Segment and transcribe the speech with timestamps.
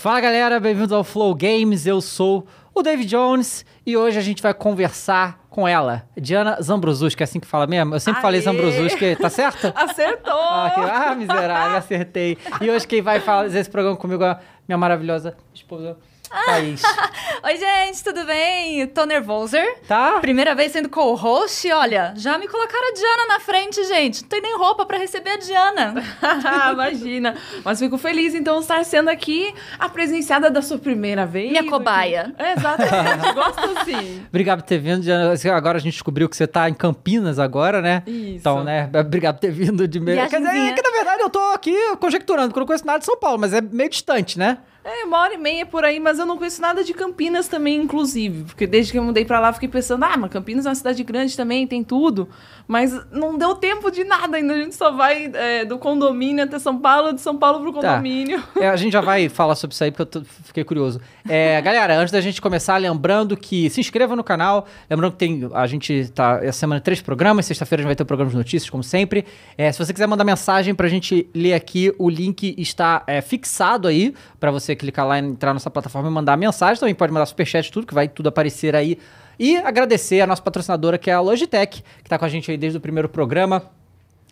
[0.00, 1.84] Fala galera, bem-vindos ao Flow Games.
[1.84, 7.20] Eu sou o David Jones e hoje a gente vai conversar com ela, Diana Zambrosuski,
[7.20, 7.96] é assim que fala mesmo?
[7.96, 8.22] Eu sempre Aê!
[8.22, 9.72] falei Zambrosuski, tá certo?
[9.74, 10.32] Acertou!
[10.32, 12.38] Ah, que- ah, miserável, acertei.
[12.60, 15.96] E hoje quem vai fazer esse programa comigo é a minha maravilhosa esposa,
[16.28, 16.82] Thaís.
[17.42, 18.86] Oi, gente, tudo bem?
[18.88, 19.78] Tô nervoser.
[19.86, 20.18] Tá?
[20.20, 24.22] Primeira vez sendo co-host, olha, já me colocaram a Diana na frente, gente.
[24.22, 25.94] Não tem nem roupa pra receber a Diana.
[26.72, 27.34] Imagina.
[27.64, 31.50] Mas fico feliz, então, estar sendo aqui a presenciada da sua primeira vez.
[31.50, 32.34] Minha cobaia.
[32.38, 33.32] É, exatamente.
[33.34, 34.22] Gosto assim.
[34.28, 35.34] Obrigado por ter vindo, Diana.
[35.54, 38.02] Agora a gente descobriu que você tá em Campinas agora, né?
[38.06, 38.36] Isso.
[38.38, 38.90] Então, né?
[39.00, 40.28] Obrigado por ter vindo de meio.
[40.28, 42.98] Quer dizer, é que na verdade eu tô aqui conjecturando, porque eu não conheço nada
[42.98, 44.58] de São Paulo, mas é meio distante, né?
[44.90, 47.76] É, uma hora e meia por aí, mas eu não conheço nada de Campinas também,
[47.76, 48.44] inclusive.
[48.44, 51.04] Porque desde que eu mudei pra lá, fiquei pensando, ah, mas Campinas é uma cidade
[51.04, 52.26] grande também, tem tudo.
[52.68, 54.52] Mas não deu tempo de nada ainda.
[54.52, 57.92] A gente só vai é, do condomínio até São Paulo, de São Paulo pro Tá.
[57.92, 58.44] condomínio.
[58.60, 61.00] É, a gente já vai falar sobre isso aí, porque eu tô- fiquei curioso.
[61.26, 64.66] É, galera, antes da gente começar, lembrando que se inscreva no canal.
[64.90, 67.46] Lembrando que tem, a gente tá essa semana três programas.
[67.46, 69.24] Sexta-feira a gente vai ter o programa de notícias, como sempre.
[69.56, 73.88] É, se você quiser mandar mensagem pra gente ler aqui, o link está é, fixado
[73.88, 76.78] aí pra você clicar lá e entrar na nossa plataforma e mandar mensagem.
[76.78, 78.98] Também pode mandar superchat, tudo, que vai tudo aparecer aí.
[79.38, 82.56] E agradecer a nossa patrocinadora, que é a Logitech, que tá com a gente aí
[82.56, 83.70] desde o primeiro programa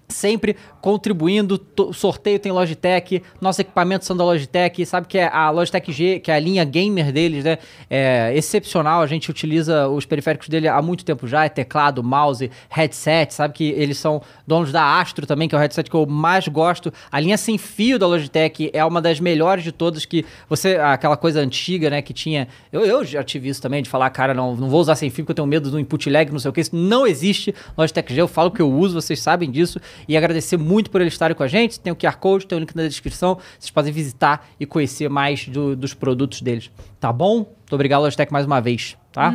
[0.09, 1.61] sempre contribuindo.
[1.93, 6.31] Sorteio tem Logitech, nossos equipamentos são da Logitech, sabe que é a Logitech G, que
[6.31, 7.59] é a linha gamer deles, né?
[7.91, 12.51] É excepcional, a gente utiliza os periféricos dele há muito tempo já, é teclado, mouse,
[12.69, 16.07] headset, sabe que eles são donos da Astro também, que é o headset que eu
[16.07, 16.93] mais gosto.
[17.11, 21.17] A linha sem fio da Logitech é uma das melhores de todas que você, aquela
[21.17, 24.55] coisa antiga, né, que tinha, eu, eu já tive isso também, de falar, cara, não,
[24.57, 26.53] não vou usar sem fio porque eu tenho medo do input lag, não sei o
[26.53, 27.55] que, isso não existe.
[27.77, 29.81] Logitech G, eu falo que eu uso, vocês sabem disso.
[30.09, 31.79] E agradecer muito por eles estarem com a gente.
[31.81, 33.39] Tem o QR Code, tem o link na descrição.
[33.59, 36.71] Vocês podem visitar e conhecer mais do- dos produtos deles.
[37.01, 37.37] Tá bom?
[37.37, 39.33] Muito obrigado, Logitech, mais uma vez, tá?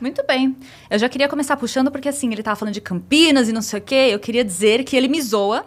[0.00, 0.54] Muito bem.
[0.90, 3.78] Eu já queria começar puxando, porque assim, ele tava falando de Campinas e não sei
[3.78, 4.08] o quê.
[4.10, 5.64] Eu queria dizer que ele me zoa.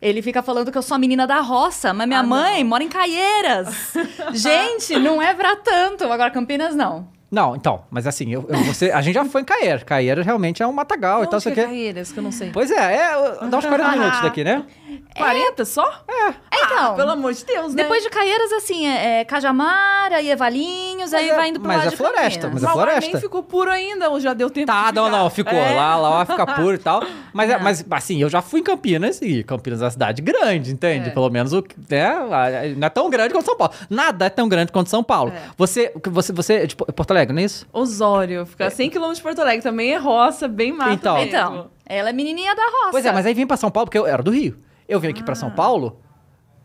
[0.00, 2.84] Ele fica falando que eu sou a menina da roça, mas minha Ah, mãe mora
[2.84, 3.92] em Caieiras.
[4.34, 6.04] Gente, não é pra tanto.
[6.04, 7.08] Agora, Campinas, não.
[7.34, 9.82] Não, então, mas assim, eu, eu- você, a gente já foi em Caeiras.
[9.82, 11.64] Caeiras realmente é um matagal e tal, Onde sei o que é.
[11.64, 12.50] Caeiras, que eu não sei.
[12.52, 13.10] Pois é, é,
[13.50, 14.62] dá uns 40 minutos daqui, né?
[15.16, 16.04] 40 só?
[16.52, 17.82] Então, Ah, pelo amor de Deus, né?
[17.82, 21.68] depois de Caieiras, assim, é, é Cajamara, aí é Valinhos, aí é- vai indo pro
[21.68, 23.12] mas lado é de floresta, mas é Mas lá floresta.
[23.12, 25.52] nem ficou puro ainda, ou já deu tempo Tá, de não, não, ficou.
[25.58, 25.74] É.
[25.74, 27.02] Lá, lá vai ficar puro e tal.
[27.32, 30.72] Mas, é- mas, assim, eu já fui em Campinas e Campinas é uma cidade grande,
[30.72, 31.08] entende?
[31.08, 31.12] É.
[31.12, 33.72] Pelo menos o né, não é tão grande quanto São Paulo.
[33.90, 35.32] Nada é tão grande quanto São Paulo.
[35.34, 35.40] É.
[35.56, 37.66] Você, você, você é de Po- Porto Alegre, não é isso?
[37.72, 41.14] Osório, fica a 100 km de Porto Alegre, também é roça, bem mato Então.
[41.16, 41.28] mesmo.
[41.28, 42.90] Então, ela é menininha da roça.
[42.92, 44.56] Pois é, mas aí vim pra São Paulo porque eu era do Rio.
[44.88, 45.34] Eu vim aqui Ah.
[45.34, 46.00] São Paulo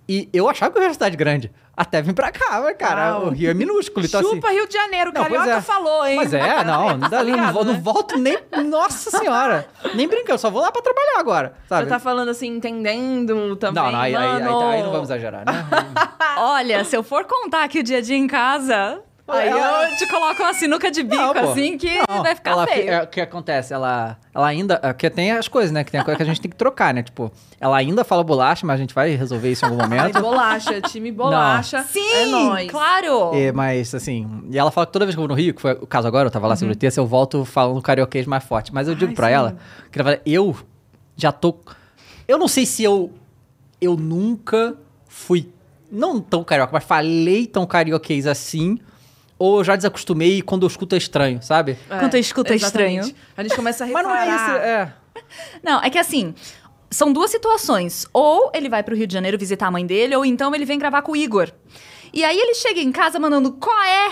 [0.08, 1.52] e eu achava que eu era cidade grande.
[1.78, 3.28] Até vim pra cá, cara, Uau.
[3.28, 4.06] o Rio é minúsculo.
[4.06, 5.62] Então, assim, Chupa Rio de Janeiro, Não, Carioca é.
[5.62, 6.18] falou, hein?
[6.18, 7.80] Mas é, não, não, dá, não, vou- não né?
[7.82, 8.38] volto nem.
[8.66, 9.66] Nossa senhora!
[9.96, 11.54] Nem brincando, só vou lá pra trabalhar agora.
[11.70, 11.84] Sabe?
[11.84, 14.68] Você tá falando assim, entendendo também, não, não, aí, aí, aí, mano.
[14.68, 15.54] aí não vamos exagerar, né?
[16.38, 19.02] Olha, se eu for contar aqui o dia a dia em casa,
[19.34, 22.52] aí Ela- eu te coloco uma sinuca de bico, Não, assim, que Não, vai ficar
[22.52, 22.90] ela, feio.
[22.90, 23.74] é, O que acontece?
[23.74, 24.80] Ela, ela ainda.
[24.84, 25.84] é, Porque tem as coisas, né?
[25.84, 27.04] Que tem a coisa que a gente tem que trocar, né?
[27.04, 30.22] Tipo, ela ainda fala bolacha, mas a gente vai resolver isso em algum Ai, momento.
[30.22, 31.84] bolacha, time bolacha.
[31.84, 32.72] Sim, é nóis.
[32.72, 33.32] claro.
[33.36, 34.44] É, mas, assim.
[34.50, 36.08] E ela fala que toda vez que eu vou no Rio, que foi o caso
[36.08, 38.74] agora, eu tava lá segunda e terça, eu volto falando carioquês mais forte.
[38.74, 39.34] Mas eu digo Ai, pra sim.
[39.34, 39.58] ela
[39.92, 40.56] que na verdade, eu
[41.16, 41.56] já tô.
[42.28, 43.12] Eu não sei se eu.
[43.82, 44.76] Eu nunca
[45.08, 45.50] fui.
[45.92, 48.78] Não tão carioca, mas falei tão carioquês assim.
[49.40, 51.80] Ou eu já desacostumei e quando eu escuto é estranho, sabe?
[51.88, 53.00] Quando eu escuto é exatamente.
[53.00, 53.16] estranho.
[53.38, 54.26] A gente começa a Mas reparar.
[54.26, 54.52] não é isso.
[54.66, 54.94] É.
[55.64, 56.34] Não, é que assim,
[56.92, 58.06] são duas situações.
[58.14, 60.78] Ou ele vai pro Rio de Janeiro visitar a mãe dele, ou então ele vem
[60.78, 61.52] gravar com o Igor.
[62.14, 64.12] E aí ele chega em casa mandando, qual é?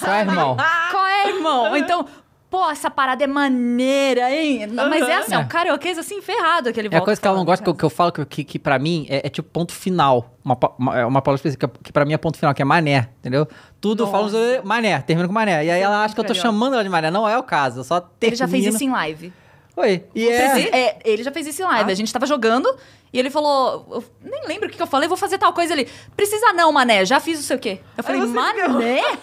[0.00, 0.56] Qual é, irmão?
[0.90, 1.70] Qual é, irmão?
[1.70, 2.06] Ou então,
[2.50, 4.66] pô, essa parada é maneira, hein?
[4.66, 7.26] Não, Mas é assim, é um carioquês assim, ferrado que ele É a coisa que
[7.26, 9.28] ela não gosta, que eu, que eu falo que, que, que pra mim é, é
[9.30, 10.34] tipo ponto final.
[10.44, 13.08] Uma, uma, é uma palavra específica que pra mim é ponto final, que é mané,
[13.20, 13.46] entendeu?
[13.80, 14.30] Tudo eu falo
[14.64, 15.64] mané, termina com mané.
[15.64, 17.10] E aí ela acha que eu tô chamando ela de mané.
[17.10, 18.18] Não é o caso, eu só termino...
[18.22, 19.32] Ele já fez isso em live.
[19.76, 20.04] Oi.
[20.12, 20.50] E é...
[20.50, 21.90] Preci- é, ele já fez isso em live.
[21.90, 21.92] Ah.
[21.92, 22.68] A gente tava jogando
[23.12, 23.86] e ele falou.
[23.90, 25.88] Eu nem lembro o que que eu falei, vou fazer tal coisa ali.
[26.16, 27.80] Precisa não, mané, já fiz o sei o quê.
[27.96, 29.00] Eu falei, mané?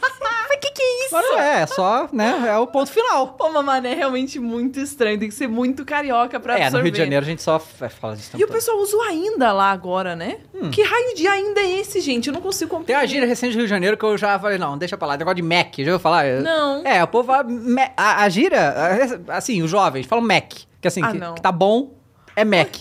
[0.48, 1.14] Mas que que é isso?
[1.16, 2.46] Mas não é, é só, né?
[2.48, 3.28] É o ponto final.
[3.30, 5.20] Pô, mamãe, é realmente muito estranho.
[5.20, 6.78] Tem que ser muito carioca pra é, absorver.
[6.78, 8.32] no Rio de Janeiro a gente só f- fala disso.
[8.38, 10.38] E o pessoal usa o ainda lá agora, né?
[10.72, 12.28] Que raio de ainda é esse, gente?
[12.28, 13.04] Eu não consigo Tem compreender.
[13.04, 15.18] a gíria recente do Rio de Janeiro que eu já falei, não, deixa pra lá.
[15.18, 16.26] Negócio de Mac, já ouviu falar?
[16.42, 16.86] Não.
[16.86, 17.44] É, o povo fala...
[17.44, 18.70] me- A, a gíria,
[19.30, 20.52] a- assim, os jovens falam Mac.
[20.82, 21.94] Que assim, Ah, que, que tá bom
[22.36, 22.74] é Mac.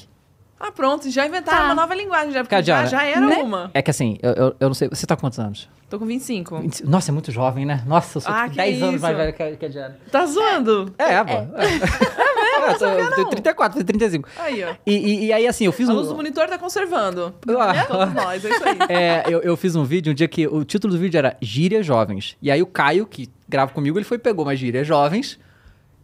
[0.58, 1.64] Ah, pronto, já inventaram Tá.
[1.66, 3.36] uma nova linguagem, já, porque Cadiana, já, já era né?
[3.36, 3.70] uma.
[3.74, 4.88] É que assim, eu, eu, eu não sei.
[4.88, 5.68] Você tá com quantos anos?
[5.90, 6.62] Tô com 25.
[6.84, 7.82] Nossa, é muito jovem, né?
[7.86, 9.02] Nossa, eu sou Ah, tipo, que 10 anos isso.
[9.02, 9.96] mais velho que a, que a Diana.
[10.10, 10.92] Tá zoando?
[10.98, 11.32] É, pô.
[11.32, 12.70] É, é.
[12.72, 14.28] Eu, tô- eu tenho 34, tenho 35.
[14.38, 14.74] Aí, ó.
[14.86, 15.96] E, e, e aí, assim, eu fiz A um.
[15.96, 17.34] luz do monitor tá conservando.
[17.48, 17.76] Ah.
[17.76, 18.78] É todos nós, é isso aí.
[18.88, 21.84] É, eu, eu fiz um vídeo um dia que o título do vídeo era Gírias
[21.84, 22.36] Jovens.
[22.40, 25.38] E aí o Caio, que grava comigo, ele foi e pegou umas gírias jovens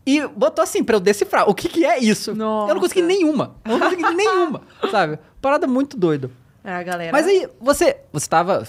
[0.07, 1.49] e botou assim pra eu decifrar.
[1.49, 2.35] O que que é isso?
[2.35, 2.71] Nossa.
[2.71, 3.57] Eu não consegui nenhuma.
[3.65, 5.19] Eu não consegui nenhuma, sabe?
[5.41, 6.31] Parada muito doida.
[6.65, 7.13] É, a galera.
[7.13, 8.67] Mas aí, você, você tava...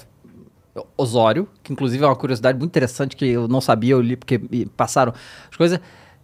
[0.95, 4.38] Osório, que inclusive é uma curiosidade muito interessante que eu não sabia, eu li porque
[4.38, 5.13] me passaram
[5.50, 5.81] as coisas.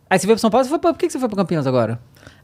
[0.10, 1.36] Aí você veio pra São Paulo, você foi pra, por que que você foi pra
[1.36, 2.00] Campinas agora?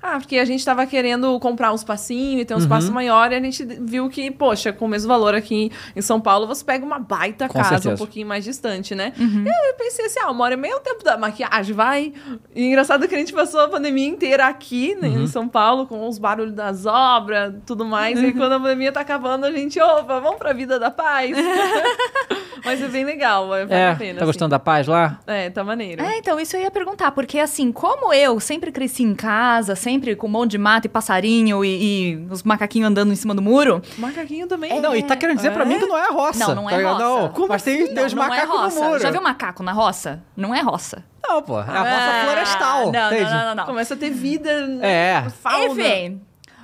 [0.05, 2.93] Ah, porque a gente tava querendo comprar um espacinho e ter um espaço Uhum.
[2.93, 6.45] maior e a gente viu que, poxa, com o mesmo valor aqui em São Paulo,
[6.45, 7.95] você pega uma baita Com casa certeza.
[7.95, 9.13] um pouquinho mais distante, né?
[9.17, 11.73] E aí eu pensei assim, ah, uma hora e meia é o tempo da maquiagem,
[11.73, 12.11] vai.
[12.53, 15.23] E engraçado que a gente passou a pandemia inteira aqui, né, Uhum.
[15.23, 18.19] em São Paulo, com os barulhos das obras, tudo mais.
[18.19, 18.25] Uhum.
[18.25, 21.31] E quando a pandemia tá acabando, a gente, opa, vamos pra vida da paz.
[22.65, 24.19] Mas é bem legal, vale é, a pena.
[24.19, 25.05] tá gostando da paz lá?
[25.27, 25.37] assim.
[25.39, 26.01] É, tá maneiro.
[26.01, 29.92] É, então, isso eu ia perguntar, porque assim, como eu sempre cresci em casa, sempre
[30.17, 33.41] com um monte de mato e passarinho e, e os macaquinhos andando em cima do
[33.41, 33.81] muro.
[33.97, 34.79] Macaquinho também.
[34.81, 35.65] Não, e tá querendo dizer pra É?
[35.65, 36.47] mim que não é roça.
[36.47, 36.93] Não, não é tá ligado?
[37.03, 37.21] roça.
[37.21, 37.93] Não, Como mas tem, assim?
[37.93, 38.99] tem os não, não é macacos no muro.
[38.99, 40.23] Já viu macaco na roça?
[40.35, 41.03] Não é roça.
[41.25, 41.59] Não, pô.
[41.59, 42.91] É a roça Ah, florestal.
[42.91, 43.55] Não, não, não.
[43.55, 43.65] não.
[43.65, 44.49] Começa a ter vida,
[44.81, 45.23] É.
[45.41, 45.65] fauna.
[45.65, 46.21] Enfim.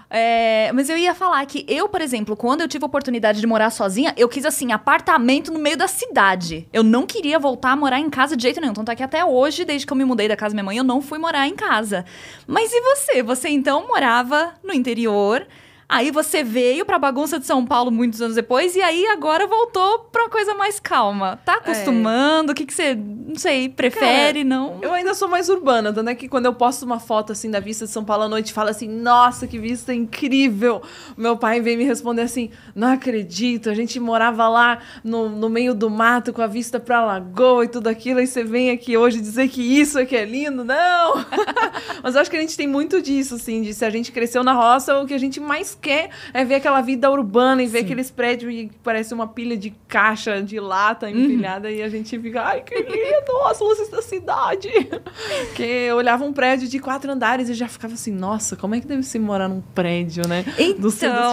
[0.09, 3.45] É, mas eu ia falar que eu, por exemplo, quando eu tive a oportunidade de
[3.45, 6.67] morar sozinha, eu quis, assim, apartamento no meio da cidade.
[6.73, 8.73] Eu não queria voltar a morar em casa de jeito nenhum.
[8.73, 10.77] Tanto é que até hoje, desde que eu me mudei da casa da minha mãe,
[10.77, 12.05] eu não fui morar em casa.
[12.47, 13.21] Mas e você?
[13.21, 15.45] Você então morava no interior.
[15.91, 20.01] Aí você veio pra bagunça de São Paulo muitos anos depois e aí agora voltou
[20.11, 21.39] pra uma coisa mais calma.
[21.43, 22.51] Tá acostumando?
[22.51, 24.77] O que, que você, não sei, prefere, não?
[24.83, 27.59] Eu ainda sou mais urbana, tanto é que quando eu posto uma foto assim da
[27.59, 30.79] vista de São Paulo à noite, fala assim: "Nossa, que vista incrível".
[31.17, 35.73] Meu pai vem me responder assim: "Não acredito, a gente morava lá no, no meio
[35.73, 39.19] do mato com a vista pra lagoa e tudo aquilo, e você vem aqui hoje
[39.19, 40.63] dizer que isso é que é lindo".
[40.63, 41.25] Não.
[42.03, 44.43] Mas eu acho que a gente tem muito disso assim, de se a gente cresceu
[44.43, 47.79] na roça, o que a gente mais quer é ver aquela vida urbana e ver
[47.79, 52.41] aqueles prédios que parece uma pilha de caixa de lata empilhada e a gente fica,
[52.41, 54.69] ai, que lindo, as luzes da cidade.
[55.55, 58.79] que eu olhava um prédio de quatro andares e já ficava assim, nossa, como é
[58.79, 60.45] que deve se morar num prédio, né?
[60.77, 61.29] Do centro do.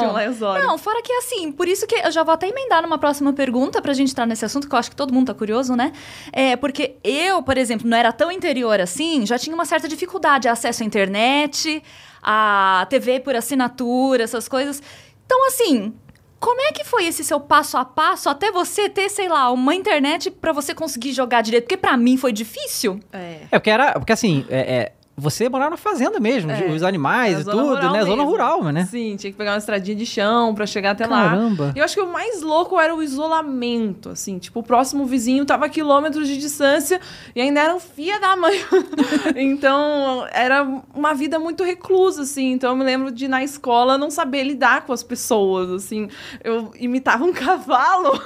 [0.61, 3.83] Não, fora que assim, por isso que eu já vou até emendar numa próxima pergunta
[3.83, 5.93] pra gente entrar nesse assunto, que eu acho que todo mundo tá curioso, né?
[6.33, 10.49] É, porque eu, por exemplo, não era tão interior assim, já tinha uma certa dificuldade,
[10.49, 11.83] acesso à internet,
[12.23, 14.83] a TV por assinatura, essas coisas.
[15.25, 15.95] Então, assim.
[16.39, 19.75] Como é que foi esse seu passo a passo até você ter, sei lá, uma
[19.75, 21.65] internet pra você conseguir jogar direito?
[21.65, 23.01] Porque pra mim foi difícil.
[23.11, 23.41] É.
[23.51, 23.95] É, porque era.
[23.95, 26.67] Porque assim, é, é, você morava na fazenda mesmo, É.
[26.67, 28.03] os animais e zona tudo, né?
[28.03, 28.25] Zona mesmo.
[28.31, 28.85] rural, né?
[28.91, 31.31] Sim, tinha que pegar uma estradinha de chão pra chegar até lá.
[31.31, 31.73] Caramba.
[31.75, 34.39] E eu acho que o mais louco era o isolamento, assim.
[34.39, 37.01] Tipo, o próximo vizinho tava a quilômetros de distância
[37.35, 38.61] e ainda era um fia da mãe.
[39.37, 40.63] então, era
[40.95, 42.53] uma vida muito reclusa, assim.
[42.53, 46.09] Então, eu me lembro de, na escola, não saber lidar com as pessoas, assim.
[46.45, 48.21] Eu imitava um cavalo...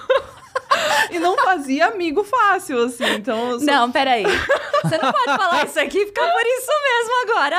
[1.10, 3.04] e não fazia amigo fácil, assim.
[3.14, 4.24] Então, sou- Não, peraí.
[4.24, 7.56] Você não pode falar isso aqui e ficar por isso mesmo agora.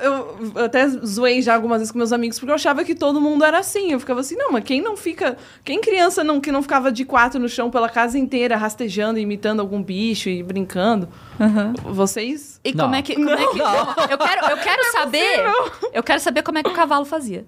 [0.00, 3.20] Eu, eu até zoei já algumas vezes com meus amigos, porque eu achava que todo
[3.20, 3.92] mundo era assim.
[3.92, 5.36] Eu ficava assim, não, mas quem não fica.
[5.64, 9.60] Quem criança não, que não ficava de quatro no chão pela casa inteira, rastejando, imitando
[9.60, 11.08] algum bicho e brincando?
[11.84, 12.60] Vocês.
[12.64, 12.84] E Não.
[12.84, 13.14] como é que.
[13.14, 15.44] Como é que eu quero, eu quero saber.
[15.92, 17.44] Eu quero saber como é que o cavalo fazia.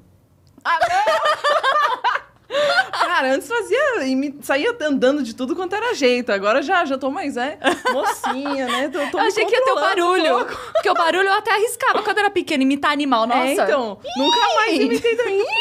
[2.92, 4.04] Cara, antes fazia.
[4.06, 6.30] imi- saía andando de tudo quanto era jeito.
[6.32, 7.58] Agora já, já tô mais, é,
[7.92, 8.88] mocinha, né?
[8.88, 10.34] Tô, tô eu achei que ia ter o um barulho.
[10.46, 10.56] pouco.
[10.72, 13.26] Porque o barulho eu até arriscava quando era pequena, imitar animal.
[13.26, 13.40] Nossa.
[13.42, 13.98] É, então.
[14.16, 15.44] Nunca mais imitei também.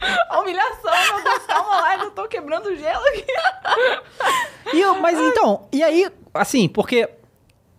[0.30, 3.24] A humilhação, meu Deus, calma lá, eu tô quebrando gelo aqui.
[4.72, 7.08] E eu- mas então, e aí, assim, porque.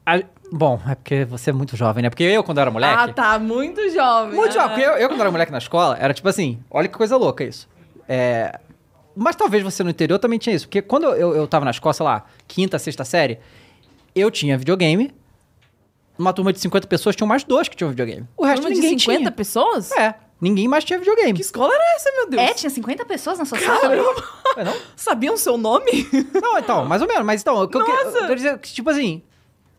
[0.06, 2.10] a- bom, é porque você é muito jovem, né?
[2.10, 2.94] Porque eu, quando era moleque.
[2.98, 4.36] Ah, tá, muito jovem.
[4.36, 4.70] Muito jovem.
[4.70, 7.44] Porque eu, eu, quando era moleque na escola, era tipo assim: olha que coisa louca
[7.44, 7.68] isso.
[8.08, 8.60] É.
[9.16, 10.68] Mas talvez você no interior também tinha isso.
[10.68, 13.40] Porque quando eu, eu tava na escola, sei lá, quinta, sexta série,
[14.16, 15.14] eu tinha videogame.
[16.18, 18.28] Numa turma de 50 pessoas, tinham mais dois que tinham videogame.
[18.38, 19.32] O resto Turma de ninguém 50 tinha.
[19.32, 19.92] pessoas?
[19.94, 21.34] É, ninguém mais tinha videogame.
[21.34, 22.42] Que escola era essa, meu Deus?
[22.44, 23.80] É, tinha 50 pessoas na sua sala?
[23.80, 24.24] Caramba.
[24.58, 24.76] Ué, não?
[24.96, 26.08] Sabiam seu nome?
[26.40, 27.26] Não, então, mais ou menos.
[27.26, 29.24] Mas então, o que eu, eu quero dizer que, tipo assim,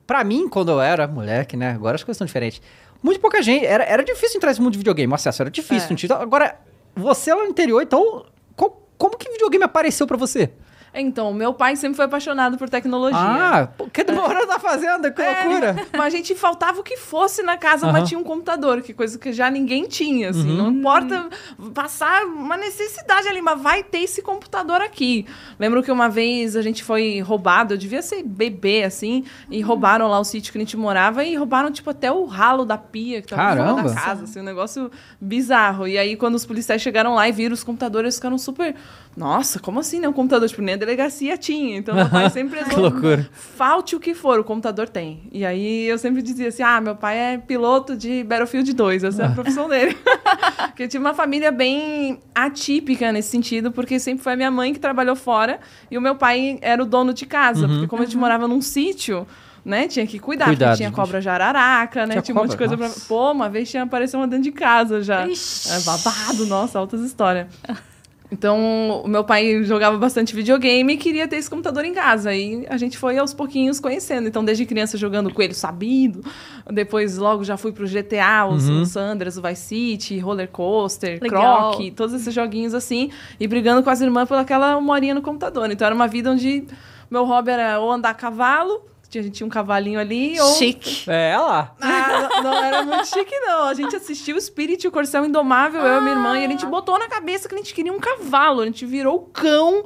[0.07, 1.71] pra mim, quando eu era moleque, né?
[1.73, 2.61] Agora as coisas são diferentes.
[3.03, 3.65] Muito pouca gente.
[3.67, 5.11] Era, era difícil entrar nesse mundo de videogame.
[5.13, 5.85] O acesso era difícil.
[5.85, 5.89] É.
[6.23, 6.57] Agora,
[6.95, 8.25] você lá no interior, então.
[8.57, 10.51] co- como que videogame apareceu pra você?
[10.95, 13.19] Então, meu pai sempre foi apaixonado por tecnologia.
[13.19, 15.11] Ah, que demorou na fazenda?
[15.11, 15.77] Que É, loucura.
[15.97, 17.93] mas a gente faltava o que fosse na casa, Aham.
[17.93, 20.51] mas tinha um computador, que coisa que já ninguém tinha, assim.
[20.51, 20.57] Uhum.
[20.57, 21.29] Não importa
[21.73, 25.27] passar uma necessidade ali, mas vai ter esse computador aqui.
[25.59, 30.09] Lembro que uma vez a gente foi roubado, eu devia ser bebê, assim, e roubaram
[30.09, 33.23] lá o sítio que a gente morava e roubaram, tipo, até o ralo da pia
[33.23, 33.83] que tava fora Caramba.
[33.89, 35.87] da casa, assim, um negócio bizarro.
[35.89, 38.75] E aí, quando os policiais chegaram lá e viram os computadores, eles ficaram super...
[39.15, 40.09] Nossa, como assim, né?
[40.09, 41.77] Um computador, tipo, nem a delegacia tinha.
[41.77, 43.29] Então, meu pai sempre loucura.
[43.33, 45.23] falte o que for, o computador tem.
[45.31, 49.23] E aí eu sempre dizia assim: ah, meu pai é piloto de Battlefield 2, essa
[49.23, 49.97] é a profissão dele.
[50.67, 54.73] porque eu tive uma família bem atípica nesse sentido, porque sempre foi a minha mãe
[54.73, 55.61] que trabalhou fora
[55.91, 58.61] e o meu pai era o dono de casa, porque como a gente morava num
[58.61, 59.27] sítio.
[59.65, 59.87] Né?
[59.87, 60.97] Tinha que cuidar, Cuidado, porque tinha gente.
[60.97, 62.15] cobra jararaca, né?
[62.15, 62.89] Tinha Tinha, um monte de coisa pra.
[62.89, 63.07] Nossa.
[63.07, 65.25] Pô, uma vez tinha aparecido uma dentro de casa já.
[65.25, 65.71] Ixi.
[65.71, 67.47] É babado, nossa, altas histórias.
[68.33, 72.31] Então, o meu pai jogava bastante videogame e queria ter esse computador em casa.
[72.31, 74.27] Aí a gente foi aos pouquinhos conhecendo.
[74.27, 76.25] Então, desde criança jogando Coelho Sabido,
[76.73, 78.81] depois logo já fui pro GTA, os, Uhum.
[78.81, 78.97] os
[79.37, 81.73] o Vice City, Roller Coaster, Legal.
[81.73, 85.21] Croc, todos esses joguinhos assim, e brigando com as irmãs por aquela uma horinha no
[85.21, 85.71] computador.
[85.71, 86.65] Então, era uma vida onde
[87.11, 88.83] meu hobby era ou andar a cavalo,
[89.19, 91.09] a gente tinha um cavalinho ali, ou Chique.
[91.11, 91.75] É lá.
[91.81, 93.65] ah, não, não era muito chique, não.
[93.69, 96.67] A gente assistiu o Spirit, o Corcel Indomável, eu e minha irmã, e a gente
[96.67, 98.61] botou na cabeça que a gente queria um cavalo.
[98.63, 99.85] A gente virou o cão,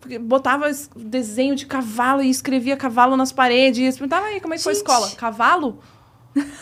[0.00, 3.78] porque botava es- desenho de cavalo e escrevia cavalo nas paredes.
[3.80, 4.86] E eles perguntavam, aí, como é que foi a Gente.
[4.86, 5.10] escola?
[5.16, 5.78] Cavalo?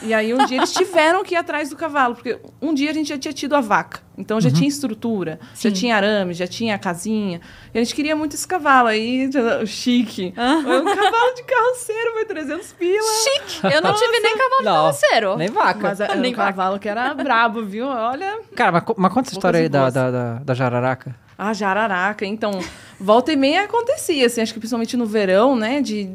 [0.02, 2.94] E aí um dia eles tiveram que ir atrás do cavalo, porque um dia a
[2.94, 4.00] gente já tinha tido a vaca.
[4.18, 5.72] Então já tinha estrutura, já Sim.
[5.72, 7.40] tinha arame, já tinha a casinha.
[7.74, 8.88] E a gente queria muito esse cavalo.
[8.88, 10.32] Aí, já- chique.
[10.34, 13.02] Foi um cavalo de carroceiro, foi 300 pila.
[13.24, 13.60] Chique.
[13.74, 15.36] Eu não tive nem cavalo de Não, carroceiro.
[15.36, 15.80] Nem vaca.
[15.82, 17.86] Mas era Nem um cavalo que era brabo, viu?
[17.86, 18.38] Olha.
[18.54, 21.14] Cara, mas, mas conta essa história aí da, da, da, da jararaca.
[21.38, 22.24] A jararaca.
[22.24, 22.60] Então,
[22.98, 25.80] volta e meia acontecia, assim, acho que principalmente no verão, né?
[25.80, 26.08] De,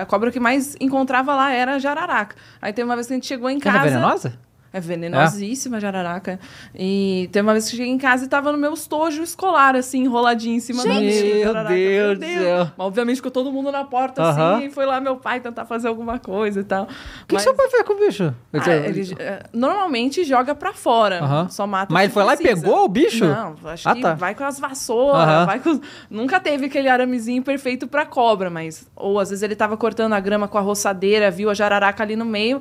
[0.00, 2.34] a cobra que mais encontrava lá era a jararaca.
[2.60, 3.84] Aí teve uma vez que a gente chegou em casa.
[3.84, 4.38] venenosa?
[4.74, 6.40] É venenosíssima a jararaca.
[6.74, 9.76] E teve uma vez que eu cheguei em casa e tava no meu estojo escolar,
[9.76, 11.04] assim, enroladinho em cima da Gente!
[11.04, 11.24] mesa.
[11.36, 11.74] Meu jararaca.
[11.74, 12.58] Deus do céu.
[12.58, 14.56] Mas, obviamente ficou todo mundo na porta, Aham.
[14.56, 16.84] assim, e foi lá meu pai tentar fazer alguma coisa e tal.
[16.84, 16.94] O que,
[17.28, 18.34] que Mas- seu pai fez com o bicho?
[18.52, 21.20] ah, ele, é, normalmente joga pra fora.
[21.22, 21.48] Aham.
[21.48, 22.62] Só mata Mas ele foi lá e precisa.
[22.62, 23.24] pegou o bicho?
[23.24, 24.14] Não, acho Ah, que tá.
[24.14, 25.46] vai com as vassouras, Aham.
[25.46, 25.80] vai com...
[26.10, 28.86] Nunca teve aquele aramezinho perfeito pra cobra, mas...
[28.96, 32.16] Ou às vezes ele tava cortando a grama com a roçadeira, viu a jararaca ali
[32.16, 32.60] no meio.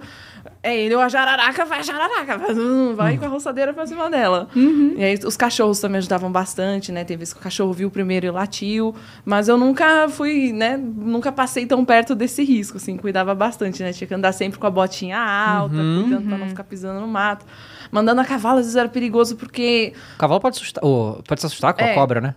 [0.65, 2.37] É ele ou a jararaca, vai a jararaca.
[2.37, 4.47] Vai, hum, com a roçadeira pra cima dela.
[4.55, 7.03] E aí os cachorros também ajudavam bastante, né?
[7.03, 8.95] Teve vezes que o cachorro viu primeiro e latiu.
[9.25, 10.77] Mas eu nunca fui, né?
[10.77, 12.95] Nunca passei tão perto desse risco, assim.
[12.95, 13.91] Cuidava bastante, né?
[13.91, 17.45] Tinha que andar sempre com a botinha alta, cuidando pra não ficar pisando no mato.
[17.91, 20.81] Mandando a cavalo, às vezes era perigoso porque O cavalo pode assustar.
[20.81, 21.93] pode se assustar com a É.
[21.93, 22.35] cobra, né?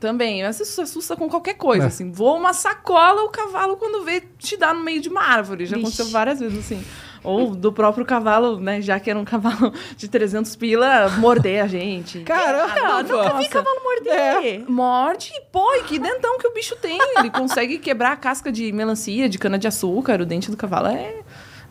[0.00, 1.86] também, você se assusta com qualquer coisa, É.
[1.88, 2.12] assim.
[2.12, 5.66] Voa uma sacola, o cavalo, quando vê, te dá no meio de uma árvore.
[5.66, 5.88] Já Vixe.
[5.88, 6.84] aconteceu várias vezes, assim.
[7.22, 8.80] Ou do próprio cavalo, né?
[8.80, 12.20] Já que era um cavalo de 300 pila, morder a gente.
[12.20, 14.70] Caramba, nunca vi Cavalo morder.
[14.70, 16.98] Morde, pô, e que dentão que o bicho tem.
[17.18, 20.20] Ele consegue quebrar a casca de melancia, de cana-de-açúcar.
[20.20, 21.16] O dente do cavalo é,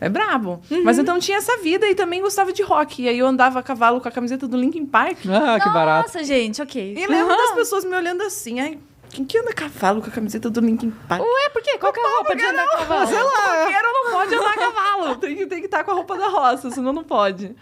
[0.00, 0.60] é brabo.
[0.70, 0.84] Uhum.
[0.84, 3.02] Mas então tinha essa vida e também gostava de rock.
[3.02, 5.18] E aí eu andava a cavalo com a camiseta do Linkin Park.
[5.26, 6.08] Ah, que barato.
[6.08, 6.94] Nossa, gente, ok.
[6.96, 8.78] E lembro das pessoas me olhando assim, ai,
[9.10, 11.22] quem que anda a cavalo com a camiseta do Linkin Park?
[11.22, 11.78] Ué, por quê?
[11.78, 13.06] Qual que é a roupa de andar a cavalo?
[13.06, 15.16] Sei lá, roqueiro não pode andar a cavalo.
[15.18, 17.54] Tem que tem que estar com a roupa da roça, senão não pode.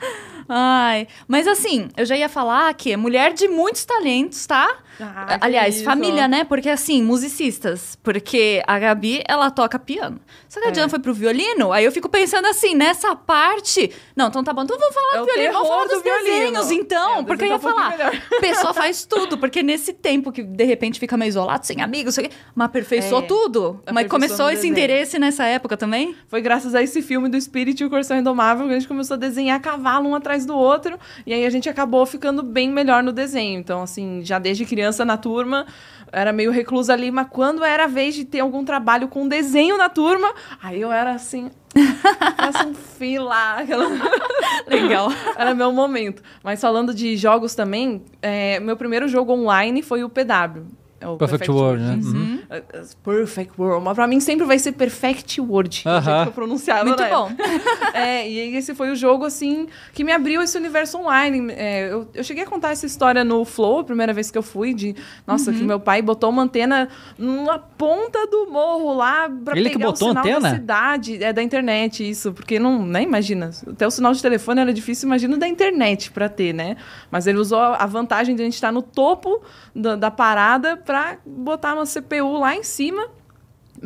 [0.49, 4.79] Ai, mas assim, eu já ia falar que é mulher de muitos talentos, tá?
[5.00, 6.45] Ah, Aliás, família, né?
[6.45, 7.99] Porque assim, musicistas.
[8.03, 10.19] Porque a Gabi, ela toca piano.
[10.49, 10.73] Só que a É.
[10.73, 13.91] Diana foi pro violino, aí eu fico pensando assim, nessa parte.
[14.15, 16.03] Não, então tá bom, então vamos falar É do o violino, vamos falar do dos
[16.03, 16.25] violino.
[16.62, 17.17] desenhos, então.
[17.17, 18.12] É, o porque eu ia tá um falar, melhor.
[18.41, 22.26] pessoa faz tudo, porque nesse tempo que de repente fica meio isolado, sem amigos, sei
[22.26, 23.83] o quê, mas aperfeiçoou É, tudo.
[23.93, 24.73] Mas começou esse desenho.
[24.73, 26.15] interesse nessa época também?
[26.29, 29.15] Foi graças a esse filme do Spirit e o Corção Indomável que a gente começou
[29.15, 30.99] a desenhar cavalo um atrás do outro.
[31.26, 33.59] E aí a gente acabou ficando bem melhor no desenho.
[33.59, 35.66] Então, assim, já desde criança na turma,
[36.12, 39.76] era meio reclusa ali, mas quando era a vez de ter algum trabalho com desenho
[39.76, 41.50] na turma, aí eu era assim.
[42.37, 43.57] Faça um fila.
[43.59, 43.87] Aquela...
[44.66, 45.09] Legal.
[45.37, 46.23] Era meu momento.
[46.43, 50.64] Mas falando de jogos também, é, meu primeiro jogo online foi o PW.
[51.06, 51.96] É o Perfect World, né?
[51.98, 52.14] isso.
[52.14, 52.40] Uhum.
[52.50, 53.84] Uh, uh, Perfect World.
[53.84, 55.82] Mas pra mim sempre vai ser Perfect Word.
[55.82, 56.22] que o jeito Aham.
[56.25, 57.30] que eu pronunciava Muito na bom.
[57.94, 61.52] É, e esse foi o jogo, assim, que me abriu esse universo online.
[61.56, 64.42] É, eu, eu cheguei a contar essa história no Flow, a primeira vez que eu
[64.42, 64.94] fui, de...
[65.26, 65.58] Nossa, Uhum.
[65.58, 69.90] que meu pai botou uma antena na ponta do morro lá pra Ele que pegar
[69.90, 70.40] botou o sinal antena?
[70.40, 71.22] da cidade.
[71.25, 72.32] É da internet, isso.
[72.32, 72.84] Porque não...
[72.84, 73.50] Nem imagina.
[73.66, 76.76] Até o sinal de telefone era difícil, imagina da internet pra ter, né?
[77.10, 79.40] Mas ele usou a vantagem de a gente estar no topo
[79.75, 83.07] da, da parada pra pra botar uma CPU lá em cima.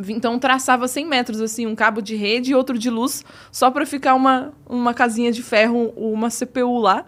[0.07, 3.85] Então traçava 100 metros, assim, um cabo de rede e outro de luz, só pra
[3.85, 7.03] ficar uma, uma casinha de ferro, uma CPU lá,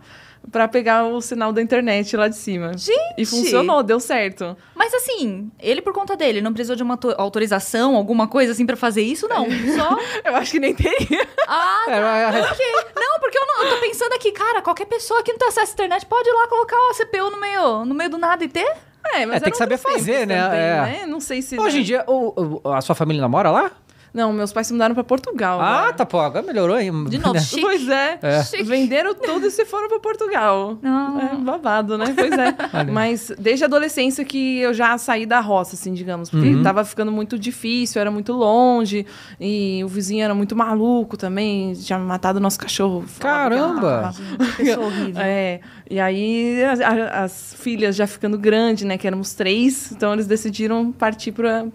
[0.51, 2.77] pra pegar o sinal da internet lá de cima.
[2.77, 2.99] Gente!
[3.17, 4.57] E funcionou, deu certo.
[4.75, 8.65] Mas assim, ele por conta dele, não precisou de uma auto- autorização, alguma coisa assim
[8.65, 9.45] pra fazer isso, não.
[9.77, 9.97] Só.
[10.29, 11.25] Eu acho que nem teria.
[11.47, 12.65] Ah, É, mas- ok.
[12.97, 15.71] Não, porque eu, não, eu tô pensando aqui, cara, qualquer pessoa que não tem acesso
[15.71, 18.49] à internet pode ir lá colocar a CPU no meio, no meio do nada e
[18.49, 18.75] ter?
[19.05, 20.41] É, mas É, tem que saber fazer, né?
[20.43, 21.05] também, É.
[21.07, 21.59] Não sei se.
[21.59, 23.71] Hoje em dia, o- o- a sua família namora lá?
[24.13, 25.59] Não, meus pais se mudaram pra Portugal.
[25.59, 25.93] Ah, agora.
[25.93, 27.05] tá, pô, agora melhorou, hein?
[27.05, 27.39] De novo, Né?
[27.39, 27.61] chique.
[27.63, 28.19] Pois é.
[28.21, 28.43] É.
[28.43, 28.61] Chique.
[28.61, 30.77] Venderam tudo e se foram pra Portugal.
[30.83, 31.19] Não.
[31.19, 32.13] É babado, né?
[32.15, 32.55] Pois é.
[32.93, 36.29] Mas desde a adolescência que eu já saí da roça, assim, digamos.
[36.29, 36.61] Porque Uhum.
[36.61, 39.03] tava ficando muito difícil, era muito longe.
[39.41, 41.73] E o vizinho era muito maluco também.
[41.73, 43.03] Tinha matado o nosso cachorro.
[43.19, 44.13] Caramba!
[44.57, 45.13] Pessoa horrível.
[45.25, 48.97] É, e aí as, as filhas já ficando grande, né?
[48.97, 51.65] Que éramos três, então eles decidiram partir pra,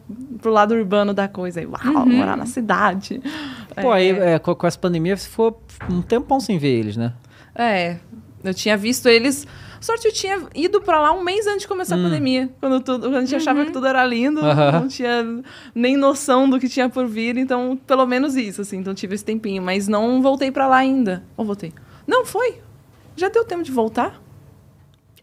[0.41, 1.61] pro lado urbano da coisa.
[1.61, 3.21] Aí, uau, morar na cidade.
[3.81, 6.97] Pô, é, aí é, com, com essa pandemia você ficou um tempão sem ver eles,
[6.97, 7.13] né?
[7.55, 7.97] É,
[8.43, 9.47] eu tinha visto eles.
[9.81, 12.49] Sorte, eu tinha ido pra lá um mês antes de começar a pandemia.
[12.59, 14.45] Quando, tudo, quando a gente achava que tudo era lindo, Hum.
[14.51, 14.73] Aham.
[14.81, 15.25] não tinha
[15.73, 17.37] nem noção do que tinha por vir.
[17.37, 18.79] Então, pelo menos isso, assim.
[18.79, 19.63] Então, tive esse tempinho.
[19.63, 21.23] Mas não voltei pra lá ainda.
[21.37, 21.73] Ou voltei?
[22.09, 22.57] Não, foi.
[23.19, 24.21] Já deu tempo de voltar?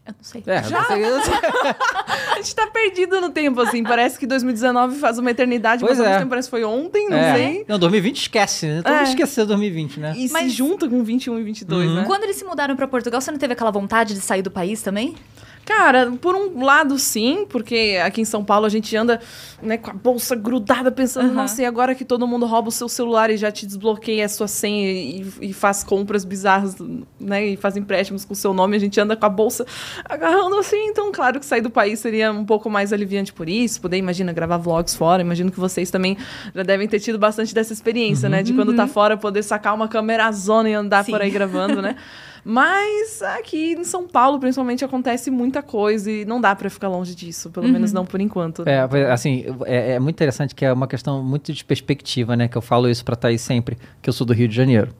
[0.06, 0.42] Eu não sei.
[0.46, 0.84] É, Já?
[0.84, 0.94] você-
[2.32, 3.82] A gente tá perdido no tempo, assim.
[3.82, 6.18] Parece que 2019 faz uma eternidade, Pois mas é.
[6.18, 7.34] tempo parece que foi ontem, não é.
[7.34, 7.64] sei.
[7.66, 8.82] Não, 2020 esquece, né?
[8.82, 9.08] Todo mundo É.
[9.08, 10.14] esqueceu 2020, né?
[10.16, 11.94] E se Mas- junta com 21 e 22, Uhum.
[11.96, 12.04] né?
[12.06, 14.80] Quando eles se mudaram pra Portugal, você não teve aquela vontade de sair do país
[14.80, 15.16] também?
[15.66, 19.20] Cara, por um lado sim, porque aqui em São Paulo a gente anda
[19.60, 21.34] né, com a bolsa grudada pensando, Aham.
[21.34, 24.28] nossa, e agora que todo mundo rouba o seu celular e já te desbloqueia a
[24.28, 26.76] sua senha e, e faz compras bizarras,
[27.18, 29.66] né, e faz empréstimos com o seu nome, a gente anda com a bolsa
[30.04, 33.80] agarrando assim, então claro que sair do país seria um pouco mais aliviante por isso,
[33.80, 36.16] poder, imagina, gravar vlogs fora, imagino que vocês também
[36.54, 39.88] já devem ter tido bastante dessa experiência, né, de quando tá fora poder sacar uma
[39.88, 41.10] câmera zona e andar Sim.
[41.10, 41.96] por aí gravando, né.
[42.48, 47.12] Mas aqui em São Paulo, principalmente, acontece muita coisa e não dá pra ficar longe
[47.12, 48.64] disso, pelo menos não por enquanto.
[48.64, 48.86] né?
[48.92, 52.46] É, assim, é, é muito interessante que é uma questão muito de perspectiva, né?
[52.46, 54.94] Que eu falo isso pra Thaís sempre, que eu sou do Rio de Janeiro.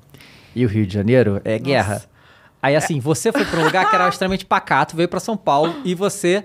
[0.57, 2.03] E o Rio de Janeiro é guerra.
[2.61, 5.73] Aí, assim, você foi pra um lugar que era extremamente pacato, veio pra São Paulo
[5.85, 6.45] e você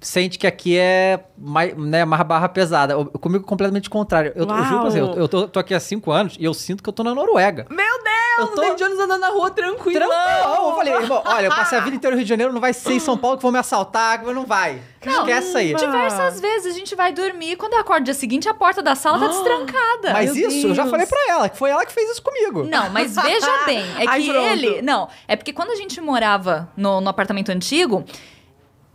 [0.00, 2.92] sente que aqui é mais, né, mais barra pesada.
[2.94, 4.32] Eu- Comigo completamente contrário.
[4.36, 6.54] Eu, eu juro pra você, eu, eu tô, tô aqui há cinco anos e eu
[6.54, 7.66] sinto que eu tô na Noruega.
[7.70, 8.14] Meu Deus!
[8.38, 8.60] Eu tô-.
[8.60, 9.98] David Jones andando na rua tranquilo.
[9.98, 10.66] Tranquilo.
[10.68, 12.72] Eu falei, irmão, olha, eu passei a vida inteira no Rio de Janeiro, não vai
[12.72, 14.80] ser em São Paulo que vão me assaltar, não vai.
[15.04, 15.74] Esquece aí.
[15.74, 18.94] Diversas vezes a gente vai dormir, quando eu acordo no dia seguinte, a porta da
[18.94, 20.12] sala tá destrancada.
[20.12, 20.90] Mas Meu isso, eu já Deus.
[20.92, 22.62] falei pra ela, que foi ela que fez isso comigo.
[22.64, 24.46] Não, mas veja bem, é Ai, que pronto.
[24.46, 24.82] ele.
[24.82, 28.04] Não, é porque quando a gente morava no, no apartamento antigo.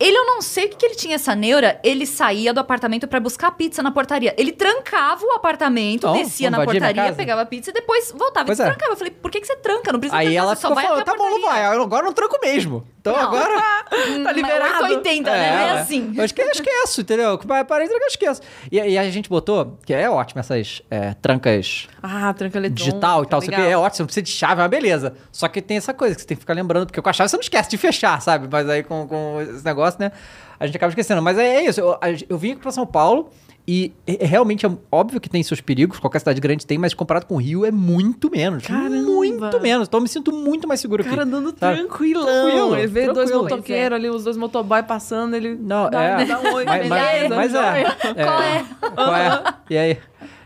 [0.03, 1.79] Ele, eu não sei o que, que ele tinha essa neura.
[1.81, 4.35] Ele saía do apartamento pra buscar pizza na portaria.
[4.37, 8.59] Ele trancava o apartamento, Então, descia na portaria, pegava a pizza e depois voltava Pois
[8.59, 8.65] e é.
[8.65, 8.91] trancava.
[8.91, 9.93] Eu falei, por que, que você tranca?
[9.93, 11.65] Não precisa Aí trancar, ela só falando, tá bom, não vai.
[11.73, 12.85] Eu agora não tranco mesmo.
[13.03, 13.19] Então Não.
[13.21, 13.83] agora...
[14.23, 14.83] Tá liberado.
[14.85, 15.37] 880, né?
[15.67, 16.13] É assim.
[16.15, 17.37] Eu esque- eu esqueço, entendeu?
[17.37, 18.41] Parei de trancar, eu esqueço.
[18.71, 22.73] E, e a gente botou, que é ótimo essas é, trancas Ah, tranca eletrônica.
[22.75, 23.73] digital e tal, isso aqui legal.
[23.73, 25.13] é ótimo, você não precisa de chave, é uma beleza.
[25.33, 27.29] Só que tem essa coisa que você tem que ficar lembrando, porque com a chave
[27.29, 28.47] você não esquece de fechar, sabe?
[28.49, 30.09] Mas aí com, com esse negócio, né,
[30.57, 31.21] a gente acaba esquecendo.
[31.21, 33.29] Mas é, é isso, eu, eu vim aqui pra São Paulo
[33.67, 36.93] e é- é realmente é óbvio que tem seus perigos, qualquer cidade grande tem, mas
[36.93, 38.65] comparado com o Rio é muito menos.
[38.65, 38.95] Caramba.
[39.11, 39.87] Muito menos.
[39.87, 41.29] Então eu me sinto muito mais seguro O cara aqui.
[41.29, 41.77] andando sabe?
[41.77, 42.25] tranquilão.
[42.25, 46.25] Tranquilo, ele vê dois motoqueiros ali, os dois motoboy passando, ele Não, dá, é.
[46.25, 47.97] dá um oi, mas, mas, beleza, mas é, joia.
[48.25, 48.65] Qual é?
[48.95, 49.43] Qual é?
[49.69, 49.97] E aí?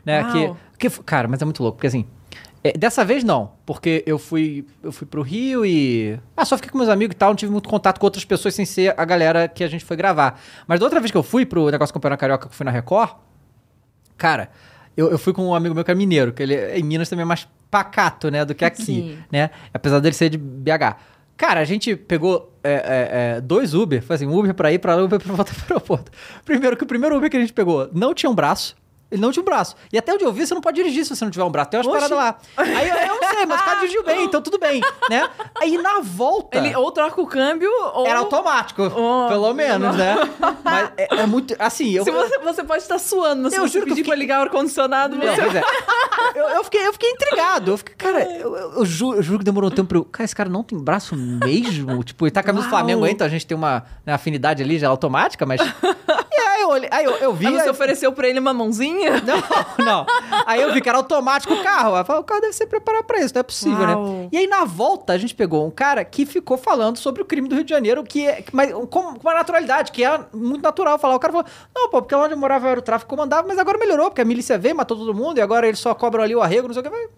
[0.05, 0.23] Né,
[0.77, 2.05] que, que, cara, mas é muito louco, porque assim.
[2.63, 6.19] É, dessa vez não, porque eu fui eu fui pro Rio e.
[6.35, 8.55] Ah, só fiquei com meus amigos e tal, não tive muito contato com outras pessoas
[8.55, 10.39] sem ser a galera que a gente foi gravar.
[10.67, 12.71] Mas da outra vez que eu fui pro negócio Campeonato Carioca, que eu fui na
[12.71, 13.11] Record,
[14.17, 14.49] cara,
[14.95, 17.23] eu, eu fui com um amigo meu que é mineiro, que ele em Minas também
[17.23, 19.17] é mais pacato, né, do que aqui, Sim.
[19.31, 19.51] né?
[19.73, 20.97] Apesar dele ser de BH.
[21.35, 24.79] Cara, a gente pegou é, é, é, dois Uber, foi assim, um Uber pra ir,
[24.79, 26.11] pra lá, Uber pra voltar pro aeroporto.
[26.43, 28.75] Primeiro que o primeiro Uber que a gente pegou não tinha um braço,
[29.11, 29.75] ele não tinha um braço.
[29.91, 31.69] E até onde eu vi, você não pode dirigir se você não tiver um braço.
[31.69, 32.37] Tem umas paradas lá.
[32.57, 35.29] Aí eu, eu não sei, mas o cara dirigiu bem, então tudo bem, né?
[35.59, 36.57] Aí na volta...
[36.57, 38.05] Ele ou troca o câmbio, ou...
[38.07, 38.83] Era automático,
[39.29, 40.15] pelo menos, né?
[40.63, 41.55] Mas é, é muito...
[41.59, 42.03] Assim, eu...
[42.03, 44.43] Se você, você pode estar suando, se Eu juro que eu fiquei- pra ligar o
[44.43, 45.63] ar-condicionado, Não, pois é.
[46.35, 47.71] eu, eu fiquei, eu fiquei intrigado.
[47.71, 50.05] Eu fiquei, cara, eu, eu- eu ju- eu juro, que demorou um tempo pra eu.
[50.05, 52.03] Cara, esse cara não tem braço mesmo?
[52.03, 52.69] tipo, ele tá com a camisa do.
[52.69, 55.61] Flamengo aí, então a gente tem uma né, afinidade ali já automática, mas.
[56.71, 57.47] Aí eu olhei, aí eu, eu vi.
[57.47, 59.21] Aí você aí- ofereceu pra ele uma mãozinha?
[59.77, 60.05] Não, não.
[60.45, 61.93] Aí eu vi que era automático o carro.
[61.95, 64.07] Aí eu falei, o carro deve ser preparado pra isso, não é possível, Uau.
[64.07, 64.29] né?
[64.31, 67.47] E aí na volta a gente pegou um cara que ficou falando sobre o crime
[67.47, 71.15] do Rio de Janeiro, que é, mas com, uma naturalidade, que é muito natural falar.
[71.15, 73.57] O cara falou, não, pô, porque lá onde eu morava era o tráfico comandava, mas
[73.57, 76.35] agora melhorou, porque a milícia veio, matou todo mundo, e agora eles só cobram ali
[76.35, 76.95] o arrego, não sei o que.
[76.95, 77.09] Eu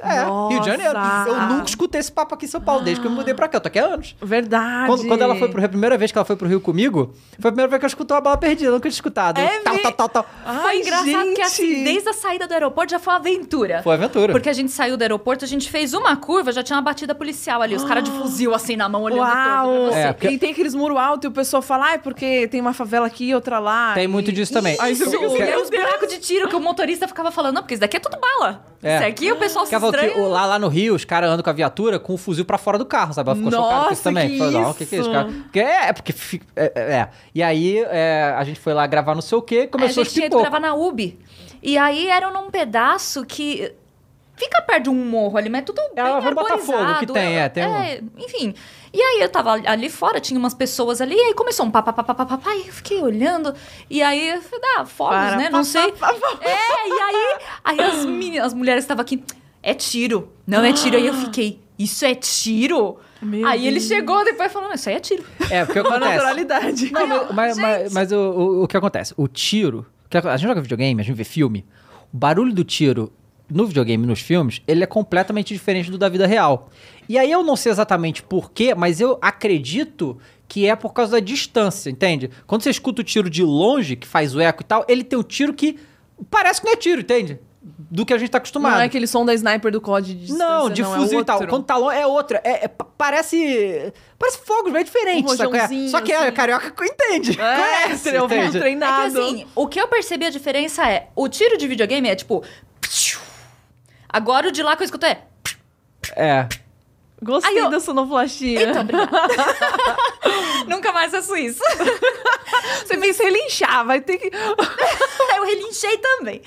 [0.00, 0.94] É, Rio de Janeiro.
[0.98, 1.28] Nossa.
[1.30, 3.48] Eu nunca escutei esse papo aqui em São Paulo, desde que eu me mudei pra
[3.48, 3.58] cá.
[3.58, 4.14] Eu tô aqui há anos.
[4.22, 4.86] Verdade.
[4.86, 7.12] Quando, quando ela foi pro Rio, a primeira vez que ela foi pro Rio comigo,
[7.38, 9.38] foi a primeira vez que eu escutei uma bala perdida, eu nunca tinha escutado.
[9.40, 10.26] É tal, me- tal, tal, tal.
[10.46, 11.84] Ai, Foi engraçado que assim, gente.
[11.84, 13.82] desde a saída do aeroporto já foi uma aventura.
[13.82, 14.32] Foi aventura.
[14.32, 17.14] Porque a gente saiu do aeroporto, a gente fez uma curva, já tinha uma batida
[17.14, 17.74] policial ali.
[17.74, 19.86] Os caras de fuzil assim na mão, olhando Uau!
[19.86, 19.98] você.
[19.98, 22.60] É, porque- E tem aqueles muros altos e o pessoal fala, ah, é porque tem
[22.60, 23.94] uma favela aqui e outra lá.
[23.94, 24.76] Tem E- muito disso também.
[24.80, 27.30] Aí você Isso, fica assim, e meu os buracos de tiro que o motorista ficava
[27.30, 28.64] falando, não, porque isso daqui é tudo bala.
[28.82, 28.96] É.
[28.98, 31.42] Isso aqui o pessoal se falou que o- lá, lá no Rio, os caras andam
[31.42, 33.28] com a viatura com o fuzil pra fora do carro, sabe?
[33.30, 34.28] Ela ficou chocada com isso Nossa, também.
[34.30, 35.16] que Falou, não, o que, que é isso, isso?
[35.18, 35.28] cara?
[35.44, 36.12] Porque é, é porque.
[36.12, 37.08] fi- É, é, é.
[37.34, 40.14] E aí é, a gente foi lá gravar não sei o quê, a começou gente
[40.14, 41.18] tinha a ido gravar na UB.
[41.62, 43.72] E aí era num pedaço que
[44.36, 46.98] fica perto de um morro ali, mas é tudo bem lá Botafogo arborizado.
[47.06, 48.54] que tem, é, tem um- é, Enfim.
[48.90, 52.54] E aí eu tava ali fora, tinha umas pessoas ali, e aí começou um papapá,
[52.54, 53.52] e eu fiquei olhando.
[53.90, 55.50] E aí, eu falei, ah, fogos, Para, né?
[55.50, 55.92] Não pa, sei.
[55.98, 56.38] pa, pa.
[56.40, 59.22] É, e aí, aí as, meninas, as mulheres estavam aqui,
[59.68, 60.32] é tiro.
[60.46, 60.96] Não é tiro.
[60.96, 62.98] Aí eu fiquei, isso é tiro?
[63.20, 63.88] Meu aí ele Deus.
[63.88, 65.24] chegou depois falando, isso aí é tiro.
[65.50, 66.14] É, porque Com a acontece.
[66.16, 66.92] naturalidade.
[66.92, 69.12] Não, mas, mas, mas- mas o, o, o que acontece?
[69.16, 69.84] O tiro.
[70.12, 71.66] A gente joga videogame, a gente vê filme.
[72.12, 73.12] O barulho do tiro
[73.50, 76.68] no videogame, nos filmes, ele é completamente diferente do da vida real.
[77.08, 81.20] E aí eu não sei exatamente porquê, mas eu acredito que é por causa da
[81.20, 82.30] distância, entende?
[82.46, 85.18] Quando você escuta o tiro de longe, que faz o eco e tal, ele tem
[85.18, 85.78] um tiro que
[86.30, 87.38] parece que não é tiro, entende?
[87.90, 88.74] Do que a gente tá acostumado.
[88.74, 91.20] Não é aquele som da sniper do COD de distância, Não, de não, é fuzil
[91.20, 91.36] e tal.
[91.36, 91.50] outro.
[91.50, 92.40] Quando tá longe, é outra.
[92.44, 93.92] É, é- pa- parece.
[94.18, 95.30] Parece fogos bem diferentes.
[95.30, 95.68] Um é?
[95.88, 96.32] Só que é, assim.
[96.32, 97.32] carioca entende.
[97.40, 98.42] É, conhece, é um entende?
[98.48, 99.18] É que treinado.
[99.22, 102.44] assim, o que eu percebi a diferença é, o tiro de videogame é tipo...
[104.08, 105.22] Agora o de lá que eu escuto é...
[106.16, 106.48] É.
[107.20, 108.70] Gostei eu- da sonoplastia.
[108.70, 108.84] Então.
[110.68, 111.60] Nunca mais faço isso.
[112.86, 114.30] Você fez relinchar, vai ter que...
[115.36, 116.40] eu relinchei também.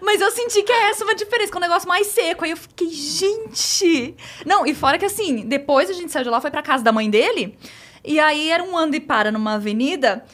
[0.00, 2.44] Mas eu senti que é essa uma diferença, que é um negócio mais seco.
[2.44, 4.14] Aí eu fiquei, gente.
[4.46, 6.92] Não, e fora que assim, depois a gente saiu de lá, foi pra casa da
[6.92, 7.58] mãe dele.
[8.04, 10.24] E aí era um ando e para numa avenida.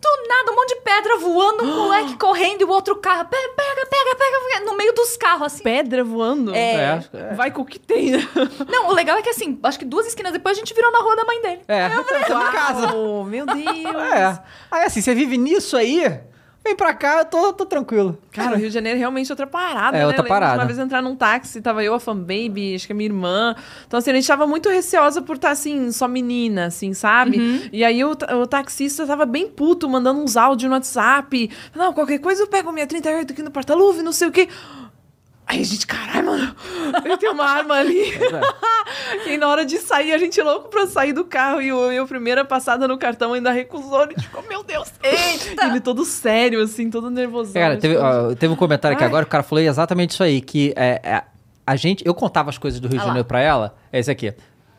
[0.00, 3.26] Do nada, um monte de pedra voando, um moleque correndo e o outro carro.
[3.28, 5.62] Pega, pega, pega, pega, no meio dos carros, assim.
[5.62, 6.54] Pedra voando?
[6.54, 7.04] É.
[7.12, 7.34] É.
[7.34, 8.28] Vai com o que tem, né?
[8.68, 11.00] Não, o legal é que assim, acho que duas esquinas depois a gente virou na
[11.00, 11.60] rua da mãe dele.
[11.68, 11.88] É.
[11.88, 12.86] Tá em casa.
[13.26, 13.94] Meu Deus.
[14.14, 14.42] É.
[14.70, 16.20] Aí assim, você vive nisso aí,
[16.64, 18.18] vem pra cá, eu tô, tô tranquilo.
[18.32, 20.06] Cara, o Rio de Janeiro é realmente outra parada, É né?
[20.06, 20.56] outra parada.
[20.58, 23.56] Uma vez entrar num táxi, tava eu, a fanbaby, acho que a minha irmã.
[23.86, 27.68] Então, assim, a gente tava muito receosa por estar, assim, só menina, assim, sabe?
[27.72, 31.50] E aí o, o taxista tava bem puto, mandando uns áudios no WhatsApp.
[31.74, 34.48] Não, qualquer coisa eu pego minha 38 aqui no porta-luve, não sei o quê.
[35.50, 36.54] Aí a gente, caralho, mano,
[37.04, 38.12] ele tem uma arma ali.
[39.26, 41.60] e aí, na hora de sair, a gente louco pra sair do carro.
[41.60, 44.02] E o, e o primeira passada no cartão ainda recusou.
[44.02, 44.92] A gente ficou, meu Deus.
[45.02, 45.66] Eita!
[45.66, 47.52] Ele todo sério, assim, todo nervoso.
[47.52, 49.08] Cara, teve, ó, teve um comentário aqui Ai.
[49.08, 51.22] agora, o cara falou exatamente isso aí, que é, é,
[51.66, 53.08] a gente, eu contava as coisas do Rio de Ah lá.
[53.08, 54.32] Janeiro pra ela, é esse aqui.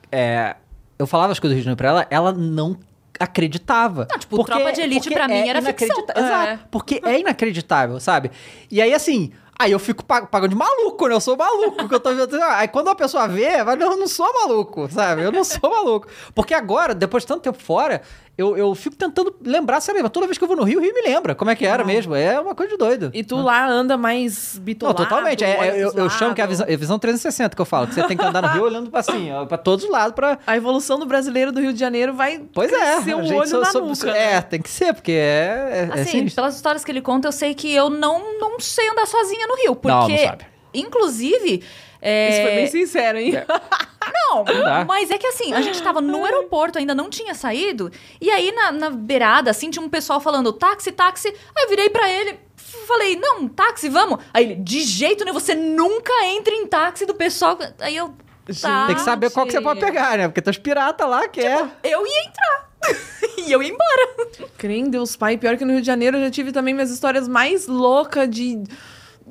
[0.10, 0.56] É,
[0.98, 2.78] eu falava as coisas do Rio de Janeiro pra ela, ela não
[3.20, 4.08] acreditava.
[4.10, 6.24] Não, tipo, Tropa de Elite porque pra mim era inacredita- ficção.
[6.26, 6.60] Exato, É.
[6.72, 8.32] porque é inacreditável, sabe?
[8.70, 11.16] E aí, assim, aí eu fico pa- pagando de maluco, né?
[11.16, 12.42] Eu sou maluco, que eu tô vendo.
[12.44, 15.24] Aí quando uma pessoa vê, vai, eu não sou maluco, sabe?
[15.24, 16.08] Eu não sou maluco.
[16.36, 18.02] Porque agora, depois de tanto tempo fora,
[18.38, 20.94] eu, eu fico tentando lembrar, lá, toda vez que eu vou no Rio, o Rio
[20.94, 22.16] me lembra como é que era mesmo.
[22.16, 23.12] É uma coisa de doido.
[23.14, 24.98] E tu lá anda mais Não, bitolado.
[25.04, 25.44] totalmente.
[25.44, 27.66] É, é, eu, eu chamo que é a visão, é a visão 360 que eu
[27.66, 27.88] falo.
[27.88, 30.16] Que você tem que andar no Rio olhando pra assim, ó, pra todos os lados
[30.16, 30.40] pra.
[30.48, 32.94] A evolução do brasileiro do Rio de Janeiro vai Pois é.
[32.96, 34.10] crescer gente olho sou- na sou- nuca.
[34.12, 34.42] É, né?
[34.42, 35.90] tem que ser, porque é.
[35.94, 38.90] é, é Assim, pelas histórias que ele conta, eu sei que eu não, não sei
[38.90, 39.76] andar sozinha no Rio.
[39.76, 40.46] Porque, Não, não sabe.
[40.74, 41.64] inclusive.
[42.02, 43.34] É, Isso foi bem sincero, hein?
[44.32, 44.84] Não, dá.
[44.86, 48.52] mas é que assim, a gente tava no aeroporto, ainda não tinha saído, e aí
[48.52, 51.28] na, na beirada, assim, tinha um pessoal falando táxi, táxi.
[51.28, 52.40] Aí eu virei pra ele,
[52.88, 54.20] falei, não, táxi, vamos.
[54.34, 57.58] Aí ele, de jeito nenhum, você nunca entra em táxi do pessoal.
[57.80, 58.14] Aí eu.
[58.60, 60.28] Tá, Tem que saber qual que você pode pegar, né?
[60.28, 61.64] Porque tem os piratas lá que é.
[61.84, 62.72] Eu ia entrar.
[63.38, 64.48] e eu ia embora.
[64.58, 65.38] Crê em Deus, pai.
[65.38, 68.64] Pior que no Rio de Janeiro eu já tive também minhas histórias mais loucas de,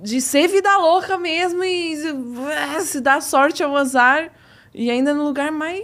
[0.03, 4.31] de ser vida louca mesmo e eh, se dar sorte ao azar.
[4.75, 5.83] E ainda no lugar mais,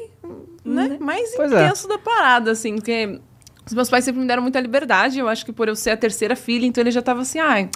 [0.64, 1.64] né, mais Pois é.
[1.64, 3.20] intenso da parada, assim, porque
[3.66, 5.18] os meus pais sempre me deram muita liberdade.
[5.18, 7.68] Eu acho que por eu ser a terceira filha, então ele já tava assim, ai.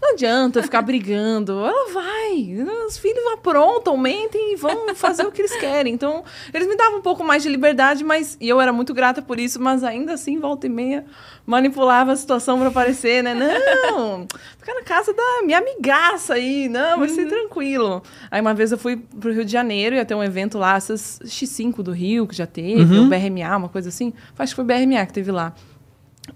[0.00, 1.52] Não adianta ficar brigando.
[1.64, 2.56] Ela vai.
[2.86, 5.92] Os filhos aprontam, mentem e vão fazer o que eles querem.
[5.92, 9.20] Então, eles me davam um pouco mais de liberdade, mas e eu era muito grata
[9.20, 11.04] por isso, mas ainda assim, volta e meia,
[11.44, 13.34] manipulava a situação para aparecer, né?
[13.34, 14.26] Não,
[14.58, 18.02] fica na casa da minha amigaça aí, não, vai ser tranquilo.
[18.30, 21.18] Aí uma vez eu fui pro Rio de Janeiro, ia ter um evento lá, essas
[21.24, 24.12] X5 do Rio, que já teve, o BRMA, uma coisa assim.
[24.38, 25.54] Acho que foi o BRMA que teve lá.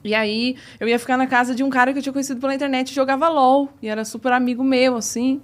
[0.04, 2.54] E aí, eu ia ficar na casa de um cara que eu tinha conhecido pela
[2.54, 3.68] internet e jogava LOL.
[3.82, 5.40] E era super amigo meu, assim.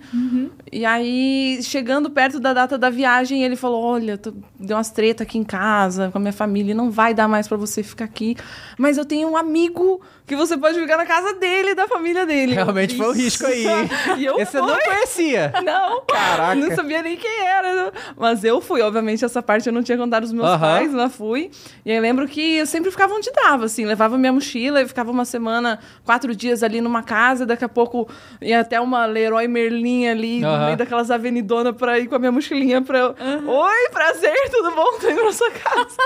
[0.72, 5.22] E aí, chegando perto da data da viagem, ele falou: Olha, tô- deu umas treta
[5.22, 8.36] aqui em casa com a minha família, não vai dar mais pra você ficar aqui.
[8.76, 12.52] Mas eu tenho um amigo que você pode ficar na casa dele, da família dele.
[12.54, 13.20] Realmente foi um Isso.
[13.22, 13.90] risco aí, hein?
[14.18, 14.84] e eu Esse eu não fui.
[14.84, 15.52] conhecia.
[15.64, 16.54] Não, Caraca.
[16.54, 17.92] não sabia nem quem era.
[18.16, 21.50] Mas eu fui, obviamente, essa parte eu não tinha contado aos meus pais, mas fui.
[21.84, 25.10] E aí lembro que eu sempre ficava onde dava, assim, levava minha mochila e ficava
[25.10, 28.06] uma semana, quatro dias ali numa casa, daqui a pouco
[28.42, 32.30] ia até uma Leroy Merlin ali, no meio daquelas avenidonas pra ir com a minha
[32.32, 33.14] mochilinha pra eu.
[33.46, 34.98] Oi, prazer, tudo bom?
[35.00, 35.96] Tô indo pra sua casa.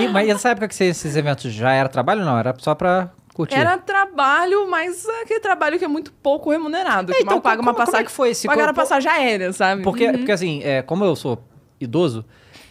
[0.00, 2.38] E, mas essa época que você, esses eventos já era trabalho ou não?
[2.38, 3.10] Era só pra
[3.50, 7.12] Era trabalho, mas é aquele trabalho que é muito pouco remunerado.
[7.12, 8.06] É, que então, mal paga como- uma como é passagem.
[8.06, 9.82] que foi esse Pagaram a corpo- passagem aérea, sabe?
[9.82, 11.42] Porque, porque assim, é, como eu sou
[11.80, 12.24] idoso,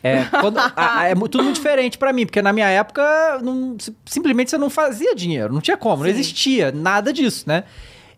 [0.04, 3.76] é, quando- a- a- é tudo muito diferente pra mim, porque na minha época não-
[3.80, 6.12] si- simplesmente você não fazia dinheiro, não tinha como, não Sim.
[6.12, 7.64] existia nada disso, né?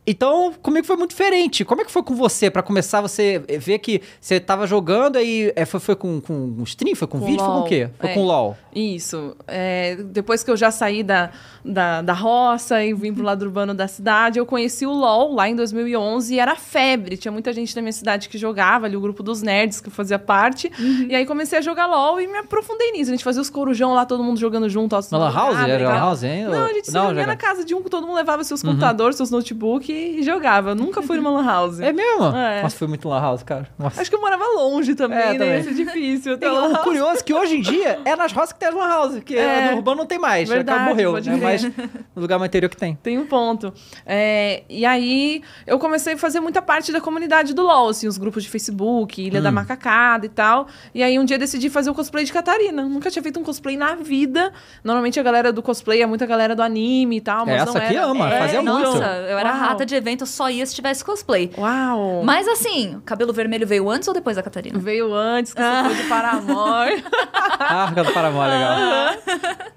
[0.05, 1.63] Então, comigo foi muito diferente.
[1.63, 2.49] Como é que foi com você?
[2.49, 6.63] Pra começar, você ver que você tava jogando, aí é, foi, foi com, com um
[6.63, 6.95] stream?
[6.95, 7.39] Foi com, Com vídeo?
[7.39, 7.67] Foi com o LOL.
[7.67, 7.89] quê?
[7.99, 8.13] Foi É.
[8.15, 8.57] com LOL.
[8.73, 9.35] Isso.
[9.47, 11.29] É, depois que eu já saí da,
[11.63, 15.47] da, da roça e vim pro lado urbano da cidade, eu conheci o LoL lá
[15.47, 17.15] em 2011 e era febre.
[17.15, 19.93] Tinha muita gente da minha cidade que jogava, ali o grupo dos nerds que eu
[19.93, 20.71] fazia parte.
[21.09, 23.11] E aí comecei a jogar LoL e me aprofundei nisso.
[23.11, 24.95] A gente fazia os corujão lá, todo mundo jogando junto.
[25.11, 25.57] Na Lan House?
[25.59, 25.89] Era.
[25.89, 26.49] Lan House ainda?
[26.49, 28.63] Não, a gente se Não, reunia joga- na casa de um, todo mundo levava seus
[28.63, 30.71] computadores, seus notebook e jogava.
[30.71, 31.79] Eu nunca fui numa Lan House.
[31.79, 32.25] É mesmo?
[32.35, 32.61] É.
[32.63, 33.67] Nossa, foi muito Lan House, cara.
[33.77, 34.01] Nossa.
[34.01, 35.37] Acho que eu morava longe também, É, né?
[35.39, 35.59] também.
[35.59, 36.33] Isso é difícil.
[36.33, 36.83] E ter Lan o House.
[36.83, 39.35] curioso é que hoje em dia é nas roças que tem as Lan House, porque
[39.35, 39.71] É.
[39.71, 41.39] no urbano não tem mais, já Verdade, morreu, pode né?
[41.41, 42.95] Mas no lugar mais interior que tem.
[43.01, 43.73] Tem um ponto.
[44.05, 48.17] É, e aí, eu comecei a fazer muita parte da comunidade do LoL, assim, os
[48.17, 49.43] grupos de Facebook, Ilha Hum.
[49.43, 50.67] da Macacada e tal.
[50.93, 52.83] E aí, um dia decidi fazer o cosplay de Catarina.
[52.83, 54.51] Nunca tinha feito um cosplay na vida.
[54.83, 57.75] Normalmente, a galera do cosplay é muita galera do anime e tal, mas Essa não
[57.85, 58.05] aqui era.
[58.05, 58.73] ama, É, fazia então.
[58.75, 58.87] muito.
[58.91, 59.59] Nossa, eu era Uau.
[59.81, 61.51] Rata de evento, só ia se tivesse cosplay.
[61.57, 62.23] Uau!
[62.23, 64.77] Mas assim, o cabelo vermelho veio antes ou depois da Catarina?
[64.79, 67.03] Veio antes, que você foi de Paramore.
[67.63, 69.15] Ah, do Paramore, legal.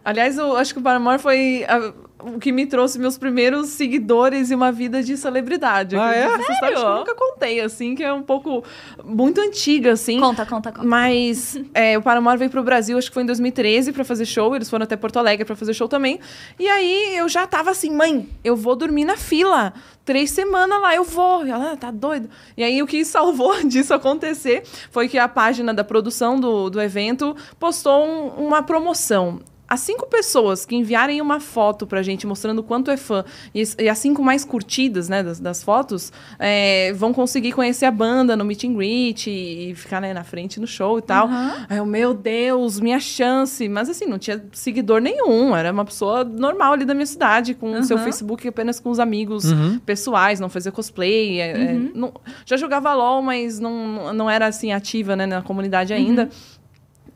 [0.04, 1.92] Aliás, eu acho que o Paramore foi a-
[2.34, 5.96] o que me trouxe meus primeiros seguidores e uma vida de celebridade.
[5.96, 6.20] Ah, é?
[6.24, 8.64] Essa história acho que eu nunca contei, assim, que é um pouco
[9.04, 10.18] muito antiga, assim.
[10.20, 10.86] Conta, conta, conta.
[10.86, 14.54] Mas é, o Paramore veio pro Brasil, acho que foi em 2013, pra fazer show.
[14.56, 16.18] Eles foram até Porto Alegre pra fazer show também.
[16.58, 19.72] E aí eu já tava assim, mãe, eu vou dormir na fila.
[20.04, 21.46] Três semanas lá, eu vou.
[21.46, 22.28] E ela, "Ah, tá doido.
[22.56, 26.80] E aí o que salvou disso acontecer foi que a página da produção do, do
[26.80, 29.40] evento postou um- uma promoção.
[29.66, 33.24] As cinco pessoas que enviarem uma foto pra gente mostrando o quanto é fã
[33.54, 37.86] e, as- e as cinco mais curtidas, né, das, das fotos, é, vão conseguir conhecer
[37.86, 41.02] a banda no meet and greet e, e ficar né, na frente no show e
[41.02, 41.28] tal.
[41.68, 43.68] Aí eu, meu Deus, minha chance.
[43.68, 45.56] Mas assim, não tinha seguidor nenhum.
[45.56, 48.04] Era uma pessoa normal ali da minha cidade, com o seu Aham.
[48.04, 49.78] Facebook apenas com os amigos Uhum.
[49.78, 51.40] pessoais, não fazia cosplay.
[51.40, 52.12] é, é, não-
[52.44, 56.28] já jogava LOL, mas não, não era assim ativa né, na comunidade ainda.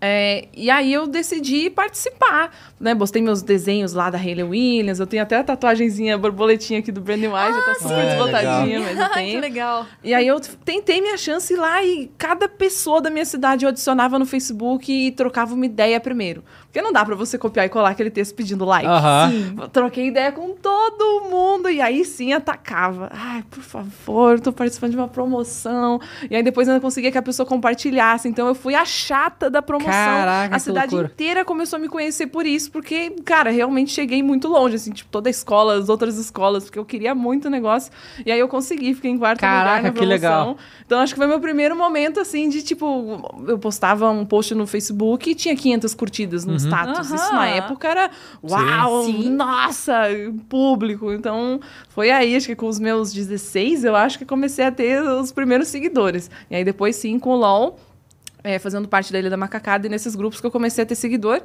[0.01, 2.95] É, e aí eu decidi participar, né?
[2.95, 5.01] Postei meus desenhos lá da Hayley Williams.
[5.01, 8.05] Eu tenho até a tatuagenzinha, a borboletinha aqui do Brandon White, já tá super Ah,
[8.05, 9.41] desbotadinha, mas eu Ai, que tenho.
[9.41, 9.87] legal.
[10.05, 14.19] E aí eu tentei minha chance lá e cada pessoa da minha cidade eu adicionava
[14.19, 16.45] no Facebook e trocava uma ideia primeiro.
[16.67, 18.87] Porque não dá pra você copiar e colar aquele texto pedindo like.
[19.61, 23.11] Eu Troquei ideia com todo mundo e aí sim atacava.
[23.13, 26.01] Ai, por favor, tô participando de uma promoção.
[26.31, 28.29] E aí depois eu ainda conseguia que a pessoa compartilhasse.
[28.29, 29.88] Então eu fui a chata da promoção.
[29.93, 31.13] Caraca, a que cidade loucura.
[31.15, 35.11] inteira começou a me conhecer por isso, porque, cara, realmente cheguei muito longe, assim, tipo,
[35.11, 37.91] toda a escola, as outras escolas, porque eu queria muito o negócio.
[38.25, 40.15] E aí eu consegui, fiquei em quarto lugar Caraca, na que promoção.
[40.15, 40.57] legal.
[40.87, 44.67] Então acho que foi meu primeiro momento, assim, de tipo, eu postava um post no
[44.67, 46.53] Facebook e tinha 500 curtidas Uhum.
[46.53, 47.11] no status.
[47.11, 47.37] Isso Aham.
[47.37, 48.11] na época era,
[48.43, 49.31] uau, Sim.
[49.31, 50.03] nossa,
[50.49, 51.13] público.
[51.13, 55.03] Então foi aí, acho que com os meus 16, eu acho que comecei a ter
[55.03, 56.31] os primeiros seguidores.
[56.51, 57.79] E aí depois sim, com o LOL,
[58.49, 60.95] é, fazendo parte da Ilha da Macacada e nesses grupos que eu comecei a ter
[60.95, 61.43] seguidor.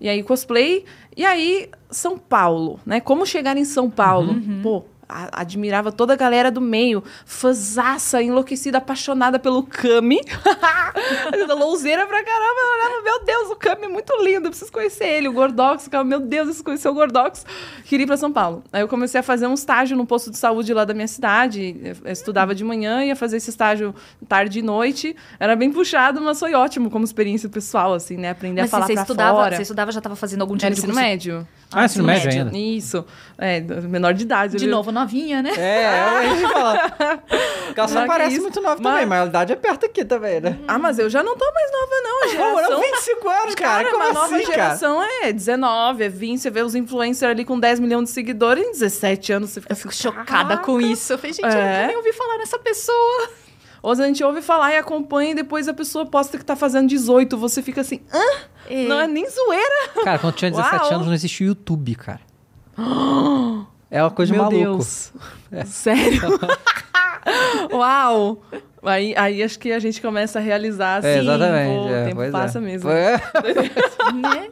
[0.00, 0.84] E aí cosplay.
[1.16, 3.00] E aí São Paulo, né?
[3.00, 4.34] Como chegar em São Paulo?
[4.34, 4.60] Uhum.
[4.62, 10.20] Pô, a- admirava toda a galera do meio, fãzaça, enlouquecida, apaixonada pelo Kami.
[11.58, 15.28] Louzeira pra caramba, olhava meu Deus, o Cami é muito lindo, eu preciso conhecer ele.
[15.28, 17.44] O Gordox, ficava, meu Deus, eu preciso conhecer o Gordox.
[17.84, 18.62] Queria ir pra São Paulo.
[18.72, 21.76] Aí eu comecei a fazer um estágio no posto de saúde lá da minha cidade.
[22.04, 23.94] Eu- estudava de manhã, ia fazer esse estágio
[24.28, 25.14] tarde e noite.
[25.38, 28.30] Era bem puxado, mas foi ótimo como experiência pessoal, assim, né?
[28.30, 29.56] Aprender Mas a falar você pra estudava, fora.
[29.56, 31.06] você estudava, já tava fazendo algum tipo Era de ensino curso?
[31.08, 31.48] médio.
[31.72, 32.56] Ah, ensino médio ainda.
[32.56, 33.04] Isso.
[33.36, 34.56] É, menor de idade.
[34.56, 35.50] De novo, novinha, né?
[35.56, 36.88] É, a gente fala.
[37.66, 40.40] Porque ela só parece muito nova Mas- também, mas a idade é perto aqui também,
[40.40, 40.58] né?
[40.66, 42.18] Ah, mas eu já não tô mais nova, não.
[42.18, 42.70] A Pô, geração...
[42.70, 43.84] não, 25 anos, cara.
[43.84, 44.54] Cara, Como a nova assim, cara?
[44.56, 46.38] geração é 19, é 20.
[46.40, 49.50] Você vê os influencers ali com 10 milhões de seguidores em 17 anos.
[49.50, 50.62] Você fica Eu fico chocada "Caraca".
[50.62, 51.12] com isso.
[51.12, 51.72] Eu falei, gente, eu É.
[51.74, 53.28] nunca nem ouvi falar nessa pessoa.
[53.82, 56.88] Ou a gente ouve falar e acompanha e depois a pessoa posta que tá fazendo
[56.88, 57.36] 18.
[57.36, 58.46] Você fica assim, hã?
[58.88, 59.88] Não é nem zoeira.
[60.02, 60.94] Cara, quando eu tinha 17 Uau.
[60.94, 62.20] anos não existia YouTube, cara.
[63.90, 64.64] É uma coisa de Meu maluco.
[64.64, 65.12] Deus.
[65.66, 66.22] Sério?
[67.72, 68.42] Uau!
[68.82, 71.08] Aí, aí acho que a gente começa a realizar assim.
[71.08, 71.74] É, exatamente.
[71.74, 72.60] pô, é, o tempo pois passa é.
[72.60, 72.90] mesmo.
[72.90, 73.16] É.
[74.14, 74.50] né?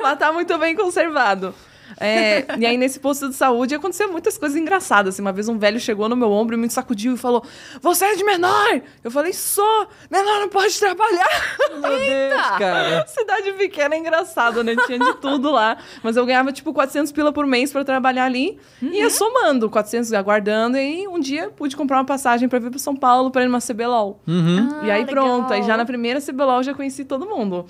[0.00, 1.54] Mas tá muito bem conservado.
[2.00, 5.14] É, e aí, nesse posto de saúde, aconteceu muitas coisas engraçadas.
[5.14, 7.44] Assim, uma vez um velho chegou no meu ombro e me sacudiu e falou:
[7.82, 8.80] Você é de menor?
[9.04, 9.86] Eu falei: Sou!
[10.10, 11.28] Menor não pode trabalhar!
[11.70, 13.06] Meu Deus, cara.
[13.06, 14.74] Cidade pequena é engraçado, né?
[14.86, 15.76] Tinha de tudo lá.
[16.02, 18.58] Mas eu ganhava, tipo, 400 pila por mês pra trabalhar ali.
[18.80, 20.78] E ia somando, 400 aguardando.
[20.78, 23.60] E um dia, pude comprar uma passagem pra vir pra São Paulo pra ir numa
[23.60, 24.20] CBLOL.
[24.26, 24.84] Uhum.
[24.84, 25.66] E aí Ah, pronto, aí legal.
[25.68, 27.66] já na primeira CBLOL já conheci todo mundo.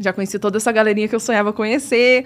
[0.00, 2.24] Já conheci toda essa galerinha que eu sonhava conhecer.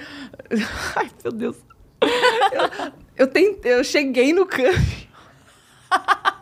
[0.97, 1.57] Ai, meu Deus.
[2.01, 4.77] Eu, eu, tentei, eu cheguei no camp.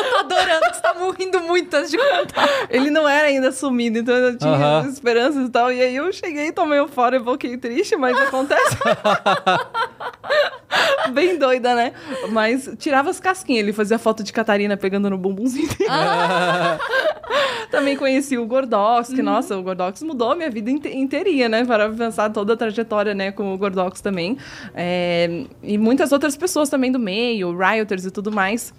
[0.00, 2.48] Eu tô adorando você tá morrendo muito antes de contar.
[2.70, 4.88] Ele não era ainda assumido, então eu tinha Aham.
[4.88, 5.72] esperanças e tal.
[5.72, 8.76] E aí eu cheguei, tomei um fora e voltei triste, mas acontece.
[11.12, 11.92] Bem doida, né?
[12.30, 13.64] Mas tirava as casquinhas.
[13.64, 15.90] Ele fazia foto de Catarina pegando no bumbumzinho dele.
[17.70, 21.64] Também conheci o Gordox, que, nossa, o Gordox mudou a minha vida inte inteirinha, né?
[21.64, 24.36] Para pensar toda a trajetória, né, com o Gordox também.
[24.74, 28.74] É, e muitas outras pessoas também do meio, Rioters e tudo mais.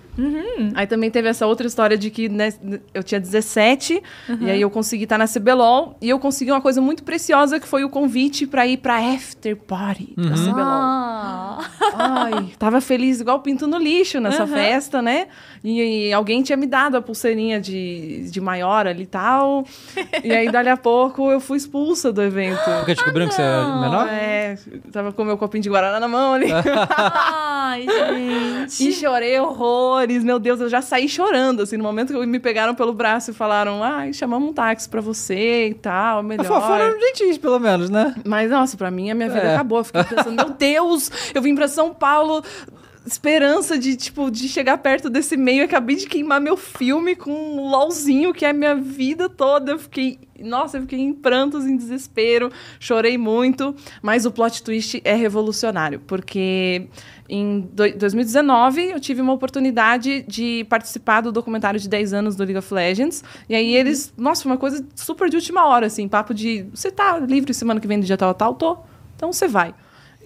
[0.75, 2.53] Aí também teve essa outra história de que né,
[2.93, 4.01] eu tinha 17,
[4.39, 7.67] e aí eu consegui estar na CBLOL, e eu consegui uma coisa muito preciosa, que
[7.67, 10.65] foi o convite para ir pra After Party da CBLOL.
[10.65, 11.59] Ah.
[11.93, 14.53] Ai, tava feliz igual pinto no lixo nessa Aham.
[14.53, 15.27] festa, né?
[15.63, 19.63] E, e alguém tinha me dado a pulseirinha de, de maior ali e tal.
[20.23, 22.59] E aí, dali a pouco, eu fui expulsa do evento.
[22.79, 23.81] Porque descobriram que você é não.
[23.81, 24.07] menor?
[24.07, 24.57] É,
[24.91, 26.47] tava com o meu copinho de Guaraná na mão ali.
[26.51, 28.81] Ai, gente.
[28.91, 32.73] E chorei horrores, meu Deus, eu já saí chorando, assim, no momento que me pegaram
[32.73, 36.47] pelo braço e falaram, ai, chamamos um táxi pra você e tal, melhor.
[36.49, 38.15] Mas Foram gentis, pelo menos, né?
[38.25, 39.55] Mas, nossa, pra mim a minha vida É.
[39.55, 39.79] acabou.
[39.79, 42.43] Eu fiquei pensando, meu Deus, eu vim pra São Paulo,
[43.05, 45.61] esperança de, tipo, de chegar perto desse meio.
[45.61, 49.71] Eu acabei de queimar meu filme com um LOLzinho, que é a minha vida toda.
[49.71, 53.75] Eu fiquei, nossa, eu fiquei em prantos, em desespero, chorei muito.
[54.01, 56.87] Mas o plot twist é revolucionário, porque
[57.27, 62.43] em do- 2019 eu tive uma oportunidade de participar do documentário de 10 anos do
[62.43, 63.23] League of Legends.
[63.49, 66.91] E aí eles, nossa, foi uma coisa super de última hora, assim, papo de você
[66.91, 68.77] tá livre semana que vem do dia tal, tal, tô.
[69.15, 69.73] Então você vai.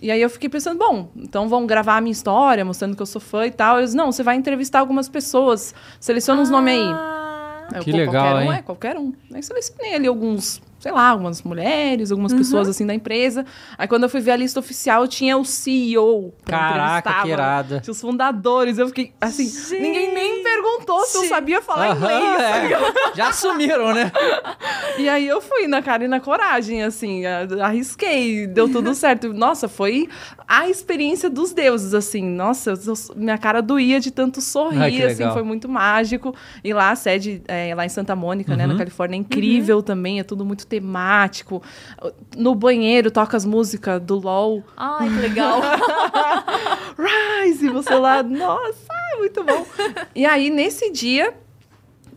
[0.01, 3.05] E aí eu fiquei pensando, bom, então vão gravar a minha história, mostrando que eu
[3.05, 3.79] sou fã e tal.
[3.79, 6.83] Eles, não, você vai entrevistar algumas pessoas, seleciona uns nomes aí.
[6.83, 7.67] Ah.
[7.71, 8.57] Aí eu, Que legal, qualquer um, hein?
[8.57, 9.13] é, qualquer um.
[9.33, 13.43] Aí selecionei ali alguns, sei lá, algumas mulheres, algumas pessoas assim da empresa.
[13.75, 16.31] Aí quando eu fui ver a lista oficial, tinha o CEO.
[16.45, 17.79] Caraca, que irada.
[17.79, 18.77] Tinha os fundadores.
[18.77, 19.81] Eu fiquei assim, Gente.
[19.81, 22.37] ninguém nem perguntou se eu sabia falar Aham, inglês.
[22.37, 23.15] tá é.
[23.17, 24.11] Já assumiram, né?
[24.99, 29.33] E aí eu fui na cara e na coragem, assim, arrisquei, deu tudo certo.
[29.33, 30.07] Nossa, foi
[30.47, 32.21] a experiência dos deuses, assim.
[32.23, 36.35] Nossa, eu- minha cara doía de tanto sorrir, Ai, que assim, foi muito mágico.
[36.63, 38.73] E lá a sede, é, lá em Santa Mônica, né, Uhum.
[38.73, 41.63] na Califórnia, é incrível também, é tudo muito temático.
[42.35, 44.63] No banheiro toca as músicas do LOL.
[44.75, 45.61] Ai, que legal.
[47.43, 49.65] Rise, você lá, nossa, muito bom.
[50.13, 51.33] E aí, nesse dia,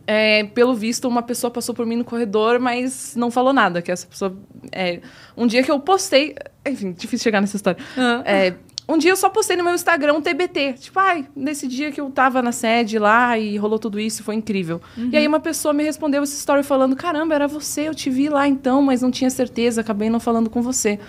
[0.05, 3.81] é, pelo visto, uma pessoa passou por mim no corredor, mas não falou nada.
[3.81, 4.35] Que essa pessoa.
[4.71, 4.99] é,
[5.37, 6.35] um dia que eu postei.
[6.65, 7.81] Enfim, difícil chegar nessa história.
[8.25, 8.53] É,
[8.89, 10.73] um dia eu só postei no meu Instagram um TBT.
[10.73, 14.33] Tipo, ai, nesse dia que eu tava na sede lá e rolou tudo isso, foi
[14.33, 14.81] incrível.
[14.97, 18.29] E aí uma pessoa me respondeu essa história falando: caramba, era você, eu te vi
[18.29, 20.99] lá então, mas não tinha certeza, acabei não falando com você.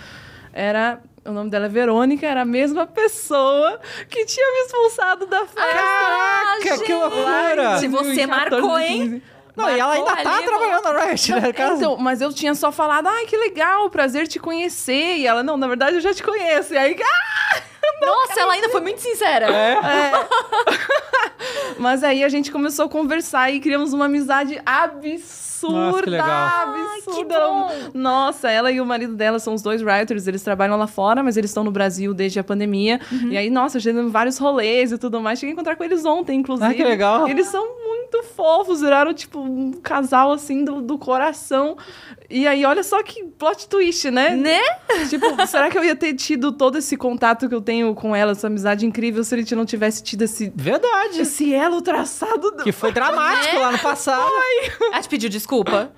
[0.53, 1.01] Era.
[1.23, 5.61] O nome dela é Verônica, era a mesma pessoa que tinha me expulsado da festa.
[5.61, 7.77] Caraca, que loucura!
[7.77, 9.01] Se você 2014, marcou, hein?
[9.01, 9.23] 15.
[9.55, 11.53] Não, e ela ainda Marcou tá trabalhando na Riot, né?
[11.75, 15.17] Então, mas eu tinha só falado, ai, que legal, prazer te conhecer.
[15.17, 16.73] E ela, não, na verdade eu já te conheço.
[16.73, 17.70] E aí, ah!
[18.05, 19.47] Nossa, ela ainda foi muito sincera.
[19.47, 19.75] É.
[21.77, 25.51] Mas aí a gente começou a conversar e criamos uma amizade absurda.
[25.77, 26.27] Nossa, que legal.
[26.29, 27.11] Absurda.
[27.11, 27.33] tudo.
[27.33, 31.21] Ela- Nossa, ela e o marido dela são os dois writers, eles trabalham lá fora,
[31.23, 32.99] mas eles estão no Brasil desde a pandemia.
[33.11, 33.29] Uhum.
[33.31, 35.39] E aí, nossa, em vários rolês e tudo mais.
[35.39, 36.69] Cheguei a encontrar com eles ontem, inclusive.
[36.71, 37.27] Ah, que legal.
[37.27, 41.77] Eles são muito fofos, viraram tipo um casal assim do, do coração.
[42.31, 44.35] E aí, olha só que plot twist, né?
[44.35, 44.59] Né?
[45.09, 48.31] Tipo, será que eu ia ter tido todo esse contato que eu tenho com ela,
[48.31, 51.21] essa amizade incrível, se a gente não tivesse tido esse, Verdade.
[51.21, 52.51] esse elo traçado?
[52.51, 54.31] do- Que foi dramático lá no passado.
[54.91, 55.91] Ela te pediu desculpa.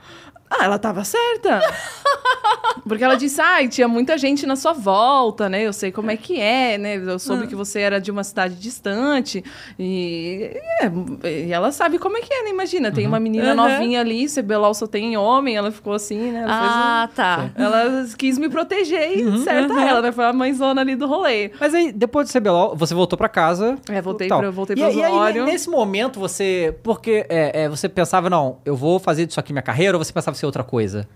[0.59, 1.59] Ah, ela tava certa.
[2.87, 5.61] Porque ela disse, ai, tinha muita gente na sua volta, né?
[5.65, 6.97] Eu sei como é que é, né?
[6.97, 9.43] Eu soube que você era de uma cidade distante.
[9.79, 10.51] E,
[10.81, 12.49] é, e ela sabe como é que é, né?
[12.49, 13.55] Imagina, tem uma menina Uhum.
[13.55, 16.39] novinha ali, CBLOL só tem homem, ela ficou assim, né?
[16.43, 17.49] Ela, fez um- Ah, tá.
[17.55, 20.11] ela quis me proteger e certa ela, né?
[20.11, 21.51] Foi a mãezona ali do rolê.
[21.59, 23.77] Mas aí, depois do CBLOL, você voltou pra casa.
[23.89, 24.39] É, voltei tal.
[24.39, 26.75] pra- voltei e, e aí, nesse momento, você...
[26.83, 30.11] Porque é, é, você pensava, não, eu vou fazer disso aqui minha carreira, ou você
[30.11, 31.07] pensava em ser outra coisa?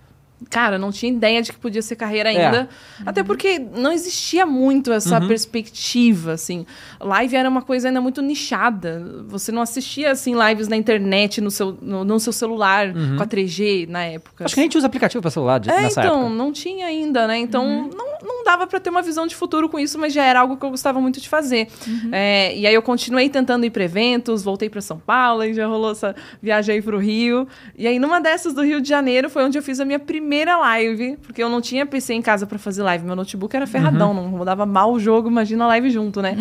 [0.52, 2.70] Cara, não tinha ideia de que podia ser carreira ainda.
[3.06, 6.64] Até porque não existia muito essa perspectiva, assim.
[7.02, 9.24] Live era uma coisa ainda muito nichada.
[9.28, 13.26] Você não assistia, assim, lives na internet, no seu, no, no seu celular, com a
[13.26, 14.46] 3G na época.
[14.46, 16.36] Acho que a gente usa aplicativo pra celular de- É, nessa então, época.
[16.36, 17.38] não tinha ainda, né?
[17.40, 20.40] Então, não, não dava pra ter uma visão de futuro com isso, mas já era
[20.42, 21.68] algo que eu gostava muito de fazer.
[22.12, 25.66] É, e aí eu continuei tentando ir pra eventos, voltei pra São Paulo, e já
[25.66, 27.48] rolou essa viagem aí pro Rio.
[27.76, 30.27] E aí, numa dessas do Rio de Janeiro, foi onde eu fiz a minha primeira
[30.58, 33.06] live, porque eu não tinha PC em casa pra fazer live.
[33.06, 36.36] Meu notebook era ferradão, não rodava mal o jogo, imagina a live junto, né?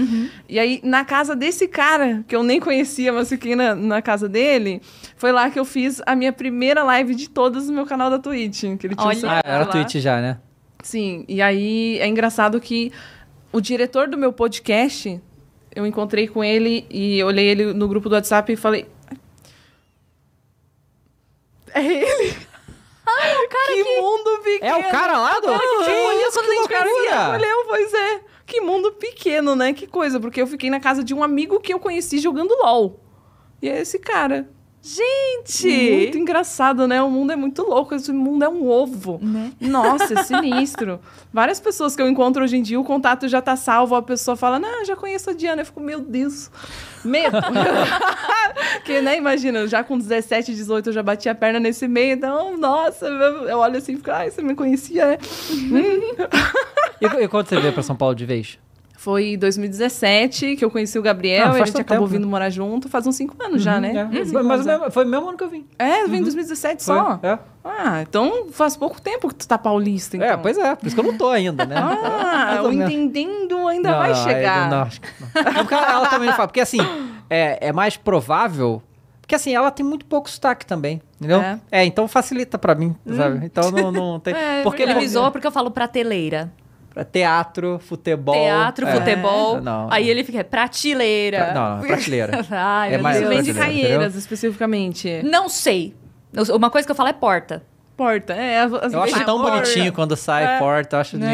[0.48, 4.28] E aí, na casa desse cara, que eu nem conhecia, mas fiquei na, na casa
[4.28, 4.80] dele,
[5.16, 8.18] foi lá que eu fiz a minha primeira live de todas no meu canal da
[8.18, 8.62] Twitch.
[8.78, 9.20] Que ele tinha Olha.
[9.24, 9.66] Ah, era lá.
[9.66, 10.38] Twitch já, né?
[10.82, 12.92] Sim, e aí é engraçado que
[13.52, 15.20] o diretor do meu podcast,
[15.74, 18.86] eu encontrei com ele e olhei ele no grupo do WhatsApp e falei.
[21.74, 22.36] É ele!
[23.66, 24.76] Que, mundo pequeno!
[24.76, 25.48] É o cara lá do...
[25.48, 26.82] que Que isso, quando a gente loucura!
[26.82, 27.28] conhecia.
[27.30, 28.20] Olha, eu, pois é.
[28.44, 29.72] Que mundo pequeno, né?
[29.72, 33.00] Que coisa, porque eu fiquei na casa de um amigo que eu conheci jogando LOL.
[33.60, 34.48] E é esse cara.
[34.86, 35.96] Gente!
[35.96, 37.02] Muito engraçado, né?
[37.02, 37.92] O mundo é muito louco.
[37.92, 39.18] Esse mundo é um ovo.
[39.20, 39.50] Né?
[39.60, 41.00] Nossa, é sinistro.
[41.32, 43.96] Várias pessoas que eu encontro hoje em dia, o contato já tá salvo.
[43.96, 45.62] A pessoa fala, não, eu já conheço a Diana.
[45.62, 46.52] Eu fico, meu Deus.
[47.04, 47.36] Medo.
[48.86, 52.12] que, né, imagina, já com 17, 18 eu já bati a perna nesse meio.
[52.12, 55.18] Então, nossa, eu eu olho assim e fico, ai, você me conhecia, né?
[56.98, 58.58] E, e quando você veio pra São Paulo de vez?
[59.06, 61.52] Foi em 2017 que eu conheci o Gabriel.
[61.52, 62.18] Ah, e a gente acabou tempo, né?
[62.18, 62.88] vindo morar junto.
[62.88, 64.08] Faz uns 5 anos já, né?
[64.12, 64.24] É.
[64.24, 65.64] Cinco Mas mesmo- foi o mesmo ano que eu vim.
[65.78, 67.20] É, vem em 2017 Foi, só.
[67.22, 67.38] É.
[67.64, 70.28] Ah, então faz pouco tempo que tu tá paulista, então.
[70.28, 71.76] É, pois é, por isso que eu não tô ainda, né?
[71.78, 74.64] Ah, o entendendo ainda Não, vai aí chegar.
[74.64, 75.40] eu Não, acho que não.
[75.40, 76.48] É porque ela, ela também fala.
[76.48, 76.78] Porque assim,
[77.30, 78.82] é, é mais provável.
[79.20, 81.40] Porque assim, ela tem muito pouco sotaque também, entendeu?
[81.40, 81.60] É.
[81.70, 83.46] É, então facilita pra mim, sabe?
[83.46, 84.34] Então não, não tem.
[84.36, 86.50] É, porque Ele zoa porque eu falo prateleira.
[86.96, 88.34] Pra teatro, futebol.
[88.34, 88.92] Teatro, é.
[88.94, 89.60] futebol.
[89.60, 90.10] Não, Aí é.
[90.10, 91.44] ele fica, prateleira.
[91.44, 92.40] Pra- não, não, prateleira.
[92.50, 93.34] Ai, É mais Você Deus.
[93.34, 95.20] vem de brasileiro, Caieiras, especificamente.
[95.22, 95.94] Não sei.
[96.54, 97.62] Uma coisa que eu falo é porta.
[97.98, 98.60] Porta, é.
[98.60, 99.58] as- Eu acho tão porta.
[99.60, 100.58] bonitinho quando sai É.
[100.58, 101.26] porta, eu acho lindo.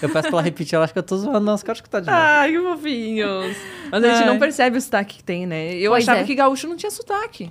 [0.00, 1.98] Eu peço pra ela repetir, ela acha que eu tô zoando, não, você quer escutar
[1.98, 2.18] de novo.
[2.20, 3.56] Ai, que fofinhos.
[3.90, 4.26] Mas a gente Ai.
[4.26, 5.74] não percebe o sotaque que tem, né?
[5.74, 6.24] Eu Pois achava é.
[6.24, 7.50] que gaúcho não tinha sotaque.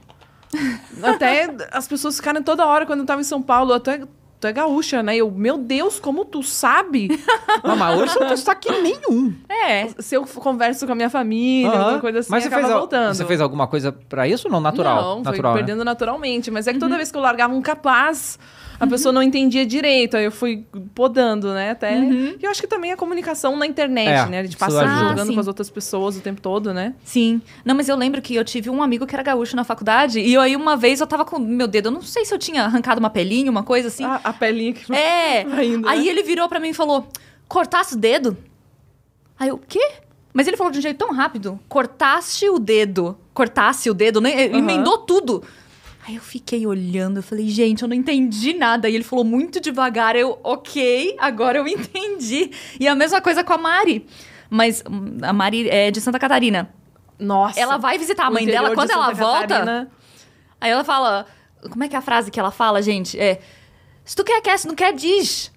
[1.04, 3.74] Até as pessoas ficaram toda hora quando eu tava em São Paulo.
[3.74, 4.02] Até,
[4.42, 5.16] tu é gaúcha, né?
[5.16, 7.08] Eu, meu Deus, como tu sabe?
[7.64, 9.34] Não, mas hoje não tem sotaque nenhum.
[9.48, 9.88] É.
[10.00, 13.14] Se eu converso com a minha família, alguma coisa assim, mas você fez, al- voltando.
[13.14, 14.60] você fez alguma coisa pra isso ou não?
[14.60, 14.96] Natural?
[14.96, 15.60] Não, foi Natural, né?
[15.60, 16.50] perdendo naturalmente.
[16.50, 18.40] Mas é que toda vez que eu largava um capaz,
[18.82, 20.18] a pessoa não entendia direito.
[20.18, 20.66] Aí eu fui
[20.96, 21.70] podando, né?
[21.72, 21.98] Até.
[21.98, 24.40] E eu acho que também a comunicação na internet, É, né?
[24.40, 25.10] A gente passa ajuda.
[25.10, 26.94] jogando Ah, com as outras pessoas o tempo todo, né?
[27.04, 27.42] Sim.
[27.64, 30.20] Não, mas eu lembro que eu tive um amigo que era gaúcho na faculdade.
[30.20, 31.88] E aí, uma vez, eu tava com meu dedo.
[31.88, 34.04] Eu não sei se eu tinha arrancado uma pelinha, uma coisa assim.
[34.04, 35.44] A, a pelinha que É.
[35.64, 36.08] indo, Aí né?
[36.08, 37.08] ele virou pra mim e falou:
[37.48, 38.36] cortasse o dedo?
[39.40, 39.92] Aí eu, o quê?
[40.34, 41.60] Mas ele falou de um jeito tão rápido.
[41.68, 43.18] Cortaste o dedo.
[43.34, 44.32] Cortasse o dedo, né?
[44.46, 44.60] Ele Aham.
[44.60, 45.44] emendou tudo.
[46.08, 48.90] Aí eu fiquei olhando, eu falei, gente, eu não entendi nada.
[48.90, 50.16] E ele falou muito devagar.
[50.16, 52.52] Eu, ok, agora eu entendi.
[52.80, 54.06] E a mesma coisa com a Mari.
[54.50, 56.74] Mas hum, a Mari é de Santa Catarina.
[57.20, 57.60] Nossa.
[57.60, 59.48] Ela vai visitar a mãe dela, de quando ela volta.
[59.48, 59.92] Catarina.
[60.60, 61.26] Aí ela fala.
[61.70, 63.20] Como é que é a frase que ela fala, gente?
[63.20, 63.40] É.
[64.04, 65.51] Se tu quer, quer, se não quer, diz.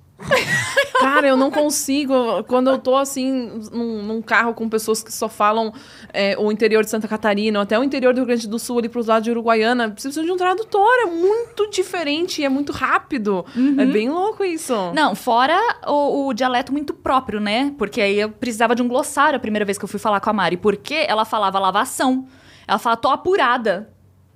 [1.00, 2.42] Cara, eu não consigo.
[2.44, 5.72] Quando eu tô assim, num, num carro com pessoas que só falam
[6.12, 8.78] é, o interior de Santa Catarina, ou até o interior do Rio Grande do Sul,
[8.78, 10.88] ali pros lados de Uruguaiana, precisa de um tradutor.
[11.02, 13.44] É muito diferente e é muito rápido.
[13.78, 14.74] É bem louco isso.
[14.94, 17.74] Não, fora o, o dialeto muito próprio, né?
[17.76, 20.30] Porque aí eu precisava de um glossário a primeira vez que eu fui falar com
[20.30, 20.56] a Mari.
[20.56, 22.26] Porque ela falava lavação.
[22.66, 23.93] Ela fala, tô apurada.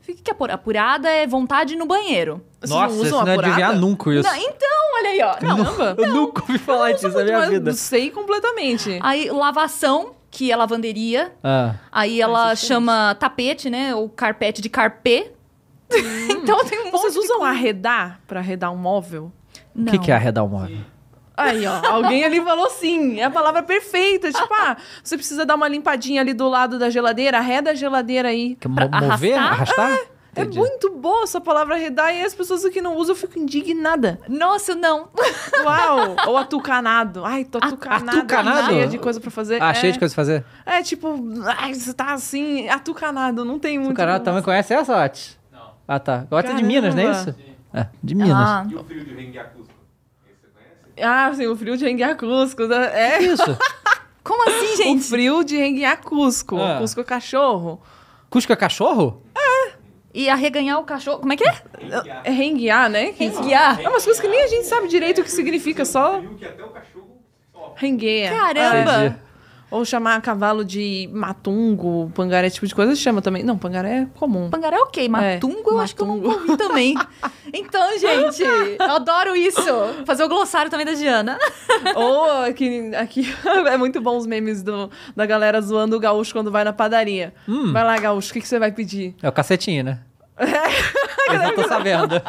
[0.08, 1.08] O que é apura- apurada?
[1.10, 2.42] É vontade no banheiro.
[2.60, 3.52] Vocês Nossa, não isso usam não é apurada?
[3.54, 4.28] adivinhar nunca isso.
[4.28, 5.36] Não, então, olha aí, ó.
[5.42, 5.64] Não.
[5.64, 5.94] Caramba.
[6.02, 7.72] Eu nunca ouvi falar disso na minha vida.
[7.74, 8.98] Sei completamente.
[9.02, 11.32] Aí, lavação, que é lavanderia.
[11.44, 11.74] Ah.
[11.92, 13.94] Aí ela isso é chama tapete, né?
[13.94, 15.32] Ou carpete de carpê.
[16.30, 17.52] então tem um monte Vocês de usam coisa.
[17.52, 19.32] arredar pra arredar um móvel?
[19.74, 20.78] O que, que é arredar o móvel?
[21.38, 23.20] Aí, ó, alguém ali falou sim.
[23.20, 24.30] É a palavra perfeita.
[24.32, 28.28] Tipo, ah, você precisa dar uma limpadinha ali do lado da geladeira, arreda a geladeira
[28.28, 28.56] aí.
[28.56, 29.34] Que é Pra mover?
[29.38, 29.52] arrastar?
[29.52, 29.98] Arrastar?
[30.36, 30.58] É Entendi.
[30.58, 34.20] muito boa essa palavra arredar e as pessoas que não usam eu fico indignada.
[34.28, 35.08] Nossa, não.
[35.64, 36.14] Uau!
[36.28, 37.24] Ou atucanado.
[37.24, 38.18] Ai, tô atucanado.
[38.18, 38.66] Atucanado?
[38.68, 39.60] Cheia de coisa pra fazer.
[39.60, 40.44] Ah, é, cheio de coisa pra fazer?
[40.64, 41.18] É tipo,
[41.58, 43.92] ai, você tá assim, atucanado, não tem muito.
[43.92, 45.36] O canal também conhece essa, Otis?
[45.50, 45.70] Não.
[45.88, 46.18] Ah, tá.
[46.30, 47.34] Gosta de Minas, não é isso?
[47.74, 48.36] É, de Minas.
[48.36, 49.72] Ah, E o frio de Rengue Cusco?
[50.30, 50.87] Esse você conhece?
[51.02, 52.66] Ah, sim, o frio de Renguiar Cusco.
[52.66, 52.90] né?
[53.18, 53.22] É.
[53.22, 53.44] Isso?
[54.24, 55.04] como assim, O gente?
[55.04, 56.56] frio de Renguiar Cusco.
[56.60, 56.78] Ah.
[56.80, 57.80] Cusco é cachorro.
[58.30, 59.22] Cusco é cachorro?
[60.14, 61.18] E arreganhar o cachorro.
[61.20, 61.54] Como é que é?
[62.24, 63.14] É renguear, né?
[63.16, 63.80] Renguear.
[63.80, 66.44] É umas coisas que nem a gente sabe direito o que significa, só Frio que
[66.46, 67.22] até o cachorro
[67.52, 67.72] sofre.
[67.76, 68.30] rengueia.
[68.30, 69.20] Caramba.
[69.70, 73.42] Ou chamar cavalo de matungo, pangaré, tipo de coisa, chama também.
[73.42, 74.48] Não, pangaré é comum.
[74.48, 76.28] Pangaré é ok, matungo eu acho que eu matungo.
[76.28, 76.94] nunca ouvi também.
[77.50, 79.62] Então, gente, eu adoro isso.
[80.04, 81.38] Fazer o glossário também da Diana.
[81.96, 83.34] Ou aqui, aqui
[83.66, 87.32] é muito bom os memes do, da galera zoando o gaúcho quando vai na padaria.
[87.48, 87.72] Hum.
[87.72, 89.14] Vai lá, gaúcho, o que, que você vai pedir?
[89.22, 90.00] É o cacetinho, né?
[90.38, 92.20] Eu já tô sabendo.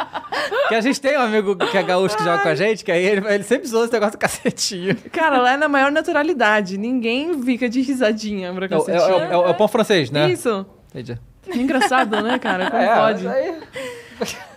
[0.68, 2.92] Que a gente tem um amigo que é gaúcho que joga com a gente, que
[2.92, 4.96] aí ele, ele sempre usou esse negócio do cacetinho.
[5.12, 6.78] Cara, lá é na maior naturalidade.
[6.78, 8.98] Ninguém fica de risadinha pra É, é, cacetinho.
[8.98, 10.30] é o- é o- é o pão francês, né?
[10.30, 10.66] Isso.
[10.90, 11.18] Entendi.
[11.54, 12.70] Engraçado, né, cara?
[12.70, 13.24] Como É, pode?
[13.24, 13.56] mas aí-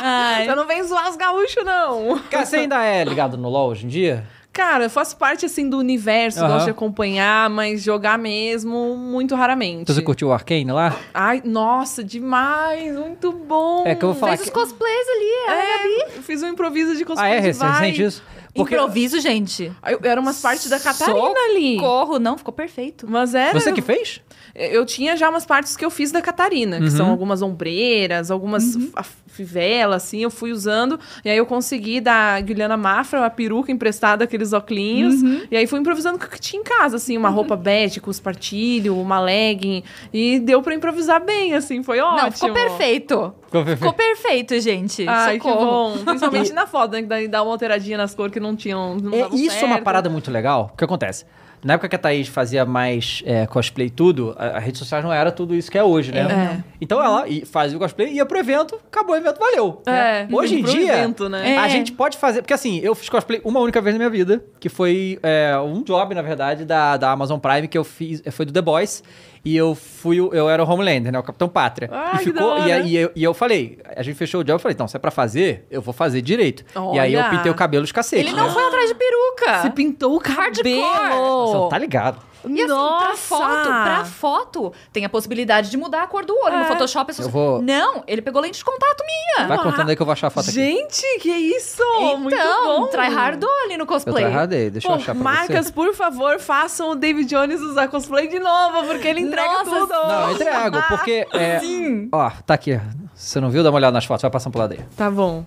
[0.00, 0.46] Ai.
[0.46, 2.18] Você não vem zoar os gaúchos, não.
[2.30, 4.24] Cara, você ainda é ligado no LoL hoje em dia?
[4.58, 6.48] Cara, eu faço parte, assim, do universo, Aham.
[6.54, 9.82] gosto de acompanhar, mas jogar mesmo, muito raramente.
[9.82, 10.96] Então você curtiu o Arcane lá?
[11.14, 13.84] Ai, nossa, demais, muito bom.
[13.86, 14.58] É que eu vou falar Fez que...
[14.58, 16.16] os cosplays ali, a É, Gabi.
[16.16, 17.40] eu fiz um improviso de Ah, cosplay é?
[17.40, 17.70] de vai.
[17.70, 18.22] Recente isso?
[18.54, 19.70] Porque Improviso, gente.
[19.86, 21.76] Eu, era umas partes da Catarina ali.
[21.78, 23.06] Corro, não, ficou perfeito.
[23.08, 23.58] Mas era...
[23.58, 24.20] Você que fez?
[24.54, 26.90] Eu tinha já umas partes que eu fiz da Catarina, que Uhum.
[26.90, 30.98] são algumas ombreiras, algumas fa- fivelas, assim, eu fui usando.
[31.24, 35.22] E aí eu consegui da Guilherme Mafra uma peruca emprestada, aqueles óculos.
[35.50, 38.10] E aí fui improvisando com o que tinha em casa, assim, uma roupa bege com
[38.10, 39.84] espartilho, uma legging.
[40.12, 42.22] E deu pra improvisar bem, assim, foi ótimo.
[42.24, 43.34] Não, ficou perfeito.
[43.44, 43.78] Ficou perfeito.
[43.78, 45.06] Ficou perfeito, gente.
[45.08, 45.94] Ai, que Socorro.
[45.96, 46.04] bom.
[46.04, 47.02] Principalmente na foto, né?
[47.02, 48.96] Que daí dá uma alteradinha nas cores que não tinham.
[48.96, 49.84] Não É, isso é uma certo.
[49.84, 50.70] parada muito legal.
[50.72, 51.24] O que acontece?
[51.62, 55.02] Na época que a Thaís fazia mais é, cosplay e tudo, a, a rede social
[55.02, 56.20] não era tudo isso que é hoje, né?
[56.60, 56.64] É.
[56.80, 59.82] Então ela fazia o cosplay, ia pro evento, acabou o evento, valeu.
[59.84, 60.28] É, né?
[60.30, 61.54] Hoje em dia, evento, né?
[61.54, 61.58] É.
[61.58, 62.42] a gente pode fazer...
[62.42, 65.82] Porque assim, eu fiz cosplay uma única vez na minha vida, que foi é, um
[65.82, 69.02] job, na verdade, da, da Amazon Prime, que eu fiz, foi do The Boys.
[69.48, 71.18] E eu fui, eu era o Homelander, né?
[71.18, 71.88] O Capitão Pátria.
[71.90, 72.74] Ah, e que ficou, da e, hora.
[72.74, 75.00] aí eu, e eu falei, a gente fechou o job, eu falei, então, se é
[75.00, 76.66] pra fazer, eu vou fazer direito.
[76.92, 77.30] E aí eu Olha.
[77.30, 78.28] pintei o cabelo os cacete.
[78.28, 78.52] Ele não né?
[78.52, 79.62] foi atrás de peruca.
[79.62, 80.70] Você pintou o Hardcore.
[80.70, 81.52] Você cabelo.
[81.54, 82.27] não tá ligado.
[82.46, 83.16] E assim, pra Nossa!
[83.16, 86.54] foto, pra foto, tem a possibilidade de mudar a cor do olho.
[86.54, 86.58] É.
[86.60, 87.26] No Photoshop, as pessoas...
[87.26, 89.48] Eu vou- Não, ele pegou lente de contato minha.
[89.48, 90.52] Vai contando aí que eu vou achar a foto aqui.
[90.54, 91.82] Gente, que isso!
[92.18, 92.86] Muito então, bom!
[92.86, 94.24] tryhardou ali no Eu cosplay.
[94.24, 95.72] tryhardei, deixa eu Pô, achar pra marcas, você.
[95.72, 99.88] por favor, façam o David Jones usar cosplay de novo, porque ele entrega Nossa, tudo.
[99.92, 101.26] Não, eu entrego, porque...
[101.32, 102.08] É, Sim.
[102.12, 102.80] Ó, tá aqui.
[103.14, 104.80] Se você não viu, dá uma olhada nas fotos, vai passando pro lado aí.
[104.96, 105.44] Tá bom.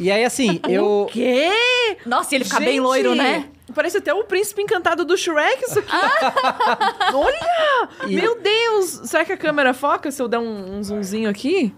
[0.00, 1.06] E aí, assim, eu...
[1.12, 1.50] Quê?
[2.06, 3.44] Nossa, e ele fica bem Gente, loiro, né?
[3.74, 5.90] Parece até o príncipe encantado do Shrek, isso aqui.
[7.14, 7.88] Olha!
[8.06, 9.00] E- Meu Deus!
[9.04, 11.74] Será que a câmera foca se eu der um, um zoomzinho aqui?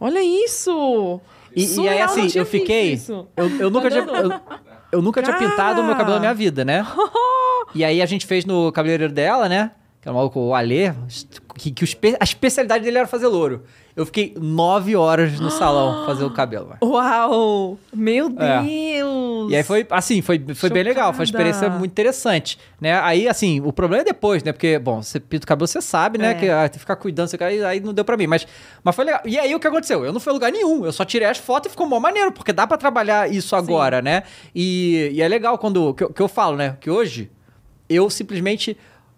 [0.00, 1.20] Olha isso!
[1.56, 2.92] E, e aí, assim, eu fiquei...
[2.92, 3.26] isso.
[3.36, 4.02] Eu, eu nunca tinha...
[4.04, 4.32] Eu,
[4.92, 6.86] eu nunca tinha pintado o meu cabelo na minha vida, né?
[7.74, 9.72] E aí a gente fez no cabeleireiro dela, né?
[10.00, 10.94] Que é o maluco, o Alê,
[11.58, 13.64] que, que espe- a especialidade dele era fazer louro.
[13.96, 16.76] Eu fiquei nove horas no salão fazer o cabelo.
[16.80, 17.76] Uau!
[17.92, 18.62] Meu É.
[18.62, 19.50] Deus!
[19.50, 22.94] E aí foi, assim, foi, foi bem legal, foi uma experiência muito interessante, né?
[23.00, 24.52] Aí, assim, o problema é depois, né?
[24.52, 26.30] Porque, bom, você pinta o cabelo, você sabe, né?
[26.30, 26.34] É.
[26.34, 28.46] Que ah, tem que ficar cuidando, você, aí, aí não deu pra mim, mas,
[28.84, 29.20] mas foi legal.
[29.24, 30.04] E aí, o que aconteceu?
[30.04, 32.30] Eu não fui a lugar nenhum, eu só tirei as fotos e ficou mó maneiro,
[32.30, 34.22] porque dá pra trabalhar isso agora, né?
[34.54, 36.76] E, e é legal quando, que, que eu falo, né?
[36.80, 37.30] Que hoje,
[37.88, 38.76] eu simplesmente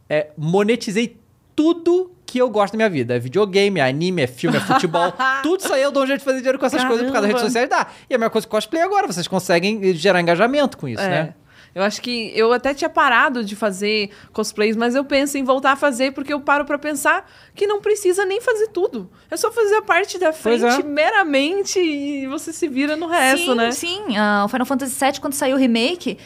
[0.09, 1.19] é, monetizei
[1.55, 3.17] tudo que eu gosto da minha vida.
[3.17, 5.13] É videogame, é anime, é filme, é futebol.
[5.43, 7.27] tudo isso aí eu dou um jeito de fazer dinheiro com essas coisas por causa
[7.27, 7.69] das redes Caramba.
[7.69, 7.69] sociais.
[7.69, 7.87] Dá.
[8.09, 9.07] E a mesma coisa com cosplay agora.
[9.09, 11.09] Vocês conseguem gerar engajamento com isso, É.
[11.09, 11.35] né?
[11.73, 15.73] Eu acho que eu até tinha parado de fazer cosplays, mas eu penso em voltar
[15.73, 17.25] a fazer porque eu paro pra pensar
[17.55, 19.09] que não precisa nem fazer tudo.
[19.31, 20.83] É só fazer a parte da Pois frente é.
[20.85, 23.71] meramente e você se vira no resto, sim, né?
[23.71, 24.17] sim.
[24.17, 26.19] Ah, o Final Fantasy VII, quando saiu o remake,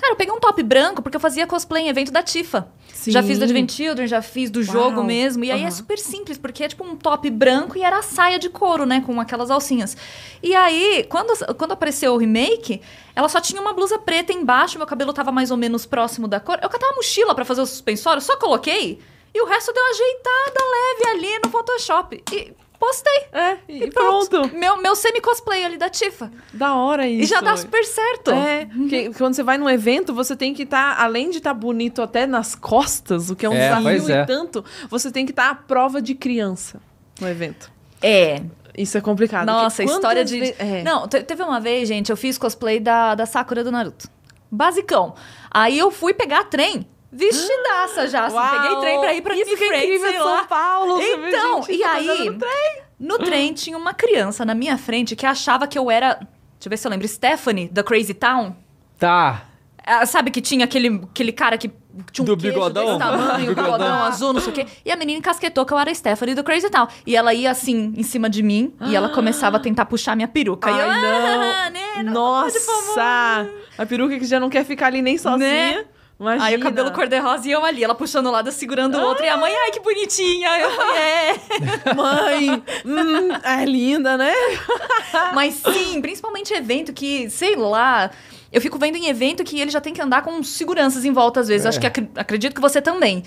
[0.00, 2.66] Cara, eu peguei um top branco porque eu fazia cosplay em evento da Tifa.
[2.94, 3.10] Sim.
[3.10, 5.04] Já fiz do Advent Children, já fiz do jogo Uau.
[5.04, 5.44] mesmo.
[5.44, 8.38] E aí é super simples, porque é tipo um top branco e era a saia
[8.38, 9.02] de couro, né?
[9.04, 9.94] Com aquelas alcinhas.
[10.42, 12.80] E aí, quando, quando apareceu o remake,
[13.14, 16.40] ela só tinha uma blusa preta embaixo, meu cabelo tava mais ou menos próximo da
[16.40, 16.58] cor.
[16.62, 18.98] Eu catava a mochila pra fazer o suspensório, só coloquei.
[19.34, 22.24] E o resto deu uma ajeitada leve ali no Photoshop.
[22.32, 23.26] E postei.
[23.32, 24.48] É, e, pronto.
[24.56, 26.32] Meu, meu semi-cosplay ali da Tifa.
[26.52, 27.22] Da hora isso.
[27.22, 28.30] E já dá super certo.
[28.32, 32.00] É, porque quando você vai num evento, você tem que estar, além de estar bonito
[32.02, 34.22] até nas costas, o que é um É, desafio é.
[34.22, 36.80] e tanto, você tem que estar à prova de criança
[37.20, 37.70] no evento.
[38.02, 38.42] É.
[38.76, 39.46] Isso é complicado.
[39.46, 40.40] Nossa, história de.
[40.40, 40.82] ve- é.
[40.82, 44.08] Não, te- teve uma vez, gente, eu fiz cosplay da, da Sakura do Naruto.
[44.50, 45.14] Basicão.
[45.50, 46.86] Aí eu fui pegar trem.
[47.12, 48.36] Vestidaça já, assim.
[48.36, 48.62] Uau!
[48.62, 50.44] Peguei trem pra ir pra Isso que é incrível São lá.
[50.44, 51.00] Paulo.
[51.00, 52.82] Então, gente e aí, no trem.
[52.98, 56.14] no trem tinha uma criança na minha frente que achava que eu era.
[56.14, 56.28] Deixa
[56.66, 57.08] eu ver se eu lembro.
[57.08, 58.54] Stephanie, da Crazy Town.
[58.98, 59.42] Tá.
[59.84, 61.68] Ah, sabe que tinha aquele, aquele cara que
[62.12, 62.84] tinha um Do bigodão?
[62.84, 63.64] desse tamanho, Bigodão.
[63.64, 64.66] bigodão azul, não sei o quê.
[64.84, 66.86] E a menina encasquetou que eu era a Stephanie do Crazy Town.
[67.06, 70.28] E ela ia assim, em cima de mim, e ela começava a tentar puxar minha
[70.28, 70.70] peruca.
[70.70, 71.70] e eu, Ai, ah, não.
[71.72, 72.86] né, não pode, favor.
[72.88, 73.50] Nossa!
[73.78, 75.48] A peruca que já não quer ficar ali nem sozinha.
[75.48, 75.84] Né?
[76.20, 76.44] Imagina.
[76.44, 79.24] Aí o cabelo cor-de-rosa e eu ali, ela puxando um lado, segurando o outro.
[79.24, 80.48] E a mãe, ai, que bonitinha.
[80.58, 81.34] Eu é.
[81.96, 82.62] Mãe!
[82.84, 84.32] hum, é linda, né?
[85.34, 88.10] Mas sim, principalmente evento que, sei lá.
[88.52, 91.38] Eu fico vendo em evento que ele já tem que andar com seguranças em volta
[91.40, 91.64] às vezes.
[91.64, 91.68] É.
[91.68, 93.22] Acho que acri- acredito que você também.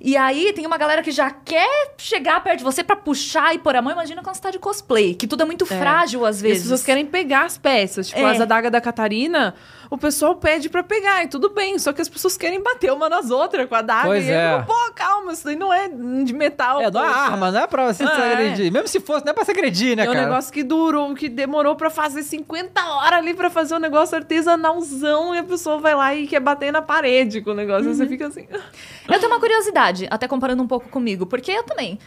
[0.00, 3.58] E aí tem uma galera que já quer chegar perto de você pra puxar e
[3.58, 3.92] pôr a mão.
[3.92, 6.62] Imagina quando você tá de cosplay, que tudo é muito frágil às E as vezes.
[6.64, 8.08] pessoas querem pegar as peças.
[8.08, 8.30] Tipo, É.
[8.30, 9.54] as adagas da Catarina,
[9.90, 11.78] o pessoal pede pra pegar, e tudo bem.
[11.78, 14.06] Só que as pessoas querem bater uma nas outras com a adaga.
[14.06, 14.62] Pois e aí é.
[14.62, 16.80] Pô, calma, isso daí não é de metal.
[16.80, 18.32] É, não é arma, não é pra você se Ah, é.
[18.34, 18.72] agredir.
[18.72, 20.26] Mesmo se fosse, não é pra se agredir, né, É um cara?
[20.26, 25.34] negócio que durou, que demorou pra fazer 50 horas ali pra fazer um negócio artesanalzão
[25.34, 27.88] e a pessoa vai lá e quer bater na parede com o negócio.
[27.88, 28.46] Aí você fica assim.
[29.08, 31.98] Eu tenho uma curiosidade, até comparando um pouco comigo, porque eu também.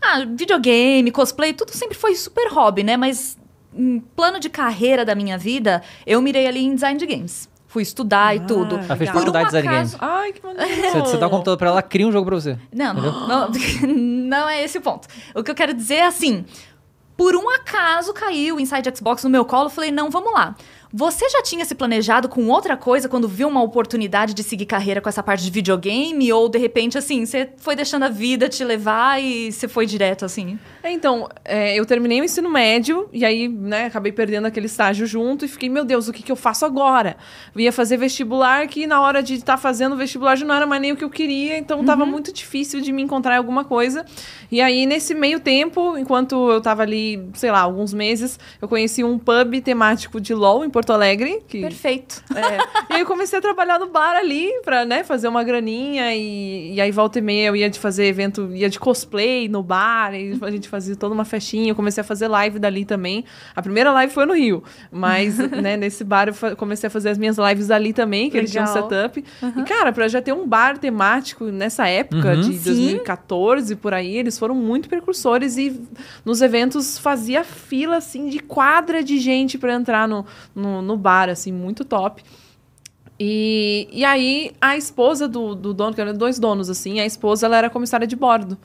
[0.00, 2.96] Ah, videogame, cosplay, tudo sempre foi super hobby, né?
[2.96, 3.38] Mas
[3.74, 7.48] em plano de carreira da minha vida, eu mirei ali em design de games.
[7.66, 8.76] Fui estudar e tudo.
[8.76, 9.14] Ela fez legal.
[9.14, 10.12] faculdade de um design acaso- game.
[10.12, 10.90] Ai, que maneiro.
[10.92, 12.56] Você, você dá o computador pra ela, ela cria um jogo pra você.
[12.72, 12.94] Não,
[13.26, 13.50] não,
[13.88, 15.08] não é esse o ponto.
[15.34, 16.44] O que eu quero dizer é assim:
[17.16, 20.54] por um acaso caiu o Inside Xbox no meu colo, eu falei, não, vamos lá.
[20.96, 25.00] Você já tinha se planejado com outra coisa quando viu uma oportunidade de seguir carreira
[25.00, 26.32] com essa parte de videogame?
[26.32, 30.24] Ou de repente, assim, você foi deixando a vida te levar e você foi direto
[30.24, 30.56] assim?
[30.84, 35.04] É, Então, é, eu terminei o ensino médio e aí, né, acabei perdendo aquele estágio
[35.04, 37.16] junto e fiquei, meu Deus, o que, que eu faço agora?
[37.52, 40.64] Eu ia fazer vestibular que na hora de estar fazendo o vestibular já não era
[40.64, 43.64] mais nem o que eu queria, então tava muito difícil de me encontrar em alguma
[43.64, 44.04] coisa.
[44.48, 49.02] E aí, nesse meio tempo, enquanto eu tava ali, sei lá, alguns meses, eu conheci
[49.02, 51.40] um pub temático de LOL em Porto Alegre.
[51.48, 52.22] Que, Perfeito.
[52.34, 52.58] é.
[52.90, 56.74] E aí eu comecei a trabalhar no bar ali pra, né, fazer uma graninha e,
[56.74, 60.14] e aí volta e meia eu ia de fazer evento, ia de cosplay no bar,
[60.14, 63.24] e a gente fazia toda uma festinha, eu comecei a fazer live dali também.
[63.54, 67.18] A primeira live foi no Rio, mas, né, nesse bar eu comecei a fazer as
[67.18, 68.82] minhas lives ali também, que eles tinham Legal.
[68.88, 69.24] setup.
[69.56, 72.40] E cara, pra já ter um bar temático nessa época Uhum.
[72.40, 72.64] de Sim.
[72.64, 75.80] 2014 por aí, eles foram muito precursores e
[76.24, 80.24] nos eventos fazia fila assim de quadra de gente pra entrar no,
[80.54, 82.22] no, no bar, assim, muito top.
[83.18, 87.46] E, e aí, a esposa do, do dono, que eram dois donos, assim, a esposa,
[87.46, 88.58] ela era comissária de bordo.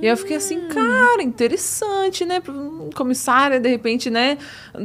[0.00, 2.42] E eu fiquei assim, cara, interessante, né?
[2.48, 4.38] Hum, Comissária, de repente, né?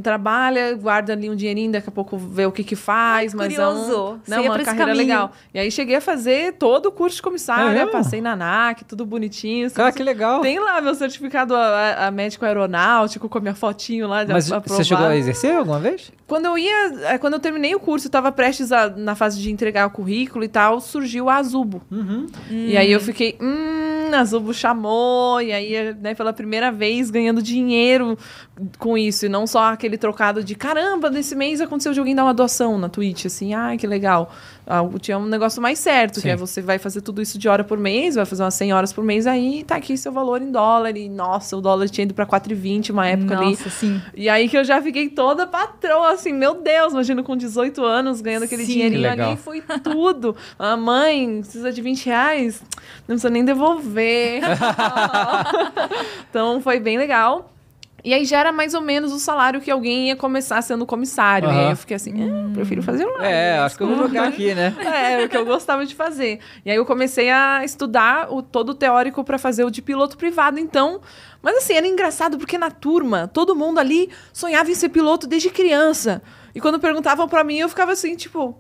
[0.04, 3.56] Trabalha, guarda ali um dinheirinho, daqui a pouco vê o que que faz, Ai, mas
[3.56, 3.94] curioso.
[3.94, 5.32] é um, né, uma carreira legal.
[5.54, 7.92] E aí cheguei a fazer todo o curso de É comissária, mesmo?
[7.92, 9.68] passei na ANAC, tudo bonitinho.
[9.68, 10.42] assim, Cara, que legal.
[10.42, 14.32] Tem lá meu certificado a, a- a médico aeronáutico com a minha fotinho lá de
[14.34, 14.84] Mas aprovado.
[14.84, 16.12] você chegou a exercer alguma vez?
[16.30, 19.42] Quando eu ia, é, quando eu terminei o curso, eu tava prestes a, na fase
[19.42, 21.82] de entregar o currículo e tal, surgiu a Azubo.
[21.90, 22.28] Uhum.
[22.52, 28.16] E aí eu fiquei, hum, Azubo chamou, e aí, né, pela primeira vez ganhando dinheiro
[28.78, 32.24] com isso, e não só aquele trocado de caramba, nesse mês aconteceu o joguinho dar
[32.24, 34.32] uma doação na Twitch, assim, ai, que legal.
[34.68, 36.30] Ah, tinha um negócio mais certo, que Sim.
[36.30, 38.94] é você vai fazer tudo isso de hora por mês, vai fazer umas 100 horas
[38.94, 42.14] por mês, aí tá aqui seu valor em dólar, e nossa, o dólar tinha ido
[42.14, 43.52] pra 4,20 uma época ali.
[43.52, 44.02] Nossa, sim.
[44.14, 48.22] E aí que eu já fiquei toda patroa, assim, meu Deus, imagino com 18 anos,
[48.22, 48.74] ganhando aquele Sim.
[48.74, 50.36] dinheirinho Que ali, foi tudo.
[50.58, 52.62] A mãe, precisa de 20 reais,
[53.08, 54.42] não precisa nem devolver.
[56.30, 57.52] então foi bem legal.
[58.04, 61.50] E aí já era mais ou menos o salário que alguém ia começar sendo comissário.
[61.50, 64.28] E aí eu fiquei assim, ah, prefiro fazer um É, acho que eu vou jogar
[64.30, 64.76] aqui, né?
[64.80, 66.40] é, o que eu gostava de fazer.
[66.66, 70.18] E aí eu comecei a estudar o todo o teórico pra fazer o de piloto
[70.18, 71.02] privado, então.
[71.42, 75.50] Mas assim, era engraçado porque na turma, todo mundo ali sonhava em ser piloto desde
[75.50, 76.22] criança.
[76.54, 78.58] E quando perguntavam pra mim, eu ficava assim, tipo,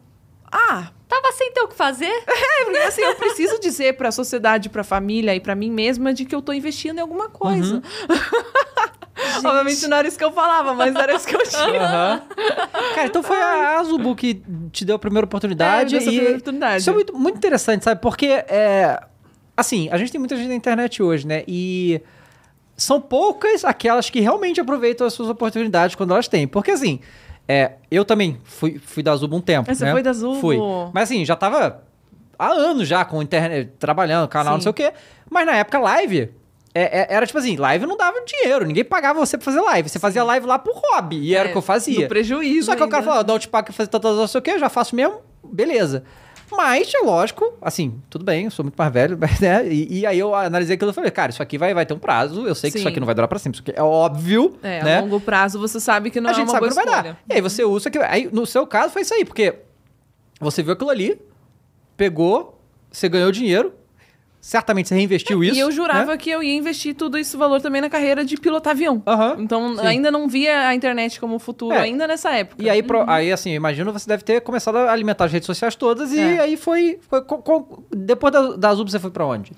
[0.52, 2.06] Ah, Tava sem ter o que fazer?
[2.28, 6.24] é, porque assim, eu preciso dizer pra sociedade, pra família e pra mim mesma de
[6.24, 7.76] que eu tô investindo em alguma coisa.
[7.78, 7.82] Uhum.
[9.38, 11.82] Obviamente não era isso que eu falava, mas era isso que eu tinha.
[11.82, 12.22] Aham.
[12.96, 14.42] Cara, então foi a Azubu que
[14.72, 15.96] te deu a primeira oportunidade.
[15.96, 16.82] É, e primeira oportunidade.
[16.82, 18.02] Isso é muito, muito interessante, sabe?
[18.02, 19.00] Porque, é,
[19.56, 21.44] assim, a gente tem muita gente na internet hoje, né?
[21.48, 22.02] E
[22.76, 26.48] são poucas aquelas que realmente aproveitam as suas oportunidades quando elas têm.
[26.48, 27.00] Porque, assim,
[27.48, 29.92] é, eu também fui, fui da Azubu um tempo, você né?
[29.92, 30.40] foi da Azubu?
[30.40, 30.58] Fui.
[30.94, 31.84] Mas, assim, já tava
[32.38, 34.64] há anos já com internet, trabalhando, canal, não Sim.
[34.64, 34.94] sei o quê.
[35.30, 36.39] Mas na época, live...
[36.74, 39.90] é- é- era tipo assim, live não dava dinheiro, ninguém pagava você pra fazer live.
[39.90, 42.02] Você fazia live lá por hobby, e era o É, que eu fazia.
[42.02, 42.66] No prejuízo.
[42.68, 44.42] Só que o cara falou, dá o te pago pra fazer tantas não sei o
[44.42, 46.04] que, eu já faço mesmo, beleza.
[46.52, 49.68] Mas, é lógico, assim, tudo bem, eu sou muito mais velho, né?
[49.68, 52.00] E, e aí eu analisei aquilo e falei, cara, isso aqui vai, vai ter um
[52.00, 54.58] prazo, eu sei que isso aqui não vai durar pra sempre, isso aqui é óbvio,
[54.64, 54.98] É, né?
[54.98, 57.04] a longo prazo você sabe que não a é gente sabe que não vai escolha.
[57.14, 57.20] dar.
[57.30, 58.04] E aí você usa aquilo.
[58.08, 59.56] Aí, no seu caso, foi isso aí, porque
[60.40, 61.22] você viu aquilo ali,
[61.96, 62.60] pegou,
[62.92, 63.74] você ganhou dinheiro,
[64.42, 65.56] certamente você reinvestiu isso.
[65.56, 66.18] E eu jurava né?
[66.18, 69.02] que eu ia investir tudo esse valor também na carreira de pilotar avião.
[69.06, 69.86] Aham, Então, sim.
[69.86, 71.80] ainda não via a internet como futuro, É.
[71.82, 72.64] ainda nessa época.
[72.64, 75.46] E aí, pro- aí, assim, eu imagino você deve ter começado a alimentar as redes
[75.46, 76.40] sociais todas e É.
[76.40, 77.00] aí foi.
[77.10, 79.52] foi co- co- depois da, da Zubo, você foi pra onde?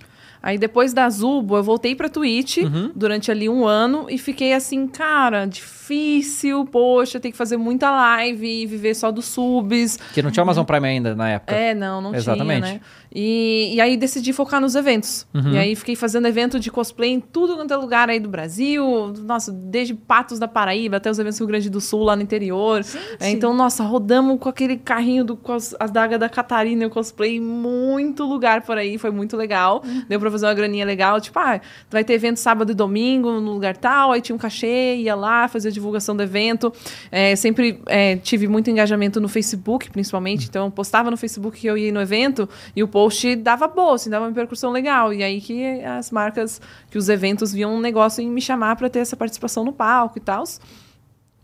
[0.43, 2.91] Aí depois da Zubo, eu voltei pra Twitch Uhum.
[2.95, 8.47] durante ali um ano e fiquei assim, cara, difícil, poxa, tem que fazer muita live
[8.63, 9.97] e viver só dos subs.
[10.13, 11.53] Que não tinha Amazon Prime ainda na época.
[11.53, 12.63] É, não, não Exatamente.
[12.63, 12.81] tinha, né?
[13.13, 15.27] E, e aí decidi focar nos eventos.
[15.33, 15.53] Uhum.
[15.53, 19.13] E aí fiquei fazendo evento de cosplay em tudo quanto é lugar aí do Brasil.
[19.25, 22.21] Nossa, desde Patos da Paraíba até os eventos do Rio Grande do Sul, lá no
[22.21, 22.81] interior.
[23.19, 27.35] É, então, nossa, rodamos com aquele carrinho do cos, as dagas da Catarina, eu cosplay
[27.35, 29.83] em muito lugar por aí, foi muito legal.
[30.07, 31.59] Deu pra fazer uma graninha legal, tipo, ah,
[31.89, 35.47] vai ter evento sábado e domingo no lugar tal, aí tinha um cachê, ia lá,
[35.47, 36.71] fazia a divulgação do evento.
[37.11, 41.67] É, sempre é, tive muito engajamento no Facebook, principalmente, então eu postava no Facebook que
[41.67, 45.11] eu ia no evento e o post dava boa, assim, dava uma repercussão legal.
[45.13, 48.89] E aí que as marcas, que os eventos viam um negócio em me chamar pra
[48.89, 50.43] ter essa participação no palco e tal.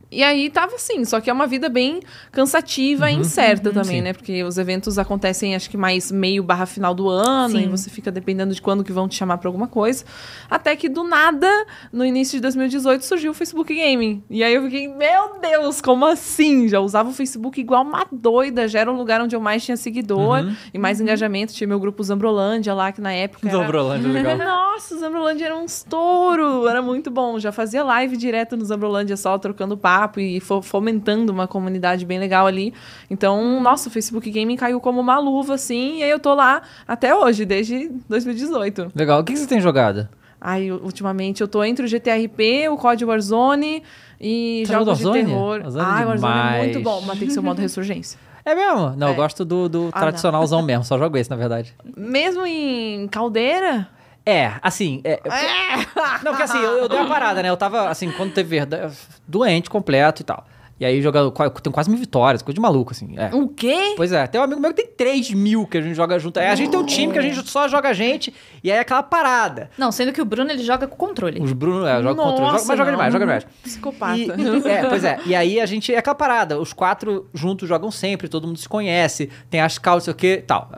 [0.09, 1.99] E aí tava assim, só que é uma vida bem
[2.31, 4.01] cansativa e incerta também, sim.
[4.01, 4.13] né?
[4.13, 7.63] Porque os eventos acontecem, acho que mais meio barra final do ano, Sim.
[7.63, 10.05] e você fica dependendo de quando que vão te chamar pra alguma coisa.
[10.49, 11.49] Até que do nada,
[11.91, 14.23] no início de 2018, surgiu o Facebook Gaming.
[14.29, 16.69] E aí eu fiquei, meu Deus, como assim?
[16.69, 19.75] Já usava o Facebook igual uma doida, já era um lugar onde eu mais tinha
[19.75, 20.39] seguidor
[20.73, 21.53] e mais engajamento.
[21.53, 23.45] Tinha meu grupo Zambrolândia lá, que na época.
[23.45, 24.37] era- Zambrolândia, legal.
[24.47, 27.37] nossa, o Zambrolândia era um estouro, era muito bom.
[27.39, 32.19] Já fazia live direto no Zambrolândia só, trocando papo e fo- fomentando uma comunidade bem
[32.19, 32.73] legal ali.
[33.09, 36.61] Então, nossa, o Facebook Gaming caiu como uma luva, assim, e aí eu tô lá
[36.87, 38.91] até hoje, desde 2018.
[38.95, 39.19] Legal.
[39.21, 40.07] O que que você tem jogado?
[40.39, 43.81] Aí, ultimamente, eu tô entre o GTRP, o COD Warzone
[44.21, 45.59] e Tá jogos de terror.
[45.61, 46.63] Warzone é Ai, o Warzone é demais.
[46.63, 48.19] muito bom, mas tem que ser o modo ressurgência.
[48.45, 48.91] É mesmo?
[48.95, 49.15] Não, eu É.
[49.17, 51.73] gosto do, do Ah, tradicionalzão mesmo, só jogo esse, na verdade.
[51.97, 53.89] Mesmo em caldeira...
[54.27, 54.99] É, assim.
[55.05, 55.21] É,
[56.21, 57.49] Não, porque assim, eu, eu dei uma parada, né?
[57.49, 58.93] Eu tava, assim, quando teve verdade,
[59.25, 60.45] doente completo e tal.
[60.79, 61.31] E aí jogando.
[61.61, 63.15] Tem quase mil vitórias, coisa de maluco, assim.
[63.17, 63.33] É.
[63.33, 63.93] O quê?
[63.95, 66.39] Pois é, tem um amigo meu que tem 3 mil que a gente joga junto.
[66.39, 68.77] É, a gente tem um time que a gente só joga a gente, e aí
[68.77, 69.71] é aquela parada.
[69.77, 71.41] Não, sendo que o Bruno ele joga com controle.
[71.41, 73.47] Os Bruno, é, joga contra, joga, Nossa, mas joga demais, joga demais.
[73.63, 74.17] Psicopata.
[74.17, 75.19] E, é, pois é.
[75.25, 76.59] E aí a gente é aquela parada.
[76.59, 80.37] Os quatro juntos jogam sempre, todo mundo se conhece, tem as calças, sei o que
[80.45, 80.69] tal.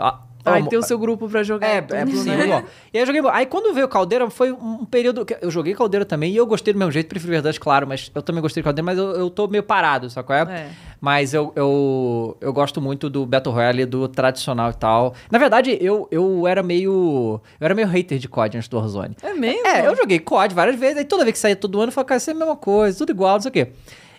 [0.57, 1.67] Amo- tem o seu grupo pra jogar.
[1.67, 2.11] É, tudo, é né?
[2.11, 2.63] possível.
[2.93, 3.21] E aí eu joguei.
[3.31, 5.25] Aí quando veio Caldeira, foi um período.
[5.25, 8.11] que Eu joguei Caldeira também e eu gostei do mesmo jeito, prefiro verdade, claro, mas
[8.13, 10.41] eu também gostei de Caldeira, mas eu, eu tô meio parado, qual é?
[10.41, 10.69] É.
[11.01, 15.13] Mas eu, eu, eu gosto muito do Battle Royale, do tradicional e tal.
[15.31, 17.39] Na verdade, eu, eu era meio.
[17.59, 19.15] Eu era meio hater de COD antes do Warzone.
[19.21, 19.65] É mesmo?
[19.65, 22.07] É, eu joguei COD várias vezes, aí toda vez que saía todo ano, eu falava,
[22.09, 23.67] cara, isso é a mesma coisa, tudo igual, não sei o quê.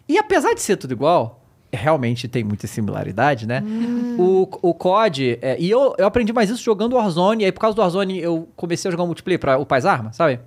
[0.08, 1.39] E apesar de ser tudo igual,
[1.72, 3.62] realmente tem muita similaridade, né?
[4.18, 7.60] O, o COD, é, e eu, eu aprendi mais isso jogando Warzone, e aí por
[7.60, 10.40] causa do Warzone eu comecei a jogar um multiplayer pra o Paz Arma, sabe?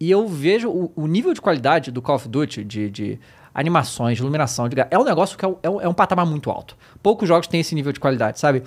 [0.00, 3.18] E eu vejo o, o nível de qualidade do Call of Duty, de, de
[3.54, 6.24] animações, de iluminação, de, é um negócio que é um, é um- é um patamar
[6.26, 6.76] muito alto.
[7.02, 8.62] Poucos jogos têm esse nível de qualidade, sabe?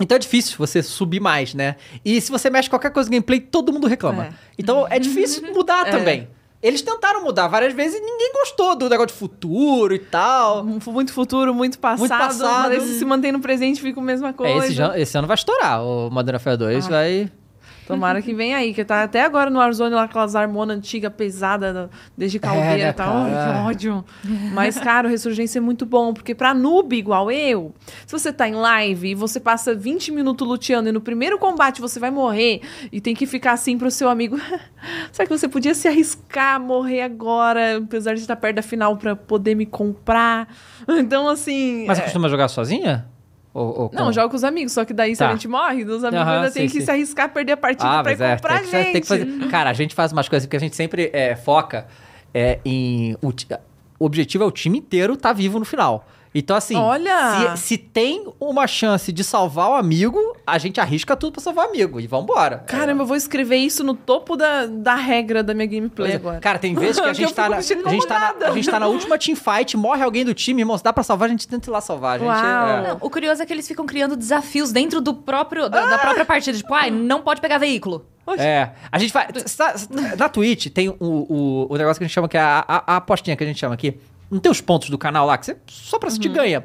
[0.00, 1.76] Então é difícil você subir mais, né?
[2.04, 4.26] E se você mexe qualquer coisa no gameplay, todo mundo reclama.
[4.26, 4.32] É.
[4.58, 5.90] Então é difícil mudar É.
[5.90, 6.28] também.
[6.66, 10.64] Eles tentaram mudar várias vezes e ninguém gostou do negócio de futuro e tal.
[10.64, 11.98] Muito futuro, muito passado.
[11.98, 12.68] Muito passado.
[12.74, 14.64] Mas se mantém no presente, fica a mesma É, coisa.
[14.66, 15.82] esse, já- esse ano vai estourar.
[15.84, 16.88] O Modern Warfare 2 Ah.
[16.88, 17.30] vai.
[17.86, 21.88] Tomara que venha aí, que tá até agora no Warzone lá, aquelas armonas antigas, pesadas,
[22.16, 23.24] desde caldeira né, e tal.
[23.24, 23.52] Ai, cara?
[23.52, 24.04] que ódio.
[24.52, 27.74] Mas, cara, o Ressurgência é muito bom, porque pra noob igual eu,
[28.06, 31.80] se você tá em live e você passa 20 minutos luteando e no primeiro combate
[31.80, 34.38] você vai morrer e tem que ficar assim pro seu amigo,
[35.12, 38.96] será que você podia se arriscar a morrer agora, apesar de estar perto da final
[38.96, 40.48] pra poder me comprar?
[40.88, 41.84] Então, assim...
[41.86, 43.06] Mas você é- costuma jogar sozinha?
[43.54, 45.28] Ou, ou Não, jogo com os amigos, só que daí se Tá.
[45.28, 46.84] a gente morre, dos amigos Aham, ainda tem sim, que sim.
[46.86, 48.92] se arriscar a perder a partida Ah, pra ir é, comprar tem gente.
[48.92, 49.26] tem que fazer.
[49.48, 51.86] Cara, a gente faz umas coisas porque a gente sempre é, foca
[52.34, 53.16] é, em.
[53.22, 53.28] O,
[54.00, 56.04] o objetivo é o time inteiro tá vivo no final.
[56.34, 57.54] Então, assim, Olha!
[57.56, 61.66] se, se tem uma chance de salvar o amigo, a gente arrisca tudo pra salvar
[61.66, 62.00] o amigo.
[62.00, 62.58] E vambora.
[62.66, 66.16] Caramba, eu vou escrever isso no topo da, da regra da minha gameplay Pois é.
[66.16, 66.40] agora.
[66.40, 68.50] Cara, tem vezes que a Que eu gente, tá na, a, gente tá na, a
[68.50, 71.30] gente tá na última teamfight, morre alguém do time, irmão, se dá pra salvar, a
[71.30, 72.16] gente tenta ir lá salvar.
[72.16, 72.68] A gente, Uau.
[72.68, 75.98] é- Não, o curioso é que eles ficam criando desafios dentro do próprio, da, da
[75.98, 76.58] própria partida.
[76.58, 78.04] Tipo, ai, não pode pegar veículo.
[78.38, 79.28] É, a gente vai.
[79.46, 79.74] sa-
[80.18, 82.94] Na Twitch tem o, o, o negócio que a gente chama que é a, a,
[82.94, 83.96] a apostinha que a gente chama aqui.
[84.34, 86.64] Não tem os pontos do canal lá, que você só pra assistir ganha.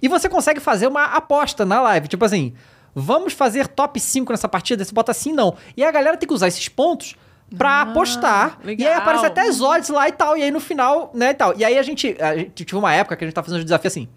[0.00, 2.08] E você consegue fazer uma aposta na live.
[2.08, 2.54] Tipo assim,
[2.94, 4.82] vamos fazer top 5 nessa partida?
[4.82, 5.54] Você bota assim, não.
[5.76, 7.16] E a galera tem que usar esses pontos
[7.58, 8.58] pra apostar.
[8.64, 8.96] E aí legal.
[8.96, 10.34] aparece até as odds lá e tal.
[10.34, 11.54] E aí no final, né, e tal.
[11.58, 13.64] E aí a gente, a gente tive uma época que a gente tá fazendo um
[13.64, 14.08] desafio assim.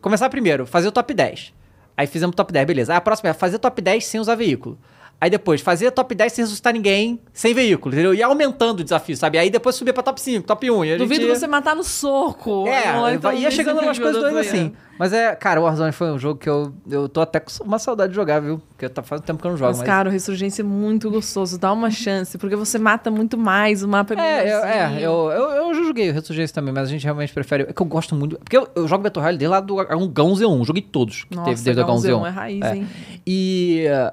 [0.00, 1.54] Começar primeiro, fazer o top 10.
[1.96, 2.92] Aí fizemos o top 10, beleza.
[2.92, 4.76] Aí a próxima é fazer top 10 sem usar veículo.
[5.20, 8.14] Aí depois, fazer top 10 sem ressuscitar ninguém, sem veículo, entendeu?
[8.14, 9.36] E aumentando o desafio, sabe?
[9.36, 10.84] Aí depois subir pra top 5, top 1.
[10.84, 11.36] E a Duvido gente...
[11.38, 12.68] você matar no soco.
[12.68, 14.72] É, então ia nesse chegando umas coisas da doidas assim.
[14.96, 17.80] Mas é, cara, o Warzone foi um jogo que eu, eu tô até com uma
[17.80, 18.60] saudade de jogar, viu?
[18.68, 19.70] Porque tá faz tempo que eu não jogo.
[19.76, 21.58] Mas, cara, o Ressurgência é muito gostoso.
[21.58, 25.30] Dá uma chance, porque você mata muito mais, o mapa é É, eu, é eu,
[25.32, 27.64] eu, eu já joguei o Ressurgência também, mas a gente realmente prefere.
[27.64, 28.38] É que eu gosto muito.
[28.38, 29.76] Porque eu, eu jogo Battle Royale desde lá do
[30.08, 32.26] Gão Z1, joguei todos que Nossa, teve desde o Gão Gão Z1.
[32.26, 32.76] é raiz, É.
[32.76, 32.88] hein?
[33.26, 34.12] E, eh,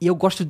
[0.00, 0.44] e eu gosto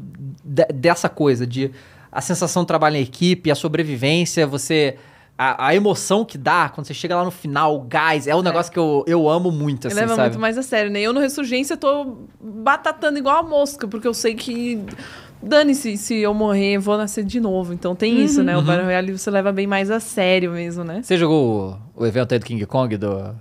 [0.45, 1.71] de- dessa coisa, de
[2.11, 4.97] a sensação de trabalho em equipe, a sobrevivência, você.
[5.39, 8.41] A, a emoção que dá quando você chega lá no final, o gás, é um
[8.41, 10.29] negócio que eu, eu amo muito, assim, leva sabe?
[10.31, 10.99] muito mais a sério, né?
[11.03, 14.83] Eu no Ressurgência tô batatando igual a mosca, porque eu sei que.
[15.43, 17.75] Dane-se, se eu morrer, eu vou nascer de novo.
[17.75, 18.57] Então tem isso, né?
[18.57, 21.03] O Battle Royale você leva bem mais a sério mesmo, né?
[21.03, 23.35] Você jogou o, o evento aí do King Kong, do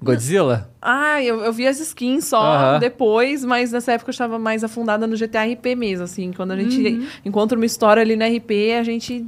[0.00, 0.70] Godzilla?
[0.80, 5.06] Ah, eu, eu vi as skins só depois, mas nessa época eu estava mais afundada
[5.06, 6.32] no GTA RP mesmo, assim.
[6.32, 9.26] Quando a gente encontra uma história ali no RP, a gente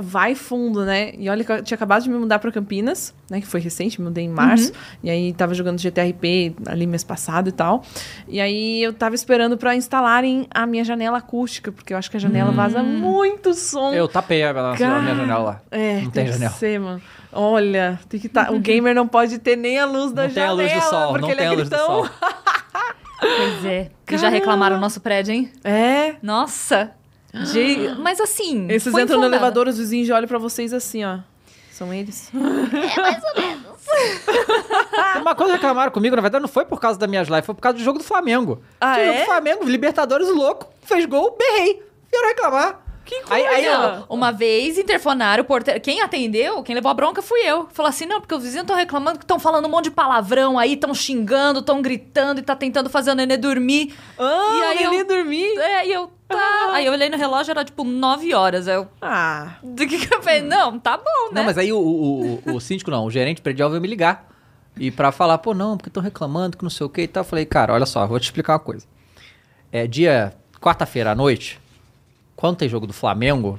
[0.00, 1.12] vai fundo, né?
[1.18, 3.40] E olha que eu tinha acabado de me mudar para Campinas, né?
[3.40, 4.72] Que foi recente, me mudei em março.
[5.02, 7.82] E aí tava jogando GTA RP ali mês passado e tal.
[8.28, 12.16] E aí eu tava esperando para instalarem a minha janela acústica, porque eu acho que
[12.16, 13.92] a janela vaza muito som.
[13.92, 15.60] Eu tapei a, a, a minha Cara, janela lá.
[15.70, 16.52] É, não tem que janela.
[16.52, 17.02] Ser, mano.
[17.32, 20.42] Olha, tem que tá, o gamer não pode ter nem a luz da Não tem
[20.42, 22.08] a janela, luz do sol, porque não ele tem é a luz do sol.
[23.20, 23.90] Pois é.
[24.06, 25.50] Que já reclamaram no nosso prédio, hein?
[25.64, 26.16] É.
[26.22, 26.90] Nossa.
[27.52, 28.66] De- Mas assim.
[28.70, 29.34] Esses foi entram no infundado.
[29.42, 31.18] elevador, os vizinhos já olham pra vocês assim, ó.
[31.72, 32.30] São eles?
[35.20, 37.54] Uma coisa que reclamaram comigo, na verdade, não foi por causa das minhas lives, foi
[37.54, 38.62] por causa do jogo do Flamengo.
[38.80, 39.20] Ah, o jogo é?
[39.20, 41.82] do Flamengo, Libertadores louco, fez gol, berrei.
[42.10, 42.80] Vieram reclamar.
[43.04, 44.04] Que Aí- aí, coisa!
[44.08, 45.80] ó, Uma vez interfonaram o porteiro.
[45.80, 47.68] Quem atendeu, quem levou a bronca fui eu.
[47.72, 50.58] Falou assim: não, porque os vizinhos estão reclamando que estão falando um monte de palavrão
[50.58, 53.94] aí, estão xingando, estão gritando e tá tentando fazer o nenê dormir.
[54.18, 55.58] Ah, E aí o neném eu- dormir?
[55.58, 56.10] É, e eu.
[56.26, 56.70] Tá.
[56.72, 58.66] Aí eu olhei no relógio, era tipo 9 horas.
[58.66, 58.88] Aí eu.
[59.02, 60.40] Ah, Do que que eu falei?
[60.40, 61.32] Não, tá bom, né?
[61.34, 64.26] Não, mas aí o, o, o, o síndico não, o gerente predial veio me ligar.
[64.76, 67.20] E pra falar, pô, não, porque estão reclamando que não sei o que e tal.
[67.20, 68.86] Eu falei, cara, olha só, vou te explicar uma coisa.
[69.70, 71.60] É dia quarta-feira à noite,
[72.44, 73.58] quando tem jogo do Flamengo,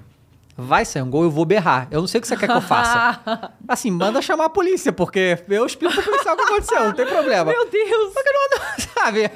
[0.56, 1.88] vai sair um gol, eu vou berrar.
[1.90, 3.52] Eu não sei o que você quer que eu faça.
[3.68, 7.08] Assim, manda chamar a polícia, porque eu explico pro policial o que aconteceu, não tem
[7.08, 7.46] problema.
[7.52, 8.14] meu Deus!
[8.14, 8.46] Só que não,
[8.94, 9.32] sabe?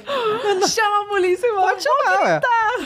[0.68, 2.42] Chama a polícia e Pode chamar, ué.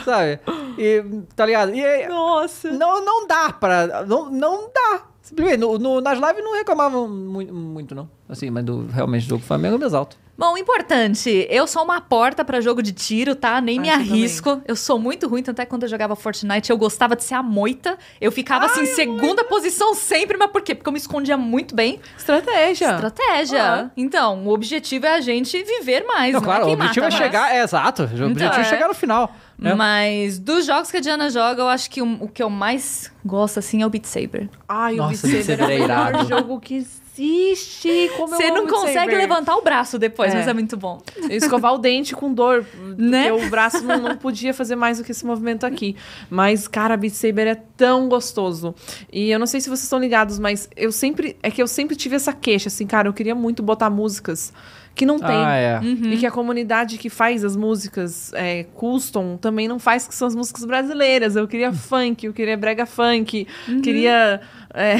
[0.06, 0.40] Sabe?
[0.78, 1.04] E,
[1.36, 1.74] tá ligado?
[1.74, 2.70] E Nossa.
[2.70, 4.06] não, não dá pra.
[4.06, 5.02] Não, não dá.
[5.24, 8.08] Simplesmente, no, no- nas lives não reclamavam mu- muito, não.
[8.28, 10.16] Assim, mas do, realmente, do jogo do Flamengo eu me exalto.
[10.36, 13.60] Bom, importante, eu sou uma porta pra jogo de tiro, tá?
[13.60, 14.60] Nem Ah, me arrisco.
[14.66, 17.34] Eu sou muito ruim, tanto é que quando eu jogava Fortnite eu gostava de ser
[17.34, 17.96] a moita.
[18.20, 20.74] Eu ficava assim, segunda posição sempre, mas por quê?
[20.74, 22.00] Porque eu me escondia muito bem.
[22.18, 22.90] Estratégia.
[22.94, 23.62] Estratégia.
[23.64, 23.90] Ah.
[23.96, 26.32] Então, o objetivo é a gente viver mais.
[26.34, 27.32] Não, Não, claro, é o objetivo mata é mais.
[27.32, 27.54] chegar.
[27.54, 28.02] É, exato.
[28.02, 28.64] O objetivo Então, é é.
[28.64, 29.32] chegar no final.
[29.58, 29.74] Né?
[29.74, 33.10] Mas dos jogos que a Diana joga, eu acho que o, o que eu mais
[33.24, 34.48] gosto, assim, é o Beat Saber.
[34.68, 36.28] Ai, Nossa, o Beat Saber é o Saber é melhor irado.
[36.28, 38.10] jogo que existe.
[38.16, 39.16] Como Você não consegue Saber.
[39.16, 40.38] levantar o braço depois, É.
[40.38, 41.00] mas é muito bom.
[41.30, 42.66] escovar o dente com dor,
[42.98, 43.30] Né?
[43.30, 45.94] porque o braço não, não podia fazer mais do que esse movimento aqui.
[46.28, 48.74] Mas, cara, Beat Saber é tão gostoso.
[49.12, 51.36] E eu não sei se vocês estão ligados, mas eu sempre.
[51.42, 54.52] É que eu sempre tive essa queixa, assim, cara, eu queria muito botar músicas
[54.94, 55.28] que não tem.
[55.34, 55.80] Ah, é.
[55.82, 60.28] E que a comunidade que faz as músicas é, custom também não faz, que são
[60.28, 61.34] as músicas brasileiras.
[61.36, 63.46] Eu queria funk, eu queria brega funk,
[63.82, 64.40] queria.
[64.72, 64.96] é,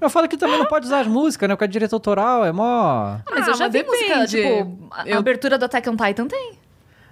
[0.00, 1.54] Eu falo que também não pode usar as músicas, né?
[1.56, 3.18] Porque é direito autoral, é mó.
[3.30, 4.30] Mas Ah, eu já mas vi música, depende.
[4.30, 6.52] tipo, a Eu- abertura do Attack on Titan tem.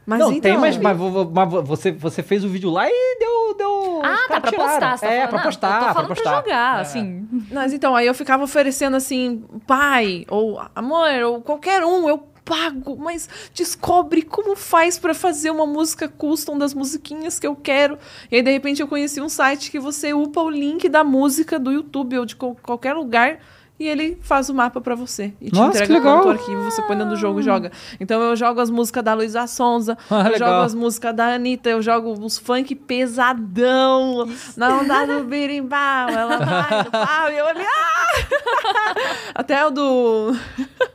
[0.06, 0.96] Mas não, então, tem, mas, mas,
[1.30, 3.54] mas você, você fez o vídeo lá e deu.
[3.56, 4.70] deu Ah, tá, pra tiraram.
[4.70, 4.98] postar.
[4.98, 6.36] Você tá é, falando, pra não, postar, Eu tô pra falando pra, postar.
[6.42, 6.80] jogar, É.
[6.80, 7.28] assim.
[7.52, 12.96] Mas então, aí eu ficava oferecendo assim, pai, ou amor, ou qualquer um, eu pago,
[12.98, 17.96] mas descobre como faz pra fazer uma música custom das musiquinhas que eu quero.
[18.30, 21.58] E aí, de repente, eu conheci um site que você upa o link da música
[21.60, 23.38] do YouTube ou de qual- qualquer lugar.
[23.80, 25.32] E ele faz o mapa pra você.
[25.40, 26.26] E te Nossa, que entrega legal.
[26.26, 27.72] o arquivo, você põe dentro do jogo e joga.
[27.98, 30.48] Então eu jogo as músicas da Luísa Sonza, Ah, eu legal.
[30.50, 34.28] jogo as músicas da Anitta, eu jogo os funk pesadão.
[34.54, 38.94] Na onda do birimbau, ela vai no pau, e eu ali, ah!
[39.34, 40.36] Até o do...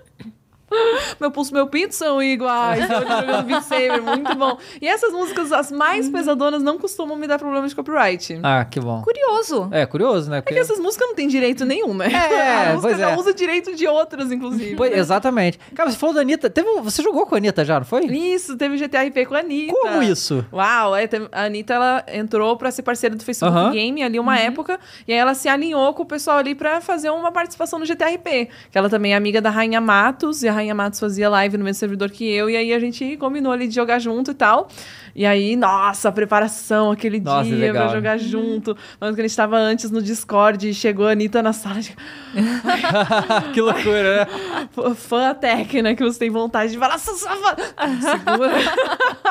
[1.19, 2.89] Meu pulso, meu pinto são iguais.
[2.89, 4.57] Eu ali jogando Beat Saber, muito bom.
[4.81, 8.39] E essas músicas, as mais pesadonas, não costumam me dar problema de copyright.
[8.43, 9.01] Ah, que bom.
[9.01, 9.69] Curioso.
[9.71, 10.39] É, curioso, né?
[10.39, 12.07] É que essas músicas não têm direito nenhum, né?
[12.11, 13.15] É, a música pois já é.
[13.17, 14.75] usa direito de outras, inclusive.
[14.75, 15.59] Pois- exatamente.
[15.75, 16.49] Cara, você falou da Anitta.
[16.49, 18.05] Teve um- você jogou com a Anitta já, não foi?
[18.05, 19.73] Isso, teve GTA RP com a Anitta.
[19.73, 20.45] Como isso?
[20.51, 23.71] Uau, é, teve- a Anitta, ela entrou pra ser parceira do Facebook Aham.
[23.71, 27.09] Game ali uma época, e aí ela se alinhou com o pessoal ali pra fazer
[27.11, 30.73] uma participação no GTRP, que ela também é amiga da Rainha Matos, e a Rainha
[30.73, 33.75] Matos fazia live no mesmo servidor que eu, e aí a gente combinou ali de
[33.75, 34.67] jogar junto e tal.
[35.15, 38.75] E aí, nossa, a preparação aquele Nossa, dia legal, pra jogar junto.
[38.99, 41.95] Mas que a gente tava antes no Discord, e chegou a Anitta na sala de
[43.53, 44.67] que loucura, né?
[44.95, 47.55] Fã técnica né, que você tem vontade de falar, "Sou sua fã."
[48.01, 48.53] Segura.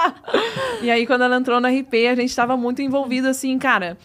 [0.81, 3.99] e aí, quando ela entrou no RP, a gente tava muito envolvido assim, cara.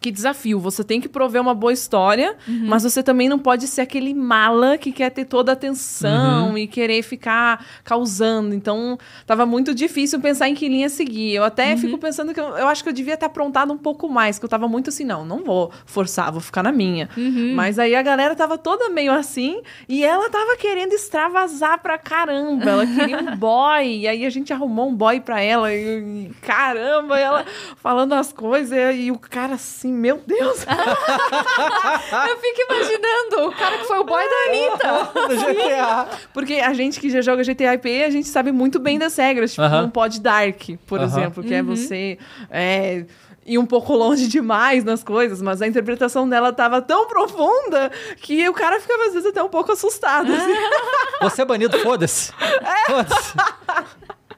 [0.00, 0.58] Que desafio.
[0.60, 4.76] Você tem que prover uma boa história, mas você também não pode ser aquele mala
[4.78, 8.54] que quer ter toda a atenção e querer ficar causando.
[8.54, 11.34] Então, tava muito difícil pensar em que linha seguir.
[11.34, 14.08] Eu até fico pensando que eu, eu acho que eu devia ter aprontado um pouco
[14.08, 17.08] mais, que eu tava muito assim, não, não vou forçar, vou ficar na minha.
[17.54, 22.70] Mas aí a galera tava toda meio assim e ela tava querendo extravasar pra caramba.
[22.70, 24.00] Ela queria um boy.
[24.00, 25.72] E aí a gente arrumou um boy pra ela.
[25.72, 27.44] E, e caramba, ela
[27.76, 28.76] falando as coisas.
[28.76, 30.64] E, e o cara assim, meu Deus.
[32.28, 35.10] Eu fico imaginando o cara que foi o boy da Anitta.
[35.28, 36.08] Do GTA.
[36.32, 39.50] Porque a gente que já joga GTA IP, a gente sabe muito bem das regras.
[39.50, 39.82] Tipo, Aham.
[39.82, 41.06] não pode Dark, por Aham.
[41.06, 42.18] exemplo, que é você
[42.50, 43.04] é,
[43.44, 47.90] ir um pouco longe demais nas coisas, mas a interpretação dela tava tão profunda
[48.20, 50.32] que o cara ficava, às vezes, até um pouco assustado.
[50.32, 50.54] assim.
[51.22, 52.32] Você é banido, foda-se.
[52.86, 53.34] Foda-se.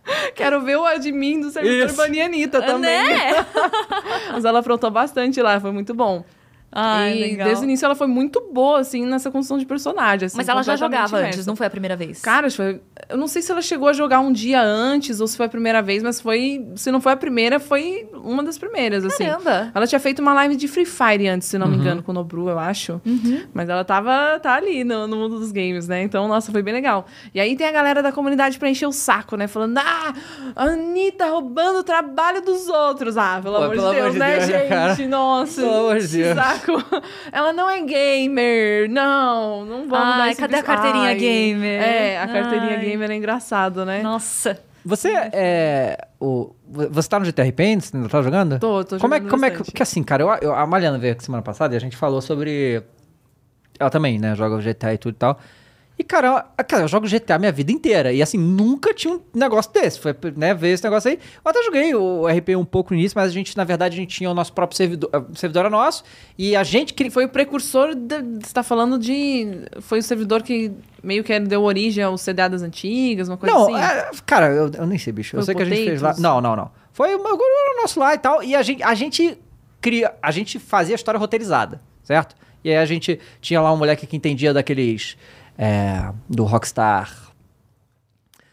[0.35, 1.97] Quero ver o admin do servidor Isso.
[1.97, 2.91] banir a Anitta também.
[2.91, 3.47] Né?
[4.33, 6.25] Mas ela aprontou bastante lá, foi muito bom.
[6.71, 7.47] Ai, e legal.
[7.47, 10.27] desde o início ela foi muito boa, assim, nessa construção de personagem.
[10.27, 11.29] assim, Mas ela já jogava imersa.
[11.37, 12.21] antes, não foi a primeira vez?
[12.21, 15.37] Cara, foi- eu não sei se ela chegou a jogar um dia antes ou se
[15.37, 16.67] foi a primeira vez, mas foi.
[16.77, 19.25] Se não foi a primeira, foi uma das primeiras, assim.
[19.25, 19.73] Caramba.
[19.75, 22.15] Ela tinha feito uma live de Free Fire antes, se não me engano, com o
[22.15, 23.01] Nobru, eu acho.
[23.55, 26.03] Mas ela tava tá ali no, no mundo dos games, né?
[26.03, 27.07] Então, nossa, foi bem legal.
[27.35, 29.47] E aí tem a galera da comunidade pra encher o saco, né?
[29.49, 30.13] Falando, ah,
[30.55, 33.17] a Anitta roubando o trabalho dos outros.
[33.17, 34.69] Ah, pelo Pô, amor pelo de Deus, amor de né, Deus, gente?
[34.69, 35.09] cara?
[35.09, 35.61] Nossa.
[35.63, 36.35] Pelo amor de Deus.
[36.37, 36.58] Saco.
[37.33, 38.89] Ela não é gamer.
[38.91, 41.83] Não, não vamos Ai, dar esse cadê a bis- carteirinha Ai, gamer?
[41.83, 42.85] É, a carteirinha Ai.
[42.85, 44.03] gamer é engraçado, né?
[44.03, 44.59] Nossa.
[44.85, 45.99] Você é.
[46.21, 47.81] O, você tá no GTRP?
[47.81, 48.59] Você ainda tá jogando?
[48.59, 49.75] Tô, tô como é, jogando como é que, bastante.
[49.77, 52.21] que assim, cara, eu, eu- a Mariana veio aqui semana passada e a gente falou
[52.23, 52.83] sobre.
[53.79, 54.35] Ela também, né?
[54.35, 55.39] Joga GTA e tudo e tal.
[55.99, 58.13] E, cara, eu, cara, eu jogo GTA minha vida inteira.
[58.13, 59.99] E, assim, nunca tinha um negócio desse.
[59.99, 61.19] Foi, né, ver esse negócio aí.
[61.45, 64.01] Eu até joguei o RP um pouco no início, mas a gente, na verdade, a
[64.01, 65.11] gente tinha o nosso próprio servidor.
[65.31, 66.05] O servidor era nosso.
[66.39, 67.11] E a gente queria.
[67.11, 69.65] Foi o precursor, de, você tá falando de...
[69.81, 70.71] Foi o servidor que
[71.03, 73.85] meio que deu origem ao CDA das antigas, uma coisa Não, assim?
[73.85, 75.37] é, cara, eu, eu nem sei, bicho.
[75.37, 76.15] Eu Foi sei que a gente fez lá.
[76.19, 76.71] Não, não, não.
[76.93, 78.43] Foi o nosso lá e tal.
[78.43, 79.39] E a gente, a gente
[79.81, 80.15] cria.
[80.21, 82.35] A gente fazia a história roteirizada, certo?
[82.65, 85.17] E aí a gente tinha lá um moleque que entendia daqueles.
[85.59, 87.13] É, do Rockstar.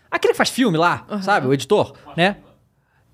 [0.10, 1.46] Aquele que faz filme lá, sabe?
[1.46, 2.38] O editor, né?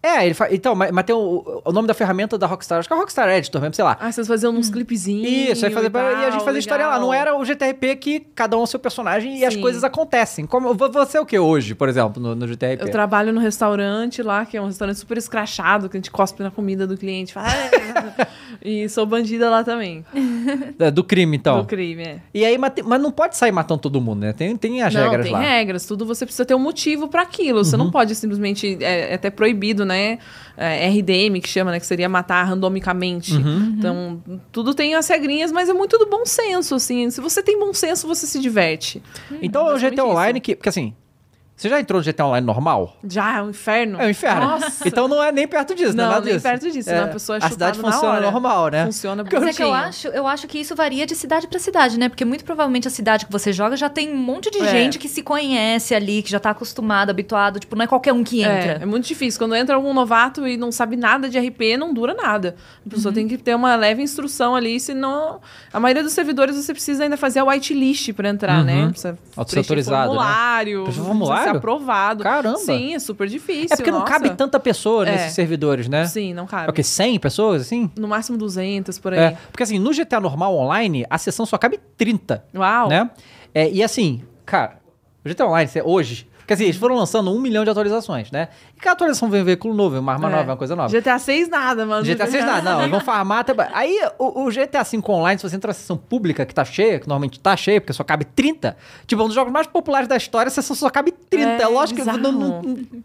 [0.03, 0.51] É, ele faz.
[0.53, 2.79] Então, mas, mas tem o, o nome da ferramenta da Rockstar.
[2.79, 3.97] Acho que é Rockstar Editor mesmo, sei lá.
[3.99, 6.87] Ah, vocês faziam uns clipezinhos Isso, aí fazer, e, tal, e a gente fazia história
[6.87, 6.99] lá.
[6.99, 9.61] Não era o GTRP que cada um é o seu personagem e as Sim.
[9.61, 10.47] coisas acontecem.
[10.47, 12.83] Como vo- você é o que hoje, por exemplo, no, no GTRP?
[12.83, 16.41] Eu trabalho no restaurante lá, que é um restaurante super escrachado, que a gente cospe
[16.41, 17.33] na comida do cliente.
[17.33, 18.27] Fala, "Ah",
[18.63, 20.03] e sou bandida lá também.
[20.79, 21.59] É, Do crime, então.
[21.59, 22.17] Do crime, é.
[22.33, 24.33] E aí, mas, tem- mas não pode sair matando todo mundo, né?
[24.33, 25.39] Tem, tem as não, regras tem lá.
[25.39, 25.45] Uhum.
[25.45, 27.63] regras, tudo você precisa ter um motivo pra aquilo.
[27.63, 28.77] Você não pode simplesmente.
[28.81, 29.90] É, é até proibido, né?
[29.95, 31.79] É, RDM, que chama, né?
[31.79, 33.33] Que seria matar randomicamente.
[33.33, 33.75] Uhum.
[33.77, 37.09] Então, tudo tem as regrinhas, mas é muito do bom senso, assim.
[37.09, 39.01] Se você tem bom senso, você se diverte.
[39.41, 40.43] Então o basicamente GTA Online, isso.
[40.43, 40.93] que, porque assim,
[41.61, 42.97] Você já entrou no GTA Online normal?
[43.07, 44.01] Já, é um inferno.
[44.01, 44.41] É um inferno.
[44.47, 44.87] Nossa.
[44.87, 46.43] Então não é nem perto disso, não, é Não, nada nem disso.
[46.43, 48.21] perto disso, senão a pessoa é A cidade funciona hora.
[48.31, 48.85] normal, né?
[48.87, 51.99] Funciona Mas é que eu acho, eu acho que isso varia de cidade pra cidade,
[51.99, 52.09] né?
[52.09, 54.65] Porque muito provavelmente a cidade que você joga já tem um monte de É.
[54.71, 57.59] gente que se conhece ali, que já tá acostumado, habituado.
[57.59, 58.83] Tipo, não é qualquer um que É, entra.
[58.83, 59.37] é muito difícil.
[59.39, 62.55] Quando entra algum novato e não sabe nada de RP, não dura nada.
[62.57, 62.89] A Uhum.
[62.89, 65.39] pessoa tem que ter uma leve instrução ali, senão...
[65.71, 68.63] A maioria dos servidores você precisa ainda fazer a whitelist pra entrar, Uhum.
[68.65, 68.87] né?
[68.89, 70.17] Precisa autorizado, né?
[70.17, 71.50] formulário, Preencher precisa formulário?
[71.57, 72.23] Aprovado.
[72.23, 72.57] Caramba.
[72.57, 73.69] Sim, é super difícil.
[73.71, 74.11] É porque não nossa.
[74.11, 75.11] cabe tanta pessoa É.
[75.11, 76.05] nesses servidores, né?
[76.05, 76.67] Sim, não cabe.
[76.67, 76.83] É o quê?
[76.83, 77.89] 100 pessoas, assim?
[77.97, 79.19] No máximo 200, por aí.
[79.19, 82.89] É, porque assim, no GTA normal online, a sessão só cabe 30, Uau.
[82.89, 83.09] né?
[83.53, 84.79] É, e assim, cara,
[85.25, 86.27] o GTA Online, hoje...
[86.51, 88.49] Porque assim, eles foram lançando um milhão de atualizações, né?
[88.75, 90.31] E cada atualização vem um veículo novo, uma arma É.
[90.31, 90.89] nova, uma coisa nova.
[90.89, 92.03] GTA 6 nada, mano.
[92.03, 93.53] GTA 6 nada, não, eles vão farmar até...
[93.73, 96.99] Aí, o, o GTA V Online, se você entrar na sessão pública, que tá cheia,
[96.99, 98.75] que normalmente tá cheia, porque só cabe 30,
[99.07, 101.61] tipo, é um dos jogos mais populares da história, a sessão só cabe 30, é,
[101.61, 102.05] É, lógico que...
[102.17, 102.61] Não, não-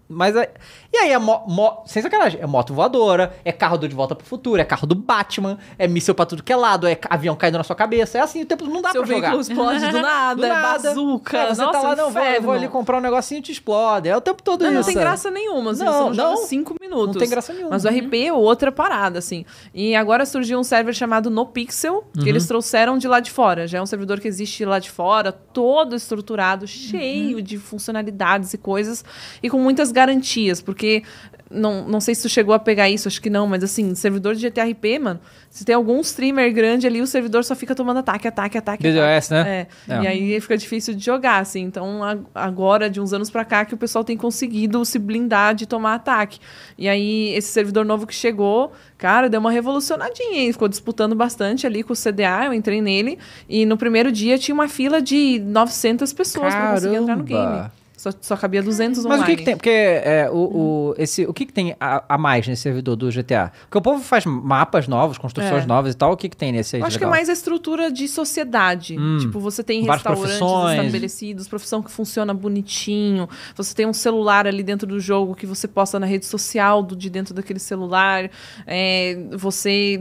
[0.08, 0.50] mas é...
[0.92, 4.14] E aí, é mo, mo- sem sacanagem, é moto voadora, é carro do De Volta
[4.16, 7.36] pro Futuro, é carro do Batman, é míssil pra tudo que é lado, é avião
[7.36, 9.30] caindo na sua cabeça, é assim, o tempo não dá Seu pra jogar.
[9.36, 10.88] veículo explode do nada, Do é nada.
[10.88, 11.38] bazuca.
[11.38, 14.08] É, você Nossa, tá lá, não, vou, vou ali comprar um negocinho e te explode.
[14.08, 14.74] É o tempo todo Não, isso.
[14.78, 15.04] não tem sabe?
[15.04, 16.36] graça nenhuma, assim, Não, você não, não.
[16.38, 17.14] cinco minutos.
[17.14, 17.70] Não tem graça nenhuma.
[17.70, 19.44] Mas o RP é outra parada, assim.
[19.74, 22.26] E agora surgiu um server chamado NoPixel, que Uhum.
[22.26, 23.66] eles trouxeram de lá de fora.
[23.66, 25.96] Já é um servidor que existe lá de fora, todo Uhum.
[25.96, 29.04] estruturado, cheio de funcionalidades e coisas,
[29.42, 31.02] e com muitas garantias, porque
[31.50, 34.34] não, não sei se tu chegou a pegar isso, acho que não, mas assim, servidor
[34.34, 38.26] de GTRP, mano, se tem algum streamer grande ali, o servidor só fica tomando ataque,
[38.26, 38.82] ataque, ataque.
[38.82, 39.48] DDoS, ataque.
[39.48, 39.66] né?
[39.88, 39.94] É.
[39.94, 40.02] É.
[40.02, 41.62] E aí fica difícil de jogar, assim.
[41.62, 42.00] Então,
[42.34, 45.94] agora, de uns anos pra cá, que o pessoal tem conseguido se blindar de tomar
[45.94, 46.40] ataque.
[46.76, 50.52] E aí, esse servidor novo que chegou, cara, deu uma revolucionadinha, hein?
[50.52, 53.18] Ficou disputando bastante ali com o CDA, eu entrei nele.
[53.48, 57.56] E no primeiro dia tinha uma fila de 900 pessoas pra conseguir entrar no Caramba!
[57.62, 57.70] game.
[58.06, 59.22] Só, só cabia 200 Mas online.
[59.22, 59.56] o que, que tem?
[59.56, 63.10] Porque é, o, o- esse, o que, que tem a, a mais nesse servidor do
[63.10, 63.52] GTA?
[63.62, 65.66] Porque o povo faz mapas novos, construções É.
[65.66, 66.12] novas e tal.
[66.12, 66.82] O que, que tem nesse aí?
[66.82, 67.16] Acho que é legal?
[67.16, 68.96] mais a estrutura de sociedade.
[68.98, 69.18] Hum.
[69.20, 70.78] Tipo, você tem Várias restaurantes profissões.
[70.80, 73.28] estabelecidos, profissão que funciona bonitinho.
[73.56, 76.94] Você tem um celular ali dentro do jogo que você posta na rede social do,
[76.94, 78.30] de dentro daquele celular.
[78.66, 80.00] É, você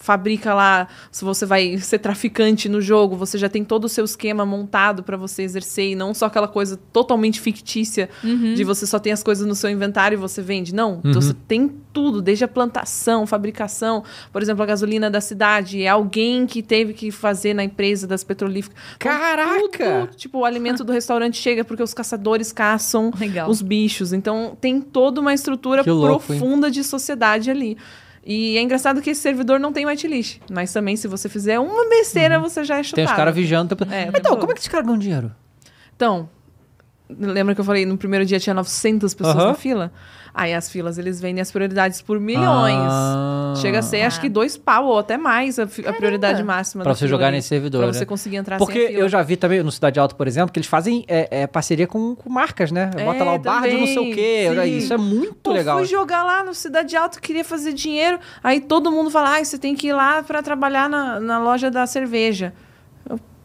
[0.00, 4.04] fabrica lá, se você vai ser traficante no jogo, você já tem todo o seu
[4.04, 8.08] esquema montado para você exercer e não só aquela coisa totalmente fictícia
[8.54, 10.72] de você só tem as coisas no seu inventário e você vende.
[10.74, 11.12] Não, Uhum.
[11.12, 16.46] você tem tudo, desde a plantação, fabricação, por exemplo, a gasolina da cidade, é alguém
[16.46, 18.76] que teve que fazer na empresa das petrolíferas.
[18.96, 20.06] Então, Caraca!
[20.06, 23.50] tudo, tipo, o alimento do restaurante chega porque os caçadores caçam Legal.
[23.50, 24.12] os bichos.
[24.12, 26.38] Então, tem toda uma estrutura louco, hein?
[26.38, 27.76] profunda de sociedade ali.
[28.24, 30.40] E é engraçado que esse servidor não tem whitelist.
[30.50, 33.00] Mas também, se você fizer uma besteira, você já é chutado.
[33.00, 33.06] Uhum.
[33.06, 33.74] Tem os caras vigiando.
[33.74, 35.32] tempo- É, então, como é que esses caras ganham dinheiro?
[35.96, 36.28] Então,
[37.08, 39.46] lembra que eu falei, no primeiro dia tinha 900 pessoas Aham.
[39.48, 39.92] na fila?
[40.40, 42.76] Aí as filas, eles vendem as prioridades por milhões.
[42.78, 43.54] Ah.
[43.56, 46.84] Chega a ser, acho que dois pau ou até mais a, a prioridade máxima.
[46.84, 47.92] Pra da você fila jogar ali, nesse servidor, Pra né?
[47.92, 49.00] você conseguir entrar Porque sem a fila.
[49.00, 51.88] eu já vi também no Cidade Alta, por exemplo, que eles fazem é, é, parceria
[51.88, 52.88] com, com marcas, né?
[52.96, 54.46] É, Bota lá o bar de não sei o quê.
[54.48, 54.76] olha sim.
[54.76, 55.78] Isso é muito Pô, legal.
[55.78, 58.20] fui jogar lá no Cidade Alta, queria fazer dinheiro.
[58.40, 61.68] Aí todo mundo fala, ah, você tem que ir lá pra trabalhar na, na loja
[61.68, 62.52] da cerveja.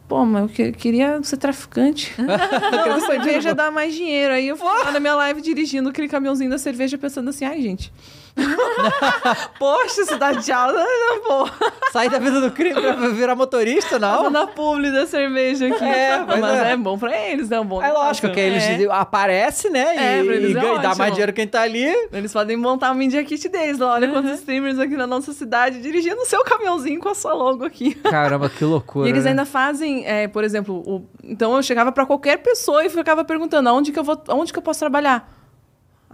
[0.08, 2.12] Pô, mas eu que- queria ser traficante.
[2.18, 4.34] A cerveja dá mais dinheiro.
[4.34, 7.60] Aí eu fui lá na minha live dirigindo aquele caminhãozinho da cerveja pensando assim, ai,
[7.62, 7.92] gente.
[9.58, 11.50] Poxa, Cidade Alta, não vou.
[11.92, 14.28] Sair da vida do crime pra virar motorista, não?
[14.30, 15.84] na publi da cerveja aqui.
[15.84, 16.72] É, mas pois é.
[16.72, 16.76] é.
[16.76, 18.30] bom pra eles, é um bom É lógico negócio.
[18.32, 18.88] que eles É.
[18.92, 19.96] aparecem, né?
[19.96, 20.96] É, e pra eles e é dá ótimo.
[20.98, 21.84] mais dinheiro quem tá ali.
[22.12, 23.94] Eles podem montar o Media Kit deles lá.
[23.94, 24.14] Olha Uhum.
[24.14, 27.94] quantos streamers aqui na nossa cidade dirigindo o seu caminhãozinho com a sua logo aqui.
[27.94, 29.06] Caramba, que loucura.
[29.06, 29.30] E eles né?
[29.30, 33.68] ainda fazem, é, por exemplo, o- então eu chegava pra qualquer pessoa e ficava perguntando
[33.68, 35.32] aonde que eu vou, aonde que eu posso trabalhar?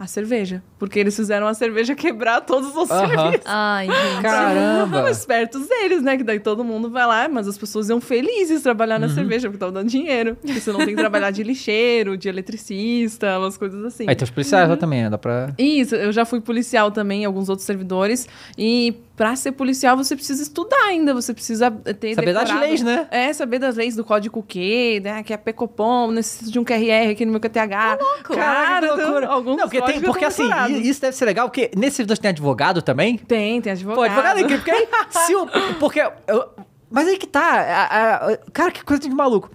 [0.00, 3.06] A cerveja, porque eles fizeram a cerveja quebrar todos os Aham.
[3.06, 3.44] serviços.
[3.44, 4.22] Ai, gente.
[4.22, 5.10] Caramba.
[5.10, 6.16] Espertos deles, né?
[6.16, 9.06] Que daí todo mundo vai lá, mas as pessoas iam felizes trabalhar Uhum.
[9.06, 10.36] na cerveja, porque estavam dando dinheiro.
[10.40, 14.06] Porque você não tem que trabalhar de lixeiro, de eletricista, umas coisas assim.
[14.08, 15.10] Aí tem os policiais lá também, né?
[15.10, 15.52] Dá pra.
[15.58, 18.26] Isso, eu já fui policial também em alguns outros servidores.
[18.56, 22.80] E pra ser policial você precisa estudar ainda, você precisa ter Saber das decorado- leis,
[22.82, 23.06] né?
[23.10, 25.22] É, saber das leis do código Q, né?
[25.22, 27.98] Que é PECOPOM, necessito de um QRR aqui no meu QTH.
[28.24, 29.26] Caraca, que loucura.
[29.28, 30.48] alguns Não, porque, tem, porque assim,
[30.80, 33.18] isso deve ser legal, porque nesse servidor tem advogado também.
[33.18, 33.96] Tem, tem advogado.
[33.98, 34.88] Pô, advogado é incrível, porque aí,
[35.26, 35.46] se o.
[35.78, 36.00] Porque.
[36.00, 36.48] eu-
[36.90, 37.42] mas aí que tá.
[37.42, 39.50] a- a- cara, que coisa de maluco.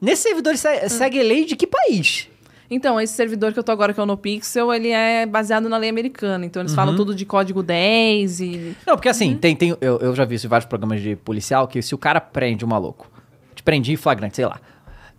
[0.00, 0.88] Nesse servidor se- Hum.
[0.88, 2.28] segue lei de que país?
[2.74, 5.76] Então, esse servidor que eu tô agora, que é o NoPixel, ele é baseado na
[5.76, 6.44] lei americana.
[6.46, 6.76] Então, eles Uhum.
[6.76, 8.76] falam tudo de código 10 e...
[8.86, 9.10] Não, porque Uhum.
[9.10, 11.94] assim, tem, tem, eu, eu já vi isso em vários programas de policial, que se
[11.94, 13.10] o cara prende um maluco,
[13.54, 14.58] te prende em flagrante, sei lá,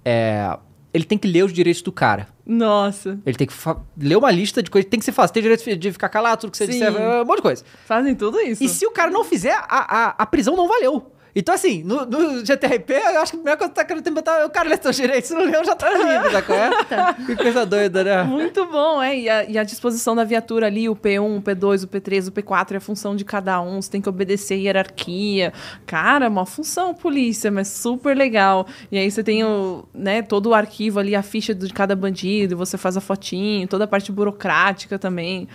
[0.04, 0.58] é,
[0.94, 2.28] ele tem que ler os direitos do cara.
[2.46, 3.18] Nossa.
[3.26, 3.54] Ele tem que
[3.98, 5.34] ler uma lista de coisas que tem que ser fácil.
[5.34, 6.72] Tem direito de ficar calado, tudo que você Sim.
[6.74, 7.64] disser, um monte de coisa.
[7.86, 8.62] Fazem tudo isso.
[8.64, 11.10] E se o cara não fizer, a, a, a prisão não valeu.
[11.36, 14.46] Então, assim, no, no GTRP, eu acho que a primeira coisa que tá querendo botar
[14.46, 17.26] o cara ler seus direitos, se não leu, já tá livre, tá é?
[17.26, 18.24] Que coisa doida, né?
[18.24, 19.18] Muito bom, é.
[19.18, 22.32] E a, e a disposição da viatura ali, o P1, o P2, o P3, o
[22.32, 23.82] P4, é a função de cada um.
[23.82, 25.54] Você tem que obedecer a hierarquia.
[25.86, 28.68] Cara, uma função polícia, mas super legal.
[28.92, 32.56] E aí você tem o, né, todo o arquivo ali, a ficha de cada bandido,
[32.56, 35.48] você faz a fotinho, toda a parte burocrática também.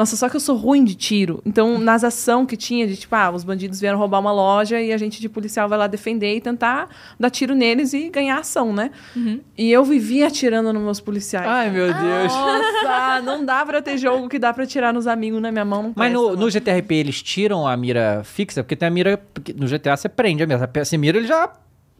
[0.00, 1.42] Nossa, só que eu sou ruim de tiro.
[1.44, 4.94] Então, nas ação que tinha, de tipo, ah, os bandidos vieram roubar uma loja e
[4.94, 8.72] a gente de policial vai lá defender e tentar dar tiro neles e ganhar ação,
[8.72, 8.92] né?
[9.58, 11.46] E eu vivia atirando nos meus policiais.
[11.46, 12.32] Ai, meu Deus.
[12.32, 15.82] Nossa, não dá pra ter jogo que dá pra tirar nos amigos na minha mão.
[15.82, 19.22] Não Mas no, no GTRP eles tiram a mira fixa, porque tem a mira.
[19.54, 20.70] No GTA você prende a mira.
[20.82, 21.52] Você mira, ele já.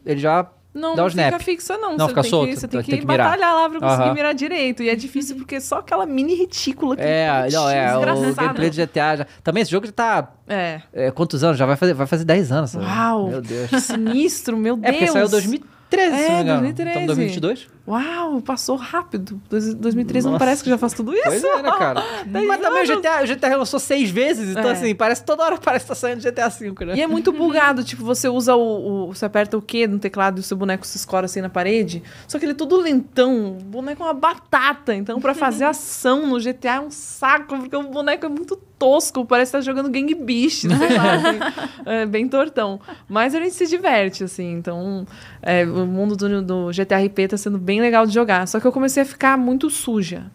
[0.03, 1.41] Ele já Não, dá não fica snap.
[1.41, 1.97] fixa, não.
[1.97, 3.25] Não, você fica tem solto, Que, você tem tem que, que mirar.
[3.31, 4.13] batalhar lá pra conseguir Aham.
[4.13, 4.81] mirar direito.
[4.83, 7.97] E é difícil porque é só aquela mini retícula que É, não, é.
[7.97, 9.27] O gameplay do GTA já.
[9.43, 10.31] Também esse jogo já tá.
[10.47, 10.81] É.
[10.93, 11.57] é, quantos anos?
[11.57, 12.69] Já vai fazer, vai fazer 10 anos.
[12.71, 12.85] sabe?
[12.85, 13.27] Uau.
[13.29, 13.69] Meu Deus.
[13.69, 14.95] Que sinistro, meu É Deus.
[14.97, 16.59] porque saiu 2013, se É, não me engano.
[16.61, 16.97] 2013.
[16.97, 17.67] Então 2022?
[17.87, 19.41] Uau, passou rápido.
[19.49, 20.45] Dois- 2013 não Nossa.
[20.45, 21.23] parece que já faz tudo isso.
[21.25, 22.03] Pois é, né, cara?
[22.47, 24.73] Mas também o GTA, o GTA relançou seis vezes, então É.
[24.73, 26.95] assim, parece toda hora parece que tá saindo GTA V, né?
[26.95, 30.37] E é muito bugado, tipo, você usa o, o- Você aperta o Q no teclado
[30.37, 32.03] e o seu boneco se escora assim na parede.
[32.27, 33.57] Só que ele é tudo lentão.
[33.59, 34.93] O boneco é uma batata.
[34.93, 39.25] Então, pra fazer ação no GTA é um saco, porque o boneco é muito tosco.
[39.25, 40.75] Parece que tá jogando Gang Beast, lá.
[41.15, 41.83] assim.
[41.85, 42.79] é bem tortão.
[43.09, 44.51] Mas a gente se diverte, assim.
[44.53, 45.05] Então,
[45.41, 48.47] é, o mundo do, do GTRP tá sendo bem legal de jogar.
[48.47, 50.31] Só que eu comecei a ficar muito suja.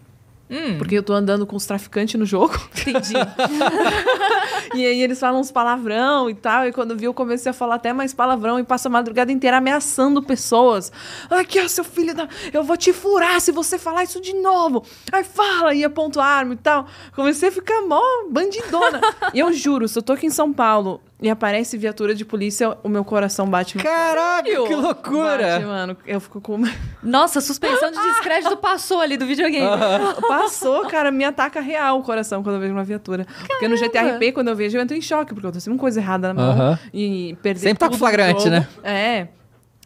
[0.48, 2.54] Hum, Porque eu tô andando com os traficantes no jogo.
[2.78, 3.14] entendi.
[4.74, 6.66] E aí eles falam uns palavrão e tal.
[6.66, 9.56] E quando vi, eu comecei a falar até mais palavrão e passo a madrugada inteira
[9.58, 10.92] ameaçando pessoas.
[11.30, 12.28] Aqui, ó, seu filho da.
[12.52, 14.84] Eu vou te furar se você falar isso de novo.
[15.12, 16.86] Aí fala, e aponto a arma e tal.
[17.14, 18.00] Comecei a ficar mó
[18.30, 19.00] bandidona.
[19.32, 22.76] e eu juro, se eu tô aqui em São Paulo e aparece viatura de polícia,
[22.82, 23.78] o meu coração bate.
[23.78, 25.60] Caraca, que Bate, loucura!
[25.60, 25.96] mano.
[26.06, 26.62] Eu fico com.
[27.02, 29.66] Nossa, suspensão de descrédito passou ali do videogame.
[30.28, 33.26] Passou, cara, me ataca real o coração quando eu vejo uma viatura.
[33.46, 35.80] Porque no GTRP, quando eu vejo, eu entro em choque, porque eu tô sempre com
[35.80, 36.50] coisa errada na mão.
[36.50, 36.78] Aham.
[36.92, 38.66] E perder Sempre tá com flagrante, né?
[38.82, 39.28] É.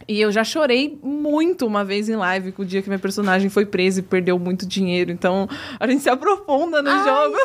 [0.07, 3.49] E eu já chorei muito uma vez em live, com o dia que minha personagem
[3.49, 5.11] foi presa e perdeu muito dinheiro.
[5.11, 5.47] Então,
[5.79, 7.35] a gente se aprofunda no jogo.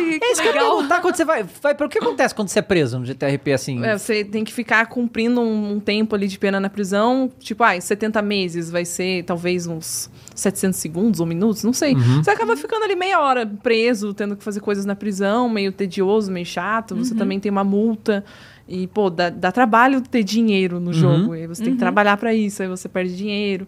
[0.00, 1.44] Gente, É isso que eu perguntar quando você vai.
[1.62, 3.84] vai o que acontece quando você é preso no GTRP assim?
[3.84, 7.30] É, você tem que ficar cumprindo um, um tempo ali de pena na prisão.
[7.38, 11.94] Tipo, ah, 70 meses vai ser talvez uns 700 segundos ou minutos, não sei.
[11.94, 16.30] Você acaba ficando ali meia hora preso, tendo que fazer coisas na prisão, meio tedioso,
[16.30, 16.94] meio chato.
[16.96, 18.24] Você também tem uma multa.
[18.66, 21.34] E, pô, dá, dá trabalho ter dinheiro no jogo.
[21.34, 23.66] E aí você tem que trabalhar pra isso, aí você perde dinheiro.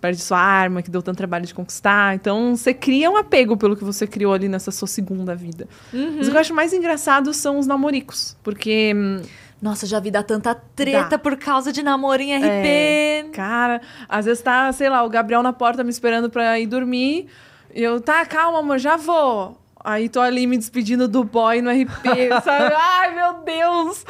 [0.00, 2.14] Perde sua arma, que deu tanto trabalho de conquistar.
[2.14, 5.66] Então, você cria um apego pelo que você criou ali nessa sua segunda vida.
[5.92, 8.36] Mas o que eu acho mais engraçado são os namoricos.
[8.44, 9.20] Porque hum,
[9.60, 11.18] Nossa, já vi dar tanta treta Dá.
[11.18, 12.44] por causa de namoro em RP.
[12.44, 16.66] É, cara, às vezes tá, sei lá, o Gabriel na porta me esperando pra ir
[16.68, 17.26] dormir.
[17.74, 19.58] E eu, tá, calma, amor, já vou.
[19.84, 22.04] Aí tô ali me despedindo do boy no RP,
[22.44, 22.74] sabe?
[22.74, 24.04] Ai, meu Deus!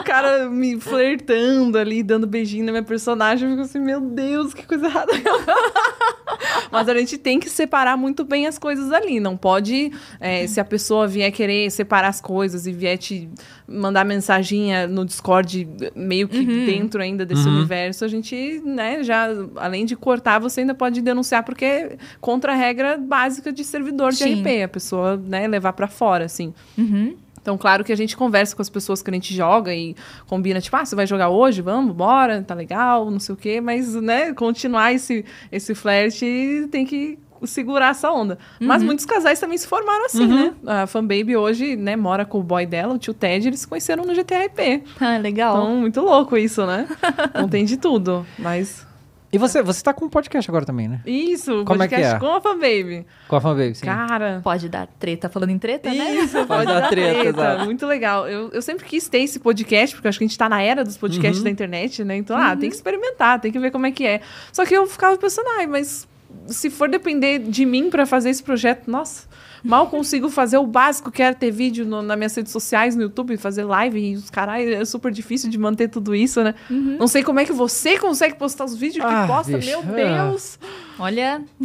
[0.00, 3.48] O cara me flertando ali, dando beijinho na minha personagem.
[3.48, 5.12] Eu fico assim, meu Deus, que coisa errada.
[6.70, 9.18] Mas a gente tem que separar muito bem as coisas ali.
[9.20, 9.90] Não pode,
[10.20, 13.28] é, se a pessoa vier querer separar as coisas e vier te
[13.66, 17.56] mandar mensaginha no Discord, meio que dentro ainda desse Uhum.
[17.56, 22.52] universo, a gente, né, já, além de cortar, você ainda pode denunciar, porque é contra
[22.52, 24.40] a regra básica de servidor de Sim.
[24.42, 26.52] RP, a pessoa, né, levar pra fora, assim.
[26.76, 27.16] Uhum.
[27.40, 29.96] Então, claro que a gente conversa com as pessoas que a gente joga e
[30.26, 31.62] combina, tipo, ah, você vai jogar hoje?
[31.62, 33.60] Vamos, bora, tá legal, não sei o quê.
[33.60, 38.38] Mas, né, continuar esse, esse flerte tem que segurar essa onda.
[38.60, 40.52] Mas muitos casais também se formaram assim, né?
[40.66, 44.04] A fanbaby hoje, né, mora com o boy dela, o tio Ted, eles se conheceram
[44.04, 44.82] no GTRP.
[45.00, 45.56] Ah, legal.
[45.56, 46.88] Então, muito louco isso, né?
[47.34, 48.87] Não tem de tudo, mas...
[49.30, 51.00] E você, você tá com um podcast agora também, né?
[51.04, 52.18] Isso, Como é que podcast é?
[52.18, 53.06] com a fanbaby.
[53.28, 53.84] Com a fanbase, sim.
[53.84, 54.40] Cara...
[54.42, 56.14] Pode dar treta falando em treta, né?
[56.16, 57.28] Isso, pode dar dar treta, treta.
[57.40, 57.64] exato.
[57.66, 58.26] Muito legal.
[58.26, 60.62] Eu, eu sempre quis ter esse podcast, porque eu acho que a gente tá na
[60.62, 61.44] era dos podcasts Uhum.
[61.44, 62.16] da internet, né?
[62.16, 64.22] Então, ah, tem que experimentar, tem que ver como é que é.
[64.50, 66.08] Só que eu ficava pensando, ai, mas
[66.46, 69.28] se for depender de mim pra fazer esse projeto, nossa,
[69.64, 73.02] mal consigo fazer o básico, que era ter vídeo no, nas minhas redes sociais, no
[73.02, 76.54] YouTube, fazer live e os caralho, é super difícil de manter tudo isso, né?
[76.70, 79.96] Não sei como é que você consegue postar os vídeos que Ah, posta, bicho, meu
[79.96, 80.24] é.
[80.26, 80.58] Deus.
[80.98, 81.42] Olha,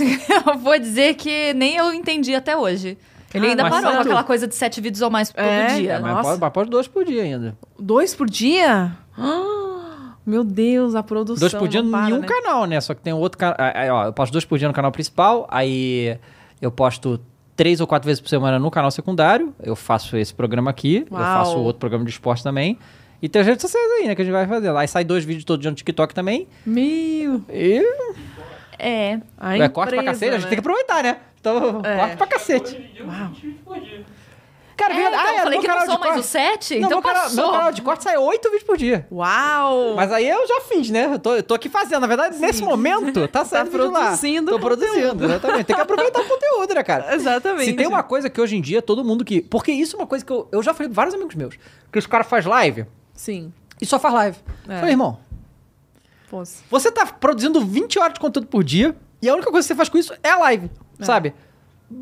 [0.47, 2.97] eu vou dizer que nem eu entendi até hoje.
[3.33, 5.93] Ele Ah, ainda parou com aquela coisa de sete vídeos ou mais todo É, dia.
[5.93, 6.37] É, mas Nossa.
[6.37, 7.57] pode, pode dois por dia ainda.
[7.79, 8.91] Dois por dia?
[9.17, 11.39] Ah, Meu Deus, a produção.
[11.39, 12.27] Dois por dia não para, em um né?
[12.27, 12.79] canal, né?
[12.79, 13.57] Só que tem outro canal.
[13.91, 16.17] Ó, eu posto dois por dia no canal principal, aí
[16.61, 17.19] eu posto
[17.55, 19.53] três ou quatro vezes por semana no canal secundário.
[19.61, 21.23] Eu faço esse programa aqui, eu Uau.
[21.23, 22.77] faço outro programa de esporte também.
[23.21, 24.15] E tem as redes sociais aí, né?
[24.15, 24.69] Que a gente vai fazer.
[24.71, 26.47] Lá e sai dois vídeos todo dia no TikTok também.
[26.65, 27.41] Meu.
[27.49, 27.81] E
[28.77, 29.19] É.
[29.37, 30.49] A é, corte pra empresa, cacete, a gente né?
[30.49, 31.17] tem que aproveitar, né?
[31.39, 31.97] Então, É.
[31.97, 32.75] corte pra cacete.
[33.65, 34.05] Hoje
[34.83, 36.87] Cara, É, verdade, então, ah, eu falei no que não são mais corte- sete, Não,
[36.87, 39.07] então meu canal, meu canal de corte sai oito vídeos por dia.
[39.11, 39.95] Uau!
[39.95, 41.05] Mas aí eu já fiz, né?
[41.13, 42.01] Eu tô, eu tô aqui fazendo.
[42.01, 43.99] Na verdade, nesse momento, tá saindo vídeo lá.
[44.01, 45.63] produzindo Tô produzindo, exatamente.
[45.65, 47.15] Tem que aproveitar o conteúdo, né, cara?
[47.15, 47.65] Exatamente.
[47.65, 49.41] Se tem uma coisa que hoje em dia todo mundo que.
[49.41, 51.55] Porque isso é uma coisa que eu, eu já falei com vários amigos meus.
[51.91, 53.53] Que os caras fazem live Sim.
[53.79, 54.37] e só faz live.
[54.67, 54.75] É.
[54.79, 55.19] Falei, irmão,
[56.29, 59.67] Pô, você tá produzindo 20 horas de conteúdo por dia e a única coisa que
[59.67, 60.69] você faz com isso é a live,
[60.99, 61.33] sabe?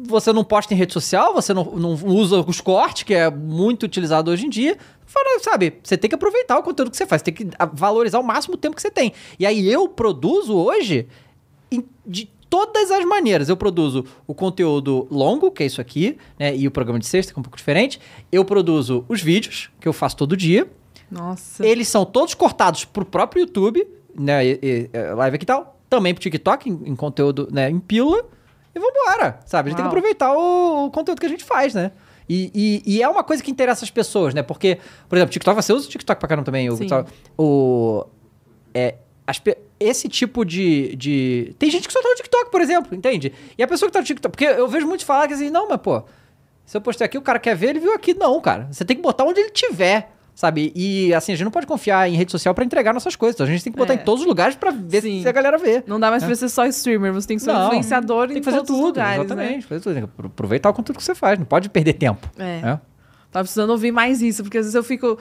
[0.07, 3.83] Você não posta em rede social, você não, não usa os cortes, que é muito
[3.83, 4.77] utilizado hoje em dia.
[5.05, 7.65] Fala, Sabe, você tem que aproveitar o conteúdo que você faz, você tem que ah,
[7.65, 9.13] valorizar ao máximo o tempo que você tem.
[9.37, 11.07] E aí eu produzo hoje
[12.05, 13.47] de todas as maneiras.
[13.47, 16.55] Eu produzo o conteúdo longo, que é isso aqui, né?
[16.55, 17.99] E o programa de sexta, que é um pouco diferente.
[18.29, 20.69] Eu produzo os vídeos, que eu faço todo dia.
[21.09, 21.65] Nossa.
[21.65, 24.45] Eles são todos cortados pro próprio YouTube, né?
[24.45, 25.79] E, e, é, live aqui e tal.
[25.89, 27.69] Também pro TikTok, em, em conteúdo, né?
[27.69, 28.25] Em pílula.
[28.73, 29.67] E vambora, sabe?
[29.67, 29.97] A gente tem que Uau.
[29.97, 31.91] aproveitar o, o conteúdo que a gente faz, né?
[32.29, 32.51] E,
[32.85, 34.41] e- e é uma coisa que interessa as pessoas, né?
[34.41, 34.77] Porque,
[35.09, 36.69] por exemplo, TikTok, você usa o TikTok pra caramba também.
[36.69, 36.77] O,
[37.37, 38.05] o,
[38.73, 38.95] é,
[39.27, 39.41] as
[39.79, 41.55] esse tipo de, de.
[41.59, 43.33] Tem gente que só tá no TikTok, por exemplo, entende?
[43.57, 44.31] E a pessoa que tá no TikTok.
[44.31, 46.03] Porque eu vejo muitos falar que assim, não, mas pô,
[46.65, 48.13] se eu postei aqui, o cara quer ver, ele viu aqui.
[48.13, 48.67] Não, cara.
[48.71, 50.11] Você tem que botar onde ele tiver.
[50.41, 50.71] Sabe?
[50.75, 53.35] E assim, a gente não pode confiar em rede social pra entregar nossas coisas.
[53.35, 53.97] Então a gente tem que botar É.
[53.97, 55.21] em todos os lugares pra ver Sim.
[55.21, 55.83] se a galera vê.
[55.85, 58.39] Não dá mais pra ser só streamer, você tem que ser Não, influenciador Tem em
[58.39, 58.87] que fazer todos os tudo.
[58.87, 59.55] lugares, exatamente.
[59.57, 59.61] né?
[59.61, 59.93] Fazer tudo.
[59.93, 61.37] Tem aproveitar o conteúdo que você faz.
[61.37, 62.27] Não pode perder tempo.
[62.39, 62.59] É.
[62.59, 62.79] né?
[63.31, 65.15] Tava precisando ouvir mais isso, porque às vezes eu fico.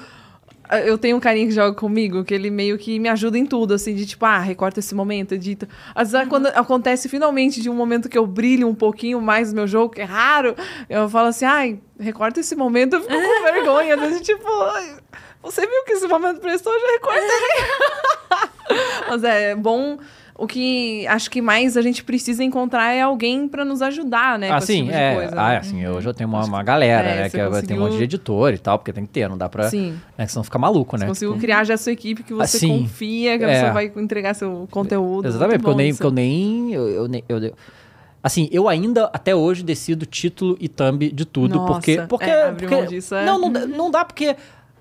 [0.87, 3.75] Eu tenho um carinha que joga comigo, que ele meio que me ajuda em tudo,
[3.75, 5.69] assim, de tipo, ah, recorta esse momento, edita.
[5.95, 9.57] Às vezes, quando acontece finalmente de um momento que eu brilho um pouquinho mais no
[9.57, 10.55] meu jogo, que é raro,
[10.89, 13.95] eu falo assim, ai, recorta esse momento, eu fico com vergonha.
[13.95, 14.49] Às vezes, tipo,
[15.43, 17.21] você viu que esse momento prestou, eu já recortei.
[19.09, 19.99] Mas é bom.
[20.43, 24.51] O que acho que mais a gente precisa encontrar é alguém pra nos ajudar, né?
[24.51, 25.15] Assim, tipo é.
[25.15, 25.57] coisa, ah, né?
[25.59, 27.29] assim, hoje eu tenho uma, uma galera, É, né?
[27.29, 29.37] Que eu- tem um conseguiu- monte de editor e tal, porque tem que ter, não
[29.37, 29.69] dá pra.
[29.69, 29.99] Sim.
[30.17, 31.05] Né, que senão fica maluco, né?
[31.05, 33.53] Você conseguiu Tipo, criar já a sua equipe que você Assim, confia, que a é.
[33.55, 35.29] pessoa vai entregar seu conteúdo.
[35.29, 36.73] Exatamente, porque eu nem, porque eu nem.
[36.73, 37.55] Eu, eu eu-
[38.23, 42.03] assim, eu ainda até hoje decido título e thumb de tudo, Nossa, porque.
[42.09, 44.35] porque, é, porque é- Não, não, dá- não dá porque.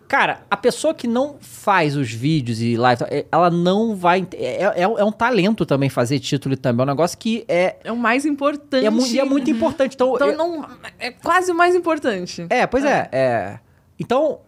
[0.10, 4.28] Cara, a pessoa que não faz os vídeos e live, é, ela não vai.
[4.34, 6.80] É, é, é um talento também fazer título e thumb.
[6.80, 7.76] É um negócio que é.
[7.84, 8.84] É o mais importante.
[8.86, 9.94] É, mu- é muito importante.
[9.94, 10.68] Então, Então não.
[10.98, 12.46] É quase o mais importante.
[12.50, 13.08] É, pois é.
[13.12, 13.60] é.
[14.00, 14.40] Então,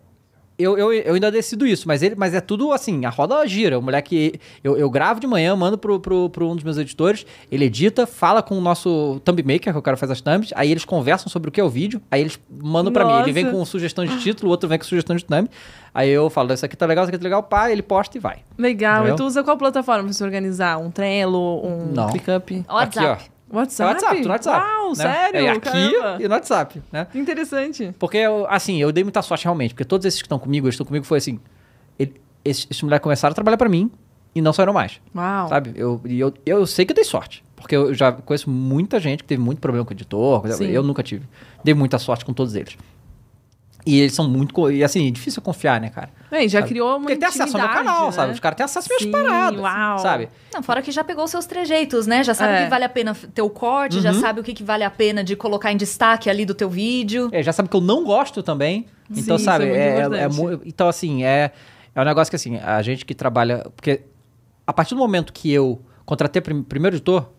[0.62, 3.80] eu, eu, eu ainda decido isso, mas, ele, mas é tudo assim, a roda gira.
[3.80, 4.40] O moleque.
[4.64, 8.06] Eu, eu gravo de manhã, mando pro, pro, pro um dos meus editores, ele edita,
[8.06, 11.30] fala com o nosso thumb maker, que o cara faz as thumbs, aí eles conversam
[11.30, 13.22] sobre o que é o vídeo, aí eles mandam pra mim.
[13.22, 15.50] Ele vem com sugestão de título, o outro vem com sugestão de thumb.
[15.94, 18.22] Aí eu falo, isso aqui tá legal, isso aqui tá legal, pá, ele posta e
[18.22, 18.40] vai.
[18.58, 19.00] Legal.
[19.00, 19.16] Entendeu?
[19.16, 20.78] E tu usa qual plataforma pra se organizar?
[20.78, 22.10] Um Trello, um Não.
[22.10, 22.66] ClickUp?
[22.70, 22.98] WhatsApp.
[23.00, 23.41] Aqui, ó.
[23.58, 23.92] WhatsApp?
[23.92, 24.66] É WhatsApp, no WhatsApp.
[24.66, 24.96] Uau, né?
[24.96, 25.40] sério?
[25.40, 26.18] É aqui Caramba.
[26.24, 27.06] e no WhatsApp, né?
[27.12, 27.94] Que interessante.
[28.00, 30.74] Porque, eu- assim, eu dei muita sorte realmente, porque todos esses que estão comigo, eles
[30.76, 31.40] estão comigo, foi assim,
[32.00, 32.14] ele,
[32.46, 33.92] esses, esses moleques começaram a trabalhar pra mim
[34.34, 35.50] e não saíram mais, Uau.
[35.50, 35.74] sabe?
[35.76, 39.24] Eu, e eu, eu sei que eu dei sorte, porque eu já conheço muita gente
[39.24, 41.26] que teve muito problema com o editor, coisa- eu nunca tive.
[41.64, 42.78] Dei muita sorte com todos eles.
[43.86, 46.10] E eles são muito, e assim, difícil confiar, né, cara?
[46.30, 46.70] Bem, já Sabe?
[46.70, 48.12] criou uma Porque tem acesso ao meu canal, né?
[48.12, 48.34] sabe?
[48.34, 49.98] Os caras têm acesso às minhas paradas, uau.
[50.00, 50.30] sabe?
[50.54, 52.24] Não, fora que já pegou os seus trejeitos, né?
[52.24, 52.60] Já sabe É.
[52.62, 54.20] o que vale a pena ter o corte, já Uhum.
[54.22, 57.30] sabe o que, que vale a pena de colocar em destaque ali do teu vídeo.
[57.32, 58.86] É, já sabe que eu não gosto também.
[59.10, 61.52] Então, Sim, sabe, isso é muito é, é- é então, assim, é,
[61.96, 63.66] é um negócio que, assim, a gente que trabalha.
[63.76, 64.02] Porque
[64.66, 67.30] a partir do momento que eu contratei o prim- primeiro editor,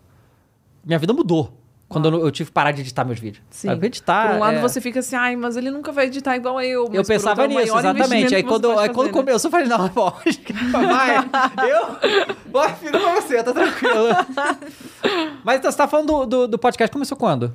[0.85, 1.57] minha vida mudou.
[1.93, 3.43] Quando eu, eu tive que parar de editar meus vídeos.
[3.49, 3.67] Sim.
[3.69, 3.87] Sabe?
[3.87, 4.27] Editar.
[4.27, 6.85] Por um lado é- você fica assim, ai, mas ele nunca vai editar igual eu.
[6.89, 8.35] Mas Eu pensava outro, é o nisso, exatamente.
[8.35, 9.13] Aí quando, aí quando né?
[9.13, 10.11] começou, eu falei, não, pô,
[10.71, 11.17] vai,
[11.69, 11.87] eu,
[12.51, 14.07] boa filho pra você, tá tranquilo.
[15.43, 17.53] Mas então, você tá falando do, do, do podcast, começou quando?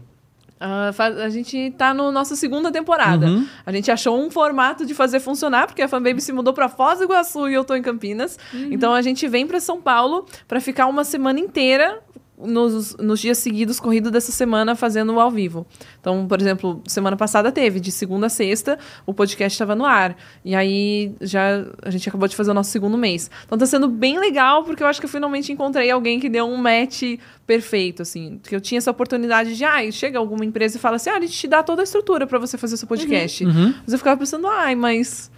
[0.93, 3.27] Fa- a gente tá no nossa segunda temporada.
[3.27, 3.47] Uhum.
[3.65, 6.99] A gente achou um formato de fazer funcionar, porque a Fanbaby se mudou pra Foz
[6.99, 8.37] do Iguaçu e eu tô em Campinas.
[8.53, 12.01] Então a gente vem pra São Paulo pra ficar uma semana inteira
[12.41, 15.67] nos, nos dias seguidos, corrido dessa semana, fazendo o ao vivo.
[16.01, 20.17] Então, por exemplo, semana passada teve, de segunda a sexta, o podcast estava no ar.
[20.45, 23.31] E aí já a gente acabou de fazer o nosso segundo mês.
[23.45, 26.47] Então tá sendo bem legal, porque eu acho que eu finalmente encontrei alguém que deu
[26.47, 27.03] um match
[27.47, 28.41] perfeito, assim.
[28.43, 31.21] Que eu tinha essa oportunidade de, ah, chega alguma empresa e fala assim, ah, a
[31.21, 33.45] gente te dá toda a estrutura para você fazer seu podcast.
[33.45, 33.75] Uhum.
[33.83, 35.31] Mas eu ficava pensando, ai, mas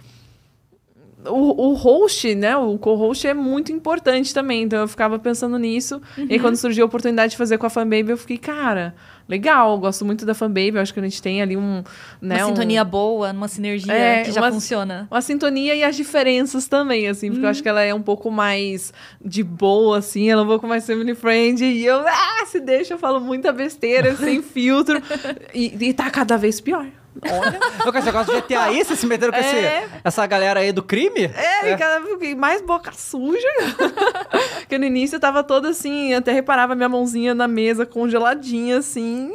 [1.25, 2.55] o, o host, né?
[2.57, 4.63] O co-host é muito importante também.
[4.63, 6.01] Então eu ficava pensando nisso.
[6.17, 8.93] E aí, quando surgiu a oportunidade de fazer com a Fanbaby, eu fiquei, cara,
[9.27, 10.77] legal, gosto muito da Fanbaby.
[10.79, 11.83] Acho que a gente tem ali um.
[12.21, 15.07] Né, Uma um- sintonia boa, uma sinergia É, que já uma- funciona.
[15.09, 18.29] uma sintonia e as diferenças também, assim, porque eu acho que ela é um pouco
[18.31, 18.93] mais
[19.23, 22.93] de boa, assim, ela é um pouco mais family friend, e eu, ah, se deixa,
[22.93, 25.01] eu falo muita besteira, sem filtro,
[25.53, 26.85] e, e tá cada vez pior.
[27.23, 27.59] Olha.
[27.85, 29.87] Eu esse negócio de GTA aí, vocês se meteram com esse- É.
[30.03, 31.25] essa galera aí do crime?
[31.25, 33.47] É, e cada vez mais boca suja.
[34.61, 39.33] Porque no início eu tava toda assim, até reparava minha mãozinha na mesa congeladinha, assim,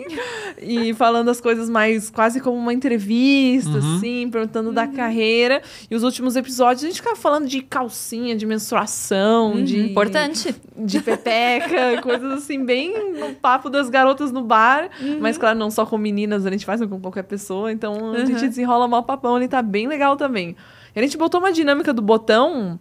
[0.58, 5.60] e falando as coisas mais quase como uma entrevista, assim, perguntando da carreira.
[5.90, 9.78] E os últimos episódios a gente ficava falando de calcinha, de menstruação, de.
[9.90, 10.54] Importante.
[10.78, 14.88] De pepeca, coisas assim, bem no papo das garotas no bar.
[15.20, 17.65] Mas, claro, não só com meninas, a gente faz com qualquer pessoa.
[17.70, 20.56] Então a gente desenrola mal papão, ele tá bem legal também.
[20.94, 22.78] E a gente botou uma dinâmica do botão.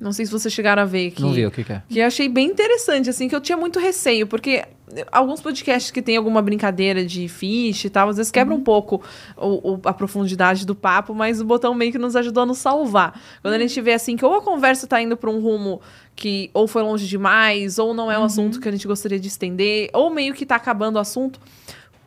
[0.00, 1.20] Não sei se vocês chegaram a ver aqui.
[1.20, 1.82] Não vi o que, que é.
[1.88, 4.64] Que eu achei bem interessante, assim, que eu tinha muito receio, porque
[5.10, 9.02] alguns podcasts que tem alguma brincadeira de fish e tal, às vezes quebra um pouco
[9.36, 12.58] o- o- a profundidade do papo, mas o botão meio que nos ajudou a nos
[12.58, 13.20] salvar.
[13.42, 15.80] Quando a gente vê, assim, que ou a conversa tá indo pra um rumo
[16.14, 19.26] que ou foi longe demais, ou não é um assunto que a gente gostaria de
[19.26, 21.40] estender, ou meio que tá acabando o assunto,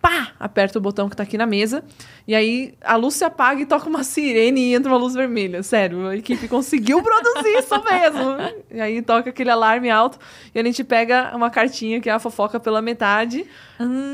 [0.01, 1.83] pá, aperta o botão que tá aqui na mesa,
[2.27, 5.61] e aí a luz se apaga e toca uma sirene e entra uma luz vermelha.
[5.61, 8.37] Sério, a equipe conseguiu produzir isso mesmo.
[8.71, 10.17] E aí toca aquele alarme alto
[10.53, 13.45] e a gente pega uma cartinha que é a fofoca pela metade.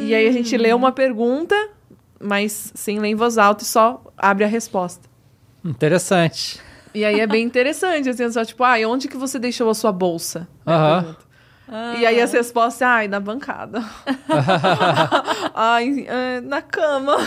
[0.01, 1.55] E aí a gente lê uma pergunta,
[2.19, 5.07] mas sem ler em voz alta e só abre a resposta.
[5.63, 6.59] Interessante.
[6.93, 9.73] E aí é bem interessante, assim, só tipo, ah, e onde que você deixou a
[9.73, 10.47] sua bolsa?
[10.65, 11.26] É
[11.67, 11.81] a Aham.
[11.91, 11.99] pergunta.
[12.01, 13.83] E aí as respostas, ai, na bancada.
[15.53, 17.17] ai, é, na cama.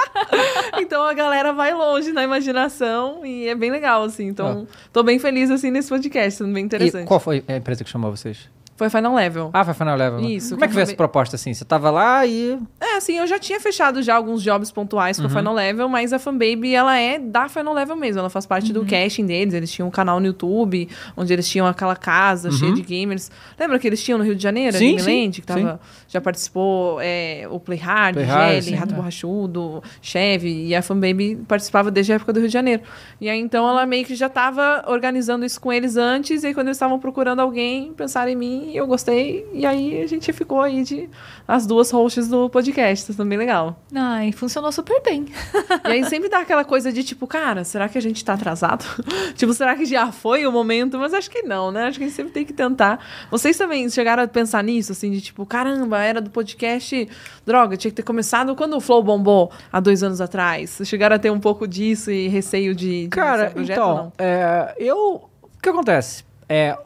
[0.78, 4.26] então a galera vai longe na imaginação e é bem legal, assim.
[4.26, 7.04] Então, tô bem feliz, assim, nesse podcast, sendo bem interessante.
[7.04, 8.48] E qual foi a empresa que chamou vocês?
[8.80, 9.50] Foi Final Level.
[9.52, 10.20] Ah, foi Final Level.
[10.20, 11.52] Isso, Como é que eu essa proposta assim?
[11.52, 12.58] Você tava lá e.
[12.80, 15.26] É, assim, eu já tinha fechado já alguns jobs pontuais Uhum.
[15.26, 18.20] com a Final Level, mas a Fanbaby, ela é da Final Level mesmo.
[18.20, 18.82] Ela faz parte Uhum.
[18.82, 19.52] do casting deles.
[19.52, 23.30] Eles tinham um canal no YouTube, onde eles tinham aquela casa cheia de gamers.
[23.58, 24.80] Lembra que eles tinham no Rio de Janeiro, Uhum.
[24.80, 25.78] Sim, sim, que tava,
[26.08, 28.96] já participou é, o Play Hard, Play sim, Rato é.
[28.96, 32.82] Borrachudo, Chevy, e a Fanbaby participava desde a época do Rio de Janeiro.
[33.20, 36.54] E aí, então, ela meio que já tava organizando isso com eles antes, e aí,
[36.54, 40.32] quando eles estavam procurando alguém, pensaram em mim, e eu gostei, e aí a gente
[40.32, 41.08] ficou aí de
[41.46, 43.80] as duas hosts do podcast, isso é bem legal.
[43.94, 45.26] Ai, funcionou super bem.
[45.84, 48.84] E aí sempre dá aquela coisa de tipo, cara, será que a gente tá atrasado?
[49.34, 50.98] tipo, será que já foi o momento?
[50.98, 51.86] Mas acho que não, né?
[51.86, 53.04] Acho que a gente sempre tem que tentar.
[53.30, 57.08] Vocês também chegaram a pensar nisso, assim, de tipo, caramba, era do podcast,
[57.44, 60.70] droga, tinha que ter começado quando o Flow bombou há dois anos atrás.
[60.70, 64.12] Vocês chegaram a ter um pouco disso e receio de, de Cara, projeto então, não?
[64.18, 65.28] é, eu.
[65.42, 66.24] O que acontece?
[66.48, 66.76] É,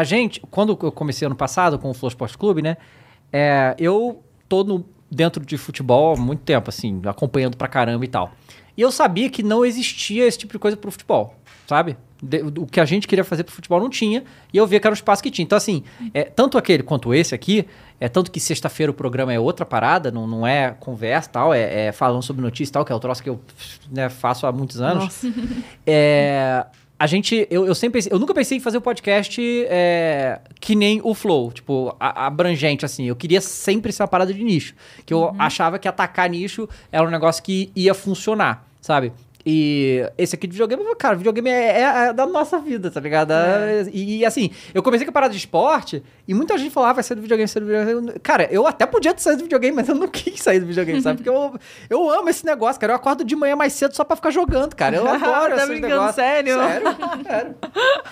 [0.00, 2.76] a gente, quando eu comecei ano passado com o Flow Sport Clube, né?
[3.32, 8.08] é, eu tô no- dentro de futebol há muito tempo, assim, acompanhando pra caramba e
[8.08, 8.32] tal.
[8.76, 11.34] E eu sabia que não existia esse tipo de coisa pro futebol,
[11.66, 11.96] sabe?
[12.22, 14.86] De- o que a gente queria fazer pro futebol não tinha, e eu via que
[14.86, 15.44] era um espaço que tinha.
[15.44, 17.66] Então, assim, é, tanto aquele quanto esse aqui,
[18.00, 21.86] é tanto que sexta-feira o programa é outra parada, não, não é conversa tal, é,
[21.86, 23.40] é falando sobre notícia e tal, que é o troço que eu
[23.90, 25.04] né, faço há muitos anos.
[25.04, 25.26] Nossa.
[25.86, 26.64] É,
[27.00, 29.40] a gente, eu, eu sempre pensei, eu nunca pensei em fazer um podcast
[29.70, 33.06] é, que nem o Flow, tipo, a- abrangente, assim.
[33.06, 34.74] Eu queria sempre ser uma parada de nicho.
[35.06, 39.14] Que eu achava que atacar nicho era um negócio que ia funcionar, sabe?
[39.44, 43.32] E esse aqui de videogame, cara, videogame é, é- é da nossa vida, tá ligado?
[43.32, 43.86] É.
[43.92, 46.94] E, e, assim, eu comecei com a parada de esporte e muita gente falava, ah,
[46.94, 48.18] vai ser do videogame, vai ser do videogame.
[48.20, 51.00] Cara, eu até podia ter saído do videogame, mas eu não quis sair do videogame,
[51.00, 51.16] sabe?
[51.22, 51.54] Porque eu,
[51.88, 52.92] eu amo esse negócio, cara.
[52.92, 54.96] Eu acordo de manhã mais cedo só pra ficar jogando, cara.
[54.96, 56.14] Eu adoro Tá esses brincando negócios.
[56.16, 56.54] sério?
[56.58, 57.54] Sério, sério.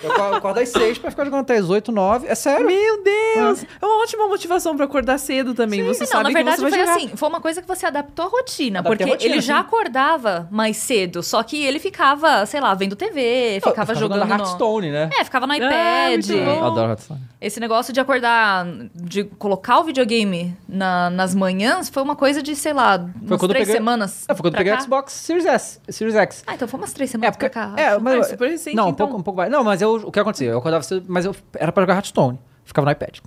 [0.03, 2.27] Eu acordo- às seis pra ficar jogando até às oito, nove.
[2.27, 2.65] É sério.
[2.65, 3.63] Meu Deus!
[3.81, 5.83] É uma ótima motivação pra acordar cedo também.
[5.83, 6.95] Você não, sabe na que verdade você vai foi jogar.
[6.95, 9.55] assim, foi uma coisa que você adaptou à rotina, Adaptei porque à rotina, ele já
[9.55, 9.59] sim.
[9.61, 14.31] acordava mais cedo, só que ele ficava, sei lá, vendo TV, Eu ficava jogando no...
[14.31, 15.09] Hearthstone, né?
[15.19, 16.25] É, ficava no Ah, iPad.
[16.27, 16.51] muito bom.
[16.59, 17.19] Eu adoro Hearthstone.
[17.41, 22.55] Esse negócio de acordar, de colocar o videogame na- nas manhãs, foi uma coisa de,
[22.55, 24.25] sei lá, umas quando eu três peguei- semanas.
[24.27, 24.81] É, foi quando eu peguei o cá.
[24.81, 26.43] Xbox Series S, Series X.
[26.47, 27.73] Ah, então foi umas três É, semanas porque, pra cá.
[27.81, 29.07] é, mas Ah, é super recente, Não, um então.
[29.07, 29.51] pouco, um pouco mais.
[29.51, 30.49] Não, mas eu, o que acontecia?
[30.51, 32.39] Eu acordava cedo, mas eu era pra jogar Hearthstone.
[32.65, 33.17] Ficava no iPad.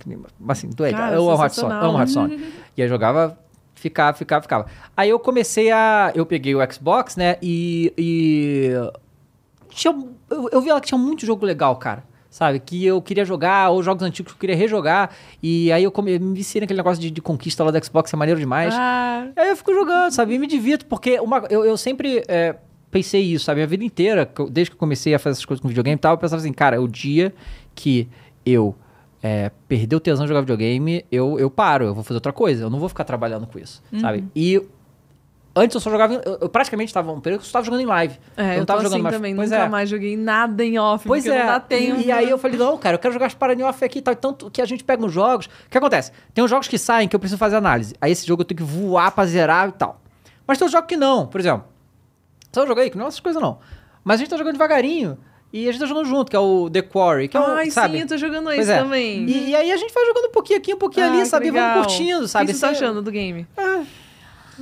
[0.47, 0.95] Assim, doente.
[0.95, 2.45] Cara, eu amo Hearthstone, amo Hearthstone.
[2.77, 3.37] e aí jogava,
[3.83, 4.65] ficava, ficava, ficava.
[4.95, 6.11] Aí eu comecei a.
[6.15, 7.37] Eu peguei o Xbox, né?
[7.41, 7.93] E.
[7.97, 8.71] e
[9.69, 9.93] tinha,
[10.29, 12.03] eu, eu vi lá que tinha muito jogo legal, cara.
[12.29, 12.59] Sabe?
[12.59, 15.11] Que eu queria jogar, ou jogos antigos que eu queria rejogar.
[15.41, 18.17] E aí eu come, me viciei naquele negócio de, de conquista lá do Xbox, é
[18.17, 18.73] maneiro demais.
[18.75, 20.33] Ah, Aí eu fico jogando, sabe?
[20.33, 22.23] E me divirto, porque uma, eu, eu sempre.
[22.27, 22.55] é,
[22.89, 23.61] pensei isso, sabe?
[23.61, 26.13] A vida inteira, desde que eu comecei a fazer essas coisas com videogame e tal,
[26.13, 27.33] eu pensava assim, cara, o dia
[27.75, 28.07] que
[28.45, 28.75] eu
[29.23, 32.65] é, perder o tesão de jogar videogame, eu, eu paro, eu vou fazer outra coisa.
[32.65, 34.01] Eu não vou ficar trabalhando com isso, Uhum.
[34.01, 34.25] sabe?
[34.35, 34.61] E
[35.55, 36.15] antes eu só jogava.
[36.15, 38.19] Eu, eu praticamente estava um período que eu só tava jogando em live.
[38.35, 39.15] É, não eu tava jogando assim mais.
[39.15, 39.33] também.
[39.35, 39.69] Pois Nunca é.
[39.69, 41.39] mais joguei nada em off, Pois é.
[41.39, 42.01] não dá tempo.
[42.01, 43.99] E, e aí eu falei, não, cara, eu quero jogar as paradas em off aqui
[43.99, 44.13] e tal.
[44.15, 45.45] Tanto que a gente pega uns jogos.
[45.45, 46.11] O que acontece?
[46.33, 47.95] Tem uns jogos que saem que eu preciso fazer análise.
[48.01, 50.01] Aí esse jogo eu tenho que voar pra zerar e tal.
[50.45, 51.27] Mas tem uns jogos que não.
[51.27, 51.63] Por exemplo,
[52.51, 53.59] só um jogo aí que não é essas coisas não.
[54.03, 55.17] Mas a gente tá jogando devagarinho.
[55.53, 57.69] E a gente tá jogando junto, que é o The Quarry, que é o, Ai,
[57.69, 57.93] sabe?
[57.97, 58.79] sim, eu tô jogando Pois isso é.
[58.79, 59.23] também.
[59.29, 61.47] E, e aí a gente vai jogando um pouquinho aqui, um pouquinho Ah, ali, sabe?
[61.47, 61.73] E legal.
[61.75, 62.45] vamos curtindo, sabe?
[62.45, 63.45] O que você tá Esse- achando do game?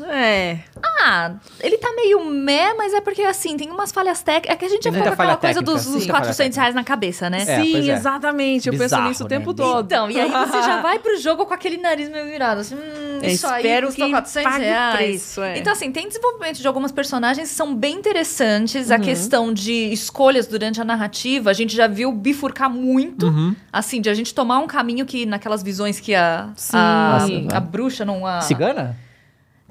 [0.05, 0.59] É.
[1.03, 4.53] Ah, ele tá meio meh, mas é porque assim, tem umas falhas técnicas.
[4.53, 6.37] É que a gente já ficou com aquela coisa técnica, dos, dos muita falha 400
[6.37, 6.61] técnica.
[6.61, 7.41] reais na cabeça, né?
[7.41, 7.93] É, Sim, é.
[7.93, 8.67] exatamente.
[8.67, 9.37] Eu Bizarro, penso nisso o né?
[9.37, 9.85] tempo todo.
[9.85, 13.19] Então, e aí você já vai pro jogo com aquele nariz meio virado, assim, hum,
[13.21, 14.95] É, isso aí que 400 pague o reais.
[14.97, 15.57] preço, é.
[15.57, 18.89] Então, assim, tem desenvolvimento de algumas personagens que são bem interessantes.
[18.89, 18.95] Uhum.
[18.95, 23.27] A questão de escolhas durante a narrativa, a gente já viu bifurcar muito.
[23.27, 23.55] Uhum.
[23.71, 26.77] Assim, de a gente tomar um caminho que, naquelas visões que a, Sim.
[26.77, 28.25] a, Nossa, a bruxa não...
[28.25, 28.41] A...
[28.41, 28.95] Cigana?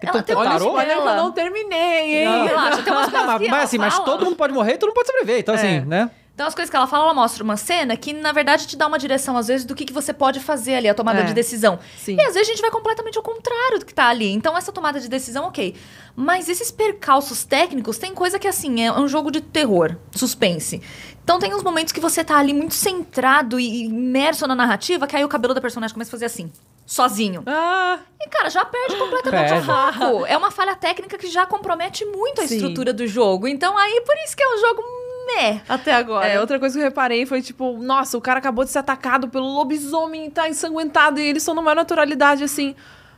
[0.08, 0.70] Ela tem Tarô?
[0.70, 2.24] uma Olha, que eu não terminei, hein?
[2.28, 4.04] Não, relaxa, tem umas coisas mas, que mas ela assim, mas fala.
[4.06, 5.40] todo mundo pode morrer e todo mundo pode sobreviver.
[5.40, 5.58] Então, É.
[5.58, 6.10] assim, né?
[6.32, 8.86] Então, as coisas que ela fala, ela mostra uma cena que, na verdade, te dá
[8.86, 11.24] uma direção, às vezes, do que, que você pode fazer ali, a tomada É.
[11.24, 11.78] de decisão.
[11.98, 12.16] Sim.
[12.16, 14.32] E às vezes a gente vai completamente ao contrário do que tá ali.
[14.32, 15.74] Então, essa tomada de decisão, ok.
[16.16, 20.80] Mas esses percalços técnicos, tem coisa que, assim, é um jogo de terror, suspense.
[21.22, 25.14] Então, tem uns momentos que você tá ali muito centrado e imerso na narrativa, que
[25.14, 26.50] aí o cabelo da personagem começa a fazer assim,
[26.94, 27.42] sozinho.
[27.46, 30.26] Ah, E, cara, já perde completamente o foco.
[30.26, 32.56] É uma falha técnica que já compromete muito a Sim.
[32.56, 33.46] estrutura do jogo.
[33.46, 34.82] Então, aí, por isso que é um jogo
[35.28, 36.26] meh, até agora.
[36.26, 39.28] é, outra coisa que eu reparei foi tipo, nossa, o cara acabou de ser atacado
[39.28, 42.74] pelo lobisomem e tá ensanguentado e eles são numa naturalidade assim.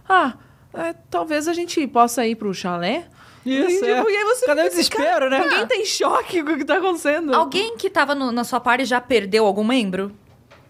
[0.06, 0.34] Ah,
[0.74, 3.06] é, talvez a gente possa ir pro chalé?
[3.44, 4.12] Isso, e, tipo, é.
[4.12, 5.40] e aí você Cadê o assim, desespero, cara, né?
[5.40, 7.34] Ninguém tem choque com o que tá acontecendo.
[7.34, 10.14] Alguém que tava no- na sua party já perdeu algum membro?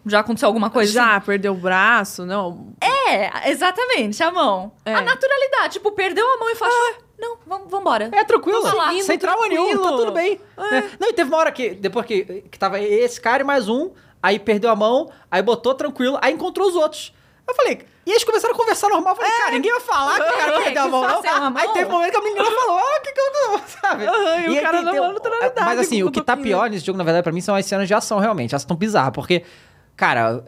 [0.07, 1.27] Já aconteceu alguma coisa Já assim?
[1.27, 2.75] perdeu o braço, não?
[2.81, 4.73] É, exatamente, a mão.
[4.85, 4.95] É.
[4.95, 6.73] A naturalidade, tipo, perdeu a mão e faz...
[7.19, 8.11] Não, vamos vambora.
[8.13, 8.93] É tranquilo, lá.
[9.01, 10.41] sem trauma nenhum, tá tudo bem.
[10.57, 10.91] né?
[10.99, 13.93] Não, e teve uma hora que, depois que, que tava esse cara e mais um,
[14.21, 17.15] aí perdeu a mão, aí botou tranquilo, aí encontrou os outros.
[17.47, 19.13] Eu falei, e eles começaram a conversar normal.
[19.13, 21.57] Eu falei, cara, ninguém vai falar que o cara É, perdeu a mão, não.
[21.57, 24.07] Aí teve um momento que a menina falou, ah, o que que eu não, sabe?
[24.07, 26.85] Aham, e o cara não tem- é naturalidade Mas assim, o que tá pior nesse
[26.85, 28.53] jogo, na verdade, pra mim, são as cenas de ação, realmente.
[28.53, 29.45] Elas estão bizarras, porque...
[29.97, 30.43] Cara,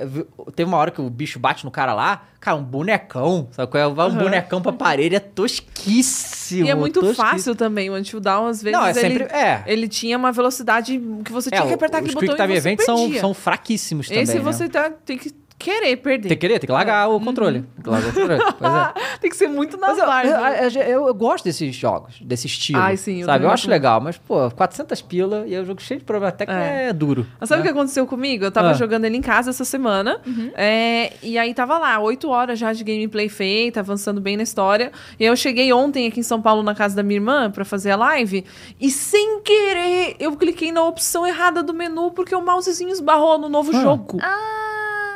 [0.56, 3.82] teve uma hora que o bicho bate no cara lá, cara, um bonecão, sabe qual
[3.90, 3.94] é?
[3.94, 4.18] Vai um Aham.
[4.22, 6.66] bonecão pra parede, é tosquíssimo.
[6.66, 7.26] E é muito tosquíssimo.
[7.28, 7.90] fácil também.
[7.90, 9.62] O Until às vezes, Não, é ele, sempre- é.
[9.66, 12.56] ele tinha uma velocidade que você tinha É, que apertar os aquele Quick botão Time
[12.56, 14.40] e você Events são, são fraquíssimos também, Esse né?
[14.40, 16.28] você tá- tem que querer perder.
[16.28, 17.62] Tem que querer, tem que largar o controle.
[17.74, 18.42] Tem que largar o controle.
[18.58, 19.18] Pois é.
[19.20, 22.46] Tem que ser muito nas Mas eu, eu, eu- eu- eu gosto desses jogos, desse
[22.46, 22.78] estilo.
[22.80, 23.44] Ai, sim, eu sabe?
[23.44, 26.44] Eu acho legal, mas, pô, 400 pila e é um jogo cheio de problema até
[26.44, 26.92] que é, É.
[26.92, 27.26] duro.
[27.40, 27.70] Mas sabe o né?
[27.70, 28.44] que aconteceu comigo?
[28.44, 28.74] Eu tava Ah.
[28.74, 30.20] jogando ele em casa essa semana.
[30.26, 30.50] Uhum.
[30.54, 34.92] é, e aí tava lá, oito horas já de gameplay feita, avançando bem na história.
[35.18, 37.64] E aí eu cheguei ontem aqui em São Paulo na casa da minha irmã pra
[37.64, 38.44] fazer a live.
[38.80, 43.48] E sem querer, eu cliquei na opção errada do menu porque o mousezinho esbarrou no
[43.48, 43.80] novo Ah.
[43.80, 44.18] jogo.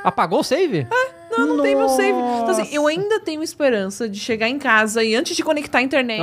[0.04, 0.86] Apagou o save?
[1.30, 2.18] Não, não tem meu save.
[2.18, 2.94] Então, assim, eu Nossa.
[2.94, 6.22] ainda tenho esperança de chegar em casa e antes de conectar a internet,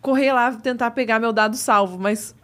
[0.00, 1.98] correr lá tentar pegar meu dado salvo.
[1.98, 2.34] Mas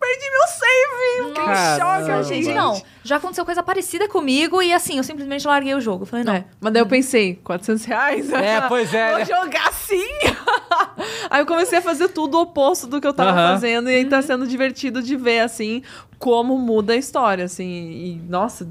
[0.00, 1.28] perdi meu save!
[1.28, 1.44] Fiquei
[1.78, 2.54] choque, Gente, gente.
[2.54, 2.82] não.
[3.04, 6.04] Já aconteceu coisa parecida comigo e assim, eu simplesmente larguei o jogo.
[6.04, 6.34] Falei, não.
[6.34, 8.32] É, mas daí eu pensei, 400 reais?
[8.32, 9.24] É, pois é, Vou né?
[9.24, 10.08] jogar sim!
[11.30, 13.88] aí eu comecei a fazer tudo o oposto do que eu tava fazendo.
[13.90, 15.82] E aí tá sendo divertido de ver, assim,
[16.18, 17.64] como muda a história, assim.
[17.66, 18.68] E, nossa,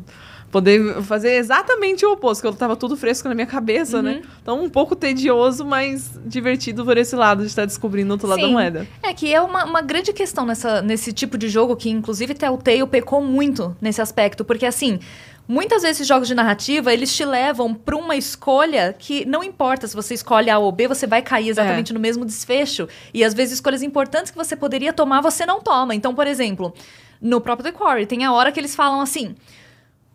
[0.51, 4.21] poder fazer exatamente o oposto, que eu tava tudo fresco na minha cabeça, né?
[4.41, 8.41] Então, um pouco tedioso, mas divertido por esse lado, de estar descobrindo o outro lado
[8.41, 8.53] da Sim.
[8.53, 8.87] moeda.
[9.01, 12.85] É que é uma, uma grande questão nessa, nesse tipo de jogo que, inclusive, Telltale
[12.85, 14.43] pecou muito nesse aspecto.
[14.43, 14.99] Porque, assim,
[15.47, 19.95] muitas vezes jogos de narrativa, eles te levam pra uma escolha que não importa se
[19.95, 22.89] você escolhe A ou B, você vai cair exatamente no mesmo desfecho.
[23.13, 25.95] E, às vezes, escolhas importantes que você poderia tomar, você não toma.
[25.95, 26.73] Então, por exemplo,
[27.21, 29.33] no próprio The Quarry, tem a hora que eles falam assim...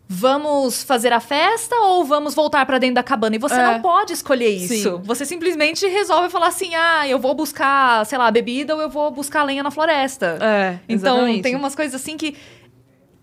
[0.09, 3.35] Vamos fazer a festa ou vamos voltar pra dentro da cabana?
[3.35, 3.73] E você É.
[3.73, 4.73] não pode escolher isso.
[4.97, 5.01] Sim.
[5.03, 9.11] Você simplesmente resolve falar assim: ah, eu vou buscar, sei lá, bebida ou eu vou
[9.11, 10.37] buscar lenha na floresta.
[10.41, 11.41] É, Então, exatamente.
[11.43, 12.37] tem umas coisas assim que.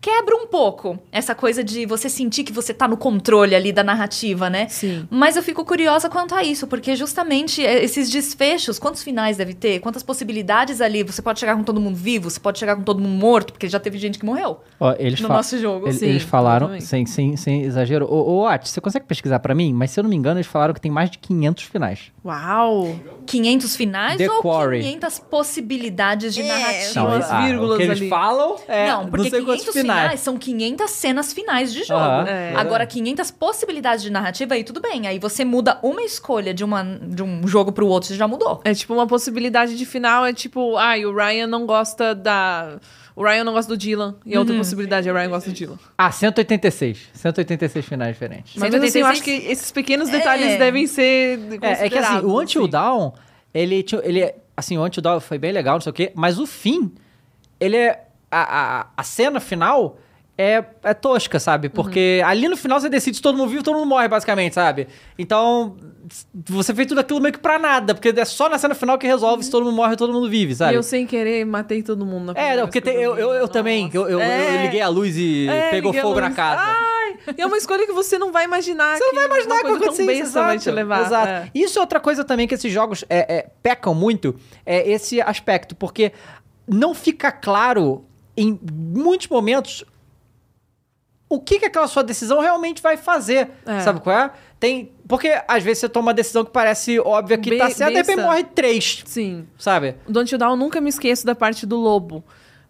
[0.04, 3.82] Quebra um pouco essa coisa de você sentir que você tá no controle ali da
[3.82, 4.68] narrativa, né?
[4.68, 5.08] Sim.
[5.10, 9.54] Mas eu fico curiosa quanto a isso, porque justamente é, esses desfechos, quantos finais deve
[9.54, 9.80] ter?
[9.80, 11.02] Quantas possibilidades ali?
[11.02, 13.66] Você pode chegar com todo mundo vivo, você pode chegar com todo mundo morto, porque
[13.66, 15.86] já teve gente que morreu Ó, eles no nosso jogo.
[15.88, 16.84] ele- Sim, eles falaram, exatamente.
[16.84, 18.04] sem, sem, sem exagero.
[18.04, 19.72] Ô, ô Ati, você consegue pesquisar pra mim?
[19.72, 22.12] Mas se eu não me engano, eles falaram que tem mais de 500 finais.
[22.22, 22.94] Uau!
[23.24, 24.82] 500 finais The ou Quarry.
[24.82, 27.18] 500 possibilidades de narrativa?
[27.18, 28.08] Não, vírgulas o que eles ali.
[28.10, 30.20] falam é não, porque sei 500 quantos finais.
[30.20, 32.00] são 500 cenas finais de jogo.
[32.00, 32.28] Aham.
[32.28, 32.54] É.
[32.56, 35.06] Agora, 500 possibilidades de narrativa, aí tudo bem.
[35.06, 38.60] Aí você muda uma escolha de, uma, de um jogo pro outro, você já mudou.
[38.64, 42.78] É tipo uma possibilidade de final, é tipo, ai, o Ryan não gosta da.
[43.16, 44.16] O Ryan não gosta do Dylan.
[44.26, 45.78] E a outra possibilidade é o Ryan gosta do Dylan.
[45.96, 47.10] Ah, 186.
[47.12, 48.54] 186 finais diferentes.
[48.56, 50.58] Mas mesmo assim, eu 186 acho que esses pequenos detalhes É.
[50.58, 51.38] devem ser.
[51.62, 53.12] É, é que assim, o considerados, Until Dawn,
[53.54, 56.38] ele, tinha- ele assim, o Until Dawn foi bem legal, não sei o quê, mas
[56.40, 56.92] o fim,
[57.60, 58.04] ele é,
[58.42, 59.98] a, a, a cena final
[60.36, 61.68] é, é tosca, sabe?
[61.68, 64.88] Porque ali no final você decide se todo mundo vive, todo mundo morre, basicamente, sabe?
[65.16, 65.76] Então,
[66.46, 69.06] você fez tudo aquilo meio que pra nada, porque é só na cena final que
[69.06, 70.74] resolve se todo mundo morre ou todo mundo vive, E sabe?
[70.74, 73.46] eu sem querer matei todo mundo na É, não, porque tem- que eu, eu, eu
[73.48, 74.56] também, eu, eu, É.
[74.56, 76.62] eu liguei a luz e É, pegou fogo na casa.
[76.66, 78.98] Ai, e é uma escolha que você não vai imaginar.
[78.98, 81.06] Você não vai imaginar que acontecer isso, vai te levar.
[81.06, 81.28] Exato.
[81.28, 81.50] É.
[81.54, 84.34] Isso é outra coisa também que esses jogos é, é, pecam muito,
[84.66, 86.10] é esse aspecto, porque
[86.66, 88.04] não fica claro
[88.36, 89.84] em muitos momentos
[91.28, 93.50] o que, que aquela sua decisão realmente vai fazer.
[93.66, 93.80] É.
[93.80, 94.30] Sabe qual é?
[94.60, 97.90] Tem, porque às vezes você toma uma decisão que parece óbvia que Be- tá certa,
[97.90, 98.30] e de repente besta.
[98.30, 99.46] morre três, Sim.
[99.58, 99.96] sabe?
[100.08, 102.22] Do Until Dawn, eu nunca me esqueço da parte do lobo.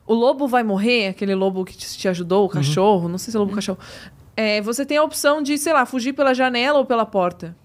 [0.07, 3.37] O lobo vai morrer, aquele lobo que te, te ajudou, o cachorro, não sei se
[3.37, 3.79] é lobo ou cachorro.
[4.37, 7.57] É, você tem a opção de, sei lá, fugir pela janela ou pela porta.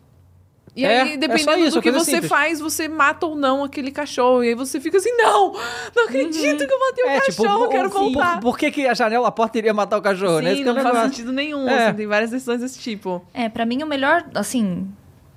[0.80, 2.30] E É, é aí, só dependendo isso, do que você simples.
[2.30, 4.44] faz, você mata ou não aquele cachorro.
[4.44, 5.54] E aí você fica assim, não!
[5.96, 8.40] Não acredito que eu matei o É, tipo, cachorro, por, quero voltar.
[8.40, 10.56] por que, que a janela, a porta iria matar o cachorro, né?
[10.56, 11.10] Sim, que é o não faz negócio.
[11.16, 11.68] sentido nenhum.
[11.68, 11.88] É.
[11.88, 13.22] assim, tem várias decisões desse tipo.
[13.34, 14.88] É, pra mim o melhor, assim,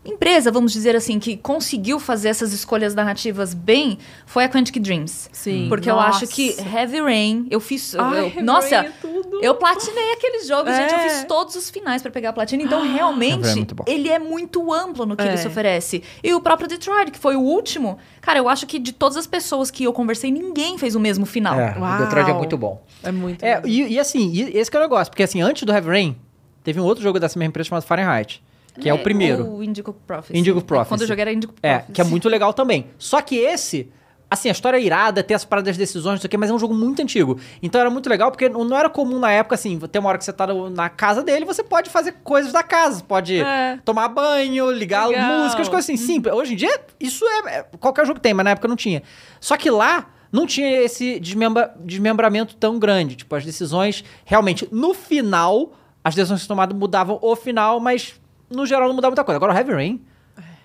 [0.04, 5.28] empresa, vamos dizer assim, que conseguiu fazer essas escolhas narrativas bem foi a Quantic Dreams.
[5.32, 5.66] Sim.
[5.68, 6.24] Porque eu Nossa.
[6.24, 7.94] acho que Heavy Rain, eu fiz.
[7.94, 9.38] Ai, eu- nossa, Rain é tudo.
[9.40, 10.74] eu platinei aquele jogo, É.
[10.76, 10.92] gente.
[10.92, 12.62] Eu fiz todos os finais pra pegar a platina.
[12.62, 13.84] Então, Rain é realmente, bom.
[13.86, 15.28] ele é muito amplo no que É.
[15.28, 16.02] ele se oferece.
[16.22, 19.26] E o próprio Detroit, que foi o último, cara, eu acho que de todas as
[19.26, 21.58] pessoas que eu conversei, ninguém fez o mesmo final.
[21.60, 21.94] É, Uau.
[21.94, 22.82] o Detroit é muito bom.
[23.04, 23.42] É muito.
[23.44, 23.68] É, mesmo.
[23.68, 26.16] e, e assim, e esse que é o negócio, porque assim, antes do Heavy Rain,
[26.64, 28.42] teve um outro jogo dessa mesma empresa chamado Fahrenheit,
[28.80, 29.46] que é, o primeiro.
[29.48, 30.38] O Indigo Prophecy.
[30.38, 30.88] Indigo É, Prophecy.
[30.88, 31.92] Quando eu joguei era Indigo É, Prophecy.
[31.92, 32.86] que é muito legal também.
[32.98, 33.90] Só que esse,
[34.30, 36.48] assim, a história é irada, tem as paradas das decisões, não sei o quê, mas
[36.50, 37.38] é um jogo muito antigo.
[37.62, 40.24] Então era muito legal, porque não era comum na época, assim, tem uma hora que
[40.24, 43.04] você tá no- na casa dele, você pode fazer coisas da casa.
[43.04, 43.78] Pode É.
[43.84, 45.40] tomar banho, ligar Legal.
[45.42, 46.34] música, as coisas assim, simples.
[46.34, 49.02] Hoje em dia, isso é, é- Qualquer jogo tem, mas na época não tinha.
[49.40, 50.06] Só que lá.
[50.34, 53.16] Não tinha esse desmembra- desmembramento tão grande.
[53.16, 58.18] Tipo, as decisões realmente, no final, as decisões tomadas mudavam o final, mas
[58.52, 59.36] no geral não mudava muita coisa.
[59.36, 60.00] Agora o Heavy Rain.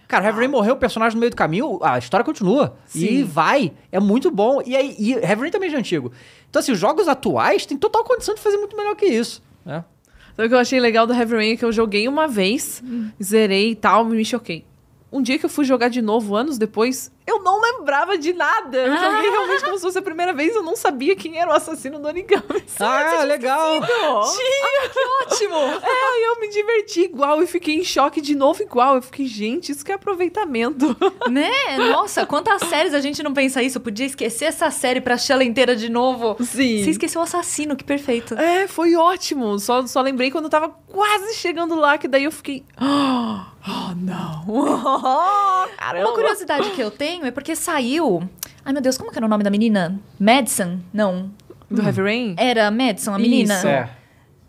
[0.07, 2.77] Cara, Heavy Rain morreu o personagem no meio do caminho, a história continua.
[2.95, 3.23] E Sim.
[3.23, 3.73] vai.
[3.91, 4.61] É muito bom.
[4.65, 6.11] E, aí, e Heavy Rain também é antigo.
[6.49, 9.43] Então, assim, os jogos atuais têm total condição de fazer muito melhor que isso.
[9.65, 9.84] né?
[10.35, 12.81] Sabe o que eu achei legal do Heavy Rain é que eu joguei uma vez,
[13.22, 14.65] zerei e tal, me choquei.
[15.11, 18.77] Um dia que eu fui jogar de novo, anos depois, eu não lembrava de nada.
[18.77, 21.53] Eu joguei realmente como se fosse a primeira vez, eu não sabia quem era o
[21.53, 22.43] assassino do Origami.
[22.79, 23.79] Ah, legal.
[23.81, 24.89] Tinha!
[24.89, 25.55] Que ótimo!
[25.55, 28.95] É, eu me diverti igual e fiquei em choque de novo igual.
[28.95, 30.95] Eu fiquei, gente, isso que é aproveitamento.
[31.29, 31.49] né?
[31.91, 33.77] Nossa, quantas séries a gente não pensa isso?
[33.77, 36.38] Eu podia esquecer essa série pra assistir ela inteira de novo.
[36.43, 36.84] Sim.
[36.84, 38.35] Você esqueceu o assassino, que perfeito.
[38.35, 39.57] É, foi ótimo.
[39.57, 42.63] Só, só lembrei quando eu tava quase chegando lá, que daí eu fiquei.
[42.79, 43.39] Oh,
[43.95, 44.45] não.
[45.77, 46.07] Caramba.
[46.07, 48.27] Uma curiosidade que eu tenho é porque saiu.
[48.64, 49.99] Ai meu Deus, como que era o nome da menina?
[50.19, 50.80] Madison?
[50.94, 51.31] Não.
[51.69, 52.35] Do Heavy Rain?
[52.38, 53.56] Era Madison, a menina?
[53.56, 53.68] Isso.
[53.68, 53.89] É.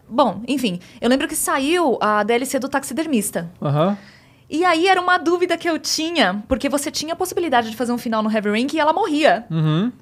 [0.08, 3.50] Bom, enfim, eu lembro que saiu a DLC do taxidermista.
[3.60, 3.98] Aham.
[4.50, 7.92] E aí era uma dúvida que eu tinha, porque você tinha a possibilidade de fazer
[7.92, 9.44] um final no Heavy Rain que ela morria.
[9.50, 9.92] Uhum.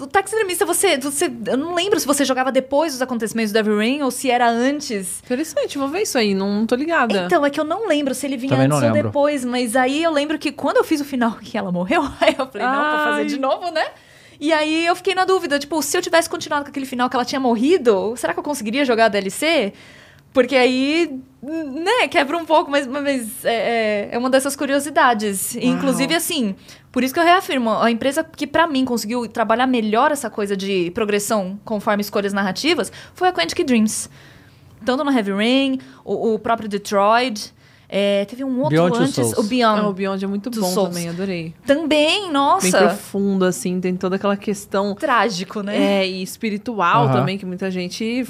[0.00, 1.30] O taxidermista, você, você.
[1.46, 4.48] Eu não lembro se você jogava depois dos acontecimentos do Heavy Rain ou se era
[4.48, 5.20] antes.
[5.24, 7.24] Interessante, vou ver isso aí, não tô ligada.
[7.26, 9.76] Então, é que eu não lembro se ele vinha Também antes não ou depois, mas
[9.76, 12.66] aí eu lembro que quando eu fiz o final que ela morreu, aí eu falei,
[12.66, 13.24] não, vou fazer Ai.
[13.26, 13.84] de novo, né?
[14.40, 17.16] E aí eu fiquei na dúvida, tipo, se eu tivesse continuado com aquele final que
[17.16, 19.72] ela tinha morrido, será que eu conseguiria jogar a DLC?
[20.32, 25.54] Porque aí, né, quebra um pouco, mas, mas é, é- é uma dessas curiosidades.
[25.54, 26.54] E, Inclusive, assim,
[26.90, 30.56] por isso que eu reafirmo, a empresa que pra mim conseguiu trabalhar melhor essa coisa
[30.56, 34.10] de progressão conforme escolhas narrativas foi a Quantic Dreams.
[34.84, 37.52] Tanto no Heavy Rain, o, o próprio Detroit.
[37.90, 39.38] É, teve um outro Beyond antes, Souls.
[39.38, 39.80] o Beyond.
[39.80, 40.90] Ah, o Beyond é muito bom Souls.
[40.90, 41.54] também, adorei.
[41.64, 42.76] Também, Bem nossa.
[42.78, 46.02] profundo, assim, tem toda aquela questão Trágico, né?
[46.02, 48.26] É, e espiritual também, que muita gente.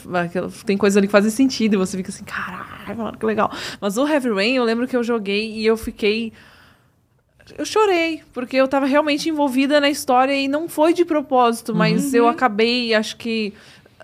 [0.65, 3.51] Tem coisas ali que fazem sentido e você fica assim, caralho, que legal.
[3.81, 6.33] Mas o Heavy Rain, eu lembro que eu joguei e eu fiquei.
[7.57, 12.13] Eu chorei, porque eu tava realmente envolvida na história e não foi de propósito, mas
[12.15, 13.55] eu acabei, acho que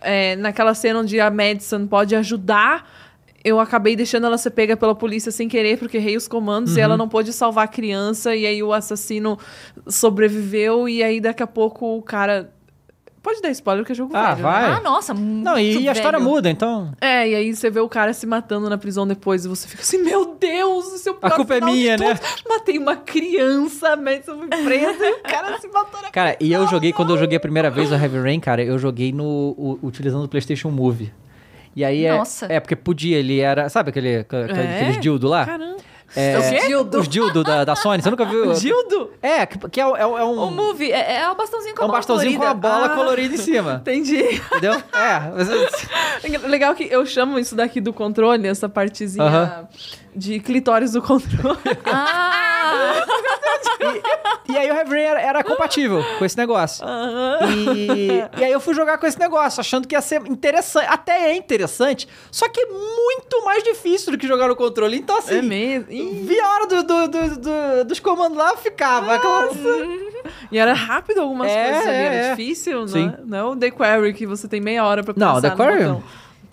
[0.00, 3.03] é, naquela cena onde a Madison pode ajudar.
[3.44, 6.80] Eu acabei deixando ela ser pega pela polícia sem querer, porque errei os comandos e
[6.80, 8.34] ela não pôde salvar a criança.
[8.34, 9.38] E aí o assassino
[9.86, 10.88] sobreviveu.
[10.88, 12.50] E aí daqui a pouco o cara.
[13.22, 14.42] Pode dar spoiler, porque é jogo Ah, velho, né?
[14.42, 14.72] vai.
[14.72, 16.92] Ah, nossa, Não, e, a história muda, então.
[17.00, 19.80] É, e aí você vê o cara se matando na prisão depois e você fica
[19.82, 22.14] assim, meu Deus, o A pior culpa é minha, né?
[22.16, 22.48] tudo.
[22.50, 26.52] Matei uma criança, mas eu fui presa e o cara se matou na Cara, e
[26.52, 29.24] eu joguei, quando eu joguei a primeira vez o Heavy Rain, cara, eu joguei no.
[29.24, 31.10] o- utilizando o PlayStation Move.
[31.76, 32.16] E aí é.
[32.16, 32.46] Nossa.
[32.48, 33.68] É, porque podia, ele era.
[33.68, 35.44] Sabe aquele, aquele- aqueles dildo lá?
[35.46, 35.76] Caramba.
[36.16, 36.68] É, O quê?
[36.68, 37.00] Dildo.
[37.00, 38.50] Os dildo da, da Sony, você nunca viu?
[38.50, 39.10] O Dildo?
[39.20, 40.44] É, que, que é, é- é um.
[40.44, 42.68] O movie é, é o bastãozinho com é a um bola bastãozinho com a colorida.
[42.68, 42.94] bola Ah.
[42.94, 43.72] colorida em cima.
[43.80, 44.20] Entendi.
[44.22, 44.74] Entendeu?
[44.92, 45.32] É.
[45.34, 45.48] mas-
[46.48, 49.68] Legal que eu chamo isso daqui do controle, essa partezinha Aham.
[50.14, 51.58] de clitóris do controle.
[51.86, 53.04] Ah!
[54.48, 56.84] E aí o Heavy Rain era, era compatível com esse negócio.
[57.74, 60.86] E, e aí eu fui jogar com esse negócio, achando que ia ser interessante.
[60.88, 64.96] Até é interessante, só que é muito mais difícil do que jogar no controle.
[64.98, 65.90] Então, assim, É mesmo?
[65.90, 69.14] Ih, vi a hora do, do- do- do- dos comandos lá, eu ficava.
[69.14, 69.48] aquela-
[70.50, 72.30] E era rápido algumas É, coisas é, era é.
[72.30, 73.06] difícil, Sim.
[73.06, 73.18] né?
[73.24, 75.84] Não é o The Quarry que você tem meia hora pra Não, pensar The Quarry-
[75.84, 76.04] no botão.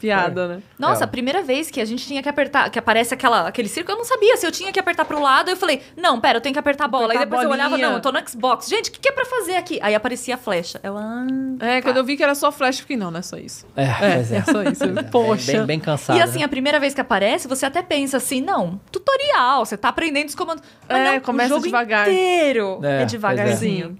[0.01, 0.61] Piada, né?
[0.77, 1.05] Nossa, É.
[1.05, 3.99] a primeira vez que a gente tinha que apertar, que aparece aquela, aquele círculo, eu
[3.99, 5.49] não sabia se eu tinha que apertar pro lado.
[5.49, 7.05] Eu falei, não, pera, eu tenho que apertar a bola.
[7.05, 8.67] Apertar Aí depois eu olhava, não, eu tô no Xbox.
[8.67, 9.79] Gente, o que, que é pra fazer aqui?
[9.81, 10.79] Aí aparecia a flecha.
[10.83, 11.25] Eu, ah,
[11.59, 13.65] É, quando eu vi que era só flash, eu fiquei, não, não é só isso.
[13.75, 14.83] É, É, pois é, só isso.
[14.83, 15.51] É, Poxa.
[15.51, 16.17] Bem, bem cansado.
[16.17, 16.45] E assim, né?
[16.45, 20.35] a primeira vez que aparece, você até pensa assim, não, tutorial, você tá aprendendo os
[20.35, 20.63] comandos.
[20.89, 22.07] Mas É, não, começa o jogo devagar.
[22.09, 23.05] inteiro É, é, pois é.
[23.05, 23.97] devagarzinho.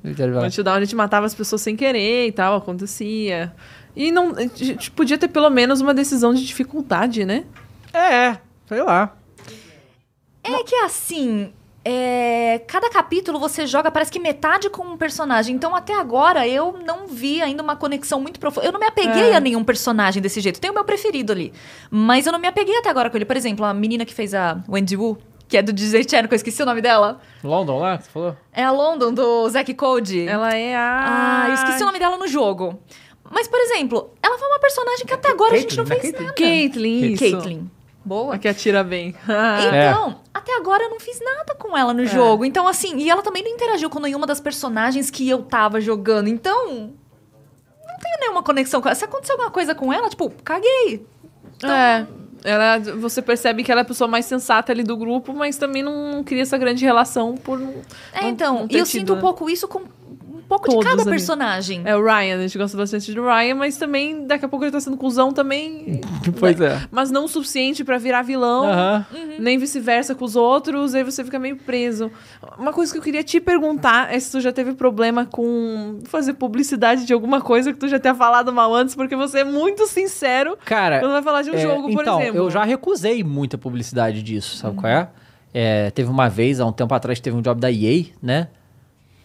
[0.63, 3.53] Dawn a gente matava as pessoas sem querer e tal, acontecia.
[3.95, 7.43] E não, a gente podia ter pelo menos uma decisão de dificuldade, né?
[7.93, 8.37] É,
[8.67, 9.13] sei lá.
[10.43, 11.51] É que assim,
[11.83, 15.55] é, cada capítulo você joga, parece que metade com um personagem.
[15.55, 18.65] Então, até agora, eu não vi ainda uma conexão muito profunda.
[18.65, 19.35] Eu não me apeguei É.
[19.35, 20.59] a nenhum personagem desse jeito.
[20.59, 21.51] Tem o meu preferido ali.
[21.89, 23.25] Mas eu não me apeguei até agora com ele.
[23.25, 26.33] Por exemplo, a menina que fez a Wendy Wu, que é do Disney Channel, que
[26.33, 27.19] eu esqueci o nome dela.
[27.43, 28.35] London lá, você falou?
[28.53, 30.27] É a London, do Zack Code.
[30.27, 31.43] Ela é a.
[31.43, 32.79] Ah, eu esqueci o nome dela no jogo.
[33.31, 36.13] Mas, por exemplo, ela foi uma personagem que até agora a gente não Caitlyn, fez
[36.13, 36.19] né?
[36.19, 36.33] nada.
[36.33, 37.23] Caitlyn, isso.
[37.23, 37.71] Caitlyn.
[38.03, 38.35] Boa.
[38.35, 39.15] A que atira bem.
[39.27, 42.43] Então, até agora eu não fiz nada com ela no jogo.
[42.45, 46.27] Então, assim, e ela também não interagiu com nenhuma das personagens que eu tava jogando.
[46.27, 48.95] Então, não tenho nenhuma conexão com ela.
[48.95, 51.05] Se aconteceu alguma coisa com ela, tipo, caguei.
[51.63, 52.05] É.
[52.43, 55.83] Ela, você percebe que ela é a pessoa mais sensata ali do grupo, mas também
[55.83, 57.61] não cria essa grande relação por.
[58.13, 59.81] É, não- então, não e ter eu tido, sinto um pouco isso com
[60.59, 61.09] pouco Todos de cada ali.
[61.09, 61.81] personagem.
[61.85, 64.71] É o Ryan, a gente gosta bastante do Ryan, mas também daqui a pouco ele
[64.71, 66.01] tá sendo cuzão também.
[66.39, 66.81] Pois é.
[66.91, 68.65] Mas não o suficiente pra virar vilão.
[68.65, 69.05] Aham.
[69.39, 72.11] Nem vice-versa com os outros, aí você fica meio preso.
[72.57, 76.33] Uma coisa que eu queria te perguntar é se tu já teve problema com fazer
[76.33, 79.87] publicidade de alguma coisa que tu já tenha falado mal antes, porque você é muito
[79.87, 82.37] sincero Cara, quando vai falar de um É, jogo, por então, exemplo.
[82.39, 85.09] eu já recusei muita publicidade disso, sabe qual é?
[85.53, 88.47] É, Teve uma vez, há um tempo atrás, teve um job da EA, né?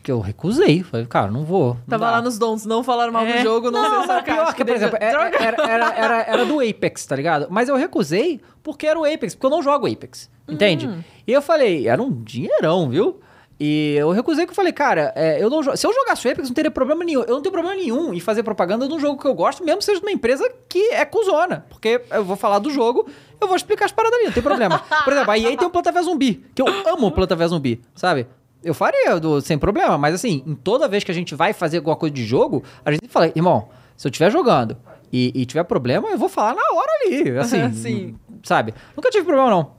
[0.07, 0.85] Que eu recusei.
[0.85, 1.74] Falei, cara, não vou.
[1.74, 2.11] não Tava dá.
[2.12, 3.39] lá nos dons, não falar mal É.
[3.39, 4.35] do jogo, não, ser Não, sarcástico.
[4.37, 7.49] pior que, por exemplo, é, era, era, era, era, era do Apex, tá ligado?
[7.51, 10.87] Mas eu recusei porque era o Apex, porque eu não jogo Apex, entende?
[10.87, 11.01] Hum.
[11.27, 13.19] E eu falei, era um dinheirão, viu?
[13.59, 16.47] E eu recusei que eu falei, cara, é, eu não se eu jogasse o Apex,
[16.51, 17.23] não teria problema nenhum.
[17.23, 19.83] Eu não tenho problema nenhum em fazer propaganda de um jogo que eu gosto, mesmo
[19.83, 21.66] seja de uma empresa que é cuzona.
[21.69, 23.09] Porque eu vou falar do jogo,
[23.41, 24.78] eu vou explicar as paradas ali, não tem problema.
[25.03, 28.28] Por exemplo, a EA tem o Planta Zumbi, que eu amo o Planta Zumbi, sabe?
[28.66, 31.76] Eu faria do- sem problema, mas assim, em toda vez que a gente vai fazer
[31.78, 34.76] alguma coisa de jogo, a gente fala, irmão, se eu estiver jogando
[35.12, 38.16] e, e tiver problema, eu vou falar na hora ali, assim, Sim.
[38.43, 38.74] sabe?
[38.97, 39.70] Nunca tive problema, não.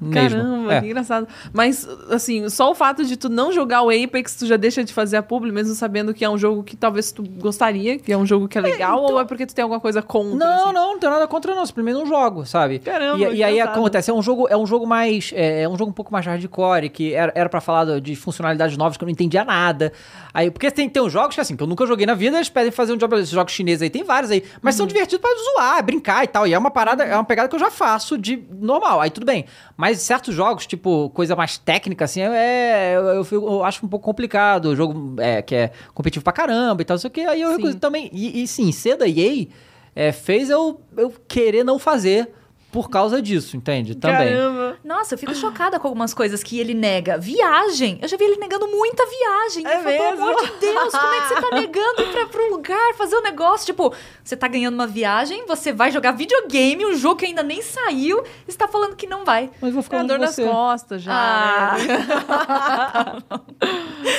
[0.00, 0.38] Mesmo.
[0.40, 0.80] Caramba, É.
[0.80, 1.28] que engraçado.
[1.52, 4.92] Mas, assim, só o fato de tu não jogar o Apex, tu já deixa de
[4.94, 8.16] fazer a publi, mesmo sabendo que é um jogo que talvez tu gostaria, que é
[8.16, 10.36] um jogo que é legal, ou é porque tu tem alguma coisa contra?
[10.38, 10.72] Não, assim?
[10.72, 12.78] não, não tenho nada contra não, simplesmente não jogo, sabe?
[12.78, 15.76] Caramba, E, e aí acontece, é um jogo, é um jogo mais, é, é um
[15.76, 19.06] jogo um pouco mais hardcore, que era, era pra falar de funcionalidades novas que eu
[19.06, 19.92] não entendia nada.
[20.32, 22.48] Aí, porque tem, tem uns jogos que assim, que eu nunca joguei na vida, eles
[22.48, 24.78] pedem fazer um jogo, esses jogos chineses aí, tem vários aí, mas Uhum.
[24.78, 27.54] são divertidos pra zoar, brincar e tal, e é uma parada, é uma pegada que
[27.54, 29.44] eu já faço de normal, aí tudo bem.
[29.76, 33.88] Mas certos jogos, tipo, coisa mais técnica, assim, é, eu, eu fico- eu acho um
[33.88, 37.12] pouco complicado, o jogo é, que é competitivo pra caramba e tal, não sei o
[37.12, 38.10] que, aí eu recuso também.
[38.12, 39.46] E, e sim, ser da EA
[39.94, 42.30] é, fez eu, eu querer não fazer
[42.72, 43.94] por causa disso, entende?
[43.94, 44.28] Também.
[44.28, 44.76] Caramba.
[44.84, 47.18] Nossa, eu fico chocada com algumas coisas que ele nega.
[47.18, 47.98] Viagem.
[48.00, 49.66] Eu já vi ele negando muita viagem.
[49.66, 50.28] É eu falo, Pelo mesmo?
[50.28, 53.16] amor de Deus, como é que você tá negando ir pra, pra um lugar, fazer
[53.16, 53.66] um negócio?
[53.66, 53.92] Tipo,
[54.22, 58.22] você tá ganhando uma viagem, você vai jogar videogame, um jogo que ainda nem saiu,
[58.46, 59.50] e você tá falando que não vai.
[59.60, 61.12] Mas vou É ficar a longe dor nas costas já.
[61.12, 61.76] Ah.
[61.76, 63.40] né?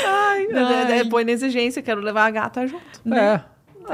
[0.05, 0.47] Ai,
[0.91, 2.83] é, é, põe na exigência, quero levar a gata junto.
[3.13, 3.41] É.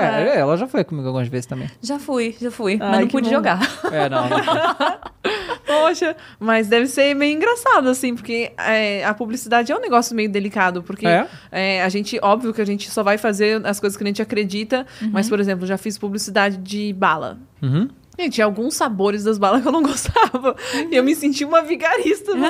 [0.01, 1.69] É, ela já foi comigo algumas vezes também.
[1.81, 3.35] Já fui, já fui, Ai, mas não pude bom.
[3.35, 3.59] jogar.
[3.91, 4.29] É, não.
[4.29, 4.37] não.
[5.65, 10.29] Poxa, mas deve ser meio engraçado, assim, porque é, a publicidade é um negócio meio
[10.29, 11.27] delicado, porque É?
[11.51, 14.21] é, a gente, óbvio que a gente só vai fazer as coisas que a gente
[14.21, 17.37] acredita, mas, por exemplo, já fiz publicidade de bala.
[17.61, 17.89] Uhum.
[18.17, 20.55] Gente, tinha alguns sabores das balas que eu não gostava.
[20.89, 22.31] E eu me senti uma vigarista.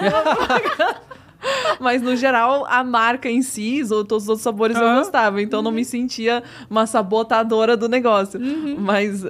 [1.80, 5.00] Mas, no geral, a marca em si, ou todos os outros sabores eu Aham.
[5.00, 5.42] gostava.
[5.42, 8.40] Então, não me sentia uma sabotadora do negócio.
[8.78, 9.24] Mas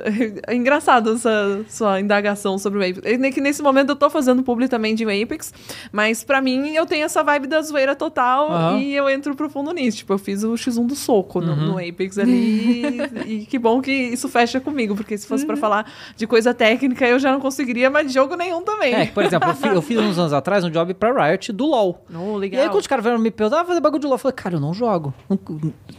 [0.48, 3.02] é engraçado essa sua indagação sobre o Apex.
[3.03, 5.53] É que nesse momento eu tô fazendo publi também de Apex.
[5.91, 8.77] Mas, pra mim, eu tenho essa vibe da zoeira total.
[8.80, 9.98] E eu entro profundo nisso.
[9.99, 12.98] Tipo, eu fiz o X1 do soco no, no Apex ali.
[13.26, 14.95] e que bom que isso fecha comigo.
[14.95, 18.35] Porque se fosse pra falar de coisa técnica, eu já não conseguiria mais de jogo
[18.35, 18.94] nenhum também.
[18.94, 21.65] É, por exemplo, eu fi- eu fiz uns anos atrás um job pra Riot do
[21.65, 22.06] LoL.
[22.13, 24.19] Oh, E aí, quando os caras vieram me perguntar, ah, fazer bagulho de LoL, eu
[24.19, 25.13] falei, cara, eu não jogo.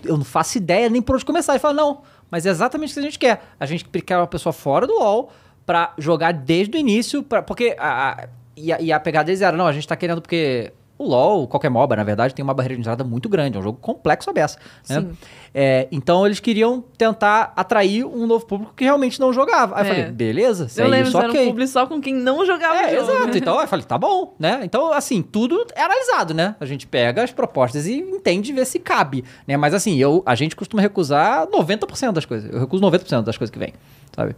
[0.05, 1.52] Eu não faço ideia nem por onde começar.
[1.52, 3.43] Ele falou, não, mas é exatamente o que a gente quer.
[3.60, 5.30] A gente quer uma pessoa fora do LoL
[5.66, 9.40] pra jogar desde o início, pra, porque a, a- e, a, e a pegada deles
[9.43, 12.52] era, não, a gente tá querendo porque o LoL, qualquer MOBA, na verdade, tem uma
[12.52, 14.58] barreira de entrada muito grande, é um jogo complexo a beça.
[14.88, 15.06] Né?
[15.54, 19.76] É, então eles queriam tentar atrair um novo público que realmente não jogava.
[19.76, 19.94] Aí eu É.
[19.96, 21.46] falei, beleza, se Eu é lembro, isso, um ok.
[21.46, 23.12] publi só com quem não jogava É, jogo.
[23.12, 23.38] exato.
[23.38, 24.60] Então eu falei, tá bom, né?
[24.64, 26.56] Então, assim, tudo é analisado, né?
[26.58, 29.56] A gente pega as propostas e entende vê se cabe, né?
[29.56, 32.52] Mas assim, eu, a gente costuma recusar 90% das coisas.
[32.52, 33.72] Eu recuso 90% das coisas que vem,
[34.14, 34.34] sabe?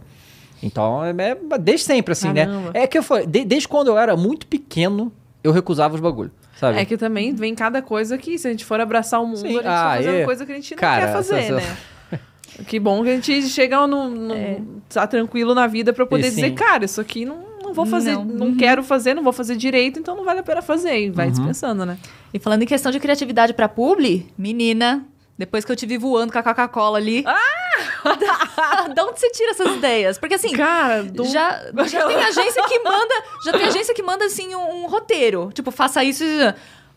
[0.63, 2.71] Então, é, é desde sempre, assim, Caramba.
[2.71, 2.81] né?
[2.83, 5.11] É que eu falei, de- desde quando eu era muito pequeno,
[5.43, 6.31] eu recusava os bagulho,
[6.61, 6.79] sabe?
[6.79, 9.47] É que também vem cada coisa que, se a gente for abraçar o mundo, Sim.
[9.47, 10.23] a gente Ah, tá fazendo é.
[10.25, 11.77] coisa que a gente não Cara, quer fazer, essa- né?
[12.67, 16.29] Que bom que a gente chega no, no- tá tranquilo na vida pra poder E
[16.29, 18.23] dizer, cara, isso aqui não, não vou fazer, Não.
[18.25, 21.05] não, quero fazer, não vou fazer direito, então não vale a pena fazer.
[21.05, 21.31] E vai Uhum.
[21.31, 21.97] dispensando, né?
[22.33, 25.03] E falando em questão de criatividade pra publi, menina,
[25.37, 27.23] depois que eu te vi voando com a Coca-Cola ali.
[27.25, 27.61] Ah!
[28.93, 30.17] da onde você tira essas ideias?
[30.17, 31.23] Porque assim, Cara, do...
[31.25, 33.13] já, já tem agência que manda,
[33.45, 36.23] já tem agência que manda assim um, um roteiro, tipo, faça isso.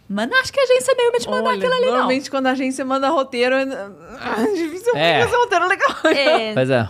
[0.08, 1.92] Mas não acho que a agência mesmo te mandar Olha, aquilo ali não.
[1.92, 3.66] normalmente quando a agência manda roteiro, é
[4.54, 5.24] dificilmente É.
[5.24, 5.96] fazer roteiro legal.
[6.04, 6.88] É, Pois é.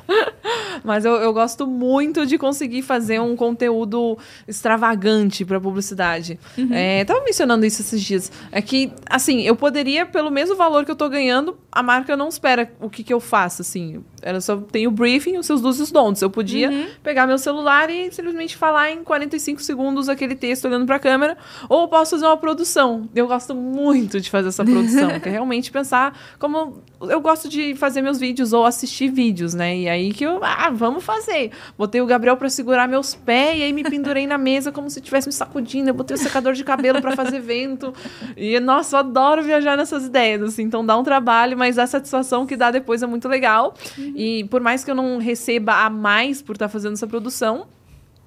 [0.82, 6.38] Mas eu, eu gosto muito de conseguir fazer um conteúdo extravagante para publicidade.
[6.70, 8.32] É, tava mencionando isso esses dias.
[8.50, 12.28] É que, assim, eu poderia, pelo mesmo valor que eu tô ganhando, a marca não
[12.28, 14.04] espera o que, que eu faço, assim.
[14.22, 16.22] Ela só tem o briefing, os seus do's e os don'ts.
[16.22, 20.98] Eu podia pegar meu celular e simplesmente falar em 45 segundos aquele texto olhando pra
[20.98, 21.36] câmera,
[21.68, 23.03] ou eu posso fazer uma produção.
[23.14, 27.74] Eu gosto muito de fazer essa produção, que é realmente pensar como eu gosto de
[27.74, 29.76] fazer meus vídeos ou assistir vídeos, né?
[29.76, 31.50] E aí que eu, ah, vamos fazer.
[31.76, 34.98] Botei o Gabriel pra segurar meus pés e aí me pendurei na mesa como se
[34.98, 35.90] estivesse me sacudindo.
[35.90, 37.92] Eu botei o secador de cabelo pra fazer vento.
[38.36, 40.62] E nossa, eu adoro viajar nessas ideias, assim.
[40.62, 43.74] Então dá um trabalho, mas a satisfação que dá depois é muito legal.
[43.98, 47.66] E por mais que eu não receba a mais por estar fazendo essa produção,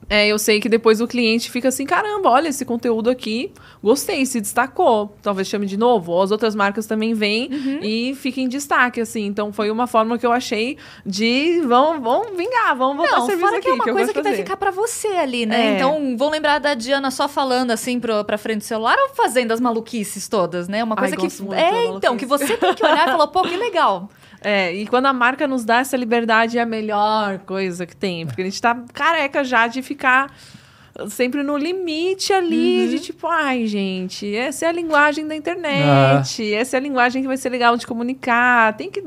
[0.10, 3.52] é, eu sei que depois o cliente fica assim, caramba, olha esse conteúdo aqui,
[3.84, 5.16] gostei, se destacou.
[5.22, 7.50] Talvez chame de novo, ou as outras marcas também vêm
[7.82, 9.26] e fiquem em destaque, assim.
[9.26, 13.46] Então foi uma forma que eu achei de vamos, vamos vingar, vamos botar Não, serviço
[13.48, 14.44] fora aqui, que é uma eu coisa que vai fazer.
[14.44, 15.74] ficar pra você ali, né?
[15.74, 15.76] É.
[15.76, 19.52] Então, vão lembrar da Diana só falando assim pro, pra frente do celular ou fazendo
[19.52, 20.84] as maluquices todas, né?
[20.84, 21.42] Uma Ai, coisa que.
[21.44, 24.10] muito da É, então, que você tem que olhar e falar, pô, que legal.
[24.50, 28.26] É, e quando a marca nos dá essa liberdade é a melhor coisa que tem.
[28.26, 30.34] Porque a gente tá careca já de ficar
[31.10, 32.90] sempre no limite ali, Uhum.
[32.90, 37.28] de tipo, ai, gente, essa é a linguagem da internet, essa é a linguagem que
[37.28, 38.76] vai ser legal de comunicar.
[38.78, 39.02] Tem que,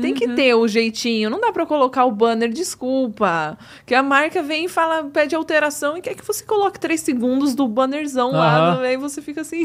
[0.00, 0.34] tem que Uhum.
[0.34, 1.28] ter o jeitinho.
[1.30, 3.58] Não dá pra colocar o banner, desculpa.
[3.84, 7.54] Que a marca vem e fala, pede alteração e quer que você coloque três segundos
[7.54, 8.56] do bannerzão lá.
[8.56, 8.76] Aham.
[8.76, 9.64] no- Aí você fica assim,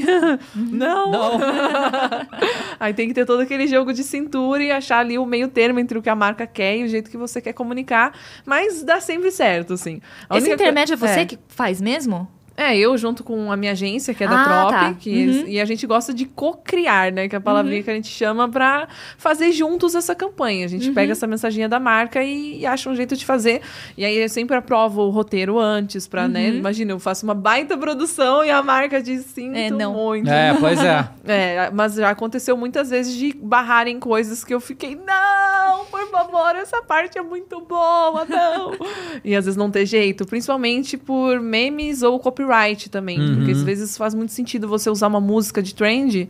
[0.56, 1.12] não.
[1.12, 1.40] Não.
[2.80, 5.80] Aí tem que ter todo aquele jogo de cintura e achar ali o meio termo
[5.80, 8.14] entre o que a marca quer e o jeito que você quer comunicar.
[8.46, 10.02] Mas dá sempre certo, assim.
[10.30, 11.26] A Esse única co- intermédio é você é.
[11.26, 12.28] que faz mesmo?
[12.62, 14.94] É, eu junto com a minha agência, que é da Ah, Trop, tá.
[14.94, 15.48] que Uhum.
[15.48, 17.28] e a gente gosta de co-criar, né?
[17.28, 20.66] Que é a palavrinha que a gente chama pra fazer juntos essa campanha.
[20.66, 20.94] A gente Uhum.
[20.94, 23.62] pega essa mensaginha da marca e, e acha um jeito de fazer.
[23.98, 26.50] E aí eu sempre aprovo o roteiro antes pra, né?
[26.50, 26.58] Uhum.
[26.58, 29.94] Imagina, eu faço uma baita produção e a marca diz sim, É, não.
[29.94, 30.30] muito.
[30.30, 31.08] É, pois é.
[31.28, 35.52] É, mas já aconteceu muitas vezes de barrarem coisas que eu fiquei, não!
[35.72, 38.72] não, por favor, essa parte é muito boa, não.
[39.24, 42.51] e às vezes não ter jeito, principalmente por memes ou copyright
[42.90, 43.18] também.
[43.36, 46.30] Porque às vezes faz muito sentido você usar uma música de trend.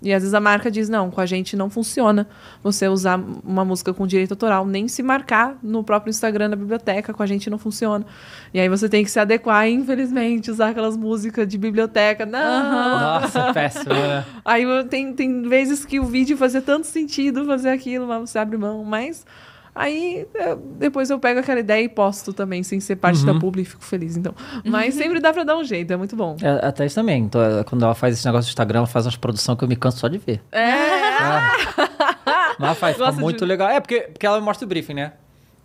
[0.00, 2.28] E às vezes a marca diz, não, com a gente não funciona
[2.62, 7.12] você usar uma música com direito autoral, nem se marcar no próprio Instagram da biblioteca,
[7.12, 8.06] com a gente não funciona.
[8.54, 12.24] E aí você tem que se adequar, infelizmente, usar aquelas músicas de biblioteca.
[12.24, 13.20] Não!
[13.20, 14.24] Nossa, péssimo, né?
[14.44, 18.38] Aí eu- tem, tem vezes que o vídeo fazia tanto sentido fazer aquilo, mas você
[18.38, 18.84] abre mão.
[18.84, 19.26] Mas
[19.78, 23.62] aí é, depois eu pego aquela ideia e posto também, sem ser parte da publi
[23.62, 24.16] e fico feliz.
[24.16, 24.34] Então.
[24.64, 26.36] Mas sempre dá pra dar um jeito, é muito bom.
[26.42, 27.22] É, até isso também.
[27.24, 29.68] Então, é, quando ela faz esse negócio do Instagram, ela faz umas produções que eu
[29.68, 30.42] me canso só de ver.
[30.52, 30.68] É.
[32.58, 33.68] Mas faz, fica Gosta de- muito legal.
[33.68, 35.12] É, porque, porque ela me mostra o briefing, né?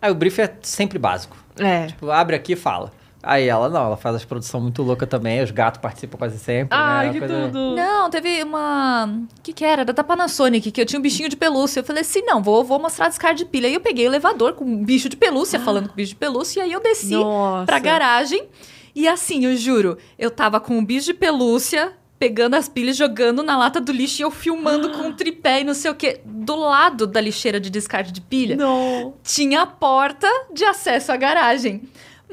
[0.00, 1.36] Aí o briefing é sempre básico.
[1.58, 1.86] É.
[1.86, 2.92] Tipo, abre aqui e fala.
[3.26, 6.76] Aí ela não, ela faz as produções muito louca também, os gatos participam quase sempre.
[6.78, 7.12] Ai, né?
[7.14, 7.74] que Coisa- tudo.
[7.76, 9.06] Não, teve uma.
[9.38, 9.82] O que, que era?
[9.82, 11.80] Era da Panasonic, que eu tinha um bichinho de pelúcia.
[11.80, 13.66] Eu falei assim: não, vou, vou mostrar descarga de pilha.
[13.68, 16.60] Aí eu peguei o elevador com um bicho de pelúcia, falando com bicho de pelúcia,
[16.60, 17.66] e aí eu desci Nossa.
[17.66, 18.48] pra garagem.
[18.94, 23.42] E assim, eu juro, eu tava com um bicho de pelúcia, pegando as pilhas, jogando
[23.42, 26.20] na lata do lixo e eu filmando com um tripé e não sei o quê.
[26.24, 29.14] Do lado da lixeira de descarte de pilha, Não.
[29.24, 31.82] tinha a porta de acesso à garagem.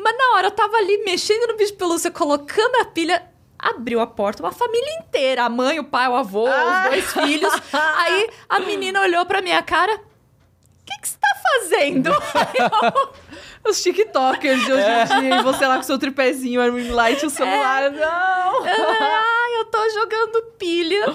[0.04, 3.24] Mas na hora eu tava ali mexendo no bicho de pelúcia, colocando a pilha,
[3.58, 6.84] abriu a porta, uma família inteira, a mãe, o pai, o avô, Ah.
[6.86, 7.54] os dois filhos.
[7.74, 10.00] Aí a menina olhou pra minha cara, o
[10.86, 11.28] que que você tá
[11.60, 12.12] fazendo?
[13.68, 17.26] Os TikTokers de hoje em dia, e você lá com seu tripézinho, a ring light,
[17.26, 17.92] o celular.
[17.92, 18.66] Não!
[18.66, 21.14] Ai, eu tô jogando pilha.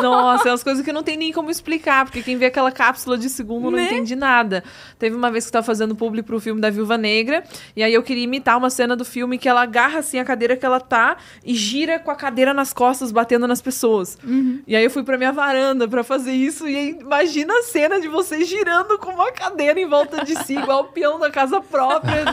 [0.00, 3.16] Nossa, é umas coisas que não tem nem como explicar, porque quem vê aquela cápsula
[3.18, 3.84] de segundo não Né?
[3.86, 4.62] entende nada.
[4.98, 7.42] Teve uma vez que eu tava fazendo publi pro filme da Viúva Negra,
[7.76, 10.56] e aí eu queria imitar uma cena do filme que ela agarra assim a cadeira
[10.56, 14.18] que ela tá e gira com a cadeira nas costas, batendo nas pessoas.
[14.66, 18.00] E aí eu fui pra minha varanda pra fazer isso, e aí imagina a cena
[18.00, 21.61] de você girando com uma cadeira em volta de si, igual o peão da casa
[21.62, 22.24] própria,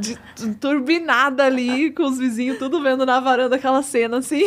[0.00, 4.42] de- de- turbinada ali, com os vizinhos tudo vendo na varanda aquela cena assim.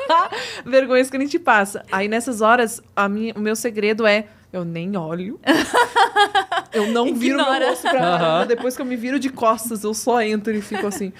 [0.66, 1.84] Vergonhas que a gente passa.
[1.92, 4.26] Aí nessas horas, a minha, o meu segredo é.
[4.50, 5.38] Eu nem olho.
[6.72, 8.46] Eu não viro meu rosto pra varanda.
[8.46, 11.12] Depois que eu me viro de costas, eu só entro e fico assim.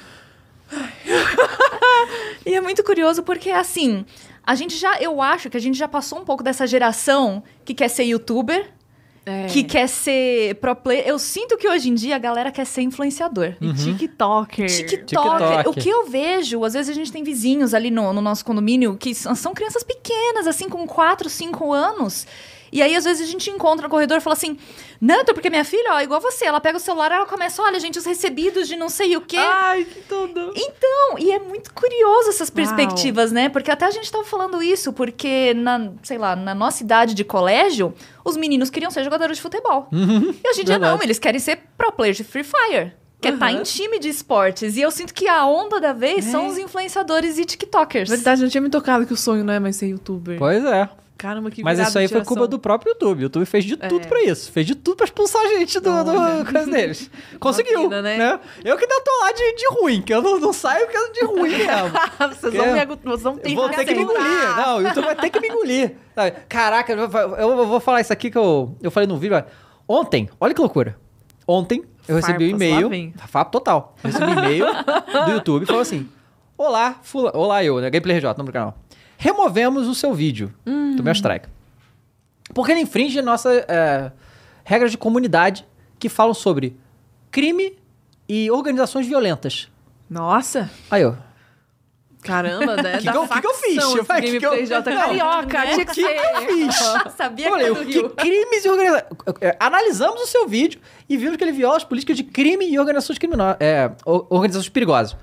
[2.47, 4.07] E é muito curioso porque, assim,
[4.43, 7.75] a gente já, eu acho que a gente já passou um pouco dessa geração que
[7.75, 8.71] quer ser youtuber,
[9.29, 9.47] É.
[9.47, 11.07] que quer ser pro player.
[11.07, 13.55] Eu sinto que hoje em dia a galera quer ser influenciador.
[13.61, 14.67] E TikToker.
[14.67, 15.07] TikTok.
[15.07, 15.69] TikTok.
[15.69, 18.97] O que eu vejo, às vezes a gente tem vizinhos ali no, no nosso condomínio
[18.97, 22.27] que são, são crianças pequenas, assim, com 4, 5 anos.
[22.73, 24.57] E aí, às vezes, a gente encontra no corredor e fala assim:
[25.01, 27.79] Não, então, porque minha filha, ó, igual você, ela pega o celular ela começa, olha,
[27.81, 29.37] gente, os recebidos de não sei o quê.
[29.39, 30.53] Ai, que tudo.
[30.57, 32.55] Então, e é muito curioso essas Uau.
[32.57, 33.49] perspectivas, né?
[33.49, 37.25] Porque até a gente tava falando isso, porque na, sei lá, na nossa idade de
[37.25, 39.89] colégio, os meninos queriam ser jogadores de futebol.
[39.93, 42.93] e hoje em dia não, eles querem ser pro player de Free Fire.
[43.21, 43.59] Quer estar Uhum.
[43.59, 44.77] em time de esportes.
[44.77, 48.09] E eu sinto que a onda da vez são os influenciadores e TikTokers.
[48.09, 50.39] Verdade, eu não tinha me tocado que o sonho não é mais ser youtuber.
[50.39, 50.89] Pois é.
[51.19, 53.19] Caramba, que Mas isso aí foi culpa do próprio YouTube.
[53.19, 54.07] O YouTube fez de tudo É.
[54.07, 54.53] pra isso.
[54.53, 56.13] Fez de tudo pra expulsar a gente do, do
[56.49, 57.11] coisa deles.
[57.41, 58.17] Conseguiu, pena, né?
[58.17, 58.41] né?
[58.65, 61.13] Eu que ainda tô lá de, de ruim, que eu não, não saio porque eu
[61.13, 61.91] de ruim mesmo.
[62.41, 64.57] Vocês vão me vocês vão ter vou ter que me engolir.
[64.57, 65.97] Não, o YouTube vai ter que me engolir.
[66.49, 69.43] Caraca, eu vou, eu vou falar isso aqui que eu, eu falei no vídeo.
[69.89, 70.97] Ontem, olha que loucura.
[71.47, 73.13] Ontem eu recebi um e-mail.
[73.27, 73.97] Fato total.
[74.05, 74.67] Eu recebi um e-mail
[75.27, 76.09] do YouTube e falou assim:
[76.57, 77.91] Olá, fula, Olá, eu, né?
[77.91, 78.77] Gameplay RJ, nome do canal.
[79.21, 80.55] Removemos o seu vídeo
[80.97, 81.49] do meu strike.
[82.55, 84.13] Porque ele infringe nossa é,
[84.65, 85.67] regras de comunidade
[85.99, 86.77] que falam sobre
[87.31, 87.77] crime
[88.29, 89.69] e organizações violentas.
[90.09, 91.17] Nossa, Aí eu.
[92.23, 92.99] caramba, né?
[93.03, 93.77] Que que eu- que eu fiz?
[93.97, 95.73] Eu falei, que que eu- J Não, carioca, né?
[95.75, 96.77] tinha que que eu fiz?
[97.17, 98.11] Sabia Eu que é o do que Rio.
[98.11, 99.09] crimes e organizações.
[99.59, 103.19] Analisamos o seu vídeo e vimos que ele viola as políticas de crime e organizações
[103.19, 103.57] criminosas.
[103.61, 105.17] É, organizações perigosas.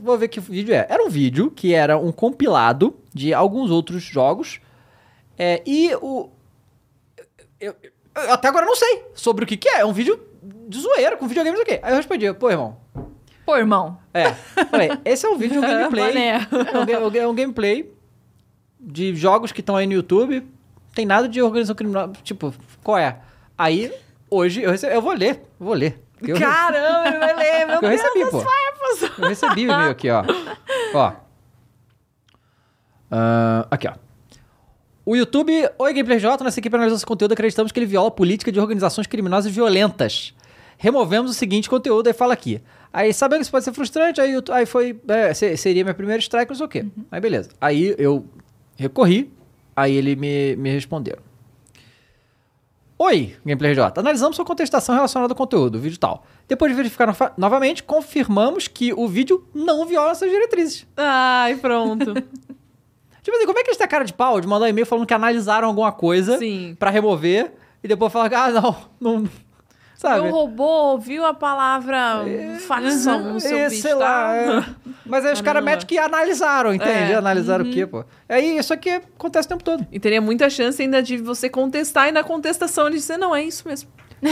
[0.00, 0.86] Vou ver que vídeo é.
[0.88, 4.60] Era um vídeo que era um compilado de alguns outros jogos.
[5.38, 6.30] É, e o.
[7.60, 9.80] Eu, eu- até agora não sei sobre o que, que é.
[9.80, 10.20] É um vídeo
[10.68, 11.78] de zoeira com videogames aqui.
[11.82, 12.76] Aí eu respondi, pô, irmão.
[13.44, 13.98] Pô, irmão.
[14.12, 14.32] É.
[14.70, 16.16] Falei, esse é um vídeo de um gameplay.
[16.16, 16.38] É
[16.78, 17.92] um, ga- é um gameplay
[18.80, 20.46] de jogos que estão aí no YouTube.
[20.94, 22.12] Tem nada de organização criminosa.
[22.22, 23.18] Tipo, qual é?
[23.58, 23.92] Aí,
[24.30, 25.42] hoje, eu, rece- eu vou ler.
[25.58, 26.00] Vou ler.
[26.30, 28.40] Eu, Caramba, ele vai ler, meu eu recebi, pô.
[28.40, 29.18] farpas.
[29.18, 30.24] Eu recebi o e-mail aqui, ó.
[30.94, 31.12] Ó.
[33.10, 33.92] Ah, aqui, ó.
[35.06, 38.10] O YouTube, Oi Gameplay J, nossa equipe analisou esse conteúdo acreditamos que ele viola a
[38.10, 40.34] política de organizações criminosas violentas.
[40.78, 42.60] Removemos o seguinte conteúdo, aí fala aqui.
[42.92, 44.98] Aí, sabendo que isso pode ser frustrante, aí, eu- aí foi.
[45.08, 46.86] é, se- seria minha primeira strike, não sei o quê.
[47.12, 47.50] Aí, beleza.
[47.60, 48.24] Aí eu
[48.76, 49.30] recorri,
[49.76, 51.22] aí ele me, me responderam.
[52.96, 53.92] Oi, Gameplay RJ.
[53.98, 56.24] Analisamos sua contestação relacionada ao conteúdo, vídeo tal.
[56.46, 60.86] Depois de verificar nova- novamente, confirmamos que o vídeo não viola essas diretrizes.
[60.96, 62.14] Ai, pronto.
[63.22, 64.86] Tipo assim, como é que eles têm a cara de pau de mandar um e-mail
[64.86, 66.36] falando que analisaram alguma coisa
[66.78, 67.52] pra remover
[67.82, 69.28] e depois falar que, ah, não, não.
[69.96, 70.26] Sabe?
[70.28, 72.24] O robô ouviu a palavra
[72.66, 74.06] facção no seu É, bicho, sei lá.
[74.06, 74.36] tá?
[74.36, 74.90] é.
[75.06, 75.70] Mas aí os caras Caramba.
[75.70, 77.12] metem que analisaram, entende?
[77.12, 77.14] É.
[77.14, 78.04] Analisaram o quê, pô?
[78.28, 79.86] Aí isso aqui acontece o tempo todo.
[79.92, 83.42] E teria muita chance ainda de você contestar e na contestação ele dizer, não, é
[83.42, 83.88] isso mesmo.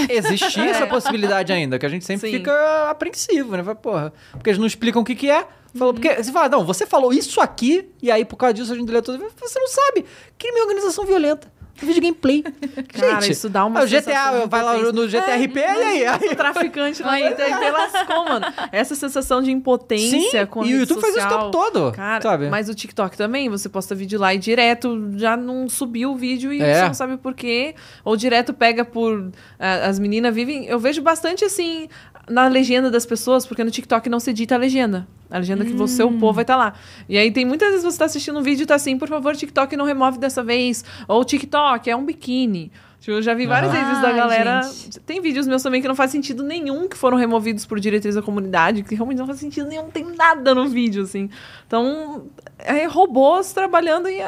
[0.09, 2.39] Existia essa possibilidade ainda, que a gente sempre Sim.
[2.39, 3.63] fica apreensivo, né?
[3.63, 5.47] Fala, Porra, porque eles não explicam o que, que é.
[5.75, 8.77] Falou, porque você fala, não, você falou isso aqui, e aí por causa disso a
[8.77, 9.17] gente deletou.
[9.41, 10.05] Você não sabe.
[10.39, 11.51] Crime é organização violenta.
[11.87, 12.43] Vídeo gameplay.
[12.93, 16.07] Cara, gente, isso dá uma ah, o GTA, vai lá no GTRP e aí?
[16.07, 18.47] aí O traficante lá e até lascou, mano.
[18.71, 21.51] Essa sensação de impotência Sim, com a e o YouTube faz isso o social.
[21.51, 22.49] tempo todo, Cara, sabe?
[22.49, 26.53] mas o TikTok também, você posta vídeo lá e direto já não subiu o vídeo
[26.53, 26.75] e É.
[26.75, 27.75] você não sabe por quê.
[28.05, 29.31] Ou direto pega por...
[29.59, 30.67] as meninas vivem...
[30.67, 31.89] Eu vejo bastante, assim,
[32.29, 35.07] na legenda das pessoas, porque no TikTok não se edita a legenda.
[35.31, 36.75] A legenda que você, o povo, vai estar lá.
[37.09, 39.35] E aí tem muitas vezes você tá assistindo um vídeo e tá assim, por favor,
[39.35, 40.85] TikTok não remove dessa vez.
[41.09, 42.71] Ou TikTok, é um biquíni.
[43.01, 43.85] Tipo, eu já vi várias Aham.
[43.85, 44.63] vezes da galera.
[44.63, 45.01] gente.
[45.01, 48.23] Tem vídeos meus também que não faz sentido nenhum, que foram removidos por diretriz da
[48.23, 51.29] comunidade, que realmente não faz sentido nenhum, tem nada no vídeo, assim.
[51.67, 52.27] Então,
[52.59, 54.21] é robôs trabalhando e,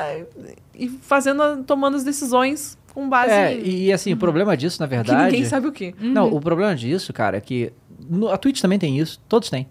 [0.75, 4.95] e fazendo, tomando as decisões com base É, e assim, o problema disso, na que
[4.95, 5.25] verdade.
[5.25, 5.95] ninguém sabe o quê.
[6.01, 7.73] Não, o problema disso, cara, é que.
[8.09, 9.67] No- a Twitch também tem isso, todos têm.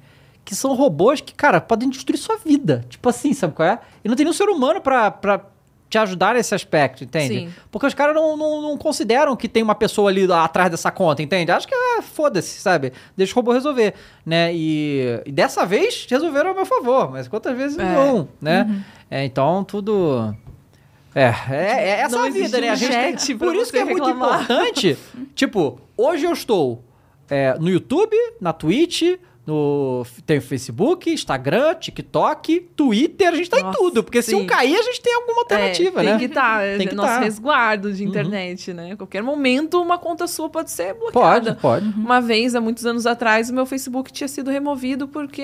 [0.46, 2.84] Que são robôs que, cara, podem destruir sua vida.
[2.90, 3.80] Tipo assim, sabe qual é?
[4.04, 5.42] E não tem nenhum ser humano pra, pra
[5.90, 7.34] te ajudar nesse aspecto, entende?
[7.36, 7.54] Sim.
[7.72, 11.22] Porque os caras não, não, não consideram que tem uma pessoa ali atrás dessa conta,
[11.22, 11.52] entende?
[11.52, 12.92] Acho que é foda-se, sabe?
[13.16, 13.94] Deixa o robô resolver,
[14.26, 14.52] né?
[14.54, 17.84] E, e dessa vez resolveram a meu favor, mas quantas vezes É.
[17.84, 18.84] não, né?
[19.10, 20.36] É, então tudo.
[21.16, 22.70] É, é, é essa Não a vida, né?
[22.70, 24.42] A gente tem- Por isso que é muito reclamar.
[24.42, 24.98] importante.
[25.36, 26.84] tipo, hoje eu estou
[27.34, 29.02] é, no YouTube, na Twitch,
[29.46, 34.04] no tem Facebook, Instagram, TikTok, Twitter, a gente tá Nossa, em tudo.
[34.04, 34.46] Porque se um sim.
[34.46, 36.20] cair, a gente tem alguma alternativa, é, tem né?
[36.20, 37.20] que estar, Tem que nosso tá.
[37.20, 38.92] resguardo de internet, né?
[38.92, 41.56] A qualquer momento uma conta sua pode ser bloqueada.
[41.56, 42.00] Pode, pode.
[42.00, 45.42] Uma vez, há muitos anos atrás, o meu Facebook tinha sido removido porque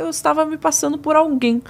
[0.00, 1.62] eu estava me passando por alguém.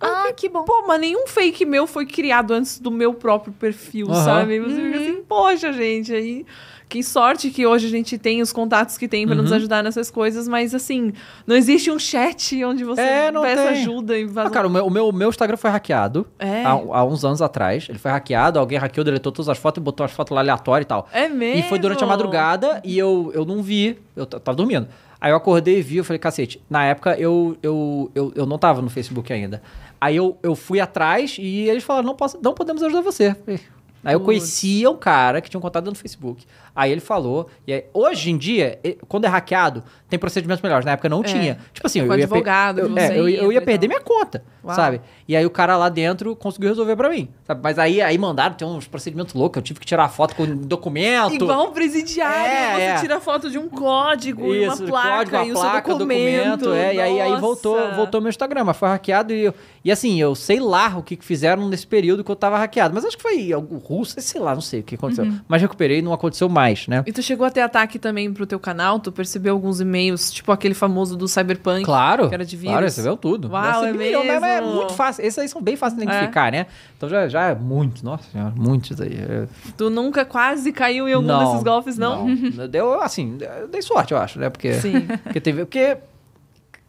[0.00, 0.62] Ah, que bom.
[0.62, 4.24] Pô, mas nenhum fake meu foi criado antes do meu próprio perfil, Aham.
[4.24, 4.60] sabe?
[4.60, 6.46] Você fica assim, poxa, gente, aí.
[6.88, 9.56] Que sorte que hoje a gente tem os contatos que tem pra nos Uhum.
[9.56, 11.12] ajudar nessas coisas, mas assim,
[11.46, 13.82] não existe um chat onde você É, não peça tem.
[13.82, 14.26] ajuda e.
[14.34, 16.62] Ah, cara, o meu, o meu, o meu Instagram foi hackeado É.
[16.64, 17.86] há, há uns anos atrás.
[17.90, 20.84] Ele foi hackeado, alguém hackeou, deletou todas as fotos e botou as fotos lá aleatórias
[20.86, 21.06] e tal.
[21.12, 21.60] É mesmo?
[21.60, 24.88] E foi durante a madrugada e eu, eu não vi, eu tava dormindo.
[25.20, 28.56] Aí eu acordei e vi, eu falei, cacete, na época eu, eu, eu, eu não
[28.56, 29.60] tava no Facebook ainda.
[30.00, 33.34] Aí eu, eu fui atrás e eles falaram, não, posso, não podemos ajudar você.
[33.44, 33.60] Falei,
[34.08, 36.46] Aí eu conhecia um cara que tinha um contato no Facebook.
[36.74, 37.48] Aí ele falou.
[37.66, 38.78] E aí, hoje em dia,
[39.08, 40.86] quando é hackeado, tem procedimentos melhores.
[40.86, 41.58] Na época não tinha.
[41.72, 44.42] Tipo assim, Com eu ia, advogado, eu, é, eu, ia- eu ia perder minha conta,
[44.64, 44.74] Uau.
[44.74, 45.00] sabe?
[45.26, 47.28] E aí o cara lá dentro conseguiu resolver pra mim.
[47.44, 47.60] Sabe?
[47.62, 49.56] Mas aí, aí mandaram, tem uns procedimentos loucos.
[49.58, 51.34] Eu tive que tirar foto com documento.
[51.34, 53.00] Igual um presidiário, É, você é.
[53.00, 55.98] tira foto de um código e uma Isso, placa código, a e o placa, seu
[55.98, 56.72] documento.
[56.72, 59.54] é, e aí, aí voltou, voltou meu Instagram, mas foi hackeado e, eu-
[59.84, 63.04] e assim, eu sei lá o que fizeram nesse período que eu tava hackeado, mas
[63.04, 65.24] acho que foi algo sei lá, não sei o que aconteceu.
[65.24, 65.40] Uhum.
[65.46, 67.02] Mas recuperei e não aconteceu mais, né?
[67.06, 68.98] E tu chegou a ter ataque também pro teu canal?
[69.00, 71.84] Tu percebeu alguns e-mails, tipo aquele famoso do Cyberpunk?
[71.84, 72.72] Claro, que era de vírus.
[72.72, 73.48] claro, recebeu tudo.
[73.50, 76.66] Uau, é milhão, é muito fácil, esses aí são bem fáceis de identificar, né?
[76.96, 79.14] Então já, já é muito, nossa senhora, muitos aí.
[79.14, 79.46] é-
[79.76, 82.26] Tu nunca quase caiu em algum desses golpes, não?
[82.70, 84.50] Deu, assim, eu dei sorte, eu acho, né?
[84.50, 85.06] Porque, Sim.
[85.22, 85.64] porque teve.
[85.64, 85.98] Porque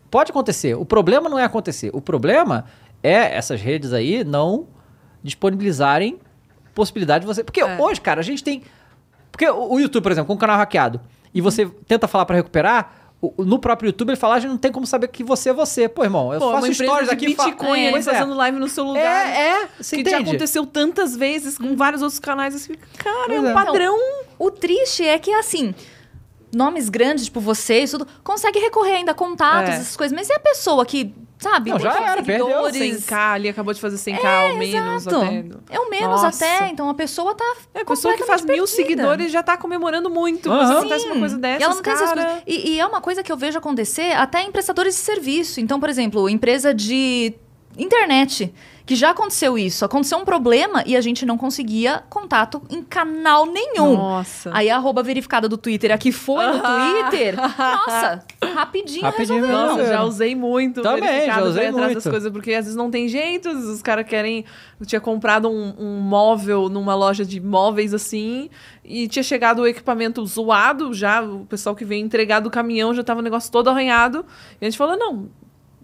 [0.10, 0.76] pode acontecer.
[0.76, 1.90] O problema não é acontecer.
[1.94, 2.65] O problema
[3.03, 4.68] é essas redes aí não
[5.23, 6.18] disponibilizarem
[6.80, 7.43] possibilidade de você.
[7.43, 7.77] Porque É.
[7.80, 8.64] hoje, cara, a gente tem.
[9.31, 10.99] Porque o o YouTube, por exemplo, com um canal hackeado,
[11.34, 12.95] e você tenta falar pra recuperar.
[13.22, 15.53] o- No próprio YouTube ele fala, a gente não tem como saber que você é
[15.53, 15.89] você.
[15.89, 18.01] Pô, irmão, eu Pô, faço stories de aqui fa- Bitcoin É, é.
[18.01, 19.03] fazendo live no seu lugar.
[19.27, 20.30] É, é, você que já entende?
[20.30, 22.56] aconteceu tantas vezes com vários outros canais.
[22.56, 23.53] Assim, cara, Pois é um é.
[23.53, 23.97] padrão.
[24.39, 25.76] O triste é que, assim,
[26.56, 29.73] nomes grandes, tipo vocês, tudo, consegue recorrer ainda a contatos, É.
[29.73, 30.15] essas coisas.
[30.15, 32.45] Mas e a pessoa que, sabe, Não, tem já era, perdeu.
[32.47, 33.05] seguidores?
[33.07, 35.07] 100k ali, acabou de fazer 100k ao menos.
[35.07, 35.15] Exato.
[35.25, 35.45] Até.
[35.69, 36.45] É o menos Nossa.
[36.45, 38.67] até, então a pessoa tá É, a pessoa que faz mil perdida.
[38.67, 40.51] seguidores já tá comemorando muito.
[40.51, 40.59] Aham.
[40.61, 42.21] Mas acontece uma coisa dessas, E ela não tem essas cara...
[42.25, 42.43] coisas.
[42.45, 45.59] E, e é uma coisa que eu vejo acontecer até em prestadores de serviço.
[45.59, 47.33] Então, por exemplo, empresa de
[47.80, 48.53] internet.
[48.85, 49.85] Que já aconteceu isso.
[49.85, 53.95] Aconteceu um problema e a gente não conseguia contato em canal nenhum.
[53.95, 54.49] Nossa.
[54.51, 57.35] Aí a arroba verificada do Twitter aqui foi no Twitter.
[57.35, 59.76] Nossa, rapidinho, Rapidinho resolveu.
[59.76, 60.81] Nossa, já usei muito.
[60.81, 62.03] Também, verificado já usei pra ir atrás muito.
[62.03, 64.43] das coisas, porque às vezes não tem jeito, às vezes os caras querem.
[64.80, 68.49] Eu tinha comprado um, um móvel numa loja de móveis assim,
[68.84, 73.03] e tinha chegado o equipamento zoado, já, o pessoal que veio entregar do caminhão já
[73.03, 74.26] tava o negócio todo arranhado.
[74.60, 75.30] E a gente falou: não,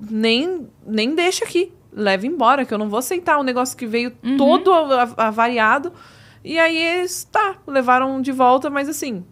[0.09, 4.11] nem, nem deixa aqui, leva embora, que eu não vou aceitar um negócio que veio
[4.23, 4.37] Uhum.
[4.37, 4.71] todo
[5.17, 5.93] avariado.
[6.43, 9.23] E aí eles, tá, levaram de volta, mas assim.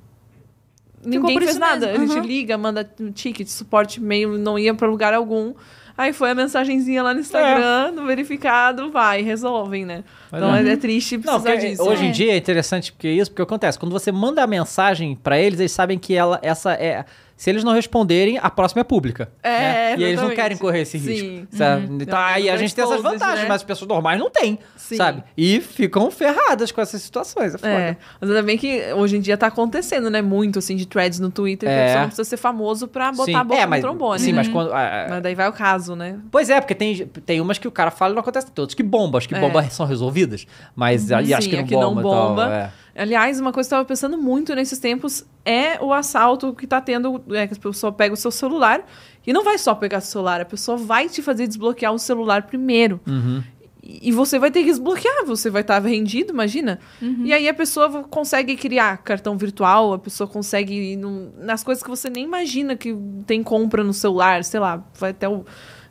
[1.05, 1.87] Ninguém fez nada.
[1.87, 2.25] mesmo, A gente uhum.
[2.25, 5.53] liga, manda um ticket, suporte e-mail, não ia pra lugar algum.
[5.95, 10.03] Aí foi a mensagenzinha lá no Instagram, no verificado, vai, resolvem, né?
[10.31, 10.63] Mas então é.
[10.67, 11.83] é, é triste Não, precisar porque disso.
[11.83, 12.11] hoje em É.
[12.11, 15.71] dia é interessante porque isso, porque acontece, quando você manda a mensagem pra eles, eles
[15.71, 19.29] sabem que ela, essa é, se eles não responderem, a próxima é pública.
[19.41, 19.95] É, né?
[19.97, 21.11] E eles não querem correr esse Sim.
[21.11, 21.85] risco, sabe?
[22.01, 23.49] Então Não, aí a gente tem essas exposed, vantagens, né?
[23.49, 24.95] mas as pessoas normais não têm, Sim.
[24.95, 25.23] sabe?
[25.37, 27.71] E ficam ferradas com essas situações, é foda.
[27.71, 30.21] É, mas ainda bem que hoje em dia tá acontecendo, né?
[30.21, 31.81] Muito, assim, de threads no Twitter, que É.
[31.81, 33.35] a pessoa não precisa ser famoso pra botar Sim.
[33.35, 34.19] a boca é, no mas, trombone.
[34.19, 34.37] Sim, né?
[34.37, 34.69] mas quando...
[34.71, 36.17] Mas daí vai o caso, né?
[36.31, 38.73] Pois é, porque tem, tem umas que o cara fala e não acontece todas.
[38.73, 39.39] Que bombam, as que É.
[39.39, 40.45] bombam são resolvidas.
[40.75, 42.01] Mas aí acho Sim, que não a que não bomba.
[42.01, 42.55] e tal, bomba.
[42.55, 42.82] é.
[42.95, 46.79] Aliás, uma coisa que eu tava pensando muito nesses tempos é o assalto que tá
[46.79, 48.85] tendo, é que a pessoa pega o seu celular
[49.25, 52.43] e não vai só pegar o celular, a pessoa vai te fazer desbloquear o celular
[52.43, 52.99] primeiro.
[53.07, 53.41] Uhum.
[53.81, 56.79] E e você vai ter que desbloquear, você vai estar rendido, imagina.
[57.01, 61.83] E aí a pessoa consegue criar cartão virtual, a pessoa consegue ir num- nas coisas
[61.83, 62.95] que você nem imagina que
[63.27, 65.43] tem compra no celular, sei lá, vai até o.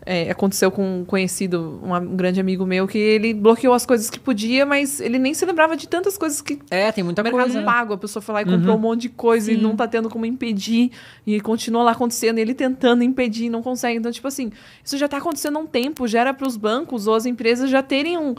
[0.05, 4.11] é, aconteceu com um conhecido, um, um grande amigo meu, que ele bloqueou as coisas
[4.11, 7.43] que podia, mas ele nem se lembrava de tantas coisas que É, tem muita Mercado
[7.45, 7.61] coisa.
[7.61, 7.65] né?
[7.65, 10.11] Pago, a pessoa foi lá e comprou um monte de coisa e não tá tendo
[10.11, 10.91] como impedir.
[11.27, 13.99] E continua lá acontecendo, e ele tentando impedir, não consegue.
[13.99, 14.51] Então, tipo assim,
[14.85, 17.83] isso já tá acontecendo há um tempo, já era pros bancos ou as empresas já
[17.83, 18.35] terem um.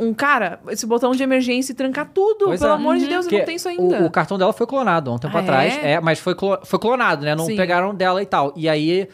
[0.00, 2.44] Um cara, esse botão de emergência e trancar tudo.
[2.44, 2.74] Pois pelo é.
[2.76, 4.02] amor de Deus, Porque não tem isso ainda.
[4.02, 5.76] O, o cartão dela foi clonado há um tempo Ah, atrás.
[5.76, 5.92] é?
[5.94, 7.34] É, mas foi, foi clonado, né?
[7.34, 7.56] Não Sim.
[7.56, 8.52] pegaram dela e tal.
[8.54, 9.08] E aí.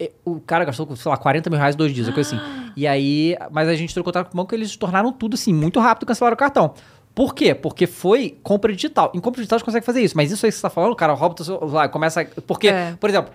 [0.00, 2.44] E- O cara gastou, sei lá, 40 mil reais em dois dias, uma coisa assim.
[2.76, 3.36] E aí.
[3.50, 6.06] Mas a gente trocou contato com o banco e eles tornaram tudo assim, muito rápido,
[6.06, 6.74] cancelaram o cartão.
[7.14, 7.54] Por quê?
[7.54, 9.12] Porque foi compra digital.
[9.14, 10.16] Em compra digital a gente consegue fazer isso.
[10.16, 12.22] Mas isso aí que você tá falando, cara rouba o celular, começa.
[12.22, 12.96] a- Porque, É.
[12.98, 13.32] por exemplo,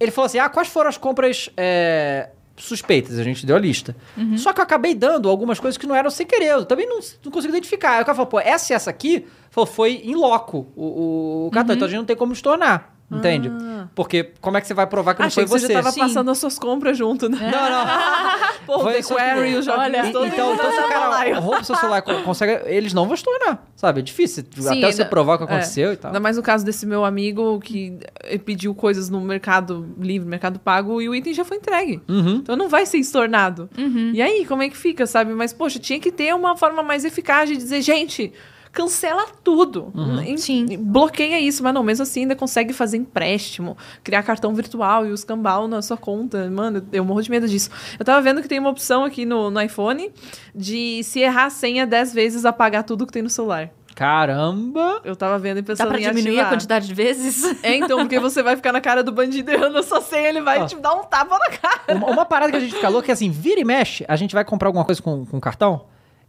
[0.00, 3.16] ele falou assim: ah, quais foram as compras é, suspeitas?
[3.18, 3.94] A gente deu a lista.
[4.36, 6.46] Só que eu acabei dando algumas coisas que não eram sem querer.
[6.50, 7.90] Eu também não, não consigo identificar.
[7.92, 11.46] Aí o cara falou: pô, essa e essa aqui falou, foi em loco o, o,
[11.46, 11.76] o cartão.
[11.76, 12.95] Então a gente não tem como estornar.
[13.10, 13.50] Entende?
[13.94, 15.66] Porque como é que você vai provar que não Achei foi que você?
[15.68, 16.00] você já tava Sim.
[16.00, 17.38] passando as suas compras junto, né?
[17.52, 17.86] Não, não.
[18.66, 20.28] Pô, Foi o Query, tipo, os joguinhos olha, todos.
[20.32, 24.00] Então, então se o cara rouba o seu celular consegue, eles não vão estornar, sabe?
[24.00, 24.44] É difícil.
[24.56, 25.46] Sim, Até você provar o que É.
[25.46, 26.08] aconteceu e tal.
[26.08, 30.58] Ainda mais no caso desse meu amigo que eh, pediu coisas no Mercado Livre, Mercado
[30.58, 32.02] Pago, e o item já foi entregue.
[32.08, 32.36] Uhum.
[32.42, 33.70] Então não vai ser estornado.
[34.12, 35.32] E aí, como é que fica, sabe?
[35.32, 38.32] Mas, poxa, tinha que ter uma forma mais eficaz de dizer, gente,
[38.76, 39.90] cancela tudo.
[40.24, 40.66] Em- Sim.
[40.78, 43.74] Bloqueia isso, mas não, mesmo assim ainda consegue fazer empréstimo,
[44.04, 46.50] criar cartão virtual e os cambal na sua conta.
[46.50, 47.70] Mano, eu morro de medo disso.
[47.98, 50.12] Eu tava vendo que tem uma opção aqui no, no iPhone
[50.54, 53.70] de se errar a senha 10 vezes, apagar tudo que tem no celular.
[53.94, 55.00] Caramba!
[55.04, 56.46] Eu tava vendo e Dá pensando pra em diminuir ativar.
[56.46, 57.42] a quantidade de vezes?
[57.62, 60.42] É, então, porque você vai ficar na cara do bandido errando a sua senha, ele
[60.42, 60.66] vai Ó.
[60.66, 61.80] te dar um tapa na cara.
[61.96, 64.44] Uma, uma parada que a gente falou que assim, vira e mexe, a gente vai
[64.44, 65.86] comprar alguma coisa com, com cartão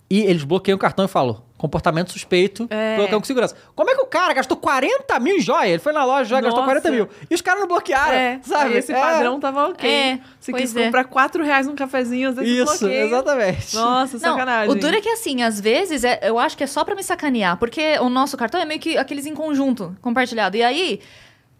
[0.10, 2.96] e eles bloqueiam o cartão e falam comportamento suspeito, É.
[2.98, 3.56] bloqueiam com segurança.
[3.76, 5.70] Como é que o cara gastou 40 mil em joia?
[5.70, 6.82] Ele foi na loja, joia, gastou Nossa.
[6.82, 7.10] 40 mil.
[7.30, 8.72] E os caras não bloquearam, É, sabe?
[8.74, 9.00] aí esse É.
[9.02, 9.90] padrão tava ok.
[9.90, 10.86] É, você pois quis é.
[10.86, 13.06] comprar 4 reais num cafezinho, às vezes Isso, bloqueia.
[13.06, 13.76] exatamente.
[13.76, 14.72] Nossa, Não, sacanagem.
[14.72, 17.04] o duro é que assim, às vezes, é- eu acho que é só pra me
[17.04, 20.56] sacanear, porque o nosso cartão é meio que aqueles em conjunto, compartilhado.
[20.58, 21.00] E aí,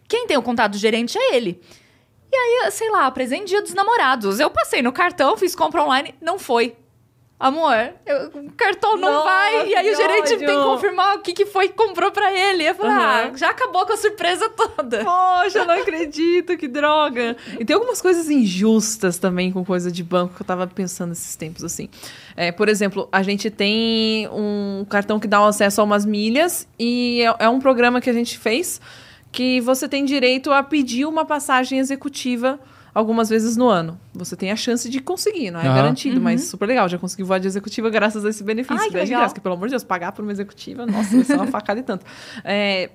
[0.06, 1.60] quem tem o contato do gerente é ele.
[2.32, 4.38] E aí, sei lá, presente dia dos namorados.
[4.38, 6.76] Eu passei no cartão, fiz compra online, não foi.
[7.40, 9.68] Amor, eu- o cartão não vai.
[9.68, 10.38] E aí o gerente ódio.
[10.38, 12.64] tem que confirmar o que, que foi que comprou pra ele.
[12.68, 13.36] Eu falei, ah, Aham.
[13.36, 15.04] já acabou com a surpresa toda.
[15.04, 17.36] Poxa, eu não acredito, que droga.
[17.58, 21.36] E tem algumas coisas injustas também com coisa de banco que eu tava pensando esses
[21.36, 21.88] tempos, assim.
[22.36, 26.66] É, por exemplo, a gente tem um cartão que dá um acesso a umas milhas
[26.76, 28.80] e é, é um programa que a gente fez
[29.30, 32.58] que você tem direito a pedir uma passagem executiva
[32.94, 33.98] algumas vezes no ano.
[34.14, 35.74] Você tem a chance de conseguir, não é Aham.
[35.76, 36.88] garantido, mas super legal.
[36.88, 38.82] Já consegui voar de executiva graças a esse benefício.
[38.82, 39.20] Ai, que é de legal.
[39.20, 41.80] graça, porque, pelo amor de Deus, pagar por uma executiva, nossa, vai ser uma facada
[41.80, 42.04] e tanto.
[42.44, 42.90] É,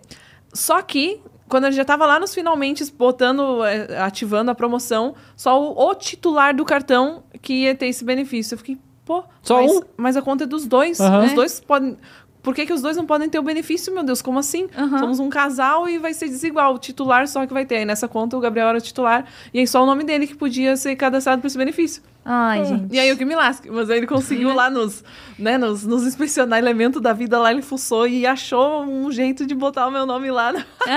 [0.53, 5.15] só que, quando a gente já tava lá nos finalmente botando, é, ativando a promoção,
[5.35, 8.53] só o, o titular do cartão que ia ter esse benefício.
[8.53, 9.81] Eu fiquei, pô, Só mas, um?
[9.97, 10.99] mas a conta é dos dois.
[10.99, 11.25] Aham.
[11.25, 11.35] Os É.
[11.35, 11.97] dois podem.
[12.43, 14.21] Por que, que os dois não podem ter o benefício, meu Deus?
[14.21, 14.67] Como assim?
[14.77, 14.99] Aham.
[14.99, 16.75] Somos um casal e vai ser desigual.
[16.75, 17.77] O titular só que vai ter.
[17.77, 19.25] Aí nessa conta o Gabriel era o titular.
[19.53, 22.03] E aí só o nome dele que podia ser cadastrado por esse benefício.
[22.25, 22.95] Ai, gente.
[22.95, 23.69] E aí o que me lasque.
[23.69, 25.03] Mas aí ele conseguiu lá nos,
[25.37, 29.53] né, nos, nos inspecionar elementos da vida lá, ele fuçou e achou um jeito de
[29.53, 30.53] botar o meu nome lá.
[30.53, 30.65] Na...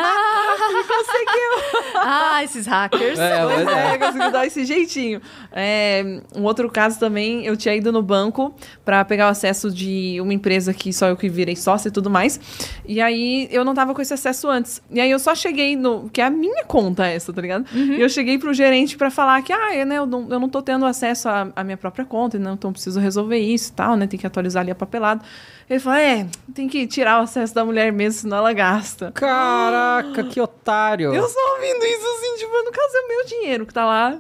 [1.94, 3.19] Ah, esses hackers.
[3.19, 3.94] É, Pois é.
[3.94, 5.20] é, conseguiu dar esse jeitinho.
[5.51, 8.55] É, um outro caso também, eu tinha ido no banco
[8.85, 12.11] pra pegar o acesso de uma empresa que só eu que virei sócia e tudo
[12.11, 12.39] mais.
[12.86, 14.81] E aí eu não tava com esse acesso antes.
[14.90, 16.09] E aí eu só cheguei no.
[16.11, 17.66] Que é a minha conta essa, tá ligado?
[17.74, 20.48] E eu cheguei pro gerente pra falar que, ah, eu, né, eu, não, eu não
[20.48, 23.72] tô tendo acesso à, à minha própria conta, né, então eu preciso resolver isso e
[23.74, 24.06] tal, né?
[24.06, 25.22] Tem que atualizar ali a papelada.
[25.70, 29.10] Ele falou: é, tem que tirar o acesso da mulher mesmo, senão ela gasta.
[29.12, 31.14] Caraca, que otário.
[31.14, 34.18] Eu só ouvindo isso assim, tipo, no caso é meu dinheiro que tá lá.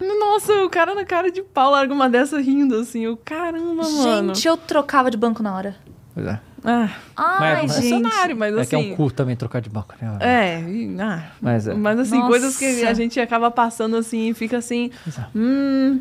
[0.00, 3.04] Nossa, o cara na cara de pau larga uma dessa rindo, assim.
[3.04, 4.34] Eu, caramba, mano.
[4.34, 5.76] Gente, eu trocava de banco na hora.
[6.12, 6.40] Pois é.
[6.66, 8.34] Ah, Ai, Mas- é gente.
[8.34, 8.70] mas É assim.
[8.70, 10.16] que é um cu também trocar de banco, né?
[10.20, 11.74] É, e- ah, Mas é.
[11.74, 12.28] mas assim, Nossa.
[12.28, 14.90] coisas que a gente acaba passando assim e fica assim.
[15.06, 15.20] É.
[15.36, 16.00] Hum.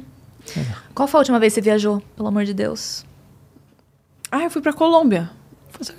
[0.94, 3.06] Qual foi a última vez que você viajou, pelo amor de Deus?
[4.32, 5.30] Ah, eu fui pra Colômbia.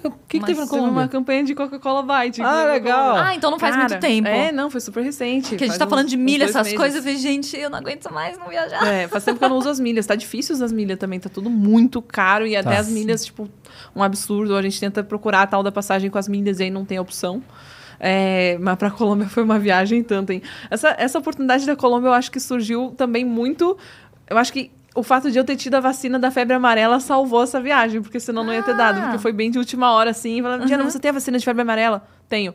[0.05, 1.09] O que, que teve na Teve uma Colômbia?
[1.09, 2.41] campanha de Coca-Cola Light.
[2.41, 3.17] Ah, legal.
[3.17, 4.29] Ah, então não faz Cara, muito tempo.
[4.29, 5.51] É, não, foi super recente.
[5.51, 6.79] Porque a gente tá falando uns- de uns milha, essas meses.
[6.79, 8.87] coisas, eu falei, gente, eu não aguento mais não viajar.
[8.87, 10.07] É, faz tempo que eu não uso as milhas.
[10.07, 11.19] Tá difícil usar as milhas também.
[11.19, 12.47] Tá tudo muito caro.
[12.47, 12.79] E até Tá.
[12.79, 13.49] as milhas, tipo,
[13.95, 14.57] um absurdo.
[14.57, 16.99] A gente tenta procurar a tal da passagem com as milhas e aí não tem
[17.01, 17.43] opção.
[18.01, 20.43] É, mas pra Colômbia foi uma viagem tanto, hein?
[20.71, 23.77] Essa, essa oportunidade da Colômbia eu acho que surgiu também muito.
[24.29, 27.43] Eu acho que o fato de eu ter tido a vacina da febre amarela salvou
[27.43, 28.99] essa viagem, porque senão não ia ter dado.
[28.99, 29.03] Ah.
[29.05, 30.41] Porque foi bem de última hora, assim.
[30.43, 32.07] Falaram, Diana, você tem a vacina de febre amarela?
[32.29, 32.55] Tenho.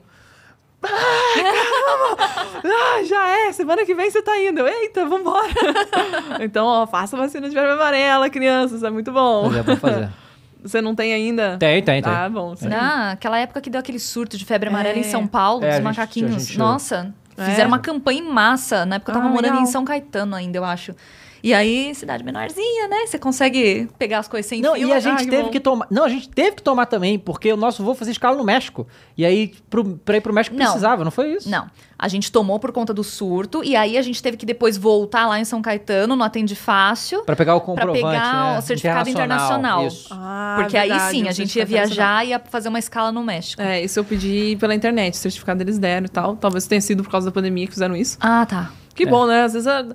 [0.82, 2.18] Caramba!
[2.64, 4.66] Ah, já é, semana que vem você tá indo.
[4.68, 5.48] Eita, vambora.
[6.40, 9.50] então, ó, faça a vacina de febre amarela, crianças, é muito bom.
[9.52, 10.10] Pois é, fazer.
[10.62, 11.56] Você não tem ainda?
[11.58, 12.12] Tem, tem, tem.
[12.12, 12.54] Ah, bom.
[12.54, 12.68] sim.
[12.74, 15.00] Ah, aquela época que deu aquele surto de febre amarela É.
[15.00, 16.58] em São Paulo, É, dos gente- macaquinhos.
[16.58, 17.46] Nossa, É.
[17.46, 18.86] fizeram uma campanha em massa.
[18.86, 19.64] Na época eu tava Ah, morando legal.
[19.64, 20.94] em São Caetano ainda, eu acho.
[21.42, 23.06] E aí, cidade menorzinha, né?
[23.08, 24.88] Você consegue pegar as coisas sem Não, fio.
[24.88, 25.50] e a Ah, gente que teve bom.
[25.50, 25.88] que tomar.
[25.90, 28.88] Não, a gente teve que tomar também, porque o nosso voo fazia escala no México.
[29.18, 30.66] E aí, pro, pra ir pro México Não.
[30.66, 31.50] precisava, não foi isso?
[31.50, 31.68] Não.
[31.98, 35.28] A gente tomou por conta do surto e aí a gente teve que depois voltar
[35.28, 38.60] lá em São Caetano, no Atende Fácil, Pra pegar o pra comprovante, pegar né?
[38.60, 39.86] o certificado internacional.
[39.86, 40.08] Isso.
[40.12, 41.88] Ah, porque aí verdade, sim, o a gente ia internacional.
[41.88, 43.62] viajar e ia fazer uma escala no México.
[43.62, 46.38] É, isso eu pedi pela internet, o certificado eles deram e tal.
[46.38, 48.18] Talvez tenha sido por causa da pandemia que fizeram isso.
[48.22, 48.72] Ah, tá.
[49.00, 49.12] Que É.
[49.12, 49.44] bom, né?
[49.44, 49.86] Às vezes, a-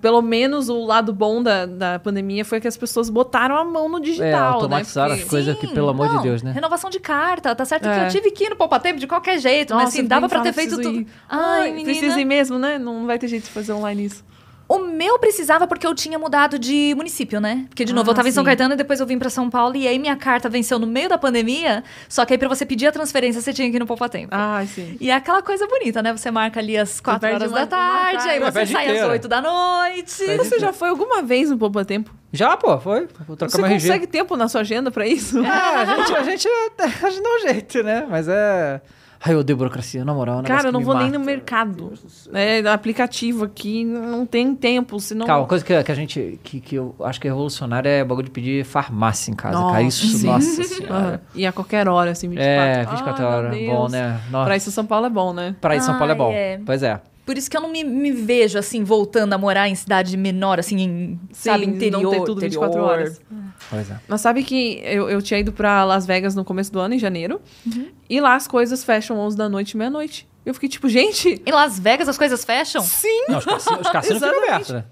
[0.00, 3.86] pelo menos o lado bom da, da pandemia foi que as pessoas botaram a mão
[3.88, 5.14] no É, digital, automatizaram né?
[5.16, 6.52] as Porque- coisas que, pelo amor de não, Deus, né?
[6.52, 8.06] Renovação de carta, tá certo que É.
[8.06, 10.40] eu tive que ir no Poupa Tempo de qualquer jeito, mas Nossa, assim, dava pra
[10.40, 11.00] ter feito tudo.
[11.00, 11.06] ir.
[11.28, 11.84] Ai, Ai, menina.
[11.84, 12.78] precisa ir mesmo, né?
[12.78, 14.24] Não vai ter jeito de fazer online isso.
[14.68, 17.66] O meu precisava porque eu tinha mudado de município, né?
[17.68, 18.46] Porque, de novo, Ah, eu tava em São sim.
[18.46, 21.08] Caetano e depois eu vim pra São Paulo e aí minha carta venceu no meio
[21.08, 23.86] da pandemia, só que aí pra você pedir a transferência você tinha que ir no
[23.86, 24.28] Poupa Tempo.
[24.32, 24.96] Ah, sim.
[25.00, 26.12] E é aquela coisa bonita, né?
[26.16, 28.58] Você marca ali às 4 perde horas uma- da tarde, uma aí tarde.
[28.58, 29.08] você sai às.
[29.08, 30.16] 8 da noite.
[30.24, 32.10] Perde Você já foi alguma vez no Poupa Tempo?
[32.32, 33.06] Já, pô, foi.
[33.26, 33.86] Vou trocar Você meu RG.
[33.86, 35.38] consegue tempo na sua agenda pra isso?
[35.44, 36.48] É, a gente, a gente,
[36.78, 38.06] a gente dá um jeito, né?
[38.10, 38.80] Mas é.
[39.24, 40.36] Ai, eu odeio burocracia, na moral.
[40.36, 41.18] é um Cara, eu não vou nem mata.
[41.18, 41.92] no mercado.
[42.32, 45.26] É, aplicativo aqui não tem tempo, senão...
[45.26, 46.38] Calma, uma coisa que, que a gente.
[46.42, 49.58] Que, que eu acho que é revolucionária é o bagulho de pedir farmácia em casa,
[49.58, 49.82] Nossa, cara.
[49.84, 50.26] Isso, sim.
[50.26, 51.22] nossa senhora.
[51.34, 52.62] E a qualquer hora, assim, 24.
[52.62, 53.58] É, 24 Ah, horas.
[53.66, 54.20] Bom, né?
[54.30, 54.44] Nossa.
[54.46, 55.56] Pra isso, São Paulo é bom, né?
[55.60, 56.32] Pra isso, São Paulo é Ai, bom.
[56.32, 56.60] é.
[56.64, 57.00] Pois é.
[57.26, 60.60] Por isso que eu não me, me vejo, assim, voltando a morar em cidade menor,
[60.60, 62.00] assim, em, sabe, Sim, interior.
[62.00, 62.88] não ter tudo 24 interior.
[62.88, 63.20] horas.
[63.68, 64.00] Pois é.
[64.06, 66.98] Mas sabe que eu, eu tinha ido pra Las Vegas no começo do ano, em
[67.00, 67.40] janeiro.
[67.66, 67.88] Uhum.
[68.08, 70.28] E lá as coisas fecham 11 da noite e meia-noite.
[70.44, 71.42] Eu fiquei tipo, gente...
[71.44, 72.80] Em Las Vegas as coisas fecham?
[72.80, 73.24] Sim!
[73.28, 74.84] Não, os cassinos, os cassinos ficam abertos, né?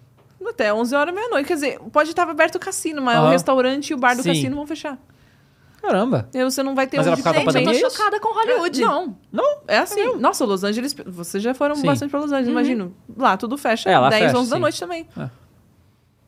[0.45, 1.47] Até 11 horas meia-noite.
[1.47, 3.29] Quer dizer, pode estar aberto o cassino, mas Aham.
[3.29, 4.31] o restaurante e o bar do Sim.
[4.31, 4.99] cassino vão fechar.
[5.85, 6.29] Caramba.
[6.33, 7.53] E você não vai ter Mas da comer.
[7.53, 8.83] Gente, eu tô chocada com Hollywood.
[8.83, 9.59] É, Não, Não?
[9.69, 10.17] é assim.
[10.17, 11.87] Nossa, Los Angeles, vocês já foram Sim.
[11.87, 12.95] bastante pra Los Angeles, imagino.
[13.17, 13.91] Lá tudo fecha.
[13.91, 14.63] É, lá 10, fecha, 11 da sim.
[14.63, 15.07] noite também.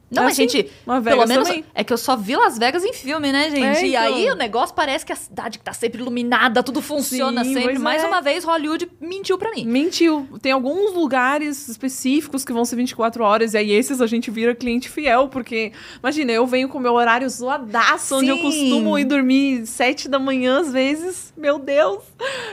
[0.09, 1.65] Não, É mas, assim, gente, pelo menos também.
[1.74, 3.65] é que eu só vi Las Vegas em filme, né, gente?
[3.65, 4.03] É, E então.
[4.03, 7.78] aí o negócio parece que a cidade que tá sempre iluminada, tudo funciona Sim, sempre.
[7.81, 8.07] Mais é.
[8.07, 9.65] uma vez, Hollywood mentiu pra mim.
[9.66, 10.28] Mentiu.
[10.41, 14.55] Tem alguns lugares específicos que vão ser 24 horas, e aí esses a gente vira
[14.55, 19.05] cliente fiel, porque, imagina, eu venho com o meu horário zoadaço, onde eu costumo ir
[19.05, 21.99] dormir 7 da manhã às vezes, meu Deus.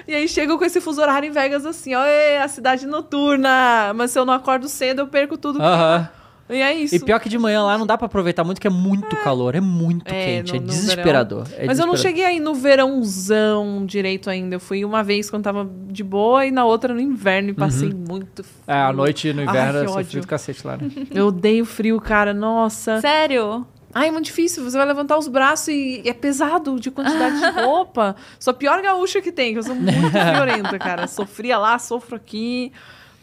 [0.08, 3.94] E aí chego com esse fuso horário em Vegas assim, ó, é a cidade noturna,
[3.96, 5.60] mas se eu não acordo cedo, eu perco tudo.
[5.60, 6.10] que- Aham.
[6.49, 6.94] E é isso.
[6.95, 9.56] E pior que de manhã lá não dá pra aproveitar muito, que é muito calor.
[9.56, 10.52] É muito É, quente.
[10.52, 11.48] no- é desesperador.
[11.57, 11.98] é Mas eu não desesperador.
[11.98, 14.56] cheguei aí no verãozão direito ainda.
[14.56, 17.90] Eu fui uma vez quando tava de boa e na outra no inverno e passei
[17.94, 18.56] muito frio.
[18.68, 20.22] É, à noite no Ai, inverno que é sofrido ódio.
[20.22, 20.90] do cacete lá, né?
[21.11, 22.34] Eu odeio frio, cara.
[22.34, 22.99] Nossa.
[23.02, 23.65] Sério?
[23.94, 24.64] Ai, é muito difícil.
[24.64, 28.15] Você vai levantar os braços e é pesado de quantidade de roupa.
[28.40, 31.07] Sou a pior gaúcha que tem, que eu sou muito friorenta, cara.
[31.07, 32.72] Sofria lá, sofro aqui.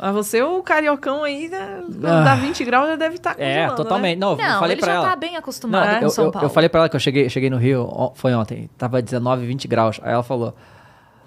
[0.03, 2.23] Mas você, o cariocão aí, né, quando Ah.
[2.23, 4.19] dá 20 graus, já deve estar É, totalmente.
[4.19, 5.09] Não, eu Não, falei ele pra já ela.
[5.11, 6.47] tá bem Não, acostumado com eu, São eu, Paulo.
[6.47, 9.69] eu falei pra ela que eu cheguei, cheguei no Rio, foi ontem, tava 19, 20
[9.69, 10.01] graus.
[10.03, 10.55] Aí ela falou: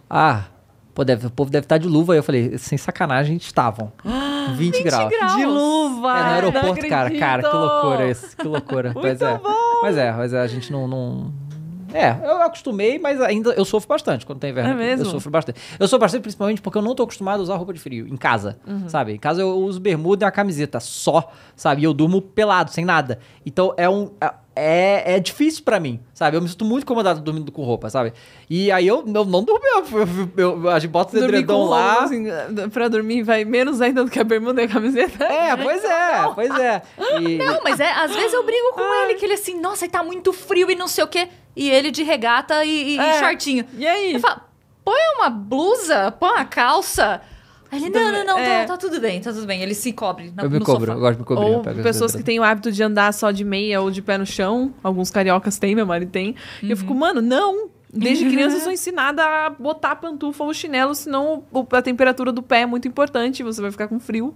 [0.09, 0.41] Ah,
[0.95, 2.13] pô, deve, o povo deve estar de luva.
[2.13, 3.91] Aí eu falei: Sem sacanagem, estavam.
[4.55, 5.09] 20, graus.
[5.37, 6.17] De luva!
[6.17, 7.11] É, no aeroporto, não cara.
[7.17, 8.35] Cara, que loucura isso.
[8.35, 8.91] Que loucura.
[8.99, 9.39] pois é.
[9.81, 10.87] Mas é, mas é, a gente não.
[10.87, 11.33] não...
[11.93, 14.71] É, eu acostumei, mas ainda eu sofro bastante quando tem inverno.
[14.71, 15.05] É mesmo?
[15.05, 15.59] Eu sofro bastante.
[15.79, 18.17] Eu sofro bastante principalmente porque eu não tô acostumado a usar roupa de frio em
[18.17, 18.89] casa, Uhum.
[18.89, 19.13] sabe?
[19.13, 21.81] Em casa eu uso bermuda e uma camiseta só, sabe?
[21.81, 23.19] E eu durmo pelado, sem nada.
[23.45, 24.11] Então é um.
[24.55, 26.37] É, é difícil pra mim, sabe?
[26.37, 28.13] Eu me sinto muito incomodado dormindo com roupa, sabe?
[28.47, 32.03] E aí eu, eu não durmo, eu, eu, a gente bota o edredom lá.
[32.03, 32.25] assim,
[32.71, 35.23] pra dormir vai menos ainda do que a bermuda e a camiseta.
[35.25, 36.81] É, pois é, pois é.
[37.19, 40.03] E, Não, mas é, às vezes eu brigo com ele, que ele assim, nossa, tá
[40.03, 41.27] muito frio e não sei o quê.
[41.55, 43.19] E ele de regata e, e É.
[43.19, 43.65] shortinho.
[43.77, 44.13] E aí?
[44.13, 44.41] Eu falo,
[44.83, 47.21] põe uma blusa, põe uma calça.
[47.71, 48.61] Aí ele, não, não, não, É.
[48.65, 49.61] tá, tá tudo bem, tá tudo bem.
[49.63, 50.93] Ele se cobre na, eu me no cobro, sofá.
[50.97, 51.45] eu gosto de me cobrir.
[51.47, 54.01] eu Ou pego pessoas que têm o hábito de andar só de meia ou de
[54.01, 54.73] pé no chão.
[54.83, 56.35] Alguns cariocas têm, meu marido tem.
[56.61, 57.69] E eu fico, mano, não.
[57.91, 62.41] Desde criança eu sou ensinada a botar a pantufa ou chinelo, senão a temperatura do
[62.43, 63.41] pé é muito importante.
[63.43, 64.33] Você vai ficar com frio.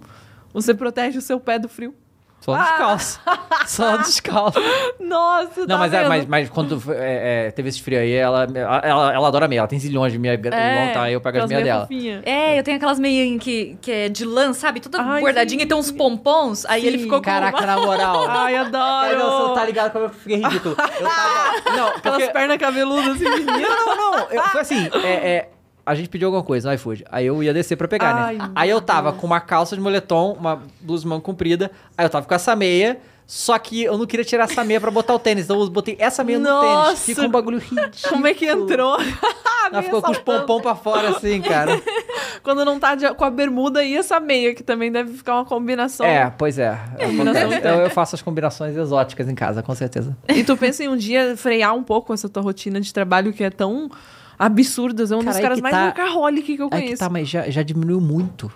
[0.52, 1.94] Você protege o seu pé do frio.
[2.40, 3.20] Só descalço.
[3.66, 4.58] Só descalço.
[5.00, 8.46] Nossa, Não, tá mas, é, mas, mas quando é, é, teve esse frio aí, ela,
[8.54, 9.60] ela, ela adora meia.
[9.60, 11.80] Ela tem zilhões de meia É, longa, aí eu pego as aquelas meias meia dela.
[11.86, 12.22] fofinha.
[12.24, 14.80] É, eu tenho aquelas meias que, que é de lã, sabe?
[14.80, 15.64] Toda Ai, bordadinha sim.
[15.66, 16.64] e tem uns pompons.
[16.66, 17.04] Aí ele Sim.
[17.04, 18.26] ficou com Caraca, na moral.
[18.28, 19.18] Ai, Ai, adoro!
[19.18, 20.76] não, você não tá ligado como eu fiquei ridículo.
[20.78, 21.58] Eu tava.
[21.76, 22.32] Não, Aquelas porque.
[22.32, 23.24] pernas cabeludas assim.
[23.24, 24.18] Não, não, não.
[24.30, 25.50] Eu, foi assim, é, é,
[25.88, 27.04] a gente pediu alguma coisa no iFood.
[27.10, 28.50] Aí eu ia descer pra pegar, Ai, né?
[28.54, 31.70] Aí eu tava com uma calça de moletom, uma blusa manga comprida.
[31.96, 32.98] Aí eu tava com essa meia.
[33.26, 35.44] Só que eu não queria tirar essa meia pra botar o tênis.
[35.44, 36.86] Então eu botei essa meia no Nossa!
[36.86, 37.04] tênis.
[37.04, 37.92] Fica um bagulho ridículo.
[38.08, 38.96] Como é que entrou?
[39.70, 41.80] Ela ficou com os pompom pra fora, assim, cara.
[42.42, 45.44] Quando não tá de- com a bermuda e essa meia, que também deve ficar uma
[45.44, 46.06] combinação.
[46.06, 46.78] É, pois é.
[46.98, 50.16] Eu, eu faço as combinações exóticas em casa, com certeza.
[50.28, 53.44] E tu pensa em um dia frear um pouco essa tua rotina de trabalho que
[53.44, 53.90] é tão
[54.38, 55.02] absurda.
[55.02, 56.92] É um Cara, dos caras mais tá- workaholic que eu conheço.
[56.92, 58.50] que tá, mas já, já diminuiu muito.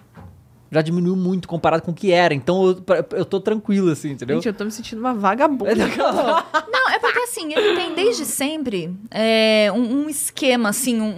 [0.70, 2.32] Já diminuiu muito comparado com o que era.
[2.32, 2.84] Então eu,
[3.18, 4.36] eu tô tranquilo, assim, entendeu?
[4.36, 5.74] Gente, eu tô me sentindo uma vagabunda.
[6.72, 11.08] Não, é porque assim, ele tem desde sempre é, um, um esquema, assim, um,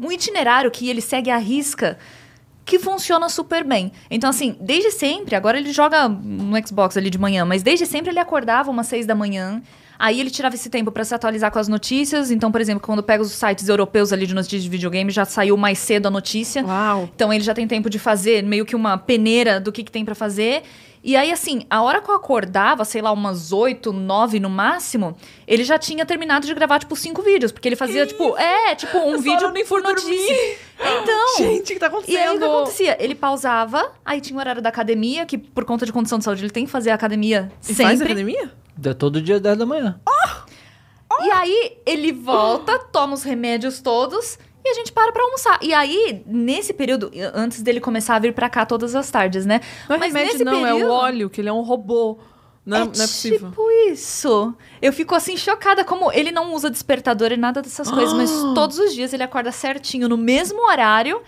[0.00, 1.98] um- um itinerário que ele segue à risca
[2.64, 3.92] que funciona super bem.
[4.10, 8.10] Então, assim, desde sempre, agora ele joga no Xbox ali de manhã, mas desde sempre
[8.12, 9.60] ele acordava umas seis da manhã.
[10.02, 12.32] Aí ele tirava esse tempo pra se atualizar com as notícias.
[12.32, 15.56] Então, por exemplo, quando pega os sites europeus ali de notícias de videogame, já saiu
[15.56, 16.64] mais cedo a notícia.
[16.64, 17.08] Uau.
[17.14, 20.04] Então ele já tem tempo de fazer meio que uma peneira do que, que tem
[20.04, 20.64] pra fazer.
[21.04, 25.16] E aí, assim, a hora que eu acordava, sei lá, umas oito, nove no máximo,
[25.46, 27.52] ele já tinha terminado de gravar, tipo, cinco vídeos.
[27.52, 30.36] Porque ele fazia, tipo, é, tipo, um hora vídeo eu nem por fui notícia.
[30.80, 31.36] Então.
[31.38, 32.14] Gente, o que tá acontecendo?
[32.16, 32.96] E aí o que acontecia?
[32.98, 36.42] Ele pausava, aí tinha o horário da academia, que por conta de condição de saúde
[36.42, 37.84] ele tem que fazer a academia E sempre.
[37.84, 38.61] faz academia?
[38.76, 40.00] Deu todo dia 10 da manhã.
[41.20, 45.58] E aí ele volta, toma os remédios todos e a gente para pra almoçar.
[45.62, 49.60] E aí, nesse período, antes dele começar a vir pra cá todas as tardes, né?
[49.88, 50.66] Não é Mas remédio, nesse não.
[50.66, 52.18] É o período- óleo, que ele é um robô.
[52.64, 53.48] Não, é não é possível.
[53.50, 54.54] tipo isso.
[54.80, 58.78] Eu fico assim chocada como ele não usa despertador e nada dessas coisas, mas todos
[58.78, 61.20] os dias ele acorda certinho no mesmo horário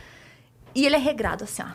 [0.74, 1.66] e ele é regrado assim, ó.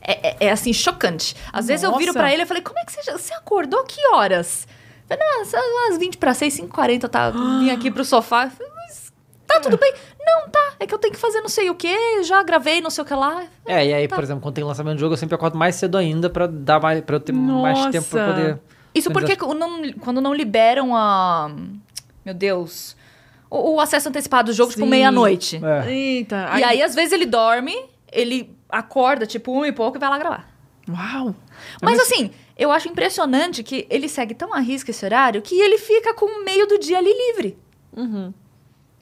[0.00, 1.34] É, é- é, assim chocante.
[1.52, 2.18] Às vezes eu viro Nossa.
[2.18, 4.66] pra ele e falei: "Como é que você já- você acordou que horas?"
[5.12, 8.50] Eu falei, "Não, são umas 20 para 6, 5h40 tá, vim aqui pro sofá." Eu
[8.50, 9.12] falei, "Mas
[9.46, 9.92] tá tudo bem?"
[10.24, 10.72] "Não, tá.
[10.80, 13.06] É que eu tenho que fazer não sei o quê, já gravei não sei o
[13.06, 14.14] que lá." É, e aí, Tá.
[14.16, 16.80] por exemplo, quando tem lançamento de jogo, eu sempre acordo mais cedo ainda pra, dar
[16.80, 17.90] mais, pra eu ter mais Nossa.
[17.90, 18.60] tempo pra poder.
[18.94, 21.50] Isso porque quando não, quando não liberam a.
[22.24, 22.94] Meu Deus.
[23.50, 24.90] O, o acesso antecipado do jogo, tipo, Sim.
[24.90, 25.60] meia-noite.
[25.62, 25.90] É.
[25.92, 26.50] Eita.
[26.58, 27.74] E aí, às vezes, ele dorme,
[28.10, 30.48] ele acorda, tipo, um e pouco, e vai lá gravar.
[30.88, 31.34] Uau.
[31.82, 35.78] Mas, assim, eu acho impressionante que ele segue tão à risca esse horário que ele
[35.78, 37.58] fica com o meio do dia ali livre.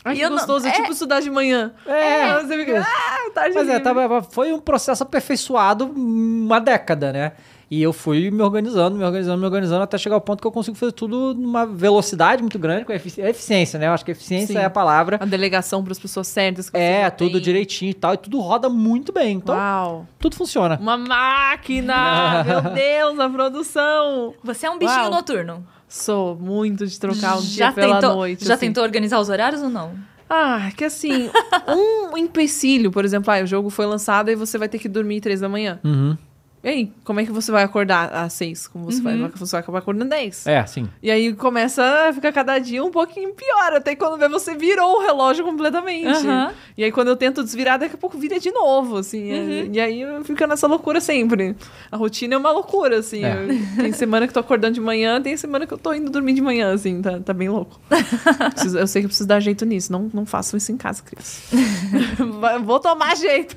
[0.05, 0.67] Ai, E que eu não- gostoso.
[0.67, 1.75] É é- tipo estudar de manhã.
[1.87, 2.41] É.
[2.43, 2.81] Você fica...
[2.81, 7.33] Ah, tarde Mas é, tava, foi um processo aperfeiçoado uma década, né?
[7.71, 10.51] E eu fui me organizando, me organizando, me organizando até chegar ao ponto que eu
[10.51, 13.87] consigo fazer tudo numa velocidade muito grande, com efici- é eficiência, né?
[13.87, 14.59] Eu acho que eficiência Sim.
[14.59, 15.19] é a palavra.
[15.21, 16.69] A delegação para as pessoas certas.
[16.69, 17.41] que É, você tudo tem.
[17.43, 19.37] direitinho e tal, e tudo roda muito bem.
[19.37, 20.07] Então, Uau.
[20.19, 20.77] tudo funciona.
[20.81, 22.43] Uma máquina!
[22.45, 24.35] Meu Deus, a produção!
[24.43, 25.11] Você é um bichinho Uau.
[25.13, 25.65] noturno.
[25.89, 28.45] Sou muito de trocar um já dia pela tentou, noite.
[28.45, 28.67] Já assim.
[28.67, 29.93] tentou organizar os horários ou não?
[30.29, 31.31] Ah, que assim,
[31.69, 35.21] um empecilho, por exemplo, ah, o jogo foi lançado e você vai ter que dormir
[35.21, 35.81] três da manhã.
[35.85, 36.17] Uhum.
[36.63, 38.69] E aí, como é que você vai acordar às seis?
[38.69, 39.03] Como você Uhum.
[39.23, 39.31] vai?
[39.37, 40.47] Você vai acabar acordando às 10.
[40.47, 40.89] É, sim.
[41.03, 44.97] E aí começa a ficar cada dia um pouquinho pior, até quando vê você virou
[44.99, 46.07] o relógio completamente.
[46.07, 46.53] Aham.
[46.77, 49.33] E aí quando eu tento desvirar, daqui a pouco vira de novo, assim.
[49.33, 49.71] Uhum.
[49.73, 51.57] E aí eu fico nessa loucura sempre.
[51.91, 53.25] A rotina é uma loucura, assim.
[53.25, 53.33] É.
[53.43, 56.11] Eu- tem semana que eu tô acordando de manhã, tem semana que eu tô indo
[56.11, 57.01] dormir de manhã, assim.
[57.01, 57.81] Tá, tá bem louco.
[58.53, 59.91] Preciso- eu sei que eu preciso dar jeito nisso.
[59.91, 61.43] Não, não façam isso em casa, Cris.
[62.65, 63.57] Vou tomar jeito.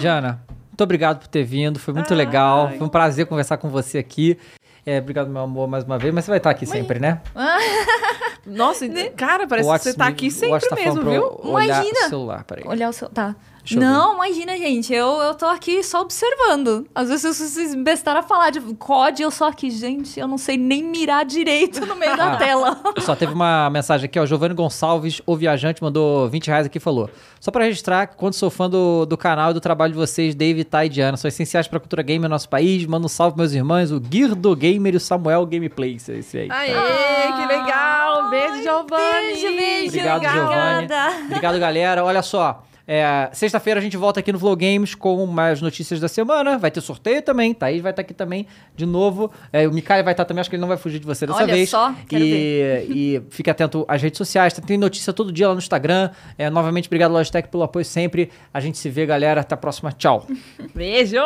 [0.00, 0.40] Diana,
[0.74, 1.78] muito obrigado por ter vindo.
[1.78, 2.16] Foi muito Ai.
[2.16, 2.68] legal.
[2.70, 4.36] Foi um prazer conversar com você aqui.
[4.84, 6.12] É, obrigado, meu amor, mais uma vez.
[6.12, 7.22] Mas você vai estar aqui sempre, né?
[8.44, 8.86] Nossa,
[9.16, 11.40] cara, parece que você tá aqui sempre mesmo, viu?
[11.44, 12.06] Olhar Imagina.
[12.06, 12.64] o celular, peraí.
[12.66, 13.08] Olhar o seu.
[13.08, 13.36] Tá.
[13.64, 14.92] Deixa eu não, imagina, gente.
[14.92, 16.86] Eu, eu tô aqui só observando.
[16.94, 20.58] Às vezes vocês bestaram a falar de COD, eu só aqui, gente, eu não sei
[20.58, 22.36] nem mirar direito no meio da Ah.
[22.36, 22.78] tela.
[23.00, 24.26] Só teve uma mensagem aqui, ó.
[24.26, 27.08] Giovanni Gonçalves, o viajante, mandou 20 reais aqui e falou:
[27.40, 30.34] Só pra registrar que quando sou fã do, do canal e do trabalho de vocês,
[30.34, 32.84] David, Thay e Diana, são essenciais pra cultura gamer no nosso país.
[32.84, 35.94] Manda um salve pros meus irmãos, o Guirdo Gamer e o Samuel Gameplay.
[35.96, 36.48] Esse esse aí.
[36.50, 38.28] Aê, que legal!
[38.28, 39.26] Beijo, Giovanni!
[39.32, 39.86] Beijo, beijo.
[39.88, 40.22] Obrigado.
[40.22, 40.74] Giovanni.
[40.84, 41.16] Obrigada.
[41.26, 42.04] Obrigado, galera.
[42.04, 42.62] Olha só.
[42.86, 46.58] É, Sexta-feira a gente volta aqui no Vlog Games com mais notícias da semana.
[46.58, 47.54] Vai ter sorteio também.
[47.54, 48.46] Thaís vai estar aqui também
[48.76, 49.30] de novo.
[49.52, 51.38] É, o Mikai vai estar também, acho que ele não vai fugir de você dessa
[51.38, 51.70] Olha vez.
[51.70, 52.86] Só, quero e, ver.
[52.90, 54.52] e fique atento às redes sociais.
[54.52, 56.10] Tem notícia todo dia lá no Instagram.
[56.36, 58.30] É, novamente, obrigado, Logitech, pelo apoio sempre.
[58.52, 59.40] A gente se vê, galera.
[59.40, 59.92] Até a próxima.
[59.92, 60.26] Tchau.
[60.74, 61.16] Beijo!